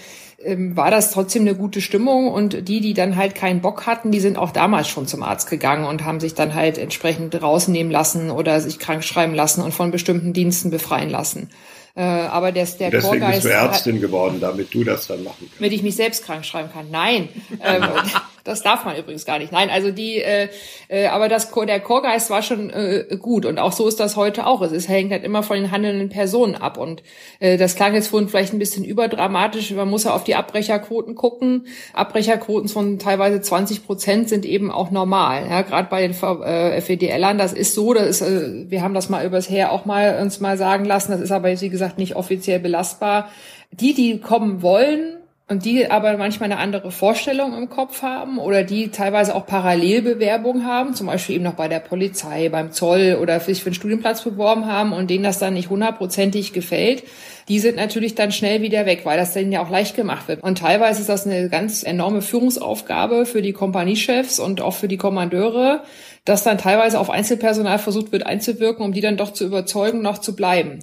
ähm, 0.43 0.75
war 0.75 0.91
das 0.91 1.11
trotzdem 1.11 1.43
eine 1.43 1.55
gute 1.55 1.81
Stimmung 1.81 2.27
und 2.31 2.67
die, 2.67 2.81
die 2.81 2.93
dann 2.93 3.15
halt 3.15 3.35
keinen 3.35 3.61
Bock 3.61 3.85
hatten, 3.85 4.11
die 4.11 4.19
sind 4.19 4.37
auch 4.37 4.51
damals 4.51 4.87
schon 4.87 5.07
zum 5.07 5.23
Arzt 5.23 5.49
gegangen 5.49 5.85
und 5.85 6.03
haben 6.03 6.19
sich 6.19 6.35
dann 6.35 6.53
halt 6.53 6.77
entsprechend 6.77 7.41
rausnehmen 7.41 7.91
lassen 7.91 8.29
oder 8.29 8.59
sich 8.59 8.77
krank 8.77 9.03
schreiben 9.03 9.33
lassen 9.33 9.61
und 9.61 9.73
von 9.73 9.91
bestimmten 9.91 10.33
Diensten 10.33 10.69
befreien 10.69 11.09
lassen. 11.09 11.49
Äh, 11.95 12.01
aber 12.01 12.51
das, 12.51 12.77
der 12.77 12.91
Deswegen 12.91 13.21
Chorgeist, 13.21 13.43
bist 13.43 13.53
du 13.53 13.57
Ärztin 13.57 14.01
geworden, 14.01 14.37
damit 14.41 14.73
du 14.73 14.83
das 14.83 15.07
dann 15.07 15.23
machen 15.23 15.37
kannst. 15.39 15.59
damit 15.59 15.73
ich 15.73 15.83
mich 15.83 15.95
selbst 15.95 16.25
krank 16.25 16.45
schreiben 16.45 16.69
kann. 16.71 16.91
Nein, 16.91 17.29
ähm, 17.63 17.83
das 18.45 18.61
darf 18.61 18.85
man 18.85 18.95
übrigens 18.95 19.25
gar 19.25 19.39
nicht. 19.39 19.51
Nein, 19.51 19.69
also 19.71 19.91
die, 19.91 20.21
äh, 20.21 20.49
äh, 20.87 21.07
aber 21.07 21.27
das 21.27 21.51
der 21.51 21.79
Chorgeist 21.79 22.29
war 22.29 22.43
schon 22.43 22.69
äh, 22.69 23.17
gut 23.19 23.45
und 23.45 23.57
auch 23.57 23.71
so 23.71 23.87
ist 23.87 23.99
das 23.99 24.15
heute 24.15 24.45
auch. 24.45 24.61
Es 24.61 24.71
ist, 24.71 24.87
hängt 24.87 25.11
halt 25.11 25.23
immer 25.23 25.41
von 25.41 25.57
den 25.57 25.71
handelnden 25.71 26.09
Personen 26.09 26.55
ab 26.55 26.77
und 26.77 27.01
äh, 27.39 27.57
das 27.57 27.75
klang 27.75 27.95
jetzt 27.95 28.09
vorhin 28.09 28.29
vielleicht 28.29 28.53
ein 28.53 28.59
bisschen 28.59 28.85
überdramatisch. 28.85 29.71
Man 29.71 29.89
muss 29.89 30.03
ja 30.03 30.13
auf 30.13 30.23
die 30.23 30.35
Abbrecherquoten 30.35 31.15
gucken. 31.15 31.65
Abbrecherquoten 31.93 32.69
von 32.69 32.99
teilweise 32.99 33.41
20 33.41 33.83
Prozent 33.83 34.29
sind 34.29 34.45
eben 34.45 34.69
auch 34.71 34.91
normal. 34.91 35.47
Ja, 35.49 35.63
gerade 35.63 35.89
bei 35.89 36.07
den 36.07 36.11
äh, 36.11 36.81
FEDLern, 36.81 37.39
das 37.39 37.51
ist 37.51 37.73
so. 37.73 37.95
Das 37.95 38.05
ist, 38.07 38.21
äh, 38.21 38.69
wir 38.69 38.83
haben 38.83 38.93
das 38.93 39.09
mal 39.09 39.25
übers 39.25 39.49
Her 39.49 39.71
auch 39.71 39.85
mal 39.85 40.19
uns 40.21 40.39
mal 40.39 40.57
sagen 40.57 40.85
lassen. 40.85 41.11
Das 41.11 41.21
ist 41.21 41.31
aber 41.31 41.59
wie 41.59 41.69
gesagt 41.69 41.97
nicht 41.97 42.15
offiziell 42.15 42.59
belastbar. 42.59 43.29
Die, 43.71 43.95
die 43.95 44.19
kommen 44.19 44.61
wollen, 44.61 45.14
und 45.47 45.63
die 45.63 45.91
aber 45.91 46.17
manchmal 46.17 46.51
eine 46.51 46.59
andere 46.59 46.89
Vorstellung 46.89 47.55
im 47.55 47.69
Kopf 47.69 48.01
haben 48.01 48.39
oder 48.39 48.63
die 48.63 48.89
teilweise 48.89 49.35
auch 49.35 49.45
Parallelbewerbungen 49.45 50.65
haben, 50.65 50.95
zum 50.95 51.05
Beispiel 51.05 51.35
eben 51.35 51.43
noch 51.43 51.53
bei 51.53 51.67
der 51.67 51.79
Polizei, 51.79 52.49
beim 52.49 52.71
Zoll 52.71 53.19
oder 53.21 53.39
sich 53.39 53.61
für 53.61 53.67
einen 53.67 53.75
Studienplatz 53.75 54.23
beworben 54.23 54.65
haben 54.65 54.91
und 54.91 55.11
denen 55.11 55.23
das 55.23 55.37
dann 55.37 55.53
nicht 55.53 55.69
hundertprozentig 55.69 56.51
gefällt, 56.51 57.03
die 57.47 57.59
sind 57.59 57.75
natürlich 57.75 58.15
dann 58.15 58.31
schnell 58.31 58.63
wieder 58.63 58.87
weg, 58.87 59.01
weil 59.03 59.19
das 59.19 59.33
denen 59.33 59.51
ja 59.51 59.61
auch 59.61 59.69
leicht 59.69 59.95
gemacht 59.95 60.27
wird. 60.27 60.41
Und 60.41 60.57
teilweise 60.57 61.01
ist 61.01 61.09
das 61.09 61.27
eine 61.27 61.47
ganz 61.49 61.83
enorme 61.83 62.23
Führungsaufgabe 62.23 63.27
für 63.27 63.43
die 63.43 63.53
Kompaniechefs 63.53 64.39
und 64.39 64.61
auch 64.61 64.73
für 64.73 64.87
die 64.87 64.97
Kommandeure, 64.97 65.83
dass 66.25 66.41
dann 66.41 66.57
teilweise 66.57 66.99
auf 66.99 67.11
Einzelpersonal 67.11 67.77
versucht 67.77 68.11
wird 68.11 68.25
einzuwirken, 68.25 68.83
um 68.83 68.93
die 68.93 69.01
dann 69.01 69.15
doch 69.15 69.31
zu 69.31 69.45
überzeugen, 69.45 70.01
noch 70.01 70.17
zu 70.17 70.35
bleiben 70.35 70.79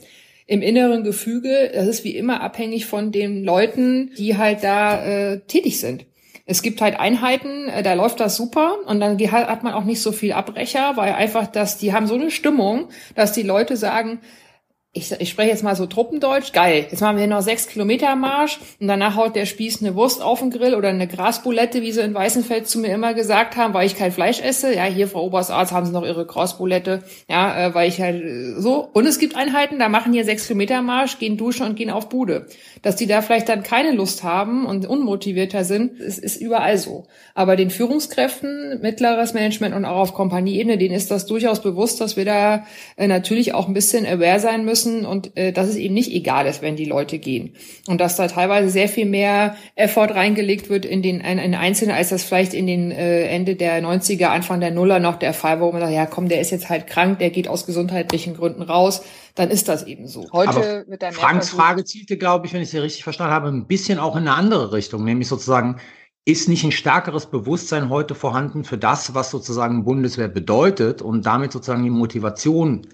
im 0.46 0.62
inneren 0.62 1.04
Gefüge, 1.04 1.70
das 1.72 1.86
ist 1.86 2.04
wie 2.04 2.16
immer 2.16 2.40
abhängig 2.40 2.86
von 2.86 3.12
den 3.12 3.44
Leuten, 3.44 4.10
die 4.18 4.36
halt 4.36 4.62
da 4.62 5.04
äh, 5.04 5.40
tätig 5.40 5.80
sind. 5.80 6.06
Es 6.44 6.62
gibt 6.62 6.80
halt 6.80 6.98
Einheiten, 6.98 7.68
äh, 7.68 7.82
da 7.82 7.94
läuft 7.94 8.20
das 8.20 8.36
super 8.36 8.76
und 8.86 9.00
dann 9.00 9.18
hat 9.18 9.62
man 9.62 9.74
auch 9.74 9.84
nicht 9.84 10.02
so 10.02 10.12
viel 10.12 10.32
Abbrecher, 10.32 10.96
weil 10.96 11.12
einfach, 11.12 11.46
dass 11.46 11.78
die 11.78 11.92
haben 11.92 12.06
so 12.06 12.14
eine 12.14 12.30
Stimmung, 12.30 12.88
dass 13.14 13.32
die 13.32 13.42
Leute 13.42 13.76
sagen, 13.76 14.20
ich, 14.94 15.10
ich 15.10 15.30
spreche 15.30 15.48
jetzt 15.48 15.62
mal 15.62 15.74
so 15.74 15.86
Truppendeutsch, 15.86 16.52
geil, 16.52 16.86
jetzt 16.90 17.00
machen 17.00 17.16
wir 17.16 17.26
noch 17.26 17.40
sechs 17.40 17.66
Kilometer 17.66 18.14
Marsch 18.14 18.60
und 18.78 18.88
danach 18.88 19.16
haut 19.16 19.34
der 19.34 19.46
Spieß 19.46 19.80
eine 19.80 19.94
Wurst 19.94 20.20
auf 20.20 20.40
den 20.40 20.50
Grill 20.50 20.74
oder 20.74 20.90
eine 20.90 21.08
Grasbulette, 21.08 21.80
wie 21.80 21.92
sie 21.92 22.02
in 22.02 22.12
Weißenfeld 22.12 22.68
zu 22.68 22.78
mir 22.78 22.92
immer 22.92 23.14
gesagt 23.14 23.56
haben, 23.56 23.72
weil 23.72 23.86
ich 23.86 23.96
kein 23.96 24.12
Fleisch 24.12 24.42
esse. 24.42 24.74
Ja, 24.74 24.84
hier, 24.84 25.08
Frau 25.08 25.24
Oberstarzt, 25.24 25.72
haben 25.72 25.86
sie 25.86 25.92
noch 25.92 26.04
ihre 26.04 26.26
Grasbulette, 26.26 27.04
ja, 27.26 27.68
äh, 27.68 27.74
weil 27.74 27.88
ich 27.88 28.02
halt 28.02 28.22
äh, 28.22 28.60
so. 28.60 28.86
Und 28.92 29.06
es 29.06 29.18
gibt 29.18 29.34
Einheiten, 29.34 29.78
da 29.78 29.88
machen 29.88 30.12
hier 30.12 30.26
sechs 30.26 30.46
Kilometer 30.46 30.82
Marsch, 30.82 31.18
gehen 31.18 31.38
duschen 31.38 31.64
und 31.64 31.76
gehen 31.76 31.88
auf 31.88 32.10
Bude. 32.10 32.46
Dass 32.82 32.96
die 32.96 33.06
da 33.06 33.22
vielleicht 33.22 33.48
dann 33.48 33.62
keine 33.62 33.92
Lust 33.92 34.22
haben 34.24 34.66
und 34.66 34.84
unmotivierter 34.84 35.64
sind, 35.64 36.00
ist, 36.00 36.18
ist 36.18 36.38
überall 36.38 36.76
so. 36.76 37.06
Aber 37.34 37.56
den 37.56 37.70
Führungskräften, 37.70 38.80
mittleres 38.82 39.32
Management 39.32 39.74
und 39.74 39.86
auch 39.86 40.00
auf 40.00 40.12
Kompanieebene, 40.12 40.76
denen 40.76 40.94
ist 40.94 41.10
das 41.10 41.24
durchaus 41.24 41.62
bewusst, 41.62 41.98
dass 42.02 42.18
wir 42.18 42.26
da 42.26 42.66
äh, 42.96 43.06
natürlich 43.06 43.54
auch 43.54 43.68
ein 43.68 43.74
bisschen 43.74 44.04
aware 44.04 44.38
sein 44.38 44.66
müssen, 44.66 44.81
müssen 44.84 45.06
und 45.06 45.36
äh, 45.36 45.52
dass 45.52 45.68
es 45.68 45.76
eben 45.76 45.94
nicht 45.94 46.12
egal 46.12 46.46
ist, 46.46 46.62
wenn 46.62 46.76
die 46.76 46.84
Leute 46.84 47.18
gehen. 47.18 47.54
Und 47.86 48.00
dass 48.00 48.16
da 48.16 48.28
teilweise 48.28 48.70
sehr 48.70 48.88
viel 48.88 49.06
mehr 49.06 49.56
Effort 49.74 50.14
reingelegt 50.14 50.68
wird 50.68 50.84
in 50.84 51.02
den 51.02 51.20
in, 51.20 51.38
in 51.38 51.54
Einzelne, 51.54 51.94
als 51.94 52.10
das 52.10 52.24
vielleicht 52.24 52.54
in 52.54 52.66
den 52.66 52.90
äh, 52.90 53.26
Ende 53.26 53.56
der 53.56 53.82
90er, 53.82 54.26
Anfang 54.26 54.60
der 54.60 54.70
Nuller 54.70 55.00
noch 55.00 55.16
der 55.16 55.34
Fall 55.34 55.60
war, 55.60 55.68
wo 55.68 55.72
man 55.72 55.80
sagt, 55.80 55.92
ja 55.92 56.06
komm, 56.06 56.28
der 56.28 56.40
ist 56.40 56.50
jetzt 56.50 56.68
halt 56.68 56.86
krank, 56.86 57.18
der 57.18 57.30
geht 57.30 57.48
aus 57.48 57.66
gesundheitlichen 57.66 58.36
Gründen 58.36 58.62
raus, 58.62 59.02
dann 59.34 59.50
ist 59.50 59.68
das 59.68 59.84
eben 59.86 60.06
so. 60.06 60.26
Heute 60.32 60.50
Aber 60.50 60.84
mit 60.86 61.02
der 61.02 61.12
Franks 61.12 61.50
Frage 61.50 61.84
zielte, 61.84 62.16
glaube 62.16 62.46
ich, 62.46 62.52
wenn 62.52 62.62
ich 62.62 62.70
sie 62.70 62.78
richtig 62.78 63.04
verstanden 63.04 63.32
habe, 63.32 63.48
ein 63.48 63.66
bisschen 63.66 63.98
auch 63.98 64.16
in 64.16 64.22
eine 64.22 64.34
andere 64.34 64.72
Richtung, 64.72 65.04
nämlich 65.04 65.28
sozusagen, 65.28 65.80
ist 66.24 66.48
nicht 66.48 66.62
ein 66.62 66.70
stärkeres 66.70 67.26
Bewusstsein 67.26 67.88
heute 67.88 68.14
vorhanden 68.14 68.62
für 68.62 68.78
das, 68.78 69.12
was 69.12 69.32
sozusagen 69.32 69.84
Bundeswehr 69.84 70.28
bedeutet 70.28 71.02
und 71.02 71.26
damit 71.26 71.50
sozusagen 71.50 71.82
die 71.82 71.90
Motivation 71.90 72.86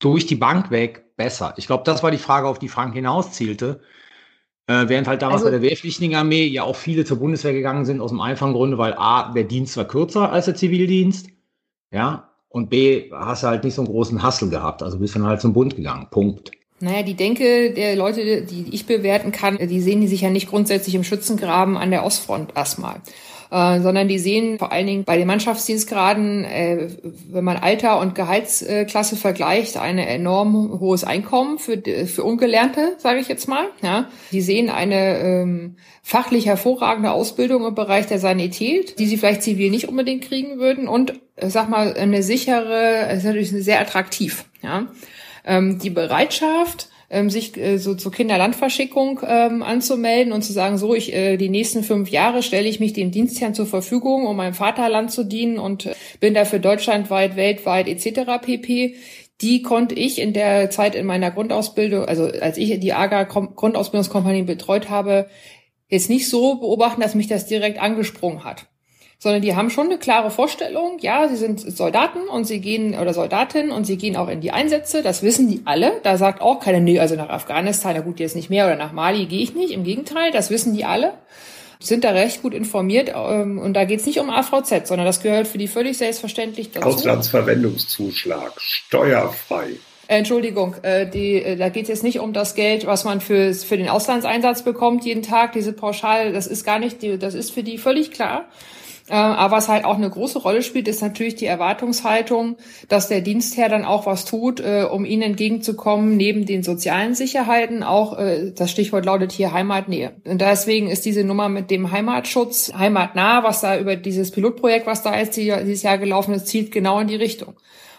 durch 0.00 0.26
die 0.26 0.36
Bank 0.36 0.70
weg 0.70 1.07
besser. 1.18 1.52
Ich 1.58 1.66
glaube, 1.66 1.84
das 1.84 2.02
war 2.02 2.10
die 2.10 2.16
Frage, 2.16 2.48
auf 2.48 2.58
die 2.58 2.68
Frank 2.68 2.94
hinauszielte. 2.94 3.80
Äh, 4.66 4.88
während 4.88 5.08
halt 5.08 5.20
damals 5.20 5.42
also, 5.42 5.46
bei 5.46 5.58
der 5.58 5.62
wehrpflichtigen 5.62 6.16
Armee 6.16 6.46
ja 6.46 6.62
auch 6.62 6.76
viele 6.76 7.04
zur 7.04 7.18
Bundeswehr 7.18 7.52
gegangen 7.52 7.84
sind, 7.84 8.00
aus 8.00 8.10
dem 8.10 8.20
einfachen 8.20 8.52
Grunde, 8.54 8.78
weil 8.78 8.94
A, 8.94 9.32
der 9.32 9.44
Dienst 9.44 9.76
war 9.76 9.86
kürzer 9.86 10.32
als 10.32 10.46
der 10.46 10.54
Zivildienst, 10.54 11.28
ja, 11.90 12.30
und 12.50 12.70
B, 12.70 13.10
hast 13.12 13.42
du 13.42 13.48
halt 13.48 13.64
nicht 13.64 13.74
so 13.74 13.82
einen 13.82 13.90
großen 13.90 14.22
Hassel 14.22 14.50
gehabt, 14.50 14.82
also 14.82 14.98
bist 14.98 15.14
dann 15.14 15.24
halt 15.24 15.40
zum 15.40 15.54
Bund 15.54 15.76
gegangen, 15.76 16.08
Punkt. 16.10 16.50
Naja, 16.80 17.02
die 17.02 17.14
Denke 17.14 17.72
der 17.72 17.96
Leute, 17.96 18.42
die 18.42 18.66
ich 18.70 18.86
bewerten 18.86 19.32
kann, 19.32 19.56
die 19.56 19.80
sehen 19.80 20.00
die 20.00 20.06
sich 20.06 20.20
ja 20.20 20.30
nicht 20.30 20.48
grundsätzlich 20.48 20.94
im 20.94 21.02
Schützengraben 21.02 21.76
an 21.76 21.90
der 21.90 22.04
Ostfront 22.04 22.54
erstmal. 22.54 23.00
Äh, 23.50 23.80
sondern 23.80 24.08
die 24.08 24.18
sehen 24.18 24.58
vor 24.58 24.72
allen 24.72 24.86
Dingen 24.86 25.04
bei 25.04 25.16
den 25.16 25.26
Mannschaftsdienstgraden, 25.26 26.44
äh, 26.44 26.88
wenn 27.30 27.44
man 27.44 27.56
Alter 27.56 27.98
und 27.98 28.14
Gehaltsklasse 28.14 29.16
vergleicht, 29.16 29.78
ein 29.78 29.96
enorm 29.96 30.78
hohes 30.80 31.02
Einkommen 31.04 31.58
für, 31.58 31.80
für 32.06 32.24
Ungelernte, 32.24 32.96
sage 32.98 33.20
ich 33.20 33.28
jetzt 33.28 33.48
mal. 33.48 33.64
Ja. 33.80 34.10
Die 34.32 34.42
sehen 34.42 34.68
eine 34.68 35.18
ähm, 35.18 35.76
fachlich 36.02 36.44
hervorragende 36.44 37.10
Ausbildung 37.10 37.66
im 37.66 37.74
Bereich 37.74 38.06
der 38.06 38.18
Sanität, 38.18 38.98
die 38.98 39.06
sie 39.06 39.16
vielleicht 39.16 39.42
zivil 39.42 39.70
nicht 39.70 39.88
unbedingt 39.88 40.24
kriegen 40.24 40.58
würden 40.58 40.86
und, 40.86 41.14
äh, 41.36 41.48
sag 41.48 41.70
mal, 41.70 41.94
eine 41.94 42.22
sichere, 42.22 43.10
ist 43.14 43.24
natürlich 43.24 43.50
sehr 43.50 43.80
attraktiv. 43.80 44.44
Ja. 44.62 44.88
Ähm, 45.46 45.78
die 45.78 45.90
Bereitschaft, 45.90 46.87
ähm, 47.10 47.30
sich 47.30 47.56
äh, 47.56 47.78
so 47.78 47.94
zur 47.94 48.12
Kinderlandverschickung 48.12 49.20
ähm, 49.26 49.62
anzumelden 49.62 50.32
und 50.32 50.42
zu 50.42 50.52
sagen, 50.52 50.78
so, 50.78 50.94
ich 50.94 51.12
äh, 51.14 51.36
die 51.36 51.48
nächsten 51.48 51.82
fünf 51.82 52.10
Jahre 52.10 52.42
stelle 52.42 52.68
ich 52.68 52.80
mich 52.80 52.92
dem 52.92 53.10
Dienstherrn 53.10 53.54
zur 53.54 53.66
Verfügung, 53.66 54.26
um 54.26 54.36
meinem 54.36 54.54
Vaterland 54.54 55.10
zu 55.10 55.24
dienen 55.24 55.58
und 55.58 55.86
äh, 55.86 55.94
bin 56.20 56.34
dafür 56.34 56.58
deutschlandweit, 56.58 57.36
weltweit 57.36 57.88
etc. 57.88 58.42
pp 58.42 58.96
die 59.40 59.62
konnte 59.62 59.94
ich 59.94 60.20
in 60.20 60.32
der 60.32 60.68
Zeit 60.70 60.96
in 60.96 61.06
meiner 61.06 61.30
Grundausbildung, 61.30 62.06
also 62.06 62.24
als 62.24 62.58
ich 62.58 62.80
die 62.80 62.92
AGA 62.92 63.22
Grundausbildungskompanie 63.22 64.42
betreut 64.42 64.90
habe, 64.90 65.28
jetzt 65.86 66.10
nicht 66.10 66.28
so 66.28 66.56
beobachten, 66.56 67.00
dass 67.00 67.14
mich 67.14 67.28
das 67.28 67.46
direkt 67.46 67.80
angesprungen 67.80 68.42
hat 68.42 68.66
sondern 69.18 69.42
die 69.42 69.56
haben 69.56 69.68
schon 69.68 69.86
eine 69.86 69.98
klare 69.98 70.30
Vorstellung. 70.30 70.98
Ja, 71.00 71.28
sie 71.28 71.36
sind 71.36 71.60
Soldaten 71.60 72.28
und 72.28 72.44
sie 72.44 72.60
gehen 72.60 72.96
oder 72.96 73.12
Soldatinnen 73.12 73.72
und 73.72 73.84
sie 73.84 73.96
gehen 73.96 74.16
auch 74.16 74.28
in 74.28 74.40
die 74.40 74.52
Einsätze. 74.52 75.02
Das 75.02 75.22
wissen 75.22 75.48
die 75.50 75.62
alle. 75.64 76.00
Da 76.04 76.16
sagt 76.16 76.40
auch 76.40 76.60
keiner, 76.60 76.78
nee, 76.78 77.00
also 77.00 77.16
nach 77.16 77.28
Afghanistan, 77.28 77.94
na 77.96 78.02
gut, 78.02 78.20
jetzt 78.20 78.36
nicht 78.36 78.48
mehr 78.48 78.66
oder 78.66 78.76
nach 78.76 78.92
Mali 78.92 79.26
gehe 79.26 79.42
ich 79.42 79.54
nicht. 79.54 79.72
Im 79.72 79.82
Gegenteil, 79.82 80.30
das 80.30 80.50
wissen 80.50 80.72
die 80.74 80.84
alle. 80.84 81.14
Sind 81.80 82.04
da 82.04 82.10
recht 82.10 82.42
gut 82.42 82.54
informiert 82.54 83.12
ähm, 83.14 83.58
und 83.58 83.74
da 83.74 83.84
geht's 83.84 84.06
nicht 84.06 84.18
um 84.18 84.30
AVZ, 84.30 84.88
sondern 84.88 85.06
das 85.06 85.20
gehört 85.20 85.46
für 85.46 85.58
die 85.58 85.68
völlig 85.68 85.96
selbstverständlich 85.96 86.72
dazu. 86.72 86.88
Auslandsverwendungszuschlag, 86.88 88.52
steuerfrei. 88.60 89.74
Entschuldigung, 90.08 90.74
äh, 90.82 91.08
die, 91.08 91.34
äh, 91.34 91.56
da 91.56 91.68
geht 91.68 91.84
es 91.84 91.88
jetzt 91.88 92.02
nicht 92.02 92.18
um 92.18 92.32
das 92.32 92.56
Geld, 92.56 92.86
was 92.86 93.04
man 93.04 93.20
für, 93.20 93.54
für 93.54 93.76
den 93.76 93.88
Auslandseinsatz 93.88 94.62
bekommt 94.62 95.04
jeden 95.04 95.22
Tag, 95.22 95.52
diese 95.52 95.72
Pauschal, 95.72 96.32
das 96.32 96.48
ist 96.48 96.64
gar 96.64 96.80
nicht, 96.80 97.02
die, 97.02 97.18
das 97.18 97.34
ist 97.34 97.52
für 97.52 97.62
die 97.62 97.78
völlig 97.78 98.10
klar. 98.10 98.46
Äh, 99.08 99.14
aber 99.14 99.56
was 99.56 99.68
halt 99.68 99.84
auch 99.84 99.96
eine 99.96 100.10
große 100.10 100.38
Rolle 100.38 100.62
spielt, 100.62 100.88
ist 100.88 101.02
natürlich 101.02 101.34
die 101.34 101.46
Erwartungshaltung, 101.46 102.56
dass 102.88 103.08
der 103.08 103.20
Dienstherr 103.20 103.68
dann 103.68 103.84
auch 103.84 104.06
was 104.06 104.24
tut, 104.24 104.60
äh, 104.60 104.86
um 104.90 105.04
ihnen 105.04 105.22
entgegenzukommen, 105.22 106.16
neben 106.16 106.46
den 106.46 106.62
sozialen 106.62 107.14
Sicherheiten 107.14 107.82
auch, 107.82 108.18
äh, 108.18 108.52
das 108.54 108.70
Stichwort 108.70 109.04
lautet 109.04 109.32
hier 109.32 109.52
Heimatnähe. 109.52 110.12
Und 110.24 110.40
deswegen 110.40 110.88
ist 110.88 111.04
diese 111.04 111.24
Nummer 111.24 111.48
mit 111.48 111.70
dem 111.70 111.90
Heimatschutz, 111.90 112.72
heimatnah, 112.76 113.44
was 113.44 113.60
da 113.60 113.78
über 113.78 113.96
dieses 113.96 114.30
Pilotprojekt, 114.30 114.86
was 114.86 115.02
da 115.02 115.16
jetzt 115.16 115.36
dieses 115.36 115.82
Jahr 115.82 115.98
gelaufen 115.98 116.34
ist, 116.34 116.46
zielt 116.46 116.70
genau 116.70 117.00
in 117.00 117.08
die 117.08 117.16
Richtung. 117.16 117.54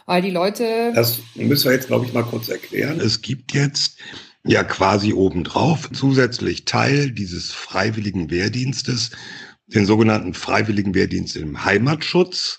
Weil 0.05 0.21
die 0.21 0.31
Leute. 0.31 0.91
Das 0.95 1.19
müssen 1.35 1.65
wir 1.65 1.73
jetzt, 1.73 1.87
glaube 1.87 2.05
ich, 2.05 2.13
mal 2.13 2.23
kurz 2.23 2.49
erklären. 2.49 2.99
Es 2.99 3.21
gibt 3.21 3.53
jetzt 3.53 3.97
ja 4.43 4.63
quasi 4.63 5.13
obendrauf 5.13 5.89
zusätzlich 5.91 6.65
Teil 6.65 7.11
dieses 7.11 7.51
freiwilligen 7.51 8.31
Wehrdienstes 8.31 9.11
den 9.73 9.85
sogenannten 9.85 10.33
Freiwilligen 10.33 10.95
Wehrdienst 10.95 11.35
im 11.35 11.63
Heimatschutz 11.63 12.57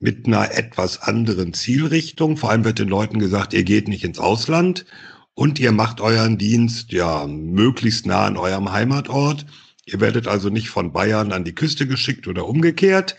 mit 0.00 0.26
einer 0.26 0.52
etwas 0.52 1.00
anderen 1.00 1.52
Zielrichtung. 1.52 2.36
Vor 2.36 2.50
allem 2.50 2.64
wird 2.64 2.78
den 2.78 2.88
Leuten 2.88 3.18
gesagt, 3.18 3.52
ihr 3.52 3.64
geht 3.64 3.88
nicht 3.88 4.04
ins 4.04 4.18
Ausland 4.18 4.86
und 5.34 5.58
ihr 5.58 5.72
macht 5.72 6.00
euren 6.00 6.38
Dienst 6.38 6.92
ja 6.92 7.26
möglichst 7.26 8.06
nah 8.06 8.26
an 8.26 8.36
eurem 8.36 8.72
Heimatort. 8.72 9.46
Ihr 9.86 10.00
werdet 10.00 10.26
also 10.26 10.48
nicht 10.48 10.68
von 10.68 10.92
Bayern 10.92 11.32
an 11.32 11.44
die 11.44 11.54
Küste 11.54 11.86
geschickt 11.86 12.26
oder 12.26 12.46
umgekehrt, 12.46 13.16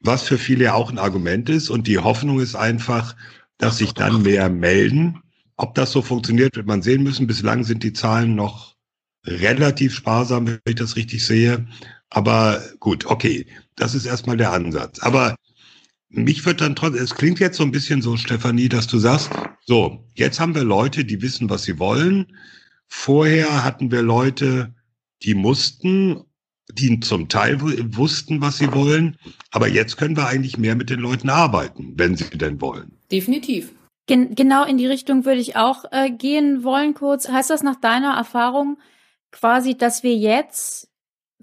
was 0.00 0.22
für 0.22 0.38
viele 0.38 0.64
ja 0.64 0.74
auch 0.74 0.90
ein 0.90 0.98
Argument 0.98 1.48
ist. 1.48 1.70
Und 1.70 1.86
die 1.86 1.98
Hoffnung 1.98 2.40
ist 2.40 2.54
einfach, 2.54 3.16
dass 3.58 3.78
sich 3.78 3.92
dann 3.92 4.22
mehr 4.22 4.48
melden. 4.48 5.22
Ob 5.56 5.74
das 5.74 5.92
so 5.92 6.02
funktioniert, 6.02 6.56
wird 6.56 6.66
man 6.66 6.82
sehen 6.82 7.02
müssen. 7.02 7.26
Bislang 7.26 7.64
sind 7.64 7.82
die 7.82 7.92
Zahlen 7.92 8.34
noch 8.34 8.74
relativ 9.24 9.94
sparsam, 9.94 10.46
wenn 10.46 10.58
ich 10.66 10.74
das 10.74 10.96
richtig 10.96 11.24
sehe. 11.24 11.66
Aber 12.14 12.62
gut, 12.78 13.06
okay, 13.06 13.44
das 13.74 13.94
ist 13.94 14.06
erstmal 14.06 14.36
der 14.36 14.52
Ansatz. 14.52 15.00
Aber 15.00 15.34
mich 16.08 16.46
wird 16.46 16.60
dann 16.60 16.76
trotzdem, 16.76 17.02
es 17.02 17.16
klingt 17.16 17.40
jetzt 17.40 17.56
so 17.56 17.64
ein 17.64 17.72
bisschen 17.72 18.02
so, 18.02 18.16
Stefanie, 18.16 18.68
dass 18.68 18.86
du 18.86 18.98
sagst, 18.98 19.30
so, 19.66 20.06
jetzt 20.14 20.38
haben 20.38 20.54
wir 20.54 20.62
Leute, 20.62 21.04
die 21.04 21.20
wissen, 21.22 21.50
was 21.50 21.64
sie 21.64 21.80
wollen. 21.80 22.36
Vorher 22.86 23.64
hatten 23.64 23.90
wir 23.90 24.02
Leute, 24.02 24.72
die 25.24 25.34
mussten, 25.34 26.22
die 26.70 27.00
zum 27.00 27.28
Teil 27.28 27.60
wussten, 27.60 28.40
was 28.40 28.58
sie 28.58 28.72
wollen. 28.72 29.18
Aber 29.50 29.66
jetzt 29.66 29.96
können 29.96 30.16
wir 30.16 30.28
eigentlich 30.28 30.56
mehr 30.56 30.76
mit 30.76 30.90
den 30.90 31.00
Leuten 31.00 31.30
arbeiten, 31.30 31.94
wenn 31.96 32.16
sie 32.16 32.30
denn 32.30 32.60
wollen. 32.60 32.92
Definitiv. 33.10 33.72
Gen 34.06 34.36
genau 34.36 34.64
in 34.64 34.78
die 34.78 34.86
Richtung 34.86 35.24
würde 35.24 35.40
ich 35.40 35.56
auch 35.56 35.86
äh, 35.90 36.12
gehen 36.12 36.62
wollen 36.62 36.94
kurz. 36.94 37.28
Heißt 37.28 37.50
das 37.50 37.64
nach 37.64 37.80
deiner 37.80 38.14
Erfahrung 38.14 38.78
quasi, 39.32 39.76
dass 39.76 40.04
wir 40.04 40.14
jetzt 40.14 40.93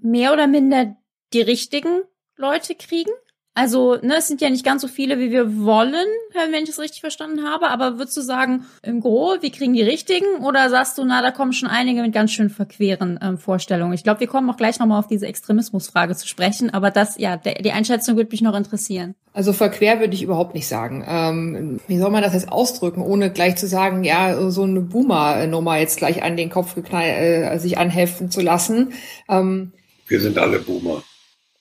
mehr 0.02 0.32
oder 0.32 0.46
minder 0.46 0.96
die 1.32 1.42
richtigen 1.42 2.02
Leute 2.36 2.74
kriegen? 2.74 3.12
Also, 3.54 3.96
ne, 3.96 4.16
es 4.16 4.28
sind 4.28 4.40
ja 4.40 4.48
nicht 4.48 4.64
ganz 4.64 4.80
so 4.80 4.88
viele, 4.88 5.18
wie 5.18 5.30
wir 5.30 5.62
wollen, 5.62 6.06
wenn 6.32 6.64
ich 6.64 6.70
es 6.70 6.78
richtig 6.78 7.02
verstanden 7.02 7.44
habe. 7.44 7.68
Aber 7.68 7.98
würdest 7.98 8.16
du 8.16 8.22
sagen, 8.22 8.64
im 8.82 9.00
Gro, 9.00 9.36
wir 9.42 9.50
kriegen 9.50 9.74
die 9.74 9.82
richtigen? 9.82 10.42
Oder 10.42 10.70
sagst 10.70 10.96
du, 10.96 11.04
na, 11.04 11.20
da 11.20 11.30
kommen 11.32 11.52
schon 11.52 11.68
einige 11.68 12.00
mit 12.00 12.14
ganz 12.14 12.32
schön 12.32 12.48
verqueren 12.48 13.20
ähm, 13.22 13.36
Vorstellungen? 13.36 13.92
Ich 13.92 14.04
glaube, 14.04 14.20
wir 14.20 14.26
kommen 14.26 14.48
auch 14.48 14.56
gleich 14.56 14.78
nochmal 14.78 14.98
auf 14.98 15.06
diese 15.06 15.26
Extremismusfrage 15.26 16.16
zu 16.16 16.26
sprechen. 16.26 16.72
Aber 16.72 16.90
das, 16.90 17.18
ja, 17.18 17.36
der, 17.36 17.56
die 17.56 17.72
Einschätzung 17.72 18.16
würde 18.16 18.30
mich 18.30 18.40
noch 18.40 18.56
interessieren. 18.56 19.14
Also 19.34 19.52
verquer 19.52 20.00
würde 20.00 20.14
ich 20.14 20.22
überhaupt 20.22 20.54
nicht 20.54 20.66
sagen. 20.66 21.04
Ähm, 21.06 21.80
wie 21.88 21.98
soll 21.98 22.10
man 22.10 22.22
das 22.22 22.32
jetzt 22.32 22.50
ausdrücken, 22.50 23.02
ohne 23.02 23.30
gleich 23.30 23.56
zu 23.56 23.66
sagen, 23.66 24.02
ja, 24.02 24.50
so 24.50 24.62
eine 24.62 24.80
Boomer-Nummer 24.80 25.76
jetzt 25.76 25.98
gleich 25.98 26.22
an 26.22 26.38
den 26.38 26.48
Kopf 26.48 26.74
geknallt, 26.74 27.18
äh, 27.18 27.58
sich 27.58 27.76
anheften 27.76 28.30
zu 28.30 28.40
lassen? 28.40 28.94
Ähm, 29.28 29.72
wir 30.12 30.20
sind 30.20 30.36
alle 30.36 30.58
Boomer. 30.58 31.02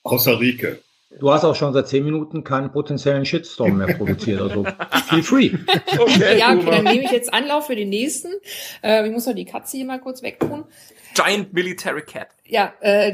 Außer 0.04 0.38
Rike. 0.39 0.80
Du 1.20 1.32
hast 1.32 1.45
auch 1.45 1.56
schon 1.56 1.72
seit 1.74 1.88
zehn 1.88 2.04
Minuten 2.04 2.43
keinen 2.43 2.72
potenziellen 2.72 3.26
Shitstorm 3.26 3.78
mehr 3.78 3.93
produziert, 3.95 4.41
also 4.41 4.66
feel 5.10 5.24
free. 5.24 5.52
Okay, 5.97 6.38
ja, 6.38 6.54
okay, 6.54 6.70
dann 6.70 6.84
nehme 6.84 7.04
ich 7.04 7.12
jetzt 7.12 7.34
Anlauf 7.34 7.68
für 7.68 7.76
den 7.76 7.89
nächsten. 7.89 8.30
Äh, 8.84 9.08
ich 9.08 9.14
muss 9.14 9.26
noch 9.26 9.36
die 9.36 9.45
Katze 9.45 9.78
hier 9.78 9.86
mal 9.86 9.99
kurz 9.99 10.22
wegtun. 10.22 10.66
Giant 11.14 11.54
Military 11.54 12.02
Cat. 12.02 12.28
Ja, 12.45 12.74
äh, 12.82 13.14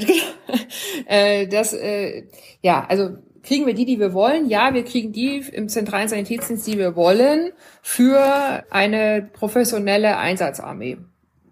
äh, 1.06 1.48
das, 1.48 1.74
äh, 1.74 2.28
ja, 2.62 2.86
also 2.88 3.18
kriegen 3.44 3.68
wir 3.68 3.76
die, 3.76 3.86
die 3.86 4.00
wir 4.00 4.14
wollen? 4.14 4.50
Ja, 4.50 4.74
wir 4.74 4.84
kriegen 4.84 5.12
die 5.12 5.44
im 5.52 5.70
zentralen 5.70 6.08
Sanitätsdienst, 6.08 6.66
die 6.66 6.80
wir 6.80 6.96
wollen, 6.96 7.52
für 7.84 8.64
eine 8.72 9.30
professionelle 9.34 10.18
Einsatzarmee 10.18 10.98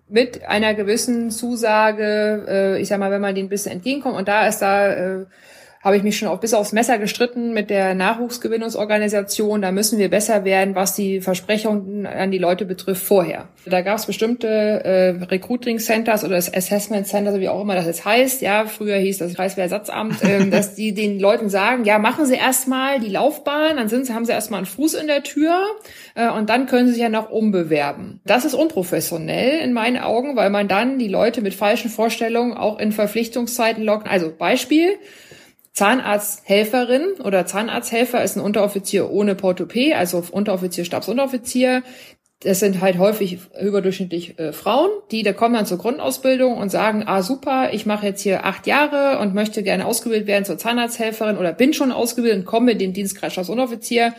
mit 0.08 0.45
einer 0.45 0.74
gewissen 0.74 1.32
Zusage, 1.32 2.45
äh, 2.47 2.82
ich 2.82 2.88
sag 2.88 2.99
mal, 2.99 3.12
wenn 3.12 3.22
man 3.22 3.36
den 3.36 3.47
ein 3.47 3.49
bisschen 3.49 3.72
entgegenkommt, 3.72 4.18
und 4.18 4.28
da 4.28 4.47
ist 4.47 4.60
da 4.60 4.88
äh, 4.89 5.26
habe 5.86 5.98
ich 5.98 6.04
mich 6.04 6.18
schon 6.18 6.28
auch 6.28 6.40
bis 6.40 6.56
aufs 6.56 6.72
Messer 6.72 6.98
gestritten 6.98 7.54
mit 7.54 7.70
der 7.70 7.94
Nachwuchsgewinnungsorganisation. 7.94 9.62
Da 9.62 9.72
müssen 9.72 10.00
wir 10.00 10.10
besser 10.10 10.44
werden, 10.44 10.74
was 10.74 10.96
die 10.96 11.22
Versprechungen 11.22 12.08
an 12.08 12.32
die 12.32 12.40
Leute 12.40 12.66
betrifft 12.66 13.04
vorher. 13.04 13.50
Da 13.68 13.82
gab 13.82 14.00
es 14.00 14.08
bestimmte 14.08 14.48
äh, 14.48 15.10
Recruiting 15.26 15.78
Centers 15.78 16.24
oder 16.24 16.38
das 16.38 16.52
Assessment 16.52 17.06
Center, 17.06 17.40
wie 17.40 17.50
auch 17.50 17.62
immer 17.62 17.76
das 17.76 17.86
jetzt 17.86 18.04
heißt. 18.04 18.42
Ja, 18.42 18.66
früher 18.66 18.98
hieß 18.98 19.20
das 19.20 19.36
Kreiswehrersatzamt, 19.36 20.24
äh, 20.24 20.50
dass 20.50 20.74
die 20.74 20.96
den 20.96 21.20
Leuten 21.20 21.50
sagen, 21.50 21.86
ja, 21.86 22.00
machen 22.00 22.26
Sie 22.26 22.34
erstmal 22.36 23.00
die 23.00 23.12
Laufbahn, 23.12 23.78
dann 23.78 23.88
sind 23.88 24.08
sie, 24.08 24.14
haben 24.16 24.26
sie 24.26 24.32
erstmal 24.32 24.58
einen 24.58 24.66
Fuß 24.66 24.96
in 24.96 25.06
der 25.06 25.22
Tür 25.22 25.62
äh, 26.16 26.28
und 26.32 26.50
dann 26.50 26.66
können 26.66 26.88
sie 26.88 26.94
sich 26.94 27.04
ja 27.04 27.10
noch 27.10 27.30
umbewerben. 27.30 28.22
Das 28.26 28.44
ist 28.44 28.56
unprofessionell 28.56 29.60
in 29.60 29.72
meinen 29.72 29.98
Augen, 29.98 30.36
weil 30.36 30.50
man 30.50 30.68
dann 30.68 30.98
die 30.98 31.08
Leute 31.08 31.42
mit 31.42 31.54
falschen 31.54 31.92
Vorstellungen 31.92 32.58
auch 32.58 32.80
in 32.80 32.92
Verpflichtungszeiten 32.92 33.84
lockt. 33.84 34.08
Also 34.10 34.34
Beispiel, 34.36 34.98
Zahnarzthelferin 35.76 37.16
oder 37.22 37.46
Zahnarzthelfer 37.46 38.24
ist 38.24 38.38
ein 38.38 38.42
Unteroffizier 38.42 39.12
ohne 39.12 39.36
Portopee, 39.36 39.94
also 39.94 40.24
Unteroffizier, 40.32 40.86
Stabsunteroffizier. 40.86 41.84
Das 42.40 42.62
sind 42.62 42.80
halt 42.80 42.98
häufig 42.98 43.40
überdurchschnittlich 43.62 44.40
äh, 44.40 44.54
Frauen, 44.54 44.90
die 45.12 45.24
da 45.24 45.34
kommen 45.34 45.56
dann 45.56 45.66
zur 45.66 45.78
Grundausbildung 45.78 46.58
und 46.58 46.70
sagen, 46.70 47.04
ah 47.08 47.22
super, 47.22 47.74
ich 47.74 47.86
mache 47.86 48.06
jetzt 48.06 48.22
hier 48.22 48.46
acht 48.46 48.68
Jahre 48.68 49.20
und 49.20 49.34
möchte 49.34 49.64
gerne 49.64 49.86
ausgebildet 49.86 50.28
werden 50.28 50.46
zur 50.46 50.58
Zahnarzthelferin 50.58 51.38
oder 51.38 51.52
bin 51.52 51.74
schon 51.74 51.92
ausgebildet 51.92 52.40
und 52.40 52.46
komme 52.46 52.68
mit 52.68 52.82
dem 52.82 52.94
Dienstgrad 52.94 53.34
Stabsunteroffizier 53.34 54.14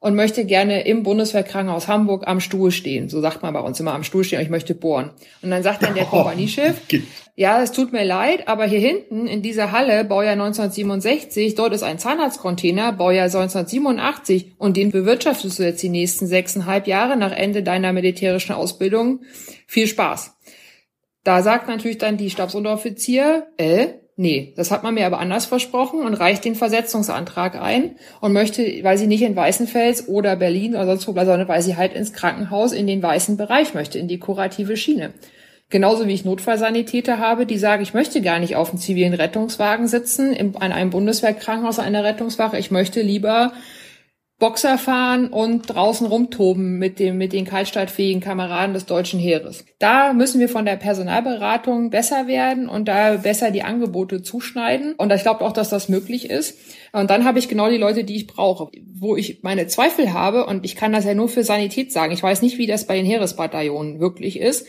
und 0.00 0.14
möchte 0.14 0.46
gerne 0.46 0.86
im 0.86 1.02
Bundeswehrkrankenhaus 1.02 1.86
Hamburg 1.86 2.26
am 2.26 2.40
Stuhl 2.40 2.70
stehen. 2.70 3.10
So 3.10 3.20
sagt 3.20 3.42
man 3.42 3.52
bei 3.52 3.60
uns 3.60 3.78
immer 3.78 3.92
am 3.92 4.02
Stuhl 4.02 4.24
stehen, 4.24 4.40
ich 4.40 4.48
möchte 4.48 4.74
bohren. 4.74 5.10
Und 5.42 5.50
dann 5.50 5.62
sagt 5.62 5.82
dann 5.82 5.94
der 5.94 6.04
Kompaniechef, 6.06 6.80
ja, 7.36 7.62
es 7.62 7.70
tut 7.70 7.92
mir 7.92 8.04
leid, 8.04 8.48
aber 8.48 8.64
hier 8.64 8.80
hinten 8.80 9.26
in 9.26 9.42
dieser 9.42 9.72
Halle, 9.72 10.04
Baujahr 10.04 10.32
1967, 10.32 11.54
dort 11.54 11.74
ist 11.74 11.82
ein 11.82 11.98
Zahnarztcontainer, 11.98 12.92
Baujahr 12.92 13.26
1987 13.26 14.54
und 14.56 14.78
den 14.78 14.90
bewirtschaftest 14.90 15.58
du 15.58 15.64
jetzt 15.64 15.82
die 15.82 15.90
nächsten 15.90 16.26
sechseinhalb 16.26 16.86
Jahre 16.86 17.18
nach 17.18 17.32
Ende 17.32 17.62
deiner 17.62 17.92
militärischen 17.92 18.54
Ausbildung. 18.54 19.20
Viel 19.66 19.86
Spaß. 19.86 20.34
Da 21.24 21.42
sagt 21.42 21.68
natürlich 21.68 21.98
dann 21.98 22.16
die 22.16 22.30
Stabsunteroffizier, 22.30 23.48
äh, 23.58 23.88
Nee, 24.22 24.52
das 24.54 24.70
hat 24.70 24.82
man 24.82 24.92
mir 24.92 25.06
aber 25.06 25.18
anders 25.18 25.46
versprochen 25.46 26.02
und 26.02 26.12
reicht 26.12 26.44
den 26.44 26.54
Versetzungsantrag 26.54 27.58
ein 27.58 27.92
und 28.20 28.34
möchte, 28.34 28.62
weil 28.82 28.98
sie 28.98 29.06
nicht 29.06 29.22
in 29.22 29.34
Weißenfels 29.34 30.08
oder 30.08 30.36
Berlin 30.36 30.74
oder 30.74 30.84
sonst 30.84 31.08
wo 31.08 31.14
bleibt, 31.14 31.28
sondern 31.28 31.48
weil 31.48 31.62
sie 31.62 31.78
halt 31.78 31.94
ins 31.94 32.12
Krankenhaus 32.12 32.72
in 32.72 32.86
den 32.86 33.02
weißen 33.02 33.38
Bereich 33.38 33.72
möchte, 33.72 33.98
in 33.98 34.08
die 34.08 34.18
kurative 34.18 34.76
Schiene. 34.76 35.14
Genauso 35.70 36.06
wie 36.06 36.12
ich 36.12 36.26
Notfallsanitäter 36.26 37.18
habe, 37.18 37.46
die 37.46 37.56
sagen, 37.56 37.82
ich 37.82 37.94
möchte 37.94 38.20
gar 38.20 38.40
nicht 38.40 38.56
auf 38.56 38.68
einem 38.68 38.78
zivilen 38.78 39.14
Rettungswagen 39.14 39.88
sitzen, 39.88 40.34
in, 40.34 40.54
an 40.54 40.72
einem 40.72 40.90
Bundeswehrkrankenhaus, 40.90 41.78
an 41.78 41.86
einer 41.86 42.04
Rettungswache. 42.04 42.58
Ich 42.58 42.70
möchte 42.70 43.00
lieber 43.00 43.54
Boxer 44.40 44.78
fahren 44.78 45.28
und 45.28 45.66
draußen 45.66 46.06
rumtoben 46.06 46.78
mit 46.78 46.98
dem, 46.98 47.18
mit 47.18 47.34
den 47.34 47.44
kaltstartfähigen 47.44 48.22
Kameraden 48.22 48.72
des 48.72 48.86
deutschen 48.86 49.20
Heeres. 49.20 49.66
Da 49.78 50.14
müssen 50.14 50.40
wir 50.40 50.48
von 50.48 50.64
der 50.64 50.76
Personalberatung 50.76 51.90
besser 51.90 52.26
werden 52.26 52.66
und 52.66 52.88
da 52.88 53.18
besser 53.18 53.50
die 53.50 53.62
Angebote 53.62 54.22
zuschneiden. 54.22 54.94
Und 54.94 55.12
ich 55.12 55.22
glaube 55.22 55.44
auch, 55.44 55.52
dass 55.52 55.68
das 55.68 55.90
möglich 55.90 56.30
ist. 56.30 56.58
Und 56.92 57.10
dann 57.10 57.26
habe 57.26 57.38
ich 57.38 57.48
genau 57.48 57.68
die 57.68 57.76
Leute, 57.76 58.02
die 58.02 58.16
ich 58.16 58.26
brauche. 58.26 58.70
Wo 58.98 59.14
ich 59.14 59.42
meine 59.42 59.66
Zweifel 59.66 60.14
habe, 60.14 60.46
und 60.46 60.64
ich 60.64 60.74
kann 60.74 60.94
das 60.94 61.04
ja 61.04 61.12
nur 61.12 61.28
für 61.28 61.44
Sanität 61.44 61.92
sagen, 61.92 62.12
ich 62.14 62.22
weiß 62.22 62.40
nicht, 62.40 62.56
wie 62.56 62.66
das 62.66 62.86
bei 62.86 62.96
den 62.96 63.06
Heeresbataillonen 63.06 64.00
wirklich 64.00 64.40
ist. 64.40 64.66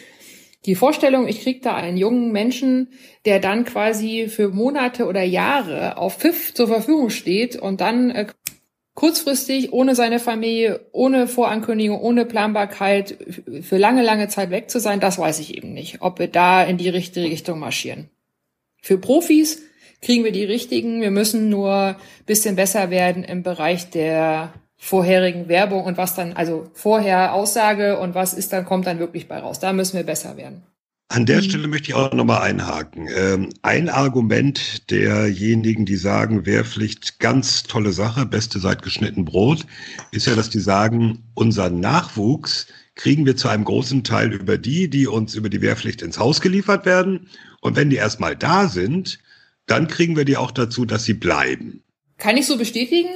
Die 0.66 0.76
Vorstellung, 0.76 1.30
ich 1.30 1.42
kriege 1.42 1.62
da 1.62 1.76
einen 1.76 1.98
jungen 1.98 2.34
Menschen, 2.34 2.90
der 3.26 3.40
dann 3.40 3.64
quasi 3.64 4.28
für 4.28 4.50
Monate 4.50 5.08
oder 5.08 5.24
Jahre 5.24 5.98
auf 5.98 6.18
Pfiff 6.18 6.54
zur 6.54 6.68
Verfügung 6.68 7.10
steht 7.10 7.56
und 7.56 7.80
dann 7.80 8.12
äh, 8.12 8.28
kurzfristig, 8.94 9.74
ohne 9.74 9.96
seine 9.96 10.20
Familie, 10.20 10.82
ohne 10.92 11.28
Vorankündigung, 11.28 12.00
ohne 12.00 12.26
Planbarkeit 12.26 13.18
für 13.62 13.78
lange, 13.78 14.04
lange 14.04 14.28
Zeit 14.28 14.50
weg 14.50 14.70
zu 14.70 14.80
sein, 14.80 15.00
das 15.00 15.18
weiß 15.18 15.40
ich 15.40 15.56
eben 15.56 15.74
nicht, 15.74 16.02
ob 16.02 16.20
wir 16.20 16.28
da 16.28 16.64
in 16.64 16.78
die 16.78 16.90
richtige 16.90 17.28
Richtung 17.28 17.60
marschieren. 17.60 18.10
Für 18.82 18.98
Profis 18.98 19.62
kriegen 20.02 20.24
wir 20.24 20.32
die 20.32 20.44
richtigen, 20.44 21.02
wir 21.02 21.12
müssen 21.12 21.50
nur 21.50 21.96
bisschen 22.26 22.56
besser 22.56 22.90
werden 22.90 23.24
im 23.24 23.44
Bereich 23.44 23.90
der 23.90 24.54
vorherigen 24.76 25.48
Werbung 25.48 25.84
und 25.84 25.98
was 25.98 26.16
dann, 26.16 26.34
also 26.34 26.68
vorher 26.74 27.36
Aussage 27.36 28.00
und 28.00 28.16
was 28.16 28.34
ist 28.34 28.52
dann, 28.52 28.66
kommt 28.66 28.88
dann 28.88 28.98
wirklich 28.98 29.28
bei 29.28 29.38
raus. 29.38 29.60
Da 29.60 29.74
müssen 29.74 29.96
wir 29.96 30.04
besser 30.04 30.38
werden. 30.38 30.64
An 31.12 31.26
der 31.26 31.40
mhm. 31.40 31.44
Stelle 31.44 31.68
möchte 31.68 31.90
ich 31.90 31.94
auch 31.94 32.14
nochmal 32.14 32.42
einhaken. 32.42 33.10
Ähm, 33.14 33.50
ein 33.64 33.90
Argument 33.90 34.90
derjenigen, 34.90 35.86
die 35.86 35.98
sagen, 35.98 36.46
Wehrpflicht 36.46 37.20
ganz 37.20 37.64
tolle 37.64 37.92
Sache, 37.92 38.26
beste 38.26 38.60
seit 38.60 38.82
geschnitten 38.82 39.26
Brot, 39.26 39.66
ist 40.12 40.28
ja, 40.28 40.36
dass 40.36 40.50
die 40.50 40.62
sagen, 40.62 41.24
unser 41.34 41.70
Nachwuchs 41.70 42.68
kriegen 42.96 43.26
wir 43.26 43.36
zu 43.36 43.50
einem 43.50 43.66
großen 43.66 44.06
Teil 44.06 44.32
über 44.32 44.58
die, 44.58 44.90
die 44.90 45.06
uns 45.06 45.36
über 45.36 45.50
die 45.50 45.62
Wehrpflicht 45.62 46.02
ins 46.02 46.18
Haus 46.18 46.40
geliefert 46.40 46.86
werden. 46.86 47.28
Und 47.60 47.76
wenn 47.76 47.90
die 47.90 47.98
erstmal 47.98 48.38
da 48.38 48.70
sind, 48.70 49.20
dann 49.66 49.90
kriegen 49.90 50.16
wir 50.16 50.24
die 50.24 50.38
auch 50.38 50.52
dazu, 50.52 50.86
dass 50.86 51.04
sie 51.04 51.14
bleiben. 51.14 51.84
Kann 52.20 52.38
ich 52.38 52.46
so 52.46 52.58
bestätigen 52.58 53.10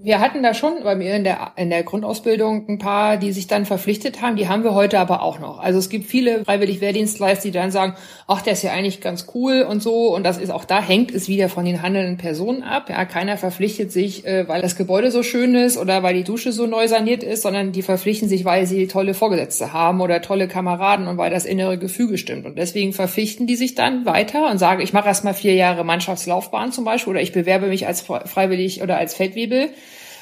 wir 0.00 0.20
hatten 0.20 0.44
da 0.44 0.54
schon 0.54 0.84
bei 0.84 0.94
mir 0.94 1.14
in 1.14 1.24
der, 1.24 1.52
in 1.56 1.70
der 1.70 1.82
Grundausbildung 1.82 2.68
ein 2.68 2.78
paar, 2.78 3.16
die 3.16 3.32
sich 3.32 3.48
dann 3.48 3.66
verpflichtet 3.66 4.22
haben. 4.22 4.36
Die 4.36 4.48
haben 4.48 4.62
wir 4.62 4.74
heute 4.74 5.00
aber 5.00 5.22
auch 5.22 5.40
noch. 5.40 5.58
Also 5.58 5.80
es 5.80 5.88
gibt 5.88 6.06
viele 6.06 6.44
freiwillig 6.44 6.80
Wehrdienstleister, 6.80 7.48
die 7.48 7.50
dann 7.50 7.72
sagen, 7.72 7.94
ach, 8.28 8.40
der 8.40 8.52
ist 8.52 8.62
ja 8.62 8.70
eigentlich 8.70 9.00
ganz 9.00 9.26
cool 9.34 9.62
und 9.68 9.82
so. 9.82 10.14
Und 10.14 10.22
das 10.22 10.38
ist 10.38 10.50
auch 10.50 10.64
da 10.64 10.80
hängt 10.80 11.10
es 11.12 11.26
wieder 11.26 11.48
von 11.48 11.64
den 11.64 11.82
handelnden 11.82 12.16
Personen 12.16 12.62
ab. 12.62 12.88
Ja, 12.88 13.04
keiner 13.06 13.36
verpflichtet 13.36 13.90
sich, 13.90 14.24
äh, 14.24 14.46
weil 14.46 14.62
das 14.62 14.76
Gebäude 14.76 15.10
so 15.10 15.24
schön 15.24 15.56
ist 15.56 15.76
oder 15.76 16.02
weil 16.04 16.14
die 16.14 16.24
Dusche 16.24 16.52
so 16.52 16.66
neu 16.66 16.86
saniert 16.86 17.24
ist, 17.24 17.42
sondern 17.42 17.72
die 17.72 17.82
verpflichten 17.82 18.28
sich, 18.28 18.44
weil 18.44 18.66
sie 18.66 18.86
tolle 18.86 19.14
Vorgesetzte 19.14 19.72
haben 19.72 20.00
oder 20.00 20.22
tolle 20.22 20.46
Kameraden 20.46 21.08
und 21.08 21.18
weil 21.18 21.30
das 21.30 21.44
innere 21.44 21.76
Gefüge 21.76 22.18
stimmt. 22.18 22.46
Und 22.46 22.56
deswegen 22.56 22.92
verpflichten 22.92 23.48
die 23.48 23.56
sich 23.56 23.74
dann 23.74 24.06
weiter 24.06 24.48
und 24.48 24.58
sagen, 24.58 24.80
ich 24.80 24.92
mache 24.92 25.08
erst 25.08 25.24
mal 25.24 25.34
vier 25.34 25.54
Jahre 25.54 25.84
Mannschaftslaufbahn 25.84 26.70
zum 26.70 26.84
Beispiel 26.84 27.10
oder 27.10 27.22
ich 27.22 27.32
bewerbe 27.32 27.66
mich 27.66 27.88
als 27.88 28.02
freiwillig 28.02 28.80
oder 28.80 28.96
als 28.96 29.14
Feldwebel 29.14 29.70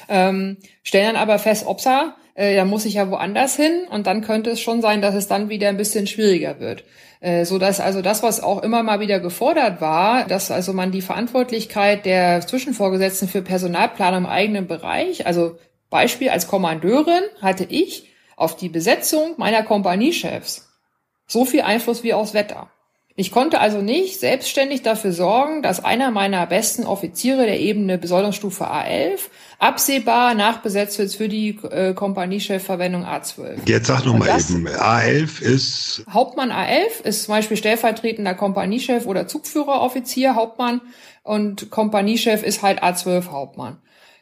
ähm, 0.09 0.57
stellen 0.83 1.13
dann 1.13 1.15
aber 1.15 1.39
fest, 1.39 1.65
Opsa, 1.65 2.15
äh, 2.35 2.55
dann 2.55 2.69
muss 2.69 2.85
ich 2.85 2.95
ja 2.95 3.09
woanders 3.09 3.55
hin 3.55 3.85
und 3.89 4.07
dann 4.07 4.21
könnte 4.21 4.51
es 4.51 4.61
schon 4.61 4.81
sein, 4.81 5.01
dass 5.01 5.15
es 5.15 5.27
dann 5.27 5.49
wieder 5.49 5.69
ein 5.69 5.77
bisschen 5.77 6.07
schwieriger 6.07 6.59
wird. 6.59 6.83
Äh, 7.19 7.45
so 7.45 7.57
dass 7.57 7.79
also 7.79 8.01
das, 8.01 8.21
was 8.21 8.43
auch 8.43 8.61
immer 8.61 8.83
mal 8.83 8.99
wieder 8.99 9.19
gefordert 9.19 9.81
war, 9.81 10.25
dass 10.25 10.51
also 10.51 10.73
man 10.73 10.91
die 10.91 11.01
Verantwortlichkeit 11.01 12.05
der 12.05 12.41
Zwischenvorgesetzten 12.41 13.27
für 13.27 13.41
Personalplanung 13.41 14.25
im 14.25 14.29
eigenen 14.29 14.67
Bereich, 14.67 15.25
also 15.25 15.57
Beispiel 15.89 16.29
als 16.29 16.47
Kommandeurin 16.47 17.23
hatte 17.41 17.65
ich 17.67 18.07
auf 18.35 18.55
die 18.55 18.69
Besetzung 18.69 19.33
meiner 19.37 19.63
Kompaniechefs 19.63 20.67
so 21.25 21.43
viel 21.43 21.61
Einfluss 21.61 22.03
wie 22.03 22.13
aufs 22.13 22.33
Wetter. 22.33 22.69
Ich 23.15 23.31
konnte 23.31 23.59
also 23.59 23.81
nicht 23.81 24.19
selbstständig 24.19 24.83
dafür 24.83 25.11
sorgen, 25.11 25.63
dass 25.63 25.83
einer 25.83 26.11
meiner 26.11 26.45
besten 26.45 26.85
Offiziere 26.85 27.45
der 27.45 27.59
Ebene 27.59 27.97
Besoldungsstufe 27.97 28.65
A11 28.65 29.21
absehbar 29.59 30.33
nachbesetzt 30.35 30.99
wird 30.99 31.11
für 31.13 31.27
die 31.27 31.59
äh, 31.69 31.93
Kompaniechefverwendung 31.93 33.05
A12. 33.05 33.59
Jetzt 33.65 33.87
sag 33.87 34.05
noch 34.05 34.17
mal 34.17 34.27
eben, 34.27 34.67
A11 34.67 35.41
ist... 35.41 36.03
Hauptmann 36.09 36.51
A11 36.51 37.03
ist 37.03 37.23
zum 37.23 37.33
Beispiel 37.33 37.57
stellvertretender 37.57 38.35
Kompaniechef 38.35 39.05
oder 39.05 39.27
Zugführeroffizier 39.27 40.35
Hauptmann 40.35 40.81
und 41.23 41.71
Kompaniechef 41.71 42.43
ist 42.43 42.61
halt 42.61 42.83
A12 42.83 43.31
Hauptmann. 43.31 43.77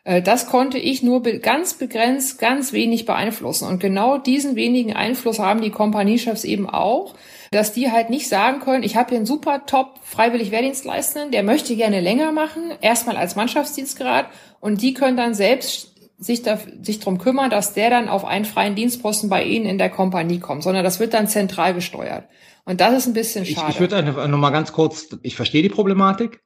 Äh, 0.05 0.21
das 0.21 0.47
konnte 0.47 0.77
ich 0.77 1.03
nur 1.03 1.21
ganz 1.23 1.73
begrenzt, 1.73 2.39
ganz 2.39 2.71
wenig 2.71 3.05
beeinflussen. 3.05 3.67
Und 3.67 3.79
genau 3.79 4.17
diesen 4.17 4.55
wenigen 4.55 4.93
Einfluss 4.93 5.39
haben 5.39 5.61
die 5.61 5.71
Kompaniechefs 5.71 6.45
eben 6.45 6.69
auch, 6.69 7.13
dass 7.55 7.71
die 7.71 7.89
halt 7.89 8.09
nicht 8.09 8.27
sagen 8.27 8.59
können, 8.59 8.83
ich 8.83 8.97
habe 8.97 9.09
hier 9.09 9.17
einen 9.17 9.25
super 9.25 9.65
top 9.65 9.99
freiwillig 10.03 10.51
Wehrdienstleistenden, 10.51 11.31
der 11.31 11.41
möchte 11.41 11.75
gerne 11.77 12.01
länger 12.01 12.33
machen, 12.33 12.73
erstmal 12.81 13.15
als 13.15 13.37
Mannschaftsdienstgrad 13.37 14.27
und 14.59 14.81
die 14.81 14.93
können 14.93 15.15
dann 15.15 15.33
selbst 15.33 15.95
sich, 16.17 16.41
da, 16.41 16.59
sich 16.81 16.99
drum 16.99 17.17
kümmern, 17.17 17.49
dass 17.49 17.73
der 17.73 17.89
dann 17.89 18.09
auf 18.09 18.25
einen 18.25 18.43
freien 18.43 18.75
Dienstposten 18.75 19.29
bei 19.29 19.43
Ihnen 19.43 19.65
in 19.65 19.77
der 19.77 19.89
Kompanie 19.89 20.39
kommt, 20.39 20.63
sondern 20.63 20.83
das 20.83 20.99
wird 20.99 21.13
dann 21.13 21.29
zentral 21.29 21.73
gesteuert. 21.73 22.25
Und 22.65 22.81
das 22.81 22.93
ist 22.93 23.07
ein 23.07 23.13
bisschen 23.13 23.45
schade. 23.45 23.67
Ich, 23.69 23.75
ich 23.75 23.79
würde 23.79 24.03
noch 24.03 24.37
mal 24.37 24.49
ganz 24.49 24.73
kurz, 24.73 25.07
ich 25.23 25.37
verstehe 25.37 25.61
die 25.61 25.69
Problematik. 25.69 26.41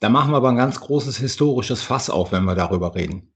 Da 0.00 0.10
machen 0.10 0.32
wir 0.32 0.36
aber 0.36 0.50
ein 0.50 0.56
ganz 0.56 0.80
großes 0.80 1.16
historisches 1.16 1.80
Fass 1.80 2.10
auf, 2.10 2.32
wenn 2.32 2.44
wir 2.44 2.54
darüber 2.54 2.94
reden. 2.94 3.32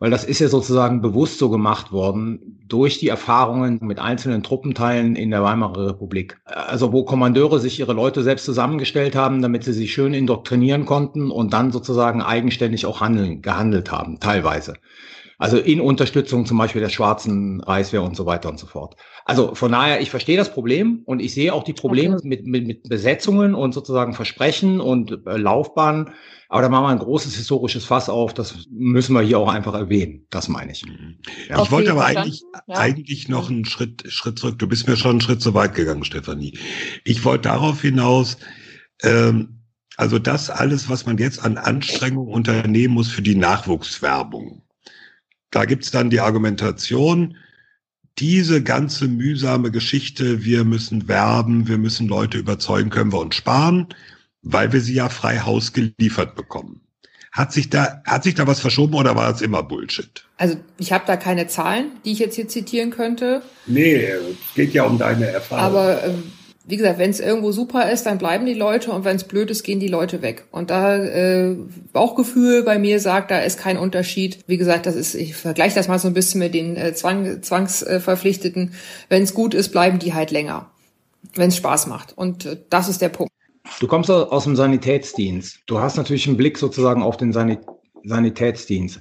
Weil 0.00 0.10
das 0.10 0.24
ist 0.24 0.40
ja 0.40 0.48
sozusagen 0.48 1.00
bewusst 1.00 1.38
so 1.38 1.48
gemacht 1.50 1.92
worden 1.92 2.58
durch 2.66 2.98
die 2.98 3.08
Erfahrungen 3.08 3.78
mit 3.80 4.00
einzelnen 4.00 4.42
Truppenteilen 4.42 5.14
in 5.14 5.30
der 5.30 5.42
Weimarer 5.42 5.86
Republik. 5.88 6.40
Also 6.44 6.92
wo 6.92 7.04
Kommandeure 7.04 7.60
sich 7.60 7.78
ihre 7.78 7.92
Leute 7.92 8.22
selbst 8.22 8.44
zusammengestellt 8.44 9.14
haben, 9.14 9.40
damit 9.40 9.64
sie 9.64 9.72
sich 9.72 9.92
schön 9.92 10.12
indoktrinieren 10.12 10.84
konnten 10.84 11.30
und 11.30 11.52
dann 11.52 11.70
sozusagen 11.70 12.22
eigenständig 12.22 12.86
auch 12.86 13.00
handeln, 13.00 13.40
gehandelt 13.40 13.92
haben, 13.92 14.18
teilweise. 14.18 14.74
Also 15.38 15.58
in 15.58 15.80
Unterstützung 15.80 16.46
zum 16.46 16.58
Beispiel 16.58 16.80
der 16.80 16.90
schwarzen 16.90 17.60
Reichswehr 17.60 18.02
und 18.02 18.16
so 18.16 18.26
weiter 18.26 18.48
und 18.48 18.58
so 18.58 18.66
fort. 18.66 18.96
Also 19.24 19.54
von 19.54 19.72
daher, 19.72 20.00
ich 20.00 20.10
verstehe 20.10 20.36
das 20.36 20.52
Problem 20.52 21.02
und 21.06 21.20
ich 21.20 21.34
sehe 21.34 21.52
auch 21.52 21.64
die 21.64 21.72
Probleme 21.72 22.16
okay. 22.16 22.28
mit, 22.28 22.46
mit, 22.46 22.66
mit 22.66 22.82
Besetzungen 22.88 23.54
und 23.54 23.72
sozusagen 23.72 24.14
Versprechen 24.14 24.80
und 24.80 25.26
äh, 25.26 25.36
Laufbahnen. 25.36 26.10
Aber 26.48 26.62
da 26.62 26.68
machen 26.68 26.84
wir 26.84 26.90
ein 26.90 26.98
großes 26.98 27.34
historisches 27.34 27.84
Fass 27.84 28.08
auf. 28.08 28.34
Das 28.34 28.66
müssen 28.70 29.14
wir 29.14 29.22
hier 29.22 29.38
auch 29.38 29.48
einfach 29.48 29.74
erwähnen. 29.74 30.26
Das 30.30 30.48
meine 30.48 30.72
ich. 30.72 30.84
Mhm. 30.86 31.16
Ja. 31.48 31.62
Ich 31.62 31.70
wollte 31.70 31.90
aber 31.90 32.04
eigentlich, 32.04 32.42
ja. 32.68 32.76
eigentlich 32.76 33.28
noch 33.28 33.50
einen 33.50 33.64
Schritt, 33.64 34.04
Schritt 34.08 34.38
zurück. 34.38 34.58
Du 34.58 34.68
bist 34.68 34.86
mir 34.86 34.96
schon 34.96 35.12
einen 35.12 35.20
Schritt 35.20 35.40
zu 35.40 35.54
weit 35.54 35.74
gegangen, 35.74 36.04
Stefanie. 36.04 36.56
Ich 37.04 37.24
wollte 37.24 37.48
darauf 37.48 37.80
hinaus, 37.80 38.36
ähm, 39.02 39.62
also 39.96 40.18
das 40.18 40.50
alles, 40.50 40.88
was 40.88 41.06
man 41.06 41.18
jetzt 41.18 41.42
an 41.42 41.56
Anstrengungen 41.56 42.32
unternehmen 42.32 42.94
muss 42.94 43.08
für 43.08 43.22
die 43.22 43.36
Nachwuchswerbung. 43.36 44.63
Da 45.54 45.66
gibt's 45.66 45.92
dann 45.92 46.10
die 46.10 46.18
Argumentation, 46.18 47.36
diese 48.18 48.60
ganze 48.60 49.06
mühsame 49.06 49.70
Geschichte, 49.70 50.44
wir 50.44 50.64
müssen 50.64 51.06
werben, 51.06 51.68
wir 51.68 51.78
müssen 51.78 52.08
Leute 52.08 52.38
überzeugen, 52.38 52.90
können 52.90 53.12
wir 53.12 53.20
uns 53.20 53.36
sparen, 53.36 53.86
weil 54.42 54.72
wir 54.72 54.80
sie 54.80 54.94
ja 54.94 55.08
frei 55.08 55.38
Haus 55.38 55.72
geliefert 55.72 56.34
bekommen. 56.34 56.80
Hat 57.30 57.52
sich 57.52 57.70
da, 57.70 58.02
hat 58.04 58.24
sich 58.24 58.34
da 58.34 58.48
was 58.48 58.58
verschoben 58.58 58.94
oder 58.94 59.14
war 59.14 59.32
es 59.32 59.42
immer 59.42 59.62
Bullshit? 59.62 60.26
Also 60.38 60.56
ich 60.78 60.92
habe 60.92 61.04
da 61.06 61.16
keine 61.16 61.46
Zahlen, 61.46 61.92
die 62.04 62.10
ich 62.10 62.18
jetzt 62.18 62.34
hier 62.34 62.48
zitieren 62.48 62.90
könnte. 62.90 63.42
Nee, 63.66 64.06
es 64.06 64.54
geht 64.56 64.74
ja 64.74 64.82
um 64.82 64.98
deine 64.98 65.26
Erfahrung. 65.26 65.64
Aber 65.64 66.02
ähm, 66.02 66.32
wie 66.66 66.78
gesagt, 66.78 66.98
wenn 66.98 67.10
es 67.10 67.20
irgendwo 67.20 67.52
super 67.52 67.90
ist, 67.90 68.06
dann 68.06 68.16
bleiben 68.16 68.46
die 68.46 68.54
Leute 68.54 68.90
und 68.90 69.04
wenn 69.04 69.16
es 69.16 69.24
blöd 69.24 69.50
ist, 69.50 69.64
gehen 69.64 69.80
die 69.80 69.88
Leute 69.88 70.22
weg. 70.22 70.46
Und 70.50 70.70
da 70.70 70.96
äh, 70.96 71.56
Bauchgefühl 71.92 72.62
bei 72.62 72.78
mir 72.78 73.00
sagt, 73.00 73.30
da 73.30 73.40
ist 73.40 73.58
kein 73.58 73.76
Unterschied. 73.76 74.38
Wie 74.46 74.56
gesagt, 74.56 74.86
das 74.86 74.96
ist, 74.96 75.14
ich 75.14 75.34
vergleiche 75.34 75.74
das 75.74 75.88
mal 75.88 75.98
so 75.98 76.08
ein 76.08 76.14
bisschen 76.14 76.38
mit 76.38 76.54
den 76.54 76.76
äh, 76.76 76.94
Zwang, 76.94 77.42
Zwangsverpflichteten. 77.42 78.72
wenn 79.10 79.22
es 79.22 79.34
gut 79.34 79.52
ist, 79.52 79.70
bleiben 79.70 79.98
die 79.98 80.14
halt 80.14 80.30
länger, 80.30 80.70
wenn 81.34 81.48
es 81.48 81.56
Spaß 81.56 81.86
macht. 81.86 82.16
Und 82.16 82.46
äh, 82.46 82.56
das 82.70 82.88
ist 82.88 83.02
der 83.02 83.10
Punkt. 83.10 83.32
Du 83.80 83.86
kommst 83.86 84.10
aus 84.10 84.44
dem 84.44 84.56
Sanitätsdienst. 84.56 85.60
Du 85.66 85.80
hast 85.80 85.96
natürlich 85.96 86.26
einen 86.26 86.36
Blick 86.36 86.56
sozusagen 86.58 87.02
auf 87.02 87.16
den 87.16 87.32
Sanit 87.32 87.60
Sanitätsdienst. 88.04 89.00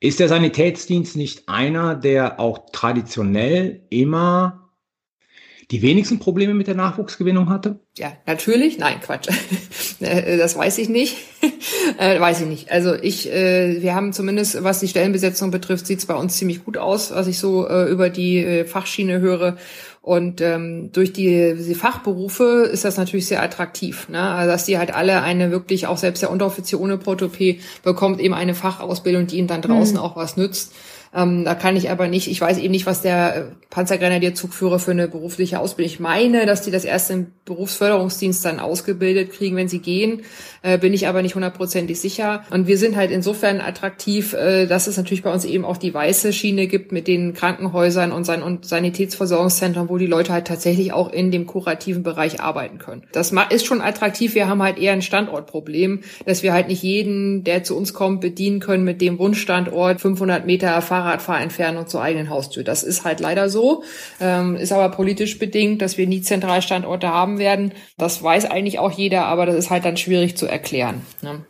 Ist 0.00 0.20
der 0.20 0.28
Sanitätsdienst 0.28 1.16
nicht 1.16 1.48
einer, 1.48 1.96
der 1.96 2.38
auch 2.38 2.66
traditionell 2.72 3.82
immer 3.90 4.63
die 5.70 5.82
wenigsten 5.82 6.18
Probleme 6.18 6.54
mit 6.54 6.66
der 6.66 6.74
Nachwuchsgewinnung 6.74 7.48
hatte? 7.48 7.80
Ja, 7.96 8.12
natürlich. 8.26 8.78
Nein, 8.78 9.00
Quatsch. 9.00 9.28
Äh, 10.00 10.38
das 10.38 10.58
weiß 10.58 10.78
ich 10.78 10.88
nicht. 10.88 11.16
äh, 11.98 12.18
weiß 12.18 12.40
ich 12.40 12.46
nicht. 12.48 12.70
Also 12.72 12.94
ich, 12.94 13.32
äh, 13.32 13.80
wir 13.80 13.94
haben 13.94 14.12
zumindest, 14.12 14.62
was 14.62 14.80
die 14.80 14.88
Stellenbesetzung 14.88 15.52
betrifft, 15.52 15.86
sieht 15.86 16.00
es 16.00 16.06
bei 16.06 16.16
uns 16.16 16.36
ziemlich 16.36 16.64
gut 16.64 16.76
aus, 16.76 17.12
was 17.12 17.28
ich 17.28 17.38
so 17.38 17.66
über 17.86 18.10
die 18.10 18.64
Fachschiene 18.66 19.20
höre. 19.20 19.56
Und 20.04 20.42
ähm, 20.42 20.90
durch 20.92 21.14
die, 21.14 21.54
die 21.54 21.74
Fachberufe 21.74 22.68
ist 22.70 22.84
das 22.84 22.98
natürlich 22.98 23.26
sehr 23.26 23.42
attraktiv, 23.42 24.10
ne? 24.10 24.20
also, 24.20 24.50
dass 24.50 24.66
die 24.66 24.76
halt 24.76 24.94
alle 24.94 25.22
eine 25.22 25.50
wirklich, 25.50 25.86
auch 25.86 25.96
selbst 25.96 26.20
der 26.20 26.30
Unteroffizier 26.30 26.78
ohne 26.78 26.98
Protopie 26.98 27.60
bekommt 27.82 28.20
eben 28.20 28.34
eine 28.34 28.54
Fachausbildung, 28.54 29.28
die 29.28 29.38
ihm 29.38 29.46
dann 29.46 29.62
draußen 29.62 29.96
mhm. 29.96 30.02
auch 30.02 30.14
was 30.14 30.36
nützt. 30.36 30.74
Ähm, 31.14 31.44
da 31.44 31.54
kann 31.54 31.76
ich 31.76 31.90
aber 31.90 32.08
nicht, 32.08 32.28
ich 32.28 32.40
weiß 32.40 32.58
eben 32.58 32.72
nicht, 32.72 32.86
was 32.86 33.02
der 33.02 33.36
äh, 33.36 33.42
Panzergrenadierzugführer 33.70 34.78
für 34.78 34.90
eine 34.90 35.06
berufliche 35.06 35.60
Ausbildung. 35.60 35.92
Ich 35.92 36.00
meine, 36.00 36.44
dass 36.44 36.62
die 36.62 36.70
das 36.70 36.84
erst 36.84 37.10
im 37.10 37.28
Berufsförderungsdienst 37.44 38.44
dann 38.44 38.58
ausgebildet 38.58 39.32
kriegen, 39.32 39.54
wenn 39.56 39.68
sie 39.68 39.78
gehen, 39.78 40.22
äh, 40.62 40.78
bin 40.78 40.92
ich 40.92 41.06
aber 41.06 41.22
nicht 41.22 41.34
hundertprozentig 41.34 42.00
sicher. 42.00 42.42
Und 42.50 42.66
wir 42.66 42.78
sind 42.78 42.96
halt 42.96 43.10
insofern 43.10 43.60
attraktiv, 43.60 44.32
äh, 44.32 44.66
dass 44.66 44.86
es 44.88 44.96
natürlich 44.96 45.22
bei 45.22 45.32
uns 45.32 45.44
eben 45.44 45.64
auch 45.64 45.76
die 45.76 45.94
weiße 45.94 46.32
Schiene 46.32 46.66
gibt 46.66 46.90
mit 46.90 47.06
den 47.06 47.32
Krankenhäusern 47.34 48.10
und, 48.10 48.24
San 48.24 48.42
und 48.42 48.66
Sanitätsversorgungszentren, 48.66 49.88
wo 49.88 49.98
die 49.98 50.06
Leute 50.06 50.32
halt 50.32 50.46
tatsächlich 50.46 50.92
auch 50.92 51.12
in 51.12 51.30
dem 51.30 51.46
kurativen 51.46 52.02
Bereich 52.02 52.40
arbeiten 52.40 52.78
können. 52.78 53.02
Das 53.12 53.32
ist 53.50 53.66
schon 53.66 53.80
attraktiv. 53.80 54.34
Wir 54.34 54.48
haben 54.48 54.62
halt 54.62 54.78
eher 54.78 54.92
ein 54.92 55.02
Standortproblem, 55.02 56.00
dass 56.26 56.42
wir 56.42 56.52
halt 56.52 56.68
nicht 56.68 56.82
jeden, 56.82 57.44
der 57.44 57.62
zu 57.62 57.76
uns 57.76 57.94
kommt, 57.94 58.20
bedienen 58.20 58.58
können 58.58 58.84
mit 58.84 59.00
dem 59.00 59.18
Wunschstandort 59.18 60.00
500 60.00 60.46
Meter 60.46 60.68
Fahrradfahrentfernung 61.04 61.86
zur 61.86 62.02
eigenen 62.02 62.30
Haustür. 62.30 62.64
Das 62.64 62.82
ist 62.82 63.04
halt 63.04 63.20
leider 63.20 63.50
so, 63.50 63.84
ähm, 64.20 64.56
ist 64.56 64.72
aber 64.72 64.94
politisch 64.94 65.38
bedingt, 65.38 65.82
dass 65.82 65.98
wir 65.98 66.06
nie 66.06 66.22
Zentralstandorte 66.22 67.08
haben 67.08 67.38
werden. 67.38 67.72
Das 67.98 68.22
weiß 68.22 68.46
eigentlich 68.46 68.78
auch 68.78 68.90
jeder, 68.90 69.26
aber 69.26 69.46
das 69.46 69.56
ist 69.56 69.70
halt 69.70 69.84
dann 69.84 69.96
schwierig 69.96 70.36
zu 70.36 70.46
erklären. 70.46 71.02
Ne? 71.22 71.44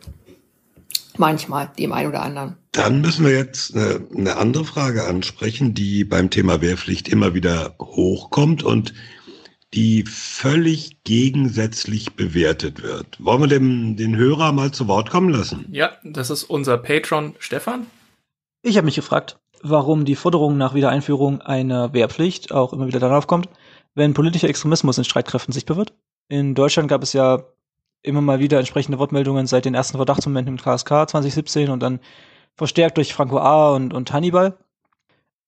Manchmal, 1.17 1.71
dem 1.79 1.93
einen 1.93 2.09
oder 2.09 2.21
anderen. 2.21 2.57
Dann 2.73 2.99
müssen 2.99 3.25
wir 3.25 3.33
jetzt 3.33 3.73
eine, 3.73 4.05
eine 4.13 4.35
andere 4.35 4.65
Frage 4.65 5.05
ansprechen, 5.05 5.73
die 5.73 6.03
beim 6.03 6.29
Thema 6.29 6.61
Wehrpflicht 6.61 7.07
immer 7.07 7.33
wieder 7.33 7.75
hochkommt 7.79 8.63
und 8.63 8.93
die 9.73 10.03
völlig 10.03 11.03
gegensätzlich 11.03 12.13
bewertet 12.13 12.83
wird. 12.83 13.23
Wollen 13.23 13.41
wir 13.41 13.47
dem, 13.47 13.95
den 13.95 14.15
Hörer 14.17 14.51
mal 14.51 14.71
zu 14.71 14.87
Wort 14.89 15.09
kommen 15.09 15.29
lassen? 15.29 15.65
Ja, 15.71 15.91
das 16.03 16.29
ist 16.29 16.43
unser 16.43 16.77
Patron 16.77 17.35
Stefan. 17.39 17.87
Ich 18.61 18.77
habe 18.77 18.85
mich 18.85 18.95
gefragt, 18.95 19.37
warum 19.69 20.05
die 20.05 20.15
Forderung 20.15 20.57
nach 20.57 20.75
Wiedereinführung 20.75 21.41
einer 21.41 21.91
Wehrpflicht 21.93 22.51
auch 22.51 22.71
immer 22.71 22.87
wieder 22.87 22.99
darauf 22.99 23.25
kommt, 23.25 23.49
wenn 23.95 24.13
politischer 24.13 24.47
Extremismus 24.47 24.97
in 24.97 25.03
Streitkräften 25.03 25.53
sichtbar 25.53 25.77
wird. 25.77 25.93
In 26.27 26.53
Deutschland 26.53 26.87
gab 26.87 27.01
es 27.01 27.13
ja 27.13 27.43
immer 28.03 28.21
mal 28.21 28.39
wieder 28.39 28.59
entsprechende 28.59 28.99
Wortmeldungen 28.99 29.47
seit 29.47 29.65
den 29.65 29.73
ersten 29.73 29.97
Verdachtsmomenten 29.97 30.55
im 30.55 30.61
KSK 30.61 31.09
2017 31.09 31.69
und 31.69 31.81
dann 31.81 31.99
verstärkt 32.53 32.97
durch 32.97 33.13
Franco 33.13 33.39
A. 33.39 33.73
und, 33.75 33.93
und 33.93 34.13
Hannibal. 34.13 34.57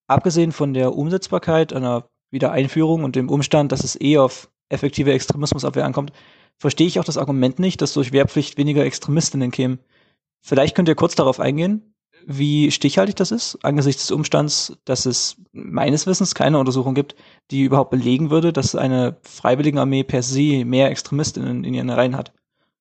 Abgesehen 0.08 0.52
von 0.52 0.74
der 0.74 0.96
Umsetzbarkeit 0.96 1.72
einer 1.72 2.10
Wiedereinführung 2.32 3.04
und 3.04 3.16
dem 3.16 3.30
Umstand, 3.30 3.72
dass 3.72 3.84
es 3.84 4.00
eh 4.02 4.18
auf 4.18 4.50
effektive 4.70 5.14
Extremismusabwehr 5.14 5.86
ankommt, 5.86 6.12
verstehe 6.58 6.88
ich 6.88 7.00
auch 7.00 7.06
das 7.06 7.18
Argument 7.18 7.60
nicht, 7.60 7.82
dass 7.82 7.94
durch 7.94 8.12
Wehrpflicht 8.12 8.58
weniger 8.58 8.84
Extremistinnen 8.84 9.52
kämen. 9.52 9.80
Vielleicht 10.42 10.76
könnt 10.76 10.90
ihr 10.90 10.96
kurz 10.96 11.14
darauf 11.14 11.40
eingehen, 11.40 11.94
wie 12.30 12.72
stichhaltig 12.72 13.16
das 13.16 13.32
ist, 13.32 13.58
angesichts 13.64 14.04
des 14.04 14.12
Umstands, 14.12 14.78
dass 14.84 15.06
es 15.06 15.38
meines 15.54 16.08
Wissens 16.08 16.36
keine 16.36 16.60
Untersuchung 16.60 16.94
gibt, 16.94 17.16
die 17.52 17.64
überhaupt 17.64 17.90
belegen 17.90 18.30
würde, 18.30 18.52
dass 18.52 18.76
eine 18.76 19.16
Freiwilligenarmee 19.24 20.04
per 20.04 20.22
se 20.22 20.66
mehr 20.66 20.92
Extremistinnen 20.92 21.64
in 21.64 21.74
ihren 21.74 21.90
Reihen 21.90 22.18
hat. 22.18 22.34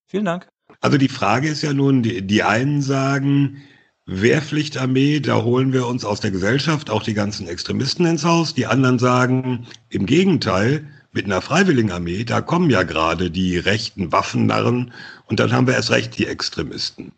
Vielen 0.05 0.25
Dank. 0.25 0.49
Also 0.81 0.99
die 0.99 1.09
Frage 1.09 1.49
ist 1.49 1.63
ja 1.63 1.73
nun, 1.73 2.03
die, 2.03 2.27
die 2.27 2.43
einen 2.43 2.83
sagen, 2.83 3.63
Wehrpflichtarmee, 4.07 5.21
da 5.21 5.45
holen 5.45 5.73
wir 5.73 5.87
uns 5.87 6.05
aus 6.05 6.21
der 6.21 6.33
Gesellschaft 6.33 6.91
auch 6.91 7.05
die 7.05 7.15
ganzen 7.15 7.47
Extremisten 7.47 8.05
ins 8.05 8.25
Haus. 8.25 8.53
Die 8.53 8.67
anderen 8.67 8.99
sagen, 8.99 9.69
im 9.91 10.07
Gegenteil, 10.07 10.89
mit 11.13 11.27
einer 11.27 11.41
Freiwilligenarmee, 11.41 12.25
da 12.25 12.41
kommen 12.41 12.69
ja 12.69 12.83
gerade 12.83 13.31
die 13.31 13.59
rechten 13.59 14.11
Waffennarren 14.11 14.93
und 15.27 15.39
dann 15.39 15.53
haben 15.53 15.69
wir 15.69 15.75
erst 15.75 15.93
recht 15.93 16.19
die 16.19 16.27
Extremisten. 16.27 17.13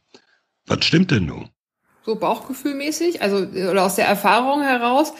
Was 0.66 0.84
stimmt 0.84 1.10
denn 1.10 1.24
nun? 1.24 1.48
So 2.04 2.14
bauchgefühlmäßig, 2.16 3.22
also 3.22 3.46
oder 3.70 3.84
aus 3.84 3.96
der 3.96 4.06
Erfahrung 4.06 4.62
heraus, 4.62 5.12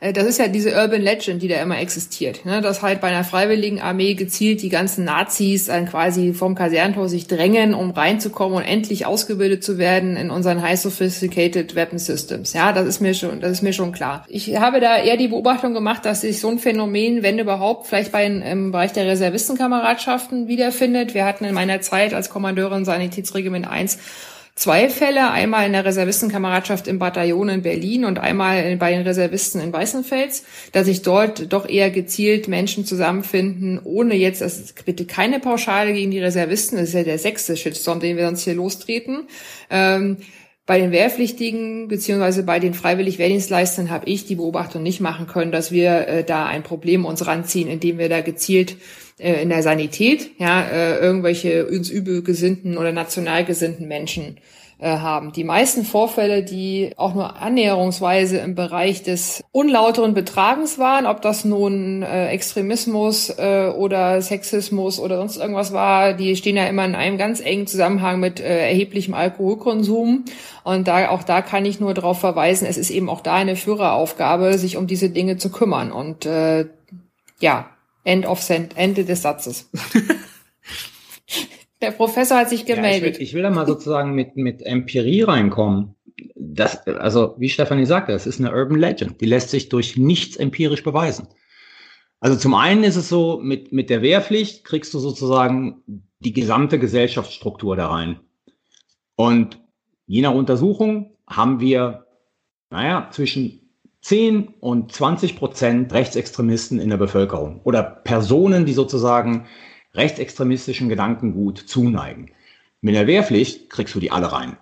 äh, 0.00 0.12
das 0.12 0.24
ist 0.26 0.38
ja 0.38 0.48
diese 0.48 0.74
Urban 0.74 1.02
Legend, 1.02 1.42
die 1.42 1.48
da 1.48 1.60
immer 1.60 1.78
existiert, 1.78 2.44
ne? 2.44 2.60
dass 2.60 2.82
halt 2.82 3.00
bei 3.00 3.08
einer 3.08 3.24
freiwilligen 3.24 3.80
Armee 3.80 4.14
gezielt 4.14 4.62
die 4.62 4.68
ganzen 4.68 5.04
Nazis 5.04 5.66
dann 5.66 5.86
quasi 5.86 6.32
vom 6.32 6.54
Kaserntor 6.54 7.08
sich 7.08 7.26
drängen, 7.26 7.74
um 7.74 7.90
reinzukommen 7.90 8.58
und 8.58 8.64
endlich 8.64 9.06
ausgebildet 9.06 9.64
zu 9.64 9.78
werden 9.78 10.16
in 10.16 10.30
unseren 10.30 10.62
high 10.62 10.78
sophisticated 10.78 11.74
Weapon 11.74 11.98
Systems. 11.98 12.52
Ja, 12.52 12.72
das 12.72 12.86
ist 12.86 13.00
mir 13.00 13.14
schon, 13.14 13.40
das 13.40 13.52
ist 13.52 13.62
mir 13.62 13.72
schon 13.72 13.92
klar. 13.92 14.24
Ich 14.28 14.56
habe 14.56 14.80
da 14.80 14.98
eher 14.98 15.16
die 15.16 15.28
Beobachtung 15.28 15.74
gemacht, 15.74 16.04
dass 16.04 16.20
sich 16.20 16.40
so 16.40 16.48
ein 16.48 16.58
Phänomen, 16.58 17.22
wenn 17.22 17.38
überhaupt, 17.38 17.86
vielleicht 17.86 18.12
bei 18.12 18.26
im 18.26 18.72
Bereich 18.72 18.92
der 18.92 19.06
Reservistenkameradschaften 19.06 20.48
wiederfindet. 20.48 21.14
Wir 21.14 21.24
hatten 21.24 21.44
in 21.44 21.54
meiner 21.54 21.80
Zeit 21.80 22.12
als 22.12 22.28
Kommandeurin 22.28 22.84
Sanitätsregiment 22.84 23.68
1 23.68 23.98
zwei 24.56 24.88
Fälle, 24.88 25.30
einmal 25.30 25.66
in 25.66 25.72
der 25.72 25.84
Reservistenkameradschaft 25.84 26.88
im 26.88 26.98
Bataillon 26.98 27.50
in 27.50 27.62
Berlin 27.62 28.06
und 28.06 28.18
einmal 28.18 28.76
bei 28.76 28.90
den 28.90 29.02
Reservisten 29.02 29.60
in 29.60 29.72
Weißenfels, 29.72 30.44
dass 30.72 30.86
sich 30.86 31.02
dort 31.02 31.52
doch 31.52 31.68
eher 31.68 31.90
gezielt 31.90 32.48
Menschen 32.48 32.86
zusammenfinden, 32.86 33.78
ohne 33.84 34.14
jetzt, 34.16 34.40
das 34.40 34.58
ist 34.58 34.84
bitte 34.86 35.04
keine 35.04 35.40
Pauschale 35.40 35.92
gegen 35.92 36.10
die 36.10 36.20
Reservisten, 36.20 36.78
das 36.78 36.88
ist 36.88 36.94
ja 36.94 37.04
der 37.04 37.18
sechste 37.18 37.56
Shitstorm, 37.56 38.00
den 38.00 38.16
wir 38.16 38.24
sonst 38.24 38.44
hier 38.44 38.54
lostreten. 38.54 39.28
Ähm, 39.70 40.16
bei 40.64 40.80
den 40.80 40.90
Wehrpflichtigen 40.90 41.86
beziehungsweise 41.86 42.42
bei 42.42 42.58
den 42.58 42.74
freiwillig 42.74 43.18
Wehrdienstleistern 43.18 43.90
habe 43.90 44.06
ich 44.06 44.26
die 44.26 44.34
Beobachtung 44.34 44.82
nicht 44.82 45.00
machen 45.00 45.28
können, 45.28 45.52
dass 45.52 45.70
wir 45.70 46.08
äh, 46.08 46.24
da 46.24 46.46
ein 46.46 46.64
Problem 46.64 47.04
uns 47.04 47.24
ranziehen, 47.26 47.68
indem 47.68 47.98
wir 47.98 48.08
da 48.08 48.20
gezielt 48.20 48.76
äh, 49.18 49.42
in 49.42 49.48
der 49.48 49.62
Sanität 49.62 50.30
ja 50.38 50.62
äh, 50.62 50.98
irgendwelche 50.98 51.66
uns 51.66 51.90
übel 51.90 52.22
gesinnten 52.22 52.76
oder 52.76 52.92
national 52.92 53.44
gesinnten 53.44 53.88
Menschen 53.88 54.38
äh, 54.78 54.98
haben. 54.98 55.32
Die 55.32 55.44
meisten 55.44 55.84
Vorfälle, 55.86 56.42
die 56.42 56.92
auch 56.98 57.14
nur 57.14 57.36
annäherungsweise 57.36 58.36
im 58.36 58.54
Bereich 58.54 59.02
des 59.02 59.42
unlauteren 59.50 60.12
Betragens 60.12 60.78
waren, 60.78 61.06
ob 61.06 61.22
das 61.22 61.46
nun 61.46 62.02
äh, 62.02 62.28
Extremismus 62.28 63.30
äh, 63.30 63.72
oder 63.74 64.20
Sexismus 64.20 65.00
oder 65.00 65.16
sonst 65.16 65.38
irgendwas 65.38 65.72
war, 65.72 66.12
die 66.12 66.36
stehen 66.36 66.56
ja 66.56 66.66
immer 66.66 66.84
in 66.84 66.94
einem 66.94 67.16
ganz 67.16 67.40
engen 67.40 67.66
Zusammenhang 67.66 68.20
mit 68.20 68.38
äh, 68.38 68.68
erheblichem 68.68 69.14
Alkoholkonsum. 69.14 70.26
Und 70.62 70.88
da 70.88 71.08
auch 71.08 71.22
da 71.22 71.40
kann 71.40 71.64
ich 71.64 71.80
nur 71.80 71.94
darauf 71.94 72.20
verweisen, 72.20 72.66
es 72.66 72.76
ist 72.76 72.90
eben 72.90 73.08
auch 73.08 73.22
da 73.22 73.32
eine 73.32 73.56
Führeraufgabe, 73.56 74.58
sich 74.58 74.76
um 74.76 74.86
diese 74.86 75.08
Dinge 75.08 75.38
zu 75.38 75.50
kümmern. 75.50 75.90
Und 75.90 76.26
äh, 76.26 76.66
ja, 77.40 77.70
End 78.06 78.24
of 78.24 78.40
Send, 78.40 78.76
Ende 78.76 79.04
des 79.04 79.22
Satzes. 79.22 79.68
Der 81.82 81.90
Professor 81.90 82.38
hat 82.38 82.48
sich 82.48 82.64
gemeldet. 82.64 83.02
Ja, 83.02 83.08
ich, 83.08 83.18
will, 83.18 83.22
ich 83.22 83.34
will 83.34 83.42
da 83.42 83.50
mal 83.50 83.66
sozusagen 83.66 84.14
mit, 84.14 84.36
mit 84.36 84.62
Empirie 84.62 85.22
reinkommen. 85.22 85.96
Das, 86.36 86.86
also, 86.86 87.34
wie 87.38 87.48
Stefanie 87.48 87.84
sagte, 87.84 88.12
das 88.12 88.26
ist 88.26 88.40
eine 88.40 88.52
Urban 88.52 88.78
Legend. 88.78 89.20
Die 89.20 89.26
lässt 89.26 89.50
sich 89.50 89.68
durch 89.68 89.96
nichts 89.96 90.36
empirisch 90.36 90.84
beweisen. 90.84 91.26
Also 92.20 92.36
zum 92.36 92.54
einen 92.54 92.84
ist 92.84 92.96
es 92.96 93.08
so, 93.08 93.40
mit, 93.42 93.72
mit 93.72 93.90
der 93.90 94.02
Wehrpflicht 94.02 94.64
kriegst 94.64 94.94
du 94.94 95.00
sozusagen 95.00 95.82
die 96.20 96.32
gesamte 96.32 96.78
Gesellschaftsstruktur 96.78 97.76
da 97.76 97.88
rein. 97.88 98.20
Und 99.16 99.60
je 100.06 100.22
nach 100.22 100.32
Untersuchung 100.32 101.16
haben 101.28 101.60
wir, 101.60 102.06
naja, 102.70 103.08
zwischen 103.10 103.65
10 104.06 104.54
und 104.60 104.92
20 104.92 105.34
Prozent 105.34 105.92
Rechtsextremisten 105.92 106.78
in 106.78 106.90
der 106.90 106.96
Bevölkerung 106.96 107.60
oder 107.64 107.82
Personen, 107.82 108.64
die 108.64 108.72
sozusagen 108.72 109.46
rechtsextremistischen 109.94 110.88
Gedankengut 110.88 111.58
zuneigen. 111.58 112.30
Mit 112.80 112.94
der 112.94 113.08
Wehrpflicht 113.08 113.68
kriegst 113.68 113.96
du 113.96 113.98
die 113.98 114.12
alle 114.12 114.30
rein. 114.30 114.58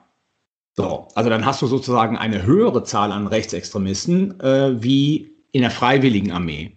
So, 0.72 1.08
also 1.14 1.28
dann 1.28 1.44
hast 1.44 1.60
du 1.60 1.66
sozusagen 1.66 2.16
eine 2.16 2.46
höhere 2.46 2.84
Zahl 2.84 3.12
an 3.12 3.26
Rechtsextremisten 3.26 4.40
äh, 4.40 4.82
wie 4.82 5.34
in 5.52 5.60
der 5.60 5.70
Freiwilligen 5.70 6.32
Armee, 6.32 6.72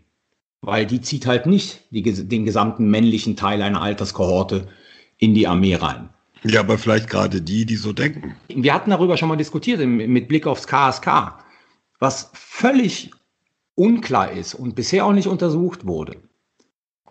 weil 0.59 0.85
die 0.85 0.99
zieht 0.99 1.25
halt 1.25 1.45
nicht 1.45 1.85
die, 1.91 2.03
den 2.03 2.43
gesamten 2.43 2.89
männlichen 2.89 3.37
Teil 3.37 3.61
einer 3.61 3.81
Alterskohorte 3.81 4.67
in 5.17 5.33
die 5.33 5.47
Armee 5.47 5.75
rein. 5.75 6.09
Ja, 6.43 6.59
aber 6.59 6.77
vielleicht 6.77 7.09
gerade 7.09 7.41
die, 7.41 7.65
die 7.65 7.77
so 7.77 7.93
denken. 7.93 8.35
Wir 8.49 8.73
hatten 8.73 8.89
darüber 8.89 9.15
schon 9.15 9.29
mal 9.29 9.37
diskutiert 9.37 9.79
mit 9.79 10.27
Blick 10.27 10.45
aufs 10.45 10.67
KSK, 10.67 11.46
was 11.99 12.29
völlig 12.33 13.11
unklar 13.75 14.31
ist 14.31 14.53
und 14.53 14.75
bisher 14.75 15.05
auch 15.05 15.13
nicht 15.13 15.27
untersucht 15.27 15.85
wurde 15.85 16.17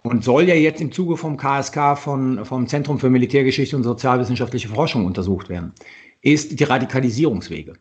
und 0.02 0.24
soll 0.24 0.48
ja 0.48 0.54
jetzt 0.54 0.80
im 0.80 0.92
Zuge 0.92 1.16
vom 1.16 1.36
KSK 1.36 1.98
von, 1.98 2.44
vom 2.44 2.66
Zentrum 2.66 2.98
für 2.98 3.10
Militärgeschichte 3.10 3.76
und 3.76 3.82
sozialwissenschaftliche 3.82 4.68
Forschung 4.68 5.04
untersucht 5.04 5.48
werden, 5.48 5.72
ist 6.22 6.58
die 6.58 6.64
Radikalisierungswege. 6.64 7.74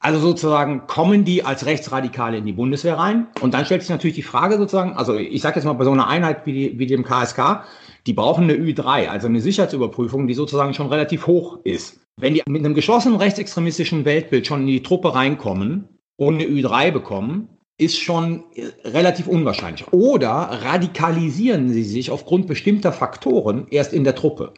Also 0.00 0.18
sozusagen 0.18 0.86
kommen 0.86 1.24
die 1.24 1.44
als 1.44 1.64
Rechtsradikale 1.64 2.36
in 2.36 2.44
die 2.44 2.52
Bundeswehr 2.52 2.98
rein 2.98 3.26
und 3.40 3.54
dann 3.54 3.64
stellt 3.64 3.80
sich 3.80 3.88
natürlich 3.88 4.16
die 4.16 4.22
Frage 4.22 4.58
sozusagen, 4.58 4.92
also 4.92 5.16
ich 5.16 5.40
sage 5.40 5.56
jetzt 5.56 5.64
mal 5.64 5.72
bei 5.72 5.84
so 5.84 5.92
einer 5.92 6.08
Einheit 6.08 6.44
wie, 6.44 6.78
wie 6.78 6.86
dem 6.86 7.04
KSK, 7.04 7.64
die 8.06 8.12
brauchen 8.12 8.44
eine 8.44 8.54
Ü3, 8.54 9.08
also 9.08 9.28
eine 9.28 9.40
Sicherheitsüberprüfung, 9.40 10.26
die 10.26 10.34
sozusagen 10.34 10.74
schon 10.74 10.88
relativ 10.88 11.26
hoch 11.26 11.58
ist. 11.64 12.00
Wenn 12.18 12.34
die 12.34 12.42
mit 12.46 12.62
einem 12.62 12.74
geschlossenen 12.74 13.18
rechtsextremistischen 13.18 14.04
Weltbild 14.04 14.46
schon 14.46 14.60
in 14.60 14.66
die 14.66 14.82
Truppe 14.82 15.14
reinkommen 15.14 15.88
eine 16.18 16.44
Ü3 16.44 16.90
bekommen, 16.90 17.48
ist 17.76 17.98
schon 17.98 18.44
relativ 18.84 19.26
unwahrscheinlich. 19.26 19.92
Oder 19.92 20.28
radikalisieren 20.28 21.68
sie 21.70 21.82
sich 21.82 22.10
aufgrund 22.10 22.46
bestimmter 22.46 22.92
Faktoren 22.92 23.66
erst 23.70 23.92
in 23.92 24.04
der 24.04 24.14
Truppe. 24.14 24.54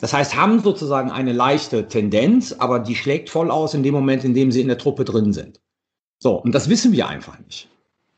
Das 0.00 0.12
heißt, 0.12 0.36
haben 0.36 0.60
sozusagen 0.60 1.10
eine 1.10 1.32
leichte 1.32 1.86
Tendenz, 1.86 2.52
aber 2.52 2.80
die 2.80 2.96
schlägt 2.96 3.30
voll 3.30 3.50
aus 3.50 3.74
in 3.74 3.82
dem 3.82 3.94
Moment, 3.94 4.24
in 4.24 4.34
dem 4.34 4.50
sie 4.50 4.60
in 4.60 4.68
der 4.68 4.78
Truppe 4.78 5.04
drin 5.04 5.32
sind. 5.32 5.60
So, 6.18 6.34
und 6.34 6.54
das 6.54 6.68
wissen 6.68 6.92
wir 6.92 7.06
einfach 7.08 7.38
nicht. 7.38 7.68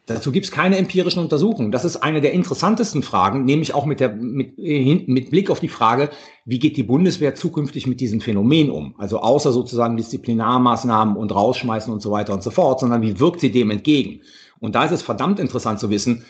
Dazu 0.09 0.33
gibt 0.33 0.47
es 0.47 0.51
keine 0.51 0.79
empirischen 0.79 1.21
Untersuchungen. 1.21 1.71
Das 1.71 1.85
ist 1.85 1.97
eine 1.97 2.23
der 2.23 2.33
interessantesten 2.33 3.03
Fragen, 3.03 3.45
nämlich 3.45 3.75
auch 3.75 3.85
mit, 3.85 4.01
der, 4.01 4.09
mit, 4.09 4.57
mit 4.57 5.31
Blick 5.31 5.51
auf 5.51 5.61
die 5.61 5.69
Frage, 5.69 6.09
wie 6.47 6.59
geht 6.59 6.79
die 6.79 6.83
Bundeswehr 6.83 7.35
zukünftig 7.35 7.87
mit 7.87 8.01
diesem 8.01 8.23
Phänomen 8.23 8.71
um? 8.71 8.95
Also 8.97 9.21
außer 9.21 9.53
sozusagen 9.53 9.99
Disziplinarmaßnahmen 9.99 11.15
und 11.15 11.35
Rausschmeißen 11.35 11.93
und 11.93 12.01
so 12.01 12.11
weiter 12.11 12.33
und 12.33 12.43
so 12.43 12.51
fort, 12.51 12.81
sondern 12.81 13.03
wie 13.03 13.21
wirkt 13.21 13.41
sie 13.41 13.53
dem 13.53 13.71
entgegen? 13.71 14.23
Und 14.61 14.75
da 14.75 14.85
ist 14.85 14.93
es 14.93 15.03
verdammt 15.03 15.41
interessant 15.41 15.79
zu 15.79 15.91
wissen, 15.91 16.25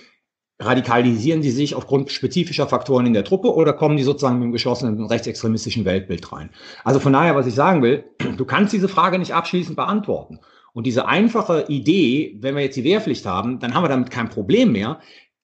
radikalisieren 0.58 1.42
sie 1.42 1.52
sich 1.52 1.76
aufgrund 1.76 2.10
spezifischer 2.10 2.66
Faktoren 2.66 3.06
in 3.06 3.12
der 3.12 3.24
Truppe 3.24 3.54
oder 3.54 3.72
kommen 3.72 3.96
die 3.96 4.02
sozusagen 4.02 4.40
mit 4.40 4.46
dem 4.46 4.52
geschlossenen 4.52 5.06
rechtsextremistischen 5.06 5.84
Weltbild 5.84 6.32
rein? 6.32 6.50
Also 6.82 6.98
von 6.98 7.12
daher, 7.12 7.36
was 7.36 7.46
ich 7.46 7.54
sagen 7.54 7.80
will, 7.82 8.04
du 8.36 8.44
kannst 8.44 8.72
diese 8.72 8.88
Frage 8.88 9.20
nicht 9.20 9.34
abschließend 9.34 9.76
beantworten. 9.76 10.40
Und 10.72 10.86
diese 10.86 11.06
einfache 11.06 11.66
Idee, 11.68 12.36
wenn 12.40 12.54
wir 12.54 12.62
jetzt 12.62 12.76
die 12.76 12.84
Wehrpflicht 12.84 13.26
haben, 13.26 13.58
dann 13.58 13.74
haben 13.74 13.84
wir 13.84 13.88
damit 13.88 14.10
kein 14.10 14.28
Problem 14.28 14.72
mehr, 14.72 15.00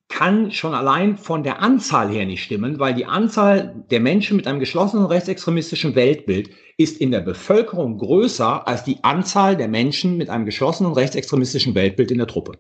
kann 0.09 0.52
schon 0.52 0.74
allein 0.74 1.16
von 1.16 1.42
der 1.42 1.60
Anzahl 1.60 2.10
her 2.10 2.26
nicht 2.26 2.44
stimmen, 2.44 2.78
weil 2.78 2.94
die 2.94 3.06
Anzahl 3.06 3.84
der 3.90 4.01
Menschen 4.01 4.36
mit 4.36 4.46
einem 4.46 4.60
geschlossenen 4.60 5.06
rechtsextremistischen 5.06 5.94
Weltbild 5.94 6.51
ist 6.76 6.98
in 6.98 7.10
der 7.10 7.20
Bevölkerung 7.20 7.98
größer 7.98 8.68
als 8.68 8.84
die 8.84 9.02
Anzahl 9.02 9.56
der 9.56 9.68
Menschen 9.68 10.16
mit 10.16 10.28
einem 10.30 10.44
geschlossenen 10.44 10.92
rechtsextremistischen 10.92 11.74
Weltbild 11.74 12.10
in 12.10 12.18
der 12.18 12.26
Truppe. 12.26 12.59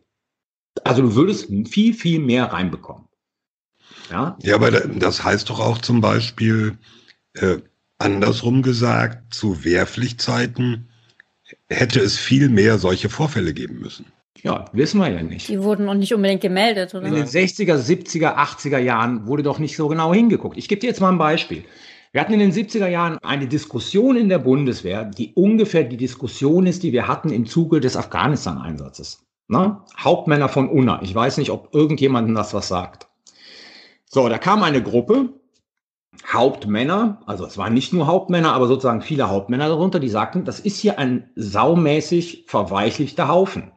Also 0.82 1.02
du 1.02 1.14
würdest 1.14 1.48
viel, 1.68 1.94
viel 1.94 2.18
mehr 2.18 2.46
reinbekommen. 2.46 3.06
Ja, 4.10 4.36
ja 4.42 4.54
aber 4.56 4.70
das 4.70 5.22
heißt 5.22 5.48
doch 5.50 5.60
auch 5.60 5.78
zum 5.78 6.00
Beispiel, 6.00 6.78
äh, 7.34 7.58
andersrum 7.98 8.62
gesagt, 8.62 9.34
zu 9.34 9.64
Wehrpflichtzeiten 9.64 10.88
hätte 11.68 12.00
es 12.00 12.18
viel 12.18 12.48
mehr 12.48 12.78
solche 12.78 13.08
Vorfälle 13.08 13.54
geben 13.54 13.78
müssen. 13.80 14.06
Ja, 14.42 14.66
wissen 14.72 15.00
wir 15.00 15.08
ja 15.08 15.22
nicht. 15.22 15.48
Die 15.48 15.62
wurden 15.62 15.86
noch 15.86 15.94
nicht 15.94 16.12
unbedingt 16.12 16.42
gemeldet, 16.42 16.94
oder? 16.94 17.06
In 17.06 17.14
den 17.14 17.26
60er, 17.26 17.76
70er, 17.76 18.36
80er 18.36 18.78
Jahren 18.78 19.26
wurde 19.26 19.42
doch 19.42 19.58
nicht 19.58 19.76
so 19.76 19.88
genau 19.88 20.12
hingeguckt. 20.12 20.58
Ich 20.58 20.68
gebe 20.68 20.80
dir 20.80 20.88
jetzt 20.88 21.00
mal 21.00 21.10
ein 21.10 21.18
Beispiel. 21.18 21.64
Wir 22.12 22.20
hatten 22.20 22.34
in 22.34 22.40
den 22.40 22.52
70er 22.52 22.86
Jahren 22.86 23.18
eine 23.22 23.48
Diskussion 23.48 24.16
in 24.16 24.28
der 24.28 24.38
Bundeswehr, 24.38 25.04
die 25.04 25.32
ungefähr 25.34 25.84
die 25.84 25.96
Diskussion 25.96 26.66
ist, 26.66 26.82
die 26.82 26.92
wir 26.92 27.08
hatten 27.08 27.30
im 27.30 27.46
Zuge 27.46 27.80
des 27.80 27.96
Afghanistan-Einsatzes. 27.96 29.24
Ne? 29.48 29.80
Hauptmänner 29.98 30.48
von 30.48 30.68
UNA. 30.68 31.00
Ich 31.02 31.14
weiß 31.14 31.38
nicht, 31.38 31.50
ob 31.50 31.74
irgendjemandem 31.74 32.34
das 32.34 32.54
was 32.54 32.68
sagt. 32.68 33.08
So, 34.06 34.28
da 34.28 34.38
kam 34.38 34.62
eine 34.62 34.82
Gruppe, 34.82 35.40
Hauptmänner, 36.26 37.20
also 37.26 37.44
es 37.44 37.58
waren 37.58 37.74
nicht 37.74 37.92
nur 37.92 38.06
Hauptmänner, 38.06 38.52
aber 38.52 38.66
sozusagen 38.66 39.02
viele 39.02 39.28
Hauptmänner 39.28 39.68
darunter, 39.68 40.00
die 40.00 40.08
sagten, 40.08 40.44
das 40.44 40.58
ist 40.58 40.78
hier 40.78 40.98
ein 40.98 41.30
saumäßig 41.36 42.44
verweichlichter 42.46 43.28
Haufen. 43.28 43.72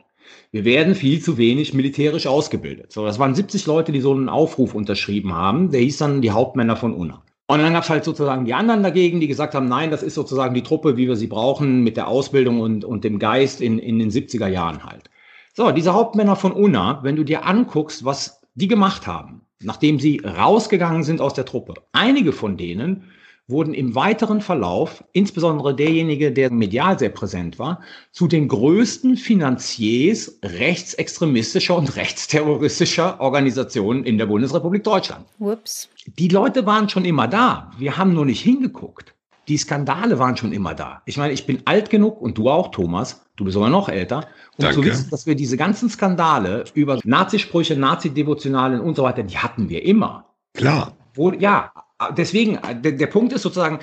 Wir 0.51 0.63
werden 0.63 0.95
viel 0.95 1.21
zu 1.21 1.37
wenig 1.37 1.73
militärisch 1.73 2.25
ausgebildet. 2.25 2.93
So, 2.93 3.05
das 3.05 3.19
waren 3.19 3.35
70 3.35 3.65
Leute, 3.65 3.91
die 3.91 3.99
so 3.99 4.13
einen 4.13 4.29
Aufruf 4.29 4.73
unterschrieben 4.73 5.33
haben. 5.33 5.71
Der 5.71 5.81
hieß 5.81 5.97
dann 5.97 6.21
die 6.21 6.31
Hauptmänner 6.31 6.77
von 6.77 6.93
UNA. 6.93 7.21
Und 7.47 7.59
dann 7.61 7.73
gab 7.73 7.83
es 7.83 7.89
halt 7.89 8.03
sozusagen 8.03 8.45
die 8.45 8.53
anderen 8.53 8.83
dagegen, 8.83 9.19
die 9.19 9.27
gesagt 9.27 9.55
haben, 9.55 9.67
nein, 9.67 9.91
das 9.91 10.03
ist 10.03 10.15
sozusagen 10.15 10.53
die 10.53 10.63
Truppe, 10.63 10.97
wie 10.97 11.07
wir 11.07 11.15
sie 11.15 11.27
brauchen, 11.27 11.81
mit 11.81 11.95
der 11.95 12.07
Ausbildung 12.07 12.59
und, 12.59 12.85
und 12.85 13.03
dem 13.03 13.19
Geist 13.19 13.61
in, 13.61 13.79
in 13.79 13.99
den 13.99 14.09
70er 14.09 14.47
Jahren 14.47 14.83
halt. 14.83 15.09
So, 15.53 15.71
diese 15.71 15.93
Hauptmänner 15.93 16.35
von 16.35 16.51
UNA, 16.51 16.99
wenn 17.03 17.15
du 17.15 17.23
dir 17.23 17.45
anguckst, 17.45 18.05
was 18.05 18.41
die 18.55 18.67
gemacht 18.67 19.07
haben, 19.07 19.41
nachdem 19.61 19.99
sie 19.99 20.21
rausgegangen 20.23 21.03
sind 21.03 21.21
aus 21.21 21.33
der 21.33 21.45
Truppe, 21.45 21.75
einige 21.91 22.31
von 22.31 22.57
denen 22.57 23.11
wurden 23.47 23.73
im 23.73 23.95
weiteren 23.95 24.41
Verlauf, 24.41 25.03
insbesondere 25.13 25.73
derjenige, 25.73 26.33
der 26.33 26.51
medial 26.51 26.99
sehr 26.99 27.09
präsent 27.09 27.57
war, 27.59 27.81
zu 28.11 28.27
den 28.27 28.49
größten 28.49 29.15
Finanziers 29.15 30.39
rechtsextremistischer 30.43 31.77
und 31.77 31.95
rechtsterroristischer 31.95 33.21
Organisationen 33.21 34.03
in 34.03 34.17
der 34.17 34.25
Bundesrepublik 34.25 34.83
Deutschland. 34.83 35.25
Whoops. 35.37 35.87
Die 36.05 36.27
Leute 36.27 36.65
waren 36.65 36.89
schon 36.89 37.05
immer 37.05 37.29
da. 37.29 37.71
Wir 37.77 37.97
haben 37.97 38.13
nur 38.13 38.25
nicht 38.25 38.41
hingeguckt. 38.41 39.13
Die 39.47 39.57
Skandale 39.57 40.19
waren 40.19 40.35
schon 40.35 40.51
immer 40.51 40.73
da. 40.73 41.01
Ich 41.05 41.17
meine, 41.17 41.33
ich 41.33 41.45
bin 41.45 41.61
alt 41.65 41.89
genug 41.89 42.21
und 42.21 42.37
du 42.37 42.49
auch, 42.49 42.71
Thomas. 42.71 43.25
Du 43.37 43.45
bist 43.45 43.53
sogar 43.53 43.69
noch 43.69 43.87
älter. 43.87 44.27
Um 44.57 44.65
Danke. 44.65 44.75
zu 44.75 44.83
wissen, 44.83 45.09
dass 45.09 45.25
wir 45.25 45.35
diese 45.35 45.57
ganzen 45.57 45.89
Skandale 45.89 46.65
über 46.73 46.99
Nazisprüche, 47.03 47.77
Nazi-Devotionalen 47.77 48.81
und 48.81 48.95
so 48.95 49.03
weiter, 49.03 49.23
die 49.23 49.37
hatten 49.37 49.69
wir 49.69 49.83
immer. 49.83 50.25
Klar. 50.53 50.97
Wo, 51.13 51.31
ja, 51.31 51.71
deswegen, 52.17 52.59
der, 52.81 52.93
der 52.93 53.07
Punkt 53.07 53.31
ist 53.33 53.43
sozusagen, 53.43 53.79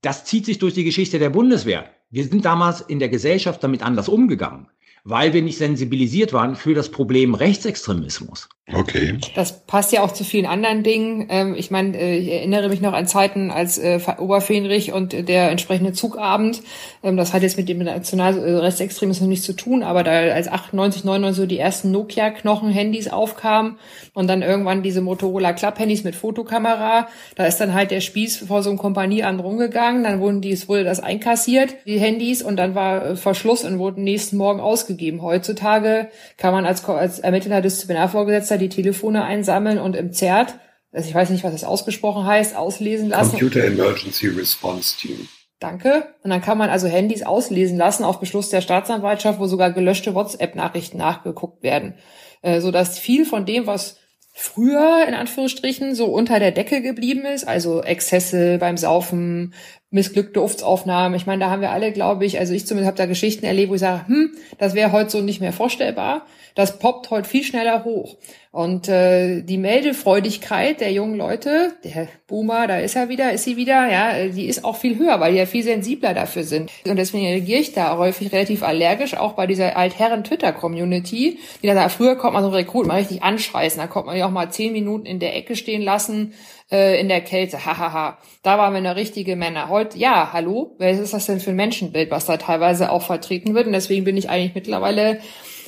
das 0.00 0.24
zieht 0.24 0.46
sich 0.46 0.58
durch 0.58 0.74
die 0.74 0.84
Geschichte 0.84 1.18
der 1.18 1.30
Bundeswehr. 1.30 1.86
Wir 2.10 2.24
sind 2.24 2.44
damals 2.44 2.80
in 2.80 2.98
der 2.98 3.08
Gesellschaft 3.08 3.62
damit 3.62 3.82
anders 3.82 4.08
umgegangen, 4.08 4.68
weil 5.04 5.34
wir 5.34 5.42
nicht 5.42 5.58
sensibilisiert 5.58 6.32
waren 6.32 6.56
für 6.56 6.74
das 6.74 6.90
Problem 6.90 7.34
Rechtsextremismus. 7.34 8.48
Okay. 8.72 9.18
Das 9.34 9.66
passt 9.66 9.92
ja 9.92 10.02
auch 10.02 10.12
zu 10.12 10.24
vielen 10.24 10.46
anderen 10.46 10.82
Dingen. 10.82 11.26
Ähm, 11.28 11.54
ich 11.54 11.70
meine, 11.70 11.98
äh, 11.98 12.16
ich 12.16 12.32
erinnere 12.32 12.70
mich 12.70 12.80
noch 12.80 12.94
an 12.94 13.06
Zeiten 13.06 13.50
als 13.50 13.76
äh, 13.76 14.00
Oberfähnrich 14.16 14.90
und 14.94 15.12
der 15.12 15.50
entsprechende 15.50 15.92
Zugabend. 15.92 16.62
Ähm, 17.02 17.18
das 17.18 17.34
hat 17.34 17.42
jetzt 17.42 17.58
mit 17.58 17.68
dem 17.68 17.80
Nationalrechtsextremismus 17.80 19.28
nichts 19.28 19.44
zu 19.44 19.52
tun, 19.52 19.82
aber 19.82 20.02
da 20.02 20.12
als 20.12 20.48
98, 20.48 21.04
99 21.04 21.36
so 21.36 21.46
die 21.46 21.58
ersten 21.58 21.90
Nokia-Knochen-Handys 21.90 23.08
aufkamen 23.08 23.76
und 24.14 24.28
dann 24.28 24.40
irgendwann 24.40 24.82
diese 24.82 25.02
Motorola 25.02 25.52
Club-Handys 25.52 26.02
mit 26.02 26.14
Fotokamera, 26.14 27.08
da 27.34 27.44
ist 27.44 27.58
dann 27.58 27.74
halt 27.74 27.90
der 27.90 28.00
Spieß 28.00 28.46
vor 28.46 28.62
so 28.62 28.70
einem 28.70 28.78
Kompanieamt 28.78 29.42
rumgegangen, 29.42 30.04
dann 30.04 30.20
wurden 30.20 30.40
die, 30.40 30.52
es 30.52 30.68
wurde 30.68 30.84
das 30.84 31.00
einkassiert, 31.00 31.74
die 31.84 31.98
Handys, 31.98 32.42
und 32.42 32.56
dann 32.56 32.74
war 32.74 33.04
äh, 33.04 33.16
Verschluss 33.16 33.62
und 33.62 33.78
wurden 33.78 34.04
nächsten 34.04 34.38
Morgen 34.38 34.60
ausgegeben. 34.94 35.22
Heutzutage 35.22 36.08
kann 36.36 36.52
man 36.52 36.66
als, 36.66 36.84
als 36.84 37.18
Ermittler 37.18 37.60
Disziplinarvorgesetzter 37.60 38.58
die 38.58 38.68
Telefone 38.68 39.24
einsammeln 39.24 39.78
und 39.78 39.96
im 39.96 40.12
ZERT, 40.12 40.54
also 40.92 41.08
ich 41.08 41.14
weiß 41.14 41.30
nicht, 41.30 41.44
was 41.44 41.52
das 41.52 41.64
ausgesprochen 41.64 42.24
heißt, 42.24 42.56
auslesen 42.56 43.08
lassen. 43.08 43.30
Computer 43.30 43.64
Emergency 43.64 44.28
Response 44.28 44.96
Team. 44.96 45.28
Danke. 45.58 46.14
Und 46.22 46.30
dann 46.30 46.42
kann 46.42 46.58
man 46.58 46.70
also 46.70 46.86
Handys 46.88 47.22
auslesen 47.22 47.78
lassen 47.78 48.04
auf 48.04 48.20
Beschluss 48.20 48.50
der 48.50 48.60
Staatsanwaltschaft, 48.60 49.38
wo 49.38 49.46
sogar 49.46 49.72
gelöschte 49.72 50.14
WhatsApp-Nachrichten 50.14 50.98
nachgeguckt 50.98 51.62
werden. 51.62 51.94
Äh, 52.42 52.60
sodass 52.60 52.98
viel 52.98 53.24
von 53.24 53.46
dem, 53.46 53.66
was 53.66 53.98
früher 54.36 55.06
in 55.06 55.14
Anführungsstrichen 55.14 55.94
so 55.94 56.06
unter 56.06 56.40
der 56.40 56.50
Decke 56.50 56.82
geblieben 56.82 57.24
ist, 57.24 57.46
also 57.46 57.82
Exzesse 57.82 58.58
beim 58.58 58.76
Saufen, 58.76 59.54
missglückte 59.90 60.32
Duftsaufnahmen. 60.32 61.16
Ich 61.16 61.24
meine, 61.24 61.44
da 61.44 61.50
haben 61.50 61.62
wir 61.62 61.70
alle, 61.70 61.92
glaube 61.92 62.26
ich, 62.26 62.40
also 62.40 62.52
ich 62.52 62.66
zumindest 62.66 62.88
habe 62.88 62.98
da 62.98 63.06
Geschichten 63.06 63.46
erlebt, 63.46 63.70
wo 63.70 63.76
ich 63.76 63.80
sage, 63.80 64.08
hm, 64.08 64.32
das 64.58 64.74
wäre 64.74 64.90
heute 64.90 65.10
so 65.10 65.20
nicht 65.20 65.40
mehr 65.40 65.52
vorstellbar. 65.52 66.26
Das 66.54 66.78
poppt 66.78 67.10
heute 67.10 67.28
viel 67.28 67.42
schneller 67.42 67.84
hoch. 67.84 68.16
Und 68.52 68.88
äh, 68.88 69.42
die 69.42 69.58
Meldefreudigkeit 69.58 70.80
der 70.80 70.92
jungen 70.92 71.16
Leute, 71.16 71.72
der 71.82 72.06
Boomer, 72.28 72.68
da 72.68 72.78
ist 72.78 72.94
er 72.94 73.08
wieder, 73.08 73.32
ist 73.32 73.42
sie 73.42 73.56
wieder, 73.56 73.90
ja, 73.90 74.28
die 74.28 74.46
ist 74.46 74.64
auch 74.64 74.76
viel 74.76 74.96
höher, 74.96 75.18
weil 75.18 75.32
die 75.32 75.38
ja 75.38 75.46
viel 75.46 75.64
sensibler 75.64 76.14
dafür 76.14 76.44
sind. 76.44 76.70
Und 76.86 76.94
deswegen 76.96 77.26
reagiere 77.26 77.58
ich 77.58 77.72
da 77.72 77.98
häufig 77.98 78.32
relativ 78.32 78.62
allergisch, 78.62 79.16
auch 79.16 79.32
bei 79.32 79.48
dieser 79.48 79.76
Altherren-Twitter-Community, 79.76 81.40
die 81.60 81.66
dann 81.66 81.74
sagt, 81.74 81.90
früher 81.90 82.14
konnte 82.14 82.34
man 82.34 82.44
so 82.44 82.50
Rekrut 82.50 82.86
mal 82.86 82.98
richtig 82.98 83.24
anscheißen, 83.24 83.80
da 83.80 83.88
konnte 83.88 84.06
man 84.06 84.16
ja 84.16 84.26
auch 84.26 84.30
mal 84.30 84.52
zehn 84.52 84.72
Minuten 84.72 85.06
in 85.06 85.18
der 85.18 85.34
Ecke 85.34 85.56
stehen 85.56 85.82
lassen, 85.82 86.34
äh, 86.70 87.00
in 87.00 87.08
der 87.08 87.22
Kälte, 87.22 87.66
hahaha, 87.66 88.18
da 88.44 88.58
waren 88.58 88.72
wir 88.72 88.78
eine 88.78 88.94
richtige 88.94 89.34
Männer. 89.34 89.68
Heute, 89.68 89.98
ja, 89.98 90.32
hallo, 90.32 90.76
was 90.78 91.00
ist 91.00 91.12
das 91.12 91.26
denn 91.26 91.40
für 91.40 91.50
ein 91.50 91.56
Menschenbild, 91.56 92.12
was 92.12 92.26
da 92.26 92.36
teilweise 92.36 92.92
auch 92.92 93.02
vertreten 93.02 93.56
wird? 93.56 93.66
Und 93.66 93.72
deswegen 93.72 94.04
bin 94.04 94.16
ich 94.16 94.30
eigentlich 94.30 94.54
mittlerweile 94.54 95.18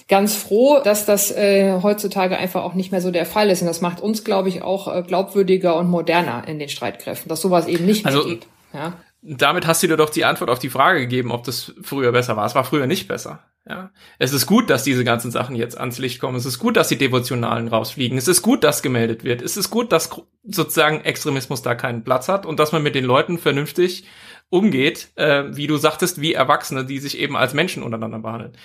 ganz 0.08 0.36
froh, 0.36 0.80
dass 0.82 1.04
das 1.04 1.30
äh, 1.30 1.80
heutzutage 1.82 2.36
einfach 2.36 2.62
auch 2.62 2.74
nicht 2.74 2.92
mehr 2.92 3.00
so 3.00 3.10
der 3.10 3.26
Fall 3.26 3.50
ist. 3.50 3.62
Und 3.62 3.66
das 3.66 3.80
macht 3.80 4.00
uns, 4.00 4.24
glaube 4.24 4.48
ich, 4.48 4.62
auch 4.62 4.94
äh, 4.94 5.02
glaubwürdiger 5.02 5.76
und 5.76 5.88
moderner 5.88 6.46
in 6.46 6.58
den 6.58 6.68
Streitkräften, 6.68 7.28
dass 7.28 7.40
sowas 7.40 7.66
eben 7.66 7.86
nicht 7.86 8.04
mehr 8.04 8.14
Also, 8.14 8.28
geht. 8.28 8.46
Ja. 8.72 8.94
Damit 9.22 9.66
hast 9.66 9.82
du 9.82 9.88
dir 9.88 9.96
doch 9.96 10.10
die 10.10 10.24
Antwort 10.24 10.50
auf 10.50 10.60
die 10.60 10.68
Frage 10.68 11.00
gegeben, 11.00 11.32
ob 11.32 11.42
das 11.44 11.74
früher 11.82 12.12
besser 12.12 12.36
war. 12.36 12.46
Es 12.46 12.54
war 12.54 12.62
früher 12.62 12.86
nicht 12.86 13.08
besser. 13.08 13.40
Ja. 13.68 13.90
Es 14.20 14.32
ist 14.32 14.46
gut, 14.46 14.70
dass 14.70 14.84
diese 14.84 15.02
ganzen 15.02 15.32
Sachen 15.32 15.56
jetzt 15.56 15.76
ans 15.76 15.98
Licht 15.98 16.20
kommen. 16.20 16.36
Es 16.36 16.46
ist 16.46 16.60
gut, 16.60 16.76
dass 16.76 16.86
die 16.86 16.98
Devotionalen 16.98 17.66
rausfliegen. 17.66 18.16
Es 18.16 18.28
ist 18.28 18.42
gut, 18.42 18.62
dass 18.62 18.82
gemeldet 18.82 19.24
wird. 19.24 19.42
Es 19.42 19.56
ist 19.56 19.70
gut, 19.70 19.90
dass 19.90 20.10
sozusagen 20.44 21.00
Extremismus 21.00 21.62
da 21.62 21.74
keinen 21.74 22.04
Platz 22.04 22.28
hat 22.28 22.46
und 22.46 22.60
dass 22.60 22.70
man 22.70 22.84
mit 22.84 22.94
den 22.94 23.04
Leuten 23.04 23.38
vernünftig 23.38 24.04
umgeht, 24.48 25.08
äh, 25.16 25.44
wie 25.56 25.66
du 25.66 25.76
sagtest, 25.76 26.20
wie 26.20 26.32
Erwachsene, 26.32 26.84
die 26.84 26.98
sich 26.98 27.18
eben 27.18 27.36
als 27.36 27.52
Menschen 27.52 27.82
untereinander 27.82 28.20
behandeln. 28.20 28.56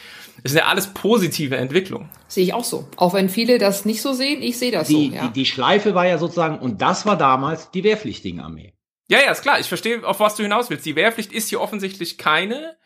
Es 0.44 0.52
sind 0.52 0.60
ja 0.60 0.68
alles 0.68 0.94
positive 0.94 1.58
Entwicklungen. 1.58 2.10
Sehe 2.28 2.44
ich 2.44 2.54
auch 2.54 2.64
so. 2.64 2.88
Auch 2.98 3.14
wenn 3.14 3.30
viele 3.30 3.58
das 3.58 3.86
nicht 3.86 4.02
so 4.02 4.14
sehen, 4.14 4.42
ich 4.42 4.60
sehe 4.60 4.72
das 4.72 4.88
Die, 4.88 5.10
so. 5.10 5.16
Ja. 5.16 5.28
die, 5.28 5.34
die 5.34 5.46
Schleife 5.46 5.96
war 5.96 6.06
ja 6.06 6.18
sozusagen, 6.18 6.60
und 6.60 6.82
das 6.82 7.06
war 7.06 7.18
damals 7.18 7.72
die 7.72 7.84
Wehrpflichtigenarmee. 7.84 8.74
Ja, 9.10 9.20
ja, 9.20 9.32
ist 9.32 9.42
klar. 9.42 9.60
Ich 9.60 9.68
verstehe, 9.68 10.06
auf 10.08 10.20
was 10.20 10.36
du 10.36 10.44
hinaus 10.44 10.70
willst. 10.70 10.86
Die 10.86 10.96
Wehrpflicht 10.96 11.34
ist 11.34 11.50
hier 11.50 11.60
offensichtlich 11.60 12.18
keine 12.18 12.78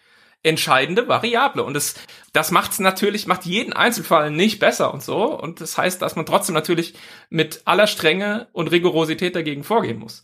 entscheidende 0.41 1.07
Variable. 1.07 1.63
Und 1.63 1.73
das, 1.73 1.95
das 2.31 2.51
macht 2.51 2.71
es 2.71 2.79
natürlich, 2.79 3.27
macht 3.27 3.45
jeden 3.45 3.73
Einzelfall 3.73 4.31
nicht 4.31 4.59
besser 4.59 4.93
und 4.93 5.03
so. 5.03 5.37
Und 5.39 5.59
das 5.59 5.77
heißt, 5.77 6.01
dass 6.01 6.15
man 6.15 6.25
trotzdem 6.25 6.55
natürlich 6.55 6.93
mit 7.29 7.61
aller 7.65 7.87
Strenge 7.87 8.47
und 8.53 8.71
Rigorosität 8.71 9.35
dagegen 9.35 9.63
vorgehen 9.63 9.99
muss. 9.99 10.23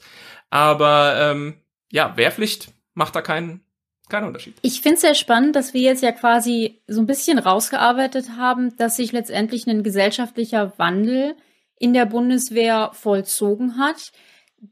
Aber 0.50 1.16
ähm, 1.18 1.62
ja, 1.92 2.16
Wehrpflicht 2.18 2.70
macht 2.94 3.16
da 3.16 3.22
keinen 3.22 3.62
keinen 4.10 4.28
Unterschied. 4.28 4.56
Ich 4.62 4.82
finde 4.82 4.96
es 4.96 5.02
sehr 5.02 5.16
spannend, 5.16 5.56
dass 5.56 5.74
wir 5.74 5.82
jetzt 5.82 6.04
ja 6.04 6.12
quasi 6.12 6.82
so 6.86 7.00
ein 7.00 7.08
bisschen 7.08 7.40
rausgearbeitet 7.40 8.32
haben, 8.38 8.76
dass 8.76 8.98
sich 8.98 9.14
letztendlich 9.14 9.66
ein 9.68 9.84
gesellschaftlicher 9.84 10.74
Wandel 10.78 11.36
in 11.80 11.94
der 11.94 12.06
Bundeswehr 12.06 12.92
vollzogen 12.94 13.78
hat, 13.80 14.12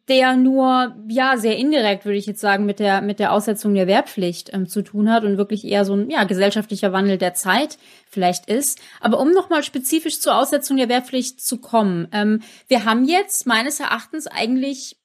der 0.08 0.36
nur, 0.36 0.96
ja, 1.08 1.38
sehr 1.38 1.58
indirekt, 1.58 2.06
würde 2.06 2.20
ich 2.20 2.28
jetzt 2.28 2.42
sagen, 2.42 2.68
mit 2.68 2.80
der, 2.80 3.02
mit 3.02 3.18
der 3.18 3.34
Aussetzung 3.34 3.74
der 3.74 3.88
Wehrpflicht 3.88 4.54
ähm, 4.54 4.68
zu 4.68 4.84
tun 4.84 5.12
hat 5.12 5.24
und 5.24 5.38
wirklich 5.38 5.66
eher 5.66 5.84
so 5.84 5.96
ein, 5.96 6.12
ja, 6.12 6.26
gesellschaftlicher 6.26 6.94
Wandel 6.94 7.18
der 7.18 7.34
Zeit 7.34 7.80
vielleicht 8.08 8.48
ist. 8.48 8.80
Aber 9.00 9.20
um 9.20 9.32
nochmal 9.32 9.64
spezifisch 9.64 10.20
zur 10.20 10.36
Aussetzung 10.36 10.78
der 10.78 10.90
Wehrpflicht 10.90 11.42
zu 11.42 11.58
kommen, 11.58 12.08
ähm, 12.12 12.42
wir 12.68 12.86
haben 12.86 13.06
jetzt 13.06 13.48
meines 13.48 13.80
Erachtens 13.80 14.28
eigentlich 14.28 14.99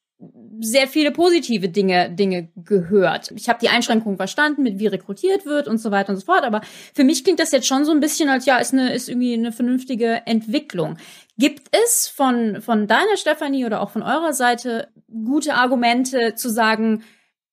sehr 0.61 0.87
viele 0.87 1.11
positive 1.11 1.69
Dinge 1.69 2.11
Dinge 2.11 2.49
gehört. 2.57 3.33
Ich 3.37 3.49
habe 3.49 3.59
die 3.61 3.69
Einschränkungen 3.69 4.17
verstanden, 4.17 4.63
mit 4.63 4.79
wie 4.79 4.87
rekrutiert 4.87 5.45
wird 5.45 5.69
und 5.69 5.79
so 5.79 5.91
weiter 5.91 6.11
und 6.11 6.19
so 6.19 6.25
fort. 6.25 6.45
Aber 6.45 6.61
für 6.95 7.05
mich 7.05 7.25
klingt 7.25 7.41
das 7.41 7.53
jetzt 7.53 7.67
schon 7.67 7.85
so 7.85 7.93
ein 7.93 8.01
bisschen 8.01 8.29
als 8.29 8.47
ja 8.47 8.59
ist 8.59 8.73
eine 8.73 8.95
ist 8.95 9.09
irgendwie 9.09 9.35
eine 9.35 9.53
vernünftige 9.53 10.23
Entwicklung. 10.27 10.97
Gibt 11.37 11.69
es 11.85 12.09
von 12.09 12.61
von 12.61 12.87
deiner 12.87 13.17
Stefanie 13.17 13.67
oder 13.67 13.81
auch 13.81 13.91
von 13.91 14.03
eurer 14.03 14.33
Seite 14.33 14.89
gute 15.09 15.55
Argumente 15.55 16.35
zu 16.37 16.49
sagen, 16.49 17.03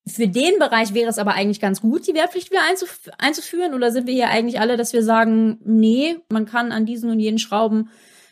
für 0.08 0.28
den 0.28 0.58
Bereich 0.58 0.94
wäre 0.94 1.10
es 1.10 1.20
aber 1.20 1.34
eigentlich 1.34 1.60
ganz 1.60 1.82
gut, 1.82 2.08
die 2.08 2.14
Wehrpflicht 2.14 2.52
wieder 2.52 2.64
einzuf 2.68 3.02
einzuführen? 3.18 3.74
Oder 3.74 3.92
sind 3.92 4.08
wir 4.08 4.14
hier 4.14 4.30
eigentlich 4.30 4.60
alle, 4.60 4.78
dass 4.78 4.94
wir 4.94 5.04
sagen, 5.04 5.60
nee, 5.64 6.18
man 6.30 6.46
kann 6.46 6.72
an 6.72 6.86
diesen 6.86 7.10
und 7.12 7.20
jenen 7.20 7.40
Schrauben 7.40 7.90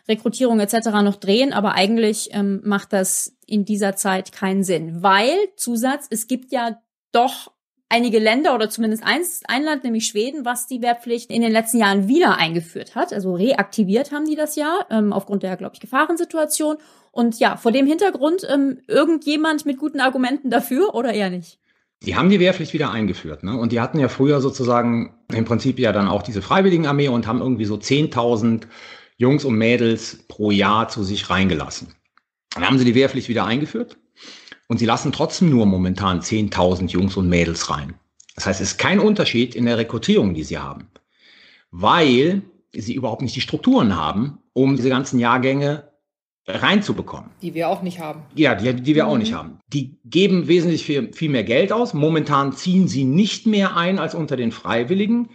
Rekrutierung 0.09 0.59
etc. 0.59 0.89
noch 1.03 1.15
drehen, 1.15 1.53
aber 1.53 1.73
eigentlich 1.73 2.29
ähm, 2.33 2.61
macht 2.65 2.91
das 2.91 3.37
in 3.45 3.63
dieser 3.63 3.95
Zeit 3.95 4.31
keinen 4.31 4.63
Sinn. 4.63 5.01
Weil, 5.01 5.35
Zusatz, 5.55 6.07
es 6.09 6.27
gibt 6.27 6.51
ja 6.51 6.81
doch 7.11 7.51
einige 7.89 8.19
Länder 8.19 8.53
oder 8.55 8.69
zumindest 8.69 9.03
eins, 9.03 9.41
ein 9.47 9.63
Land, 9.63 9.83
nämlich 9.83 10.05
Schweden, 10.05 10.45
was 10.45 10.67
die 10.67 10.81
Wehrpflicht 10.81 11.31
in 11.31 11.41
den 11.41 11.51
letzten 11.51 11.79
Jahren 11.79 12.07
wieder 12.07 12.37
eingeführt 12.37 12.95
hat. 12.95 13.13
Also 13.13 13.33
reaktiviert 13.33 14.11
haben 14.11 14.25
die 14.25 14.35
das 14.35 14.55
ja, 14.55 14.79
ähm, 14.89 15.11
aufgrund 15.11 15.43
der, 15.43 15.57
glaube 15.57 15.73
ich, 15.73 15.79
Gefahrensituation. 15.79 16.77
Und 17.11 17.39
ja, 17.39 17.57
vor 17.57 17.71
dem 17.71 17.87
Hintergrund 17.87 18.47
ähm, 18.47 18.79
irgendjemand 18.87 19.65
mit 19.65 19.77
guten 19.77 19.99
Argumenten 19.99 20.49
dafür 20.49 20.93
oder 20.93 21.13
eher 21.13 21.31
nicht? 21.31 21.59
Die 22.03 22.15
haben 22.15 22.29
die 22.29 22.39
Wehrpflicht 22.39 22.73
wieder 22.73 22.91
eingeführt, 22.91 23.43
ne? 23.43 23.57
Und 23.57 23.73
die 23.73 23.81
hatten 23.81 23.99
ja 23.99 24.07
früher 24.07 24.39
sozusagen 24.39 25.15
im 25.33 25.43
Prinzip 25.43 25.79
ja 25.79 25.91
dann 25.91 26.07
auch 26.07 26.21
diese 26.21 26.41
Freiwilligenarmee 26.41 27.09
und 27.09 27.27
haben 27.27 27.41
irgendwie 27.41 27.65
so 27.65 27.75
10.000 27.75 28.67
Jungs 29.19 29.43
und 29.45 29.55
Mädels 29.57 30.25
pro 30.29 30.49
Jahr 30.49 30.87
zu 30.87 31.03
sich 31.03 31.29
reingelassen. 31.29 31.93
Dann 32.55 32.65
haben 32.65 32.79
sie 32.79 32.85
die 32.85 32.95
Wehrpflicht 32.95 33.27
wieder 33.29 33.45
eingeführt 33.45 33.97
und 34.67 34.77
sie 34.79 34.85
lassen 34.85 35.11
trotzdem 35.11 35.49
nur 35.49 35.65
momentan 35.65 36.21
10.000 36.21 36.87
Jungs 36.87 37.17
und 37.17 37.27
Mädels 37.29 37.69
rein. 37.69 37.93
Das 38.35 38.45
heißt, 38.47 38.61
es 38.61 38.71
ist 38.71 38.77
kein 38.77 38.99
Unterschied 38.99 39.55
in 39.55 39.65
der 39.65 39.77
Rekrutierung, 39.77 40.33
die 40.33 40.43
sie 40.43 40.57
haben, 40.57 40.87
weil 41.69 42.43
sie 42.73 42.93
überhaupt 42.93 43.21
nicht 43.21 43.35
die 43.35 43.41
Strukturen 43.41 43.95
haben, 43.97 44.37
um 44.53 44.77
diese 44.77 44.89
ganzen 44.89 45.19
Jahrgänge 45.19 45.89
reinzubekommen. 46.47 47.29
Die 47.41 47.53
wir 47.53 47.67
auch 47.67 47.81
nicht 47.81 47.99
haben. 47.99 48.23
Ja, 48.35 48.55
die, 48.55 48.73
die 48.73 48.95
wir 48.95 49.07
auch 49.07 49.13
Mhm. 49.13 49.19
nicht 49.19 49.33
haben. 49.33 49.59
Die 49.67 49.99
geben 50.05 50.47
wesentlich 50.47 50.83
viel, 50.85 51.11
viel 51.13 51.29
mehr 51.29 51.43
Geld 51.43 51.71
aus. 51.73 51.93
Momentan 51.93 52.53
ziehen 52.53 52.87
sie 52.87 53.03
nicht 53.03 53.45
mehr 53.45 53.75
ein 53.75 53.99
als 53.99 54.15
unter 54.15 54.37
den 54.37 54.51
Freiwilligen. 54.51 55.29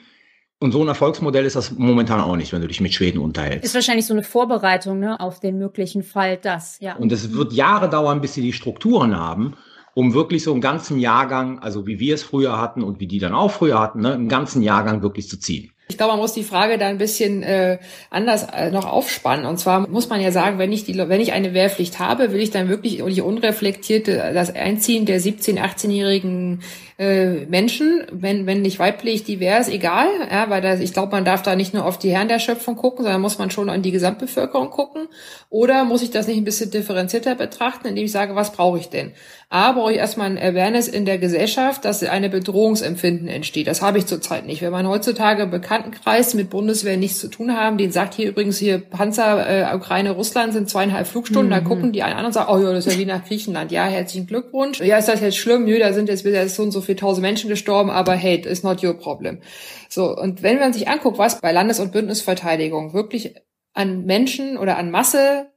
Und 0.60 0.72
so 0.72 0.81
ein 0.82 0.89
Erfolgsmodell 0.89 1.44
ist 1.44 1.56
das 1.56 1.72
momentan 1.72 2.20
auch 2.20 2.36
nicht, 2.36 2.52
wenn 2.52 2.62
du 2.62 2.68
dich 2.68 2.81
mit 2.81 2.94
Schweden 2.94 3.18
unterhältst. 3.18 3.64
Ist 3.64 3.74
wahrscheinlich 3.74 4.06
so 4.06 4.14
eine 4.14 4.22
Vorbereitung 4.22 4.98
ne, 4.98 5.20
auf 5.20 5.40
den 5.40 5.59
möglichen 5.59 6.02
Fall, 6.02 6.39
das, 6.39 6.78
ja. 6.81 6.97
Und 6.97 7.12
es 7.12 7.32
wird 7.32 7.52
Jahre 7.52 7.90
dauern, 7.90 8.20
bis 8.20 8.35
sie 8.35 8.43
die 8.43 8.52
Strukturen 8.52 9.18
haben, 9.18 9.56
um 9.94 10.14
wirklich 10.14 10.43
so 10.43 10.52
einen 10.52 10.60
ganzen 10.60 10.98
Jahrgang, 10.98 11.59
also 11.59 11.86
wie 11.86 11.98
wir 11.98 12.14
es 12.14 12.22
früher 12.22 12.59
hatten 12.59 12.82
und 12.82 13.01
wie 13.01 13.06
die 13.06 13.18
dann 13.18 13.35
auch 13.35 13.51
früher 13.51 13.78
hatten, 13.78 14.01
ne, 14.01 14.14
einen 14.14 14.28
ganzen 14.28 14.62
Jahrgang 14.62 15.02
wirklich 15.02 15.28
zu 15.28 15.39
ziehen. 15.39 15.70
Ich 15.89 15.98
glaube, 15.98 16.12
man 16.12 16.20
muss 16.20 16.32
die 16.32 16.44
Frage 16.44 16.78
da 16.78 16.86
ein 16.86 16.97
bisschen 16.97 17.43
äh, 17.43 17.78
anders 18.09 18.44
äh, 18.44 18.70
noch 18.70 18.86
aufspannen. 18.86 19.44
Und 19.44 19.59
zwar 19.59 19.86
muss 19.86 20.09
man 20.09 20.20
ja 20.20 20.32
sagen, 20.32 20.59
wenn 20.59 20.72
ich 20.72 20.85
die, 20.85 20.97
wenn 20.97 21.20
ich 21.20 21.32
eine 21.32 21.52
Wehrpflicht 21.52 21.98
habe, 21.98 22.32
will 22.32 22.40
ich 22.40 22.51
dann 22.51 22.70
wirklich 22.70 23.02
die 23.05 23.20
unreflektierte 23.20 24.32
das 24.32 24.55
Einziehen 24.55 25.05
der 25.05 25.20
17-, 25.20 25.60
18-jährigen 25.60 26.62
äh, 26.97 27.47
Menschen, 27.47 28.05
wenn 28.12 28.47
wenn 28.47 28.62
nicht 28.62 28.79
weiblich 28.79 29.25
divers, 29.25 29.69
egal, 29.69 30.07
ja, 30.31 30.49
weil 30.49 30.62
das, 30.62 30.79
ich 30.81 30.93
glaube, 30.93 31.11
man 31.12 31.25
darf 31.25 31.43
da 31.43 31.57
nicht 31.57 31.75
nur 31.75 31.85
auf 31.85 31.99
die 31.99 32.11
Herren 32.11 32.29
der 32.29 32.39
Schöpfung 32.39 32.77
gucken, 32.77 33.05
sondern 33.05 33.21
muss 33.21 33.39
man 33.39 33.51
schon 33.51 33.69
an 33.69 33.83
die 33.83 33.91
Gesamtbevölkerung 33.91 34.71
gucken. 34.71 35.09
Oder 35.51 35.85
muss 35.85 36.03
ich 36.03 36.11
das 36.11 36.27
nicht 36.29 36.37
ein 36.37 36.45
bisschen 36.45 36.71
differenzierter 36.71 37.35
betrachten, 37.35 37.89
indem 37.89 38.05
ich 38.05 38.12
sage, 38.12 38.35
was 38.37 38.53
brauche 38.53 38.79
ich 38.79 38.91
denn? 38.91 39.12
A, 39.51 39.73
brauche 39.73 39.93
ich 39.93 39.99
erstmal 39.99 40.31
ein 40.31 40.39
Awareness 40.39 40.89
in 40.89 41.05
der 41.05 41.19
Gesellschaft, 41.19 41.85
dass 41.85 42.03
eine 42.03 42.29
Bedrohungsempfinden 42.29 43.29
entsteht. 43.29 43.66
Das 43.69 43.83
habe 43.83 43.99
ich 43.99 44.07
zurzeit 44.07 44.47
nicht. 44.47 44.62
Wenn 44.62 44.73
man 44.73 44.89
heutzutage 44.89 45.45
im 45.45 45.51
Bekanntenkreis 45.51 46.35
mit 46.35 46.51
Bundeswehr 46.51 46.97
nichts 46.97 47.21
zu 47.21 47.29
tun 47.29 47.57
haben, 47.57 47.79
den 47.79 47.93
sagt 47.93 48.15
hier 48.15 48.29
übrigens 48.29 48.59
hier 48.59 48.79
Panzer, 48.79 49.73
äh, 49.73 49.77
Ukraine, 49.77 50.12
Russland 50.12 50.53
sind 50.55 50.69
zweieinhalb 50.71 51.07
Flugstunden, 51.07 51.51
da 51.51 51.61
Mhm. 51.61 51.65
gucken 51.65 51.93
die 51.93 52.03
einen 52.03 52.16
an 52.16 52.27
und 52.27 52.33
sagen, 52.33 52.51
oh 52.53 52.59
ja, 52.59 52.73
das 52.73 52.87
ist 52.87 52.95
ja 52.95 52.99
wie 52.99 53.05
nach 53.05 53.25
Griechenland. 53.25 53.71
Ja, 53.71 53.87
herzlichen 53.87 54.27
Glückwunsch. 54.27 54.81
Ja, 54.81 54.97
ist 54.99 55.09
das 55.09 55.21
jetzt 55.21 55.37
schlimm? 55.37 55.65
Nö, 55.65 55.79
da 55.79 55.93
sind 55.93 56.09
jetzt 56.09 56.25
wieder 56.25 56.49
so 56.49 56.62
und 56.65 56.73
so 56.73 56.81
viele 56.85 56.97
tausend 56.97 57.23
Menschen 57.23 57.48
gestorben, 57.48 57.90
aber 57.90 58.15
hey, 58.15 58.36
it's 58.36 58.62
not 58.62 58.82
your 58.82 58.94
problem. 58.94 59.40
So, 59.89 60.16
und 60.16 60.43
wenn 60.43 60.59
man 60.59 60.73
sich 60.73 60.89
anguckt, 60.89 61.19
was 61.19 61.40
bei 61.40 61.52
Landes- 61.52 61.81
und 61.81 61.93
Bündnisverteidigung 61.93 62.94
wirklich 62.94 63.35
an 63.73 64.05
Menschen 64.05 64.56
oder 64.56 64.77
an 64.78 64.90
Masse, 64.90 65.51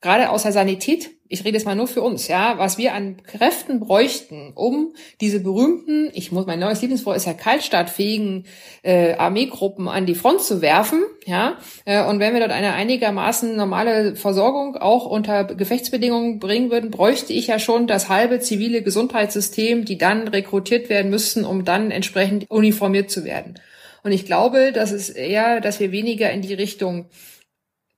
gerade 0.00 0.30
aus 0.30 0.42
der 0.42 0.52
Sanität, 0.52 1.10
ich 1.32 1.46
rede 1.46 1.56
jetzt 1.56 1.64
mal 1.64 1.74
nur 1.74 1.88
für 1.88 2.02
uns, 2.02 2.28
ja, 2.28 2.58
was 2.58 2.76
wir 2.76 2.92
an 2.92 3.16
Kräften 3.22 3.80
bräuchten, 3.80 4.52
um 4.54 4.92
diese 5.22 5.40
berühmten, 5.40 6.10
ich 6.12 6.30
muss, 6.30 6.44
mein 6.44 6.58
neues 6.58 6.82
Lieblingswort 6.82 7.16
ist 7.16 7.26
ja 7.26 7.32
kaltstartfähigen 7.32 8.44
äh, 8.82 9.14
Armeegruppen 9.14 9.88
an 9.88 10.04
die 10.04 10.14
Front 10.14 10.42
zu 10.42 10.60
werfen, 10.60 11.02
ja, 11.24 11.56
äh, 11.86 12.04
und 12.04 12.20
wenn 12.20 12.34
wir 12.34 12.40
dort 12.40 12.52
eine 12.52 12.74
einigermaßen 12.74 13.56
normale 13.56 14.14
Versorgung 14.14 14.76
auch 14.76 15.06
unter 15.06 15.44
Gefechtsbedingungen 15.44 16.38
bringen 16.38 16.70
würden, 16.70 16.90
bräuchte 16.90 17.32
ich 17.32 17.46
ja 17.46 17.58
schon 17.58 17.86
das 17.86 18.10
halbe 18.10 18.40
zivile 18.40 18.82
Gesundheitssystem, 18.82 19.86
die 19.86 19.96
dann 19.96 20.28
rekrutiert 20.28 20.90
werden 20.90 21.10
müssten, 21.10 21.46
um 21.46 21.64
dann 21.64 21.90
entsprechend 21.90 22.44
uniformiert 22.50 23.10
zu 23.10 23.24
werden. 23.24 23.54
Und 24.02 24.12
ich 24.12 24.26
glaube, 24.26 24.72
dass 24.72 24.92
es 24.92 25.08
eher, 25.08 25.62
dass 25.62 25.80
wir 25.80 25.92
weniger 25.92 26.30
in 26.30 26.42
die 26.42 26.52
Richtung 26.52 27.06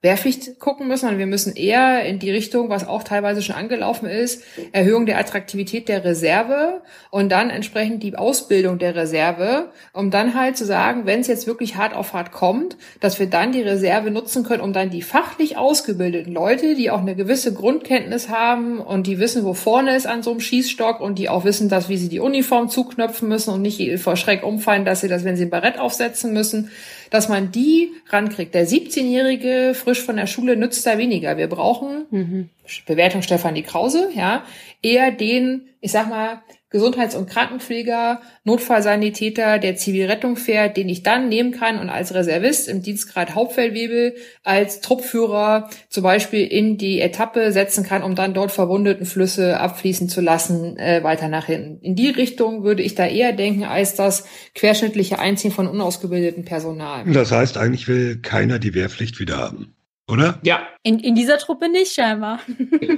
Wehrpflicht 0.05 0.61
gucken 0.61 0.87
müssen, 0.87 1.01
sondern 1.01 1.19
wir 1.19 1.27
müssen 1.27 1.57
eher 1.57 2.05
in 2.05 2.19
die 2.19 2.31
Richtung, 2.31 2.69
was 2.69 2.87
auch 2.87 3.03
teilweise 3.05 3.41
schon 3.41 3.57
angelaufen 3.57 4.07
ist, 4.07 4.43
Erhöhung 4.73 5.07
der 5.07 5.19
Attraktivität 5.19 5.89
der 5.89 6.05
Reserve 6.05 6.83
und 7.11 7.33
dann 7.33 7.49
entsprechend 7.49 8.03
die 8.03 8.15
Ausbildung 8.15 8.79
der 8.79 8.95
Reserve, 8.95 9.71
um 9.95 10.11
dann 10.11 10.35
halt 10.35 10.59
zu 10.59 10.67
sagen, 10.67 11.07
wenn 11.07 11.21
es 11.21 11.27
jetzt 11.27 11.47
wirklich 11.47 11.77
hart 11.77 11.95
auf 11.95 12.13
hart 12.13 12.33
kommt, 12.33 12.77
dass 13.01 13.19
wir 13.19 13.27
dann 13.27 13.53
die 13.53 13.63
Reserve 13.63 14.11
nutzen 14.11 14.45
können, 14.45 14.61
um 14.61 14.75
dann 14.75 14.91
die 14.91 15.01
fachlich 15.01 15.57
ausgebildeten 15.57 16.35
Leute, 16.35 16.75
die 16.75 16.91
auch 16.91 17.01
eine 17.01 17.17
gewisse 17.17 17.55
Grundkenntnis 17.55 18.29
haben 18.29 18.81
und 18.81 19.07
die 19.07 19.19
wissen, 19.19 19.43
wo 19.45 19.55
vorne 19.55 19.97
ist 19.97 20.07
an 20.07 20.23
so 20.23 20.33
einem 20.33 20.41
Schießstock 20.41 21.01
und 21.01 21.19
die 21.19 21.31
auch 21.31 21.45
wissen, 21.45 21.71
dass 21.71 21.89
wie 21.89 21.97
sie 21.97 22.11
die 22.11 22.21
Uniform 22.21 22.69
zuknöpfen 22.69 23.27
müssen 23.27 23.55
und 23.55 23.63
nicht 23.63 23.99
vor 24.01 24.17
Schreck 24.17 24.45
umfallen, 24.45 24.85
dass 24.85 25.01
sie 25.01 25.09
das, 25.09 25.25
wenn 25.25 25.37
sie 25.37 25.45
ein 25.45 25.51
Barett 25.51 25.79
aufsetzen 25.79 26.35
müssen, 26.35 26.71
dass 27.15 27.29
man 27.29 27.53
die 27.53 27.93
rankriegt. 28.09 28.57
Der 28.57 28.67
17-Jährige 28.67 29.75
frisch 29.75 30.03
von 30.03 30.17
der 30.17 30.27
Schule 30.27 30.57
nützt 30.57 30.85
da 30.85 30.99
weniger. 30.99 31.37
Wir 31.37 31.47
brauchen, 31.47 32.51
Bewertung 32.87 33.23
Stefanie 33.23 33.63
Krause, 33.63 34.11
ja, 34.17 34.43
eher 34.85 35.11
den, 35.11 35.69
ich 35.81 35.93
sag 35.93 36.09
mal, 36.09 36.43
Gesundheits- 36.75 37.15
und 37.15 37.31
Krankenpfleger, 37.31 38.21
Notfallsanitäter, 38.43 39.61
der 39.61 39.77
Zivilrettung 39.77 40.35
fährt, 40.35 40.77
den 40.77 40.89
ich 40.89 41.05
dann 41.05 41.29
nehmen 41.29 41.53
kann 41.53 41.79
und 41.79 41.89
als 41.89 42.13
Reservist 42.13 42.69
im 42.69 42.83
Dienstgrad 42.83 43.37
Hauptfeldwebel 43.37 44.17
als 44.43 44.81
Truppführer 44.81 45.71
zum 45.89 46.03
Beispiel 46.03 46.45
in 46.45 46.77
die 46.77 47.01
Etappe 47.01 47.53
setzen 47.53 47.85
kann, 47.85 48.03
um 48.03 48.17
dann 48.17 48.35
dort 48.35 48.51
verwundeten 48.51 49.07
Flüsse 49.07 49.61
abfließen 49.61 50.09
zu 50.09 50.21
lassen, 50.21 50.77
äh, 50.77 51.05
weiter 51.05 51.29
nach 51.29 51.47
hinten. 51.47 51.79
In 51.81 51.95
die 51.95 52.11
Richtung 52.11 52.65
würde 52.65 52.83
ich 52.83 52.97
da 52.97 53.07
eher 53.07 53.33
denken, 53.33 53.63
als 53.63 53.95
das 53.95 54.25
querschnittliche 54.57 55.21
Einziehen 55.21 55.53
von 55.53 55.69
unausgebildetem 55.69 56.45
Personal. 56.45 57.05
Das 57.07 57.31
heißt, 57.31 57.57
eigentlich 57.57 57.87
will 57.87 58.19
keiner 58.21 58.59
die 58.59 58.75
Wehrpflicht 58.75 59.21
wieder 59.21 59.37
haben, 59.37 59.77
oder? 60.11 60.39
Ja, 60.43 60.61
In, 60.83 60.99
in 60.99 61.15
dieser 61.15 61.39
Truppe 61.39 61.69
nicht 61.69 61.93
scheinbar. 61.93 62.41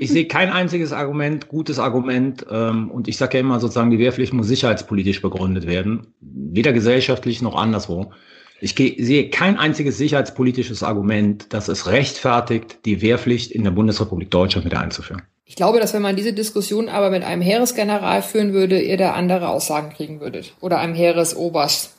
ich 0.01 0.11
sehe 0.11 0.27
kein 0.27 0.51
einziges 0.51 0.93
Argument, 0.93 1.49
gutes 1.49 1.79
Argument. 1.79 2.45
Ähm, 2.51 2.91
und 2.91 3.09
ich 3.09 3.17
sage 3.17 3.35
ja 3.39 3.41
immer 3.41 3.61
sozusagen, 3.61 3.91
die 3.91 3.99
Wehrpflicht 3.99 4.33
muss 4.33 4.49
sicherheitspolitisch 4.49 5.23
begründet 5.23 5.67
werden. 5.67 6.09
Weder 6.21 6.73
gesellschaftlich 6.73 7.43
noch 7.43 7.55
anderswo. 7.55 8.13
Ich 8.61 8.75
geh, 8.75 8.97
sehe 9.03 9.31
kein 9.31 9.59
einziges 9.59 9.99
sicherheitspolitisches 9.99 10.83
Argument, 10.83 11.53
das 11.53 11.69
es 11.69 11.87
rechtfertigt, 11.89 12.79
die 12.87 13.03
Wehrpflicht 13.03 13.53
in 13.53 13.65
der 13.65 13.71
Bundesrepublik 13.71 14.31
Deutschland 14.31 14.65
wieder 14.65 14.81
einzuführen. 14.81 15.23
Ich 15.45 15.55
glaube, 15.55 15.79
dass 15.79 15.95
wenn 15.95 16.03
man 16.03 16.17
diese 16.17 16.33
Diskussion 16.33 16.89
aber 16.89 17.11
mit 17.11 17.23
einem 17.23 17.43
Heeresgeneral 17.43 18.23
führen 18.23 18.53
würde, 18.53 18.81
ihr 18.81 18.97
da 18.97 19.13
andere 19.13 19.49
Aussagen 19.49 19.91
kriegen 19.91 20.21
würdet. 20.21 20.55
Oder 20.61 20.81
einem 20.81 20.95
Heeresoberst, 20.95 21.95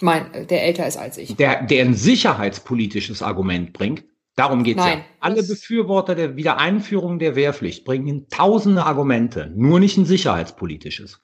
mein, 0.00 0.24
der 0.50 0.64
älter 0.64 0.86
ist 0.86 0.96
als 0.96 1.18
ich. 1.18 1.36
Der, 1.36 1.62
der 1.62 1.84
ein 1.84 1.94
sicherheitspolitisches 1.94 3.22
Argument 3.22 3.72
bringt, 3.72 4.02
darum 4.36 4.64
geht's 4.64 4.78
Nein, 4.78 4.98
ja. 4.98 5.04
Alle 5.20 5.42
Befürworter 5.42 6.14
der 6.14 6.36
Wiedereinführung 6.36 7.18
der 7.18 7.36
Wehrpflicht 7.36 7.84
bringen 7.84 8.26
tausende 8.28 8.84
Argumente, 8.84 9.52
nur 9.54 9.80
nicht 9.80 9.96
ein 9.96 10.06
sicherheitspolitisches. 10.06 11.20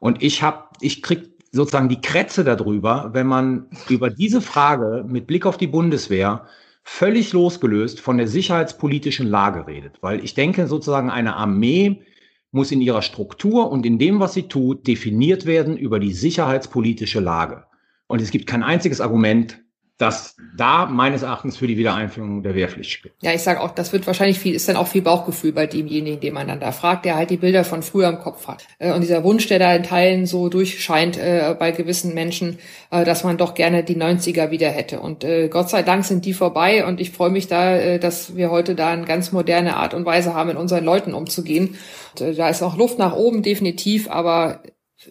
Und 0.00 0.22
ich 0.22 0.42
hab, 0.42 0.76
ich 0.80 1.02
krieg 1.02 1.30
sozusagen 1.52 1.88
die 1.88 2.00
Krätze 2.00 2.44
darüber, 2.44 3.10
wenn 3.12 3.26
man 3.26 3.68
über 3.88 4.10
diese 4.10 4.40
Frage 4.40 5.04
mit 5.06 5.26
Blick 5.26 5.46
auf 5.46 5.58
die 5.58 5.66
Bundeswehr 5.66 6.46
völlig 6.82 7.32
losgelöst 7.32 8.00
von 8.00 8.18
der 8.18 8.26
sicherheitspolitischen 8.26 9.28
Lage 9.28 9.66
redet. 9.66 9.98
Weil 10.00 10.24
ich 10.24 10.34
denke 10.34 10.66
sozusagen 10.66 11.10
eine 11.10 11.36
Armee 11.36 12.02
muss 12.50 12.70
in 12.70 12.82
ihrer 12.82 13.02
Struktur 13.02 13.70
und 13.70 13.86
in 13.86 13.98
dem, 13.98 14.20
was 14.20 14.34
sie 14.34 14.48
tut, 14.48 14.86
definiert 14.86 15.46
werden 15.46 15.76
über 15.76 15.98
die 15.98 16.12
sicherheitspolitische 16.12 17.20
Lage. 17.20 17.64
Und 18.06 18.20
es 18.20 18.30
gibt 18.30 18.46
kein 18.46 18.62
einziges 18.62 19.00
Argument, 19.00 19.58
das 20.02 20.36
da 20.56 20.86
meines 20.86 21.22
Erachtens 21.22 21.56
für 21.56 21.66
die 21.66 21.78
Wiedereinführung 21.78 22.42
der 22.42 22.54
Wehrpflicht 22.54 22.90
spricht. 22.90 23.14
Ja, 23.22 23.32
ich 23.32 23.42
sage 23.42 23.60
auch, 23.60 23.70
das 23.70 23.92
wird 23.92 24.06
wahrscheinlich 24.06 24.38
viel, 24.38 24.54
ist 24.54 24.68
dann 24.68 24.76
auch 24.76 24.88
viel 24.88 25.00
Bauchgefühl 25.00 25.52
bei 25.52 25.66
demjenigen, 25.66 26.20
den 26.20 26.34
man 26.34 26.48
dann 26.48 26.60
da 26.60 26.72
fragt, 26.72 27.04
der 27.04 27.14
halt 27.16 27.30
die 27.30 27.36
Bilder 27.36 27.64
von 27.64 27.82
früher 27.82 28.08
im 28.08 28.18
Kopf 28.18 28.48
hat. 28.48 28.66
Äh, 28.78 28.92
Und 28.92 29.02
dieser 29.02 29.22
Wunsch, 29.22 29.46
der 29.46 29.60
da 29.60 29.74
in 29.74 29.84
Teilen 29.84 30.26
so 30.26 30.48
durchscheint 30.48 31.16
äh, 31.16 31.54
bei 31.58 31.70
gewissen 31.70 32.14
Menschen, 32.14 32.58
äh, 32.90 33.04
dass 33.04 33.22
man 33.22 33.38
doch 33.38 33.54
gerne 33.54 33.84
die 33.84 33.96
90er 33.96 34.50
wieder 34.50 34.68
hätte. 34.68 35.00
Und 35.00 35.24
Gott 35.50 35.70
sei 35.70 35.82
Dank 35.82 36.04
sind 36.04 36.24
die 36.24 36.34
vorbei 36.34 36.84
und 36.84 37.00
ich 37.00 37.12
freue 37.12 37.30
mich 37.30 37.46
da, 37.46 37.98
dass 37.98 38.36
wir 38.36 38.50
heute 38.50 38.74
da 38.74 38.90
eine 38.90 39.04
ganz 39.04 39.30
moderne 39.30 39.76
Art 39.76 39.94
und 39.94 40.04
Weise 40.04 40.34
haben, 40.34 40.48
mit 40.48 40.56
unseren 40.56 40.84
Leuten 40.84 41.14
umzugehen. 41.14 41.76
Und, 42.18 42.38
da 42.38 42.48
ist 42.48 42.62
auch 42.62 42.76
Luft 42.76 42.98
nach 42.98 43.14
oben, 43.14 43.42
definitiv, 43.42 44.10
aber 44.10 44.62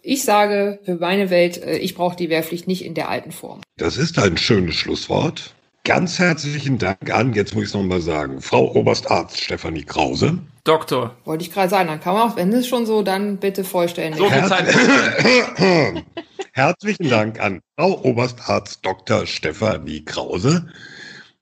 ich 0.01 0.23
sage 0.23 0.79
für 0.83 0.95
meine 0.95 1.29
Welt, 1.29 1.61
äh, 1.61 1.77
ich 1.77 1.95
brauche 1.95 2.15
die 2.15 2.29
Wehrpflicht 2.29 2.67
nicht 2.67 2.83
in 2.85 2.93
der 2.93 3.09
alten 3.09 3.31
Form. 3.31 3.61
Das 3.77 3.97
ist 3.97 4.19
ein 4.19 4.37
schönes 4.37 4.75
Schlusswort. 4.75 5.53
Ganz 5.83 6.19
herzlichen 6.19 6.77
Dank 6.77 7.11
an, 7.11 7.33
jetzt 7.33 7.55
muss 7.55 7.63
ich 7.63 7.69
es 7.69 7.73
nochmal 7.73 8.01
sagen, 8.01 8.41
Frau 8.41 8.71
Oberstarzt 8.75 9.41
Stefanie 9.41 9.83
Krause. 9.83 10.37
Doktor. 10.63 11.17
Wollte 11.25 11.43
ich 11.43 11.51
gerade 11.51 11.69
sagen, 11.69 11.87
dann 11.87 11.99
kann 11.99 12.13
man 12.13 12.29
auch, 12.29 12.35
wenn 12.35 12.53
es 12.53 12.67
schon 12.67 12.85
so, 12.85 13.01
dann 13.01 13.37
bitte 13.37 13.63
vollstellen. 13.63 14.13
So 14.13 14.29
viel 14.29 14.45
Zeit. 14.45 14.67
Herzlichen 16.53 17.09
Dank 17.09 17.39
an 17.39 17.61
Frau 17.75 17.99
Oberstarzt 18.03 18.85
Dr. 18.85 19.25
Stefanie 19.25 20.05
Krause. 20.05 20.67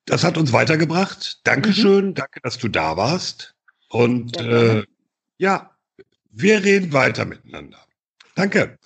Das 0.05 0.23
hat 0.23 0.37
uns 0.37 0.53
weitergebracht. 0.53 1.41
Dankeschön, 1.43 2.13
danke, 2.13 2.39
dass 2.41 2.57
du 2.57 2.69
da 2.69 2.95
warst. 2.95 3.55
Und 3.89 4.37
äh, 4.37 4.83
ja, 5.37 5.71
wir 6.31 6.63
reden 6.63 6.93
weiter 6.93 7.25
miteinander. 7.25 7.79
Danke. 8.39 8.77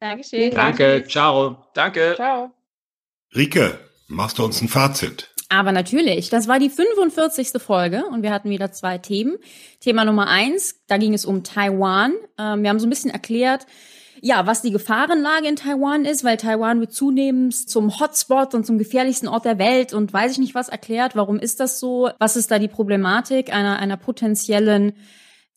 Dankeschön. 0.00 0.50
Danke, 0.50 1.04
ciao. 1.08 1.64
Danke. 1.74 2.12
Ciao. 2.14 2.50
Rike, 3.34 3.78
machst 4.06 4.38
du 4.38 4.44
uns 4.44 4.60
ein 4.60 4.68
Fazit? 4.68 5.34
Aber 5.48 5.72
natürlich, 5.72 6.28
das 6.28 6.46
war 6.46 6.58
die 6.58 6.68
45. 6.68 7.60
Folge 7.60 8.04
und 8.04 8.22
wir 8.22 8.30
hatten 8.30 8.50
wieder 8.50 8.70
zwei 8.70 8.98
Themen. 8.98 9.38
Thema 9.80 10.04
Nummer 10.04 10.28
eins, 10.28 10.82
da 10.88 10.98
ging 10.98 11.14
es 11.14 11.24
um 11.24 11.42
Taiwan. 11.42 12.12
Ähm, 12.38 12.62
wir 12.62 12.68
haben 12.68 12.78
so 12.78 12.86
ein 12.86 12.90
bisschen 12.90 13.10
erklärt, 13.10 13.66
ja, 14.20 14.46
was 14.46 14.60
die 14.60 14.72
Gefahrenlage 14.72 15.48
in 15.48 15.56
Taiwan 15.56 16.04
ist, 16.04 16.22
weil 16.22 16.36
Taiwan 16.36 16.80
wird 16.80 16.92
zunehmend 16.92 17.54
zum 17.54 17.98
Hotspot 17.98 18.54
und 18.54 18.66
zum 18.66 18.76
gefährlichsten 18.76 19.28
Ort 19.28 19.46
der 19.46 19.58
Welt 19.58 19.94
und 19.94 20.12
weiß 20.12 20.32
ich 20.32 20.38
nicht 20.38 20.54
was 20.54 20.68
erklärt. 20.68 21.16
Warum 21.16 21.38
ist 21.38 21.60
das 21.60 21.80
so? 21.80 22.10
Was 22.18 22.36
ist 22.36 22.50
da 22.50 22.58
die 22.58 22.68
Problematik 22.68 23.54
einer, 23.54 23.78
einer 23.78 23.96
potenziellen 23.96 24.92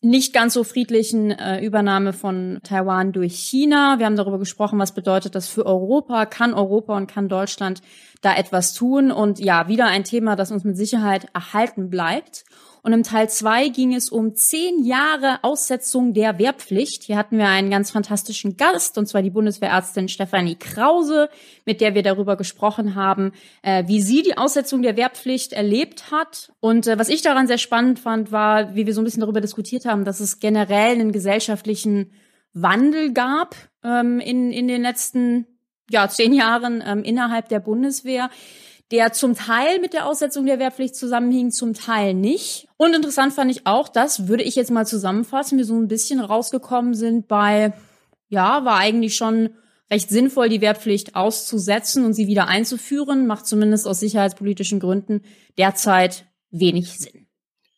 nicht 0.02 0.34
ganz 0.34 0.54
so 0.54 0.64
friedlichen 0.64 1.30
äh, 1.30 1.64
Übernahme 1.64 2.12
von 2.12 2.58
Taiwan 2.64 3.12
durch 3.12 3.34
China. 3.36 3.98
Wir 3.98 4.06
haben 4.06 4.16
darüber 4.16 4.40
gesprochen, 4.40 4.78
was 4.80 4.92
bedeutet 4.92 5.36
das 5.36 5.48
für 5.48 5.64
Europa? 5.64 6.26
Kann 6.26 6.54
Europa 6.54 6.96
und 6.96 7.06
kann 7.06 7.28
Deutschland 7.28 7.82
da 8.20 8.34
etwas 8.34 8.74
tun? 8.74 9.12
Und 9.12 9.38
ja, 9.38 9.68
wieder 9.68 9.86
ein 9.86 10.02
Thema, 10.02 10.34
das 10.34 10.50
uns 10.50 10.64
mit 10.64 10.76
Sicherheit 10.76 11.28
erhalten 11.34 11.88
bleibt. 11.88 12.44
Und 12.82 12.92
im 12.92 13.04
Teil 13.04 13.30
zwei 13.30 13.68
ging 13.68 13.94
es 13.94 14.08
um 14.08 14.34
zehn 14.34 14.84
Jahre 14.84 15.38
Aussetzung 15.42 16.14
der 16.14 16.38
Wehrpflicht. 16.40 17.04
Hier 17.04 17.16
hatten 17.16 17.38
wir 17.38 17.46
einen 17.46 17.70
ganz 17.70 17.92
fantastischen 17.92 18.56
Gast, 18.56 18.98
und 18.98 19.06
zwar 19.06 19.22
die 19.22 19.30
Bundeswehrärztin 19.30 20.08
Stefanie 20.08 20.56
Krause, 20.56 21.28
mit 21.64 21.80
der 21.80 21.94
wir 21.94 22.02
darüber 22.02 22.36
gesprochen 22.36 22.96
haben, 22.96 23.32
äh, 23.62 23.84
wie 23.86 24.02
sie 24.02 24.22
die 24.22 24.36
Aussetzung 24.36 24.82
der 24.82 24.96
Wehrpflicht 24.96 25.52
erlebt 25.52 26.10
hat. 26.10 26.52
Und 26.58 26.88
äh, 26.88 26.98
was 26.98 27.08
ich 27.08 27.22
daran 27.22 27.46
sehr 27.46 27.58
spannend 27.58 28.00
fand, 28.00 28.32
war, 28.32 28.74
wie 28.74 28.84
wir 28.84 28.94
so 28.94 29.00
ein 29.00 29.04
bisschen 29.04 29.20
darüber 29.20 29.40
diskutiert 29.40 29.84
haben, 29.84 30.04
dass 30.04 30.18
es 30.18 30.40
generell 30.40 30.92
einen 30.92 31.12
gesellschaftlichen 31.12 32.10
Wandel 32.52 33.12
gab 33.12 33.54
ähm, 33.84 34.18
in, 34.18 34.50
in 34.50 34.66
den 34.66 34.82
letzten 34.82 35.46
ja, 35.88 36.08
zehn 36.08 36.32
Jahren 36.32 36.82
ähm, 36.84 37.04
innerhalb 37.04 37.48
der 37.48 37.60
Bundeswehr 37.60 38.30
der 38.92 39.12
zum 39.12 39.34
Teil 39.34 39.80
mit 39.80 39.94
der 39.94 40.06
Aussetzung 40.06 40.44
der 40.44 40.58
Wehrpflicht 40.58 40.94
zusammenhing, 40.94 41.50
zum 41.50 41.72
Teil 41.72 42.12
nicht. 42.12 42.68
Und 42.76 42.94
interessant 42.94 43.32
fand 43.32 43.50
ich 43.50 43.66
auch, 43.66 43.88
das 43.88 44.28
würde 44.28 44.44
ich 44.44 44.54
jetzt 44.54 44.70
mal 44.70 44.86
zusammenfassen, 44.86 45.56
wir 45.58 45.64
so 45.64 45.74
ein 45.74 45.88
bisschen 45.88 46.20
rausgekommen 46.20 46.92
sind 46.94 47.26
bei, 47.26 47.72
ja, 48.28 48.64
war 48.66 48.76
eigentlich 48.76 49.16
schon 49.16 49.50
recht 49.90 50.10
sinnvoll, 50.10 50.50
die 50.50 50.60
Wehrpflicht 50.60 51.16
auszusetzen 51.16 52.04
und 52.04 52.12
sie 52.12 52.26
wieder 52.26 52.48
einzuführen, 52.48 53.26
macht 53.26 53.46
zumindest 53.46 53.88
aus 53.88 54.00
sicherheitspolitischen 54.00 54.78
Gründen 54.78 55.22
derzeit 55.56 56.26
wenig 56.50 56.98
Sinn. 56.98 57.26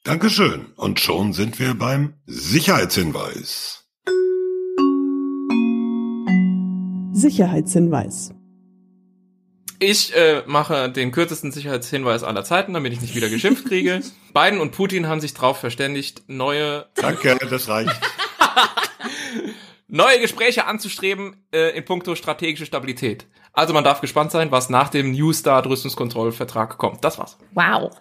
Dankeschön. 0.03 0.67
Und 0.77 1.01
schon 1.01 1.33
sind 1.33 1.59
wir 1.59 1.75
beim 1.75 2.15
Sicherheitshinweis. 2.27 3.85
Sicherheitshinweis. 7.13 8.35
Ich 9.79 10.15
äh, 10.15 10.43
mache 10.47 10.91
den 10.91 11.13
kürzesten 11.13 11.53
Sicherheitshinweis 11.53 12.23
aller 12.23 12.45
Zeiten, 12.45 12.75
damit 12.75 12.93
ich 12.93 13.01
nicht 13.01 13.15
wieder 13.15 13.29
geschimpft 13.29 13.67
kriege. 13.67 14.01
Biden 14.35 14.61
und 14.61 14.73
Putin 14.73 15.09
haben 15.09 15.21
sich 15.21 15.35
darauf 15.35 15.59
verständigt, 15.59 16.23
neue. 16.27 16.87
Danke, 16.95 17.37
das 17.51 17.69
reicht. 17.69 17.91
neue 19.89 20.21
Gespräche 20.21 20.67
anzustreben 20.67 21.45
äh, 21.53 21.77
in 21.77 21.85
puncto 21.85 22.15
strategische 22.15 22.67
Stabilität. 22.67 23.27
Also 23.53 23.73
man 23.73 23.85
darf 23.85 24.01
gespannt 24.01 24.33
sein, 24.33 24.51
was 24.51 24.71
nach 24.71 24.89
dem 24.89 25.13
New 25.13 25.33
Start 25.33 25.67
Rüstungskontrollvertrag 25.67 26.79
kommt. 26.79 27.05
Das 27.05 27.19
war's. 27.19 27.39
Wow. 27.53 27.97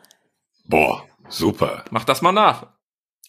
Boah, 0.66 1.04
super. 1.30 1.86
Mach 1.92 2.06
das 2.06 2.22
mal 2.22 2.32
nach. 2.32 2.68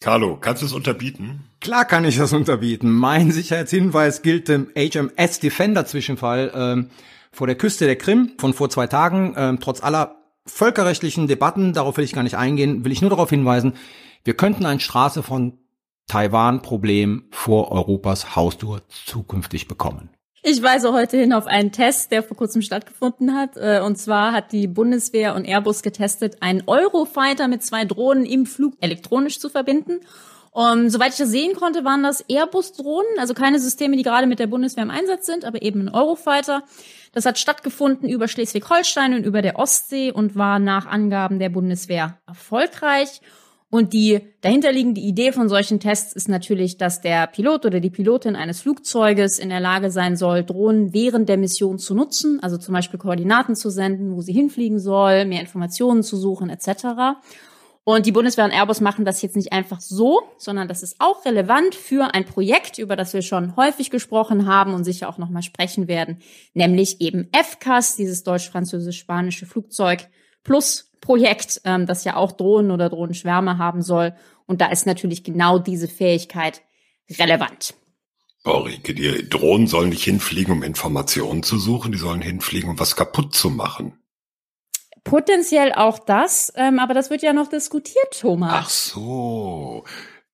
Carlo, 0.01 0.37
kannst 0.39 0.63
du 0.63 0.67
es 0.67 0.73
unterbieten? 0.73 1.45
Klar 1.61 1.85
kann 1.85 2.05
ich 2.05 2.17
das 2.17 2.33
unterbieten. 2.33 2.93
Mein 2.93 3.33
Sicherheitshinweis 3.33 4.23
gilt 4.23 4.49
dem 4.49 4.71
HMS 4.77 5.41
Defender 5.41 5.87
Zwischenfall. 5.87 6.53
Ähm, 6.55 6.91
vor 7.35 7.47
der 7.47 7.57
Küste 7.57 7.87
der 7.87 7.97
Krim 7.97 8.33
von 8.39 8.55
vor 8.55 8.71
zwei 8.71 8.87
Tagen. 8.87 9.35
Ähm, 9.37 9.59
trotz 9.61 9.83
aller 9.83 10.17
völkerrechtlichen 10.47 11.27
Debatten, 11.27 11.73
darauf 11.73 11.97
will 11.97 12.05
ich 12.05 12.13
gar 12.13 12.23
nicht 12.23 12.37
eingehen, 12.37 12.85
will 12.85 12.93
ich 12.93 13.01
nur 13.01 13.11
darauf 13.11 13.31
hinweisen, 13.31 13.75
wir 14.25 14.35
könnten 14.35 14.65
ein 14.65 14.81
Straße 14.81 15.23
von 15.23 15.59
Taiwan-Problem 16.07 17.25
vor 17.31 17.73
Europas 17.73 18.37
Haustür 18.37 18.83
zukünftig 18.89 19.69
bekommen. 19.69 20.11
Ich 20.43 20.63
weise 20.63 20.93
heute 20.93 21.17
hin 21.17 21.33
auf 21.33 21.47
einen 21.47 21.73
Test, 21.73 22.11
der 22.11 22.23
vor 22.23 22.37
kurzem 22.37 22.61
stattgefunden 22.61 23.35
hat. 23.35 23.57
Äh, 23.57 23.81
und 23.83 23.97
zwar 23.97 24.33
hat 24.33 24.53
die 24.53 24.67
Bundeswehr 24.67 25.35
und 25.35 25.47
Airbus 25.47 25.83
getestet, 25.83 26.43
einen 26.43 26.63
Eurofighter 26.67 27.49
mit 27.49 27.63
zwei 27.63 27.87
Drohnen 27.87 28.27
im 28.27 28.45
Flug 28.45 28.75
elektronisch 28.81 29.41
zu 29.41 29.49
verbinden. 29.49 30.01
Um, 30.53 30.89
soweit 30.89 31.13
ich 31.13 31.19
das 31.19 31.31
sehen 31.31 31.57
konnte, 31.57 31.85
waren 31.85 32.05
das 32.05 32.25
Airbus-Drohnen, 32.29 33.19
also 33.19 33.35
keine 33.35 33.59
Systeme, 33.59 33.97
die 33.97 34.05
gerade 34.05 34.29
mit 34.29 34.39
der 34.39 34.47
Bundeswehr 34.47 34.85
im 34.85 34.91
Einsatz 34.91 35.27
sind, 35.27 35.45
aber 35.45 35.63
eben 35.63 35.81
ein 35.81 35.89
Eurofighter. 35.89 36.63
Das 37.15 37.27
hat 37.27 37.39
stattgefunden 37.39 38.09
über 38.09 38.27
Schleswig-Holstein 38.27 39.15
und 39.15 39.25
über 39.25 39.41
der 39.41 39.57
Ostsee 39.57 40.11
und 40.11 40.35
war 40.35 40.59
nach 40.59 40.87
Angaben 40.87 41.39
der 41.39 41.49
Bundeswehr 41.49 42.19
erfolgreich. 42.27 43.21
Und 43.71 43.93
die 43.93 44.21
dahinterliegende 44.41 45.01
Idee 45.01 45.33
von 45.33 45.49
solchen 45.49 45.81
Tests 45.81 46.13
ist 46.13 46.29
natürlich, 46.29 46.77
dass 46.77 47.01
der 47.01 47.27
Pilot 47.29 47.67
oder 47.67 47.81
die 47.81 47.91
Pilotin 47.91 48.37
eines 48.37 48.61
Flugzeuges 48.61 49.39
in 49.39 49.49
der 49.49 49.61
Lage 49.61 49.91
sein 49.91 50.17
soll, 50.17 50.45
Drohnen 50.45 50.93
während 50.93 51.29
der 51.29 51.39
Mission 51.39 51.79
zu 51.79 51.95
nutzen, 51.95 52.41
also 52.43 52.57
zum 52.57 52.75
Beispiel 52.75 53.01
Koordinaten 53.01 53.57
zu 53.57 53.71
senden, 53.71 54.15
wo 54.15 54.21
sie 54.21 54.33
hinfliegen 54.33 54.79
soll, 54.79 55.25
mehr 55.25 55.41
Informationen 55.41 56.03
zu 56.03 56.17
suchen 56.17 56.51
etc. 56.51 57.17
Und 57.85 58.07
die 58.07 58.13
Bundeswehr 58.13 58.47
und 58.47 58.51
Airbus 58.51 58.81
machen 58.81 59.05
das 59.05 59.21
jetzt 59.21 59.37
nicht 59.37 59.53
einfach 59.53 59.81
so, 59.81 60.23
sondern 60.39 60.69
das 60.69 60.83
ist 60.83 60.97
auch 61.01 61.27
relevant 61.27 61.75
für 61.75 62.15
ein 62.15 62.25
Projekt, 62.25 62.79
über 62.79 62.97
das 62.97 63.13
wir 63.13 63.21
schon 63.21 63.57
häufig 63.57 63.91
gesprochen 63.91 64.47
haben 64.47 64.73
und 64.73 64.85
sicher 64.85 65.09
auch 65.09 65.19
nochmal 65.19 65.43
sprechen 65.43 65.87
werden, 65.87 66.21
nämlich 66.55 67.03
eben 67.03 67.29
FCAS, 67.35 67.97
dieses 67.97 68.23
deutsch-französisch-spanische 68.25 69.45
Flugzeug 69.45 70.09
Plus 70.45 70.91
Projekt, 71.01 71.61
ähm, 71.65 71.87
das 71.87 72.05
ja 72.05 72.17
auch 72.17 72.33
Drohnen 72.33 72.71
oder 72.71 72.89
Drohnenschwärme 72.89 73.59
haben 73.59 73.83
soll. 73.83 74.15
Und 74.47 74.63
da 74.63 74.67
ist 74.67 74.87
natürlich 74.87 75.23
genau 75.23 75.59
diese 75.59 75.89
Fähigkeit 75.89 76.63
relevant. 77.19 77.75
Ulrike, 78.45 78.95
die 78.95 79.29
Drohnen 79.29 79.67
sollen 79.67 79.91
nicht 79.91 80.05
hinfliegen, 80.05 80.53
um 80.53 80.63
Informationen 80.63 81.43
zu 81.43 81.59
suchen, 81.59 81.93
die 81.93 81.99
sollen 81.99 82.23
hinfliegen, 82.23 82.71
um 82.71 82.79
was 82.79 82.97
kaputt 82.97 83.35
zu 83.35 83.51
machen. 83.51 83.99
Potenziell 85.05 85.73
auch 85.73 85.99
das, 85.99 86.53
ähm, 86.57 86.79
aber 86.79 86.95
das 86.95 87.11
wird 87.11 87.23
ja 87.23 87.33
noch 87.33 87.49
diskutiert, 87.49 88.19
Thomas. 88.21 88.53
Ach 88.55 88.71
so. 88.71 89.85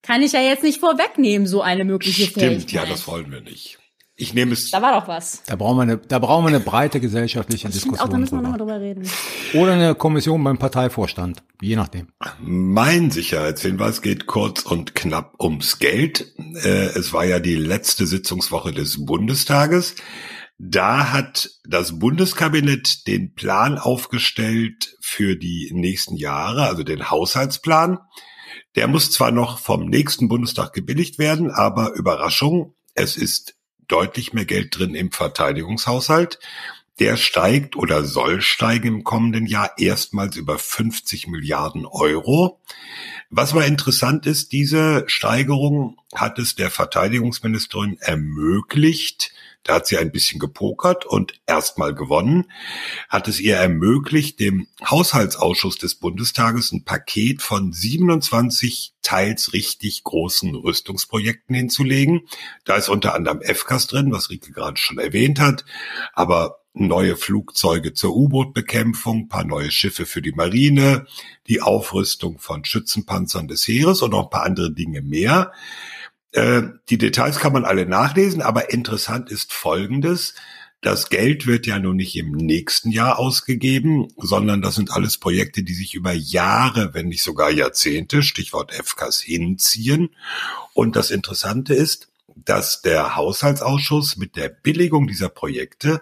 Kann 0.03 0.23
ich 0.23 0.33
ja 0.33 0.41
jetzt 0.41 0.63
nicht 0.63 0.81
vorwegnehmen, 0.81 1.47
so 1.47 1.61
eine 1.61 1.85
mögliche 1.85 2.23
Stimmt, 2.27 2.39
Fähigkeit. 2.47 2.73
ja, 2.73 2.87
das 2.87 3.07
wollen 3.07 3.31
wir 3.31 3.41
nicht. 3.41 3.79
Ich 4.17 4.35
nehme 4.35 4.53
es. 4.53 4.71
Da 4.71 4.83
war 4.83 5.01
doch 5.01 5.09
was. 5.09 5.43
Da 5.47 5.57
brauchen 5.57 5.79
wir 5.79 5.83
eine, 5.83 5.97
da 5.97 6.19
brauchen 6.19 6.45
wir 6.45 6.49
eine 6.49 6.61
breite 6.61 7.01
gesellschaftliche 7.01 7.61
Stimmt, 7.69 7.75
Diskussion. 7.75 8.07
auch 8.07 8.11
da 8.13 8.19
müssen 8.19 8.37
wir 8.37 8.43
nochmal 8.43 8.59
drüber 8.59 8.79
reden. 8.79 9.09
Oder 9.55 9.73
eine 9.73 9.95
Kommission 9.95 10.45
beim 10.45 10.59
Parteivorstand, 10.59 11.43
je 11.63 11.75
nachdem. 11.75 12.09
Mein 12.39 13.11
Sicherheitshinweis 13.11 14.03
geht 14.03 14.27
kurz 14.27 14.61
und 14.63 14.95
knapp 14.95 15.35
ums 15.41 15.79
Geld. 15.79 16.35
Äh, 16.63 16.89
Es 16.99 17.15
war 17.15 17.25
ja 17.25 17.41
die 17.41 17.55
letzte 17.57 18.07
Sitzungswoche 18.07 18.73
des 18.73 19.07
Bundestages. 19.07 19.95
Da 20.63 21.11
hat 21.11 21.49
das 21.65 21.99
Bundeskabinett 21.99 23.07
den 23.07 23.35
Plan 23.35 23.79
aufgestellt 23.79 24.95
für 25.01 25.35
die 25.35 25.71
nächsten 25.73 26.17
Jahre, 26.17 26.67
also 26.67 26.83
den 26.83 27.11
Haushaltsplan. 27.11 27.99
Der 28.77 28.87
muss 28.87 29.11
zwar 29.11 29.31
noch 29.31 29.59
vom 29.59 29.87
nächsten 29.87 30.29
Bundestag 30.29 30.75
gebilligt 30.75 31.19
werden, 31.19 31.51
aber 31.51 31.95
Überraschung, 31.95 32.75
es 32.93 33.17
ist 33.17 33.57
deutlich 33.89 34.35
mehr 34.35 34.45
Geld 34.45 34.79
drin 34.79 34.95
im 34.95 35.13
Verteidigungshaushalt. 35.13 36.39
Der 36.99 37.17
steigt 37.17 37.75
oder 37.75 38.05
soll 38.05 38.43
steigen 38.43 38.89
im 38.89 39.03
kommenden 39.05 39.47
Jahr 39.47 39.73
erstmals 39.79 40.37
über 40.37 40.59
50 40.59 41.27
Milliarden 41.27 41.87
Euro. 41.87 42.61
Was 43.31 43.55
mal 43.55 43.67
interessant 43.67 44.27
ist, 44.27 44.53
diese 44.53 45.05
Steigerung 45.07 45.97
hat 46.15 46.39
es 46.39 46.55
der 46.55 46.71
Verteidigungsministerin 46.71 47.97
ermöglicht, 47.99 49.33
da 49.63 49.75
hat 49.75 49.87
sie 49.87 49.99
ein 49.99 50.11
bisschen 50.11 50.41
gepokert 50.41 51.05
und 51.05 51.35
erstmal 51.47 51.95
gewonnen, 51.95 52.51
hat 53.09 53.29
es 53.29 53.41
ihr 53.41 53.57
ermöglicht, 53.57 54.41
dem 54.41 54.67
Haushaltsausschuss 54.85 55.77
des 55.77 55.97
Bundestages 55.97 56.73
ein 56.73 56.85
Paket 56.85 57.43
von 57.43 57.73
27 57.73 58.95
teils 59.03 59.53
richtig 59.53 60.03
großen 60.05 60.55
Rüstungsprojekten 60.55 61.55
hinzulegen. 61.55 62.23
Da 62.65 62.77
ist 62.77 62.89
unter 62.89 63.15
anderem 63.15 63.43
FCAS 63.43 63.87
drin, 63.87 64.13
was 64.13 64.31
Rike 64.31 64.53
gerade 64.53 64.79
schon 64.79 64.99
erwähnt 64.99 65.41
hat, 65.41 65.65
aber 66.15 66.61
neue 66.73 67.17
Flugzeuge 67.17 67.95
zur 67.95 68.17
U-Boot-Bekämpfung, 68.17 69.29
paar 69.29 69.45
neue 69.45 69.71
Schiffe 69.71 70.07
für 70.07 70.23
die 70.23 70.33
Marine, 70.33 71.07
die 71.49 71.61
Aufrüstung 71.61 72.39
von 72.39 72.65
Schützenpanzern 72.65 73.49
des 73.49 73.67
Heeres 73.67 74.03
und 74.03 74.11
noch 74.13 74.25
ein 74.25 74.31
paar 74.31 74.45
andere 74.45 74.73
Dinge 74.73 75.03
mehr. 75.03 75.53
Äh, 76.33 76.63
die 76.89 76.99
Details 76.99 77.39
kann 77.39 77.53
man 77.53 77.65
alle 77.65 77.87
nachlesen, 77.87 78.43
aber 78.43 78.73
interessant 78.73 79.31
ist 79.31 79.53
Folgendes. 79.53 80.35
Das 80.83 81.11
Geld 81.11 81.47
wird 81.47 81.67
ja 81.67 81.79
nun 81.79 81.97
nicht 81.97 82.17
im 82.17 82.31
nächsten 82.31 82.91
Jahr 82.91 83.19
ausgegeben, 83.19 84.09
sondern 84.17 84.63
das 84.63 84.77
sind 84.77 84.91
alles 84.91 85.19
Projekte, 85.19 85.63
die 85.63 85.75
sich 85.75 85.95
über 85.95 86.13
Jahre, 86.13 86.95
wenn 86.95 87.09
nicht 87.09 87.23
sogar 87.23 87.51
Jahrzehnte, 87.51 88.23
Stichwort 88.23 88.73
FKs, 88.73 89.21
hinziehen. 89.21 90.15
Und 90.73 90.97
das 90.97 91.11
Interessante 91.11 91.75
ist, 91.75 92.09
dass 92.35 92.81
der 92.81 93.17
Haushaltsausschuss 93.17 94.17
mit 94.17 94.37
der 94.37 94.49
Billigung 94.49 95.07
dieser 95.07 95.29
Projekte 95.29 96.01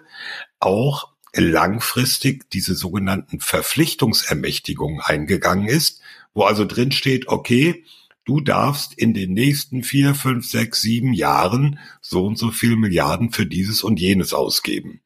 auch 0.61 1.09
langfristig 1.33 2.49
diese 2.49 2.73
sogenannten 2.73 3.41
Verpflichtungsermächtigungen 3.41 5.01
eingegangen 5.01 5.67
ist, 5.67 5.99
wo 6.33 6.43
also 6.43 6.63
drin 6.63 6.91
steht, 6.93 7.27
okay, 7.27 7.83
du 8.29 8.41
darfst 8.41 8.93
in 8.93 9.15
den 9.15 9.33
nächsten 9.33 9.81
vier, 9.81 10.13
fünf, 10.13 10.47
sechs, 10.47 10.81
sieben 10.81 11.13
Jahren 11.13 11.79
so 11.99 12.27
und 12.27 12.37
so 12.37 12.51
viel 12.51 12.75
Milliarden 12.75 13.31
für 13.31 13.47
dieses 13.47 13.81
und 13.81 13.99
jenes 13.99 14.35
ausgeben. 14.35 15.01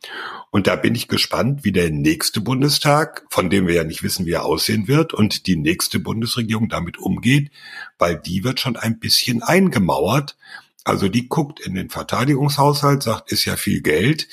Und 0.52 0.68
da 0.68 0.76
bin 0.76 0.94
ich 0.94 1.08
gespannt, 1.08 1.64
wie 1.64 1.72
der 1.72 1.90
nächste 1.90 2.42
Bundestag, 2.42 3.26
von 3.30 3.50
dem 3.50 3.66
wir 3.66 3.76
ja 3.76 3.86
nicht 3.86 4.04
wissen, 4.04 4.26
wie 4.26 4.34
er 4.34 4.44
aussehen 4.44 4.90
wird, 4.90 5.14
und 5.14 5.48
die 5.48 5.56
nächste 5.56 6.00
Bundesregierung 6.00 6.68
damit 6.68 6.98
umgeht, 6.98 7.50
weil 7.98 8.18
die 8.18 8.44
wird 8.44 8.60
schon 8.60 8.76
ein 8.76 9.00
bisschen 9.00 9.42
eingemauert. 9.42 10.36
Also 10.84 11.08
die 11.08 11.30
guckt 11.30 11.62
in 11.62 11.76
den 11.76 11.90
Verteidigungshaushalt, 11.90 13.04
sagt, 13.04 13.32
ist 13.32 13.46
ja 13.46 13.56
viel 13.56 13.82
Geld. 13.82 14.28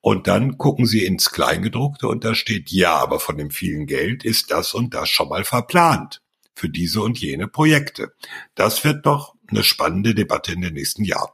Und 0.00 0.28
dann 0.28 0.58
gucken 0.58 0.86
sie 0.86 1.04
ins 1.04 1.30
Kleingedruckte 1.30 2.06
und 2.06 2.24
da 2.24 2.36
steht, 2.36 2.70
ja, 2.70 2.94
aber 2.94 3.18
von 3.18 3.36
dem 3.36 3.50
vielen 3.50 3.86
Geld 3.86 4.24
ist 4.24 4.52
das 4.52 4.74
und 4.74 4.94
das 4.94 5.08
schon 5.08 5.28
mal 5.28 5.42
verplant 5.42 6.20
für 6.58 6.68
diese 6.68 7.00
und 7.00 7.18
jene 7.18 7.48
Projekte. 7.48 8.12
Das 8.54 8.84
wird 8.84 9.06
doch 9.06 9.34
eine 9.46 9.64
spannende 9.64 10.14
Debatte 10.14 10.52
in 10.52 10.60
den 10.60 10.74
nächsten 10.74 11.04
Jahren. 11.04 11.32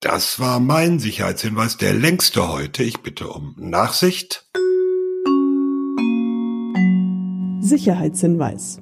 Das 0.00 0.38
war 0.40 0.60
mein 0.60 0.98
Sicherheitshinweis, 0.98 1.76
der 1.76 1.92
längste 1.94 2.48
heute. 2.48 2.82
Ich 2.82 2.98
bitte 2.98 3.28
um 3.28 3.54
Nachsicht. 3.56 4.48
Sicherheitshinweis. 7.60 8.80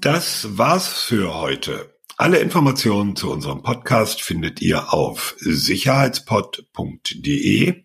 Das 0.00 0.58
war's 0.58 0.88
für 0.88 1.34
heute. 1.34 1.94
Alle 2.16 2.38
Informationen 2.38 3.14
zu 3.14 3.30
unserem 3.30 3.62
Podcast 3.62 4.22
findet 4.22 4.60
ihr 4.60 4.92
auf 4.92 5.36
sicherheitspod.de. 5.38 7.84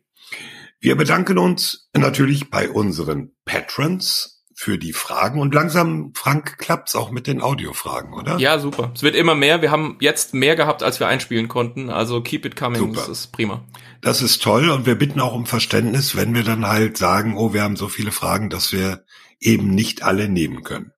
Wir 0.80 0.96
bedanken 0.96 1.38
uns 1.38 1.92
natürlich 1.94 2.50
bei 2.50 2.68
unseren 2.70 3.36
Patrons 3.46 4.41
für 4.62 4.78
die 4.78 4.94
Fragen 4.94 5.40
und 5.40 5.56
langsam, 5.56 6.12
Frank, 6.14 6.60
klappt's 6.60 6.96
auch 6.96 7.10
mit 7.10 7.26
den 7.26 7.42
Audiofragen, 7.42 8.14
oder? 8.14 8.38
Ja, 8.38 8.60
super. 8.60 8.92
Es 8.94 9.02
wird 9.02 9.16
immer 9.16 9.34
mehr. 9.34 9.64
Wir 9.64 9.72
haben 9.72 9.98
jetzt 10.02 10.36
mehr 10.36 10.56
gehabt, 10.56 10.84
als 10.84 11.00
wir 11.00 11.08
einspielen 11.08 11.48
konnten. 11.48 11.90
Also 11.90 12.22
keep 12.22 12.46
it 12.46 12.56
coming. 12.56 12.78
Super. 12.78 12.94
Das 12.94 13.10
ist 13.10 13.32
prima. 13.32 13.66
Das 14.02 14.22
ist 14.22 14.44
toll 14.44 14.70
und 14.70 14.86
wir 14.86 14.94
bitten 14.94 15.20
auch 15.20 15.34
um 15.34 15.48
Verständnis, 15.48 16.16
wenn 16.16 16.36
wir 16.36 16.44
dann 16.44 16.68
halt 16.68 16.96
sagen, 16.96 17.38
oh, 17.38 17.56
wir 17.56 17.64
haben 17.64 17.76
so 17.76 17.88
viele 17.88 18.12
Fragen, 18.12 18.52
dass 18.52 18.72
wir 18.72 19.04
eben 19.40 19.74
nicht 19.74 20.04
alle 20.04 20.30
nehmen 20.30 20.62
können. 20.62 20.92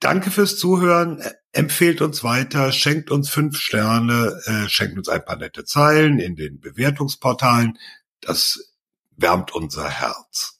Danke 0.00 0.30
fürs 0.30 0.56
Zuhören. 0.56 1.22
Empfehlt 1.52 2.00
uns 2.00 2.24
weiter, 2.24 2.72
schenkt 2.72 3.10
uns 3.10 3.28
fünf 3.28 3.58
Sterne, 3.58 4.40
äh, 4.46 4.66
schenkt 4.70 4.96
uns 4.96 5.10
ein 5.10 5.26
paar 5.26 5.36
nette 5.36 5.66
Zeilen 5.66 6.20
in 6.20 6.36
den 6.36 6.58
Bewertungsportalen. 6.58 7.78
Das 8.22 8.74
wärmt 9.14 9.52
unser 9.54 9.90
Herz. 9.90 10.57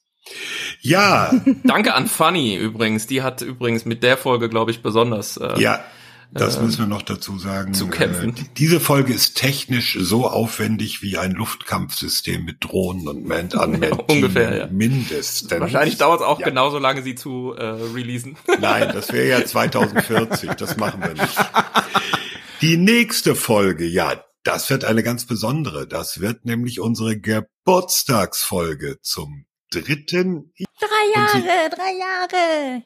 Ja. 0.81 1.33
Danke 1.65 1.95
an 1.95 2.07
Fanny 2.07 2.57
übrigens. 2.57 3.07
Die 3.07 3.23
hat 3.23 3.43
übrigens 3.43 3.85
mit 3.85 4.03
der 4.03 4.17
Folge, 4.17 4.49
glaube 4.49 4.71
ich, 4.71 4.83
besonders. 4.83 5.37
Äh, 5.37 5.61
ja, 5.61 5.85
das 6.33 6.57
äh, 6.57 6.63
müssen 6.63 6.81
wir 6.81 6.87
noch 6.87 7.03
dazu 7.03 7.39
sagen. 7.39 7.75
Zu 7.75 7.89
kämpfen. 7.89 8.31
Äh, 8.31 8.45
diese 8.57 8.81
Folge 8.81 9.13
ist 9.13 9.37
technisch 9.37 9.97
so 10.01 10.29
aufwendig 10.29 11.03
wie 11.03 11.17
ein 11.17 11.33
Luftkampfsystem 11.33 12.45
mit 12.45 12.65
Drohnen 12.65 13.09
und 13.09 13.27
Man 13.27 13.53
an 13.53 13.83
ja, 13.83 13.95
Ungefähr, 14.09 14.57
ja. 14.57 14.67
Mindestens. 14.67 15.51
Wahrscheinlich 15.51 15.97
dauert 15.97 16.21
es 16.21 16.27
auch 16.27 16.41
ja. 16.41 16.49
genauso 16.49 16.79
lange, 16.79 17.03
sie 17.03 17.15
zu 17.15 17.55
äh, 17.57 17.65
releasen. 17.65 18.37
Nein, 18.61 18.91
das 18.93 19.13
wäre 19.13 19.29
ja 19.29 19.45
2040. 19.45 20.51
das 20.51 20.77
machen 20.77 21.01
wir 21.01 21.15
nicht. 21.15 21.37
Die 22.61 22.77
nächste 22.77 23.35
Folge, 23.35 23.87
ja, 23.87 24.23
das 24.45 24.69
wird 24.69 24.85
eine 24.85 25.03
ganz 25.03 25.27
besondere. 25.27 25.87
Das 25.87 26.21
wird 26.21 26.45
nämlich 26.45 26.81
unsere 26.81 27.19
Geburtstagsfolge 27.19 28.99
zum 29.01 29.45
dritten. 29.71 30.53
Drei 30.79 31.15
Jahre, 31.15 31.71
drei 31.71 31.93
Jahre. 31.99 32.83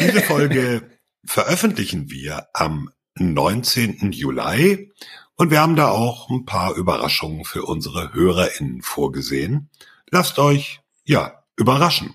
Diese 0.00 0.22
Folge 0.22 0.90
veröffentlichen 1.24 2.10
wir 2.10 2.48
am 2.52 2.90
19. 3.18 4.12
Juli 4.12 4.92
und 5.36 5.50
wir 5.50 5.60
haben 5.60 5.76
da 5.76 5.88
auch 5.88 6.30
ein 6.30 6.44
paar 6.44 6.74
Überraschungen 6.74 7.44
für 7.44 7.64
unsere 7.64 8.12
HörerInnen 8.14 8.82
vorgesehen. 8.82 9.70
Lasst 10.10 10.38
euch, 10.38 10.80
ja, 11.04 11.42
überraschen. 11.56 12.14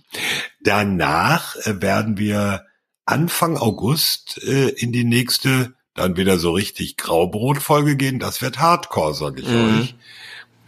Danach 0.61 1.55
äh, 1.55 1.81
werden 1.81 2.17
wir 2.17 2.65
Anfang 3.05 3.57
August 3.57 4.41
äh, 4.43 4.69
in 4.69 4.91
die 4.91 5.03
nächste, 5.03 5.73
dann 5.93 6.17
wieder 6.17 6.37
so 6.37 6.51
richtig 6.51 6.97
Graubrot-Folge 6.97 7.95
gehen. 7.95 8.19
Das 8.19 8.41
wird 8.41 8.59
Hardcore, 8.59 9.13
sag 9.13 9.39
ich 9.39 9.47
mhm. 9.47 9.79
euch. 9.79 9.95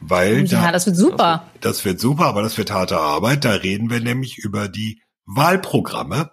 Weil 0.06 0.46
ja, 0.46 0.62
da, 0.62 0.72
das 0.72 0.86
wird 0.86 0.98
super. 0.98 1.46
Das, 1.62 1.78
das 1.78 1.86
wird 1.86 2.00
super, 2.00 2.26
aber 2.26 2.42
das 2.42 2.58
wird 2.58 2.72
harte 2.72 2.98
Arbeit. 2.98 3.46
Da 3.46 3.52
reden 3.52 3.90
wir 3.90 4.00
nämlich 4.00 4.38
über 4.38 4.68
die 4.68 5.02
Wahlprogramme 5.26 6.32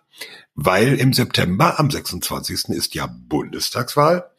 weil 0.54 0.98
im 0.98 1.12
September 1.12 1.78
am 1.78 1.90
26. 1.90 2.68
ist 2.70 2.94
ja 2.94 3.06
Bundestagswahl 3.06 4.30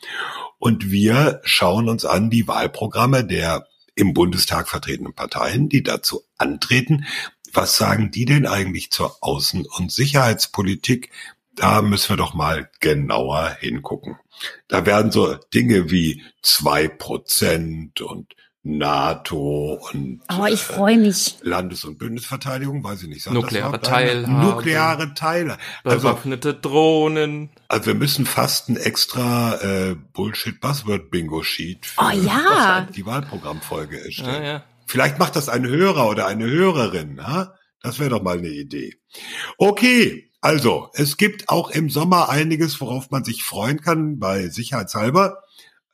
und 0.60 0.92
wir 0.92 1.42
schauen 1.44 1.90
uns 1.90 2.06
an 2.06 2.30
die 2.30 2.48
Wahlprogramme 2.48 3.26
der 3.26 3.68
im 3.96 4.14
Bundestag 4.14 4.70
vertretenen 4.70 5.14
Parteien, 5.14 5.68
die 5.68 5.84
dazu 5.84 6.24
antreten. 6.38 7.06
Was 7.54 7.76
sagen 7.76 8.12
die 8.12 8.26
denn 8.26 8.46
eigentlich 8.46 8.92
zur 8.92 9.22
Außen- 9.24 9.66
und 9.66 9.92
Sicherheitspolitik? 9.92 11.12
Da 11.56 11.82
müssen 11.82 12.10
wir 12.10 12.18
doch 12.18 12.34
mal 12.34 12.70
genauer 12.80 13.58
hingucken. 13.60 14.18
Da 14.68 14.86
werden 14.86 15.12
so 15.12 15.36
Dinge 15.54 15.92
wie 15.92 16.24
zwei 16.42 16.88
Prozent 16.88 18.00
und 18.00 18.34
NATO 18.64 19.80
und 19.92 20.22
oh, 20.32 20.46
ich 20.46 20.62
freue 20.62 20.98
mich. 20.98 21.38
Landes- 21.42 21.84
und 21.84 21.98
Bündnisverteidigung, 21.98 22.84
weiß 22.84 23.02
ich 23.04 23.10
nicht. 23.10 23.30
Nukleare 23.32 23.82
Teilhabe. 23.82 24.46
Nukleare 24.46 25.14
Teile. 25.16 25.58
Also, 25.84 26.08
Bewaffnete 26.08 26.54
Drohnen. 26.54 27.50
Also 27.68 27.88
wir 27.88 27.96
müssen 27.96 28.28
fast 28.28 28.70
ein 28.70 28.78
extra 28.78 29.56
äh, 29.62 29.96
Bullshit-Buzzword-Bingo-Sheet 30.14 31.88
für 31.88 32.02
oh, 32.02 32.10
ja. 32.12 32.88
die 32.96 33.06
Wahlprogrammfolge 33.06 34.06
erstellen. 34.06 34.44
Ja, 34.44 34.52
ja. 34.52 34.64
Vielleicht 34.86 35.18
macht 35.18 35.36
das 35.36 35.50
ein 35.50 35.66
Hörer 35.66 36.08
oder 36.08 36.28
eine 36.28 36.46
Hörerin. 36.46 37.26
Ha? 37.26 37.56
Das 37.82 37.98
wäre 37.98 38.12
doch 38.12 38.22
mal 38.22 38.38
eine 38.38 38.50
Idee. 38.50 38.96
Okay, 39.58 40.30
also 40.40 40.90
es 40.94 41.18
gibt 41.18 41.50
auch 41.50 41.72
im 41.72 41.90
Sommer 41.90 42.30
einiges, 42.30 42.80
worauf 42.80 43.10
man 43.10 43.24
sich 43.24 43.44
freuen 43.44 43.82
kann, 43.82 44.20
bei 44.20 44.50
Sicherheitshalber. 44.50 45.42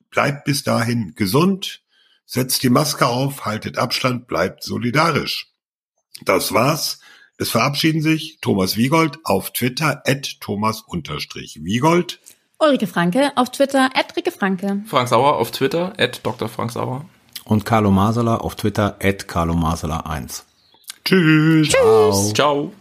Bleibt 0.09 0.43
bis 0.43 0.63
dahin 0.63 1.13
gesund 1.15 1.81
Setzt 2.29 2.61
die 2.61 2.69
Maske 2.69 3.07
auf, 3.07 3.45
haltet 3.45 3.77
Abstand, 3.77 4.27
bleibt 4.27 4.61
solidarisch. 4.61 5.47
Das 6.25 6.53
war's. 6.53 6.99
Es 7.37 7.49
verabschieden 7.49 8.01
sich 8.01 8.39
Thomas 8.41 8.75
Wiegold 8.75 9.19
auf 9.23 9.53
Twitter 9.53 10.03
at 10.05 10.41
Thomas-Wiegold. 10.41 12.19
Ulrike 12.59 12.87
Franke 12.87 13.31
auf 13.35 13.51
Twitter 13.51 13.89
at 13.93 14.17
Rike 14.17 14.31
Franke. 14.31 14.83
Frank 14.87 15.07
Sauer 15.07 15.37
auf 15.37 15.51
Twitter 15.51 15.93
at 15.97 16.19
Dr. 16.25 16.49
Frank 16.49 16.73
Sauer. 16.73 17.05
Und 17.45 17.63
Carlo 17.63 17.91
Masala 17.91 18.35
auf 18.35 18.55
Twitter 18.55 18.97
at 19.01 19.25
Carlo 19.29 19.53
Masala 19.53 20.01
1. 20.01 20.45
Tschüss. 21.05 21.69
Tschüss. 21.69 22.33
Ciao. 22.33 22.73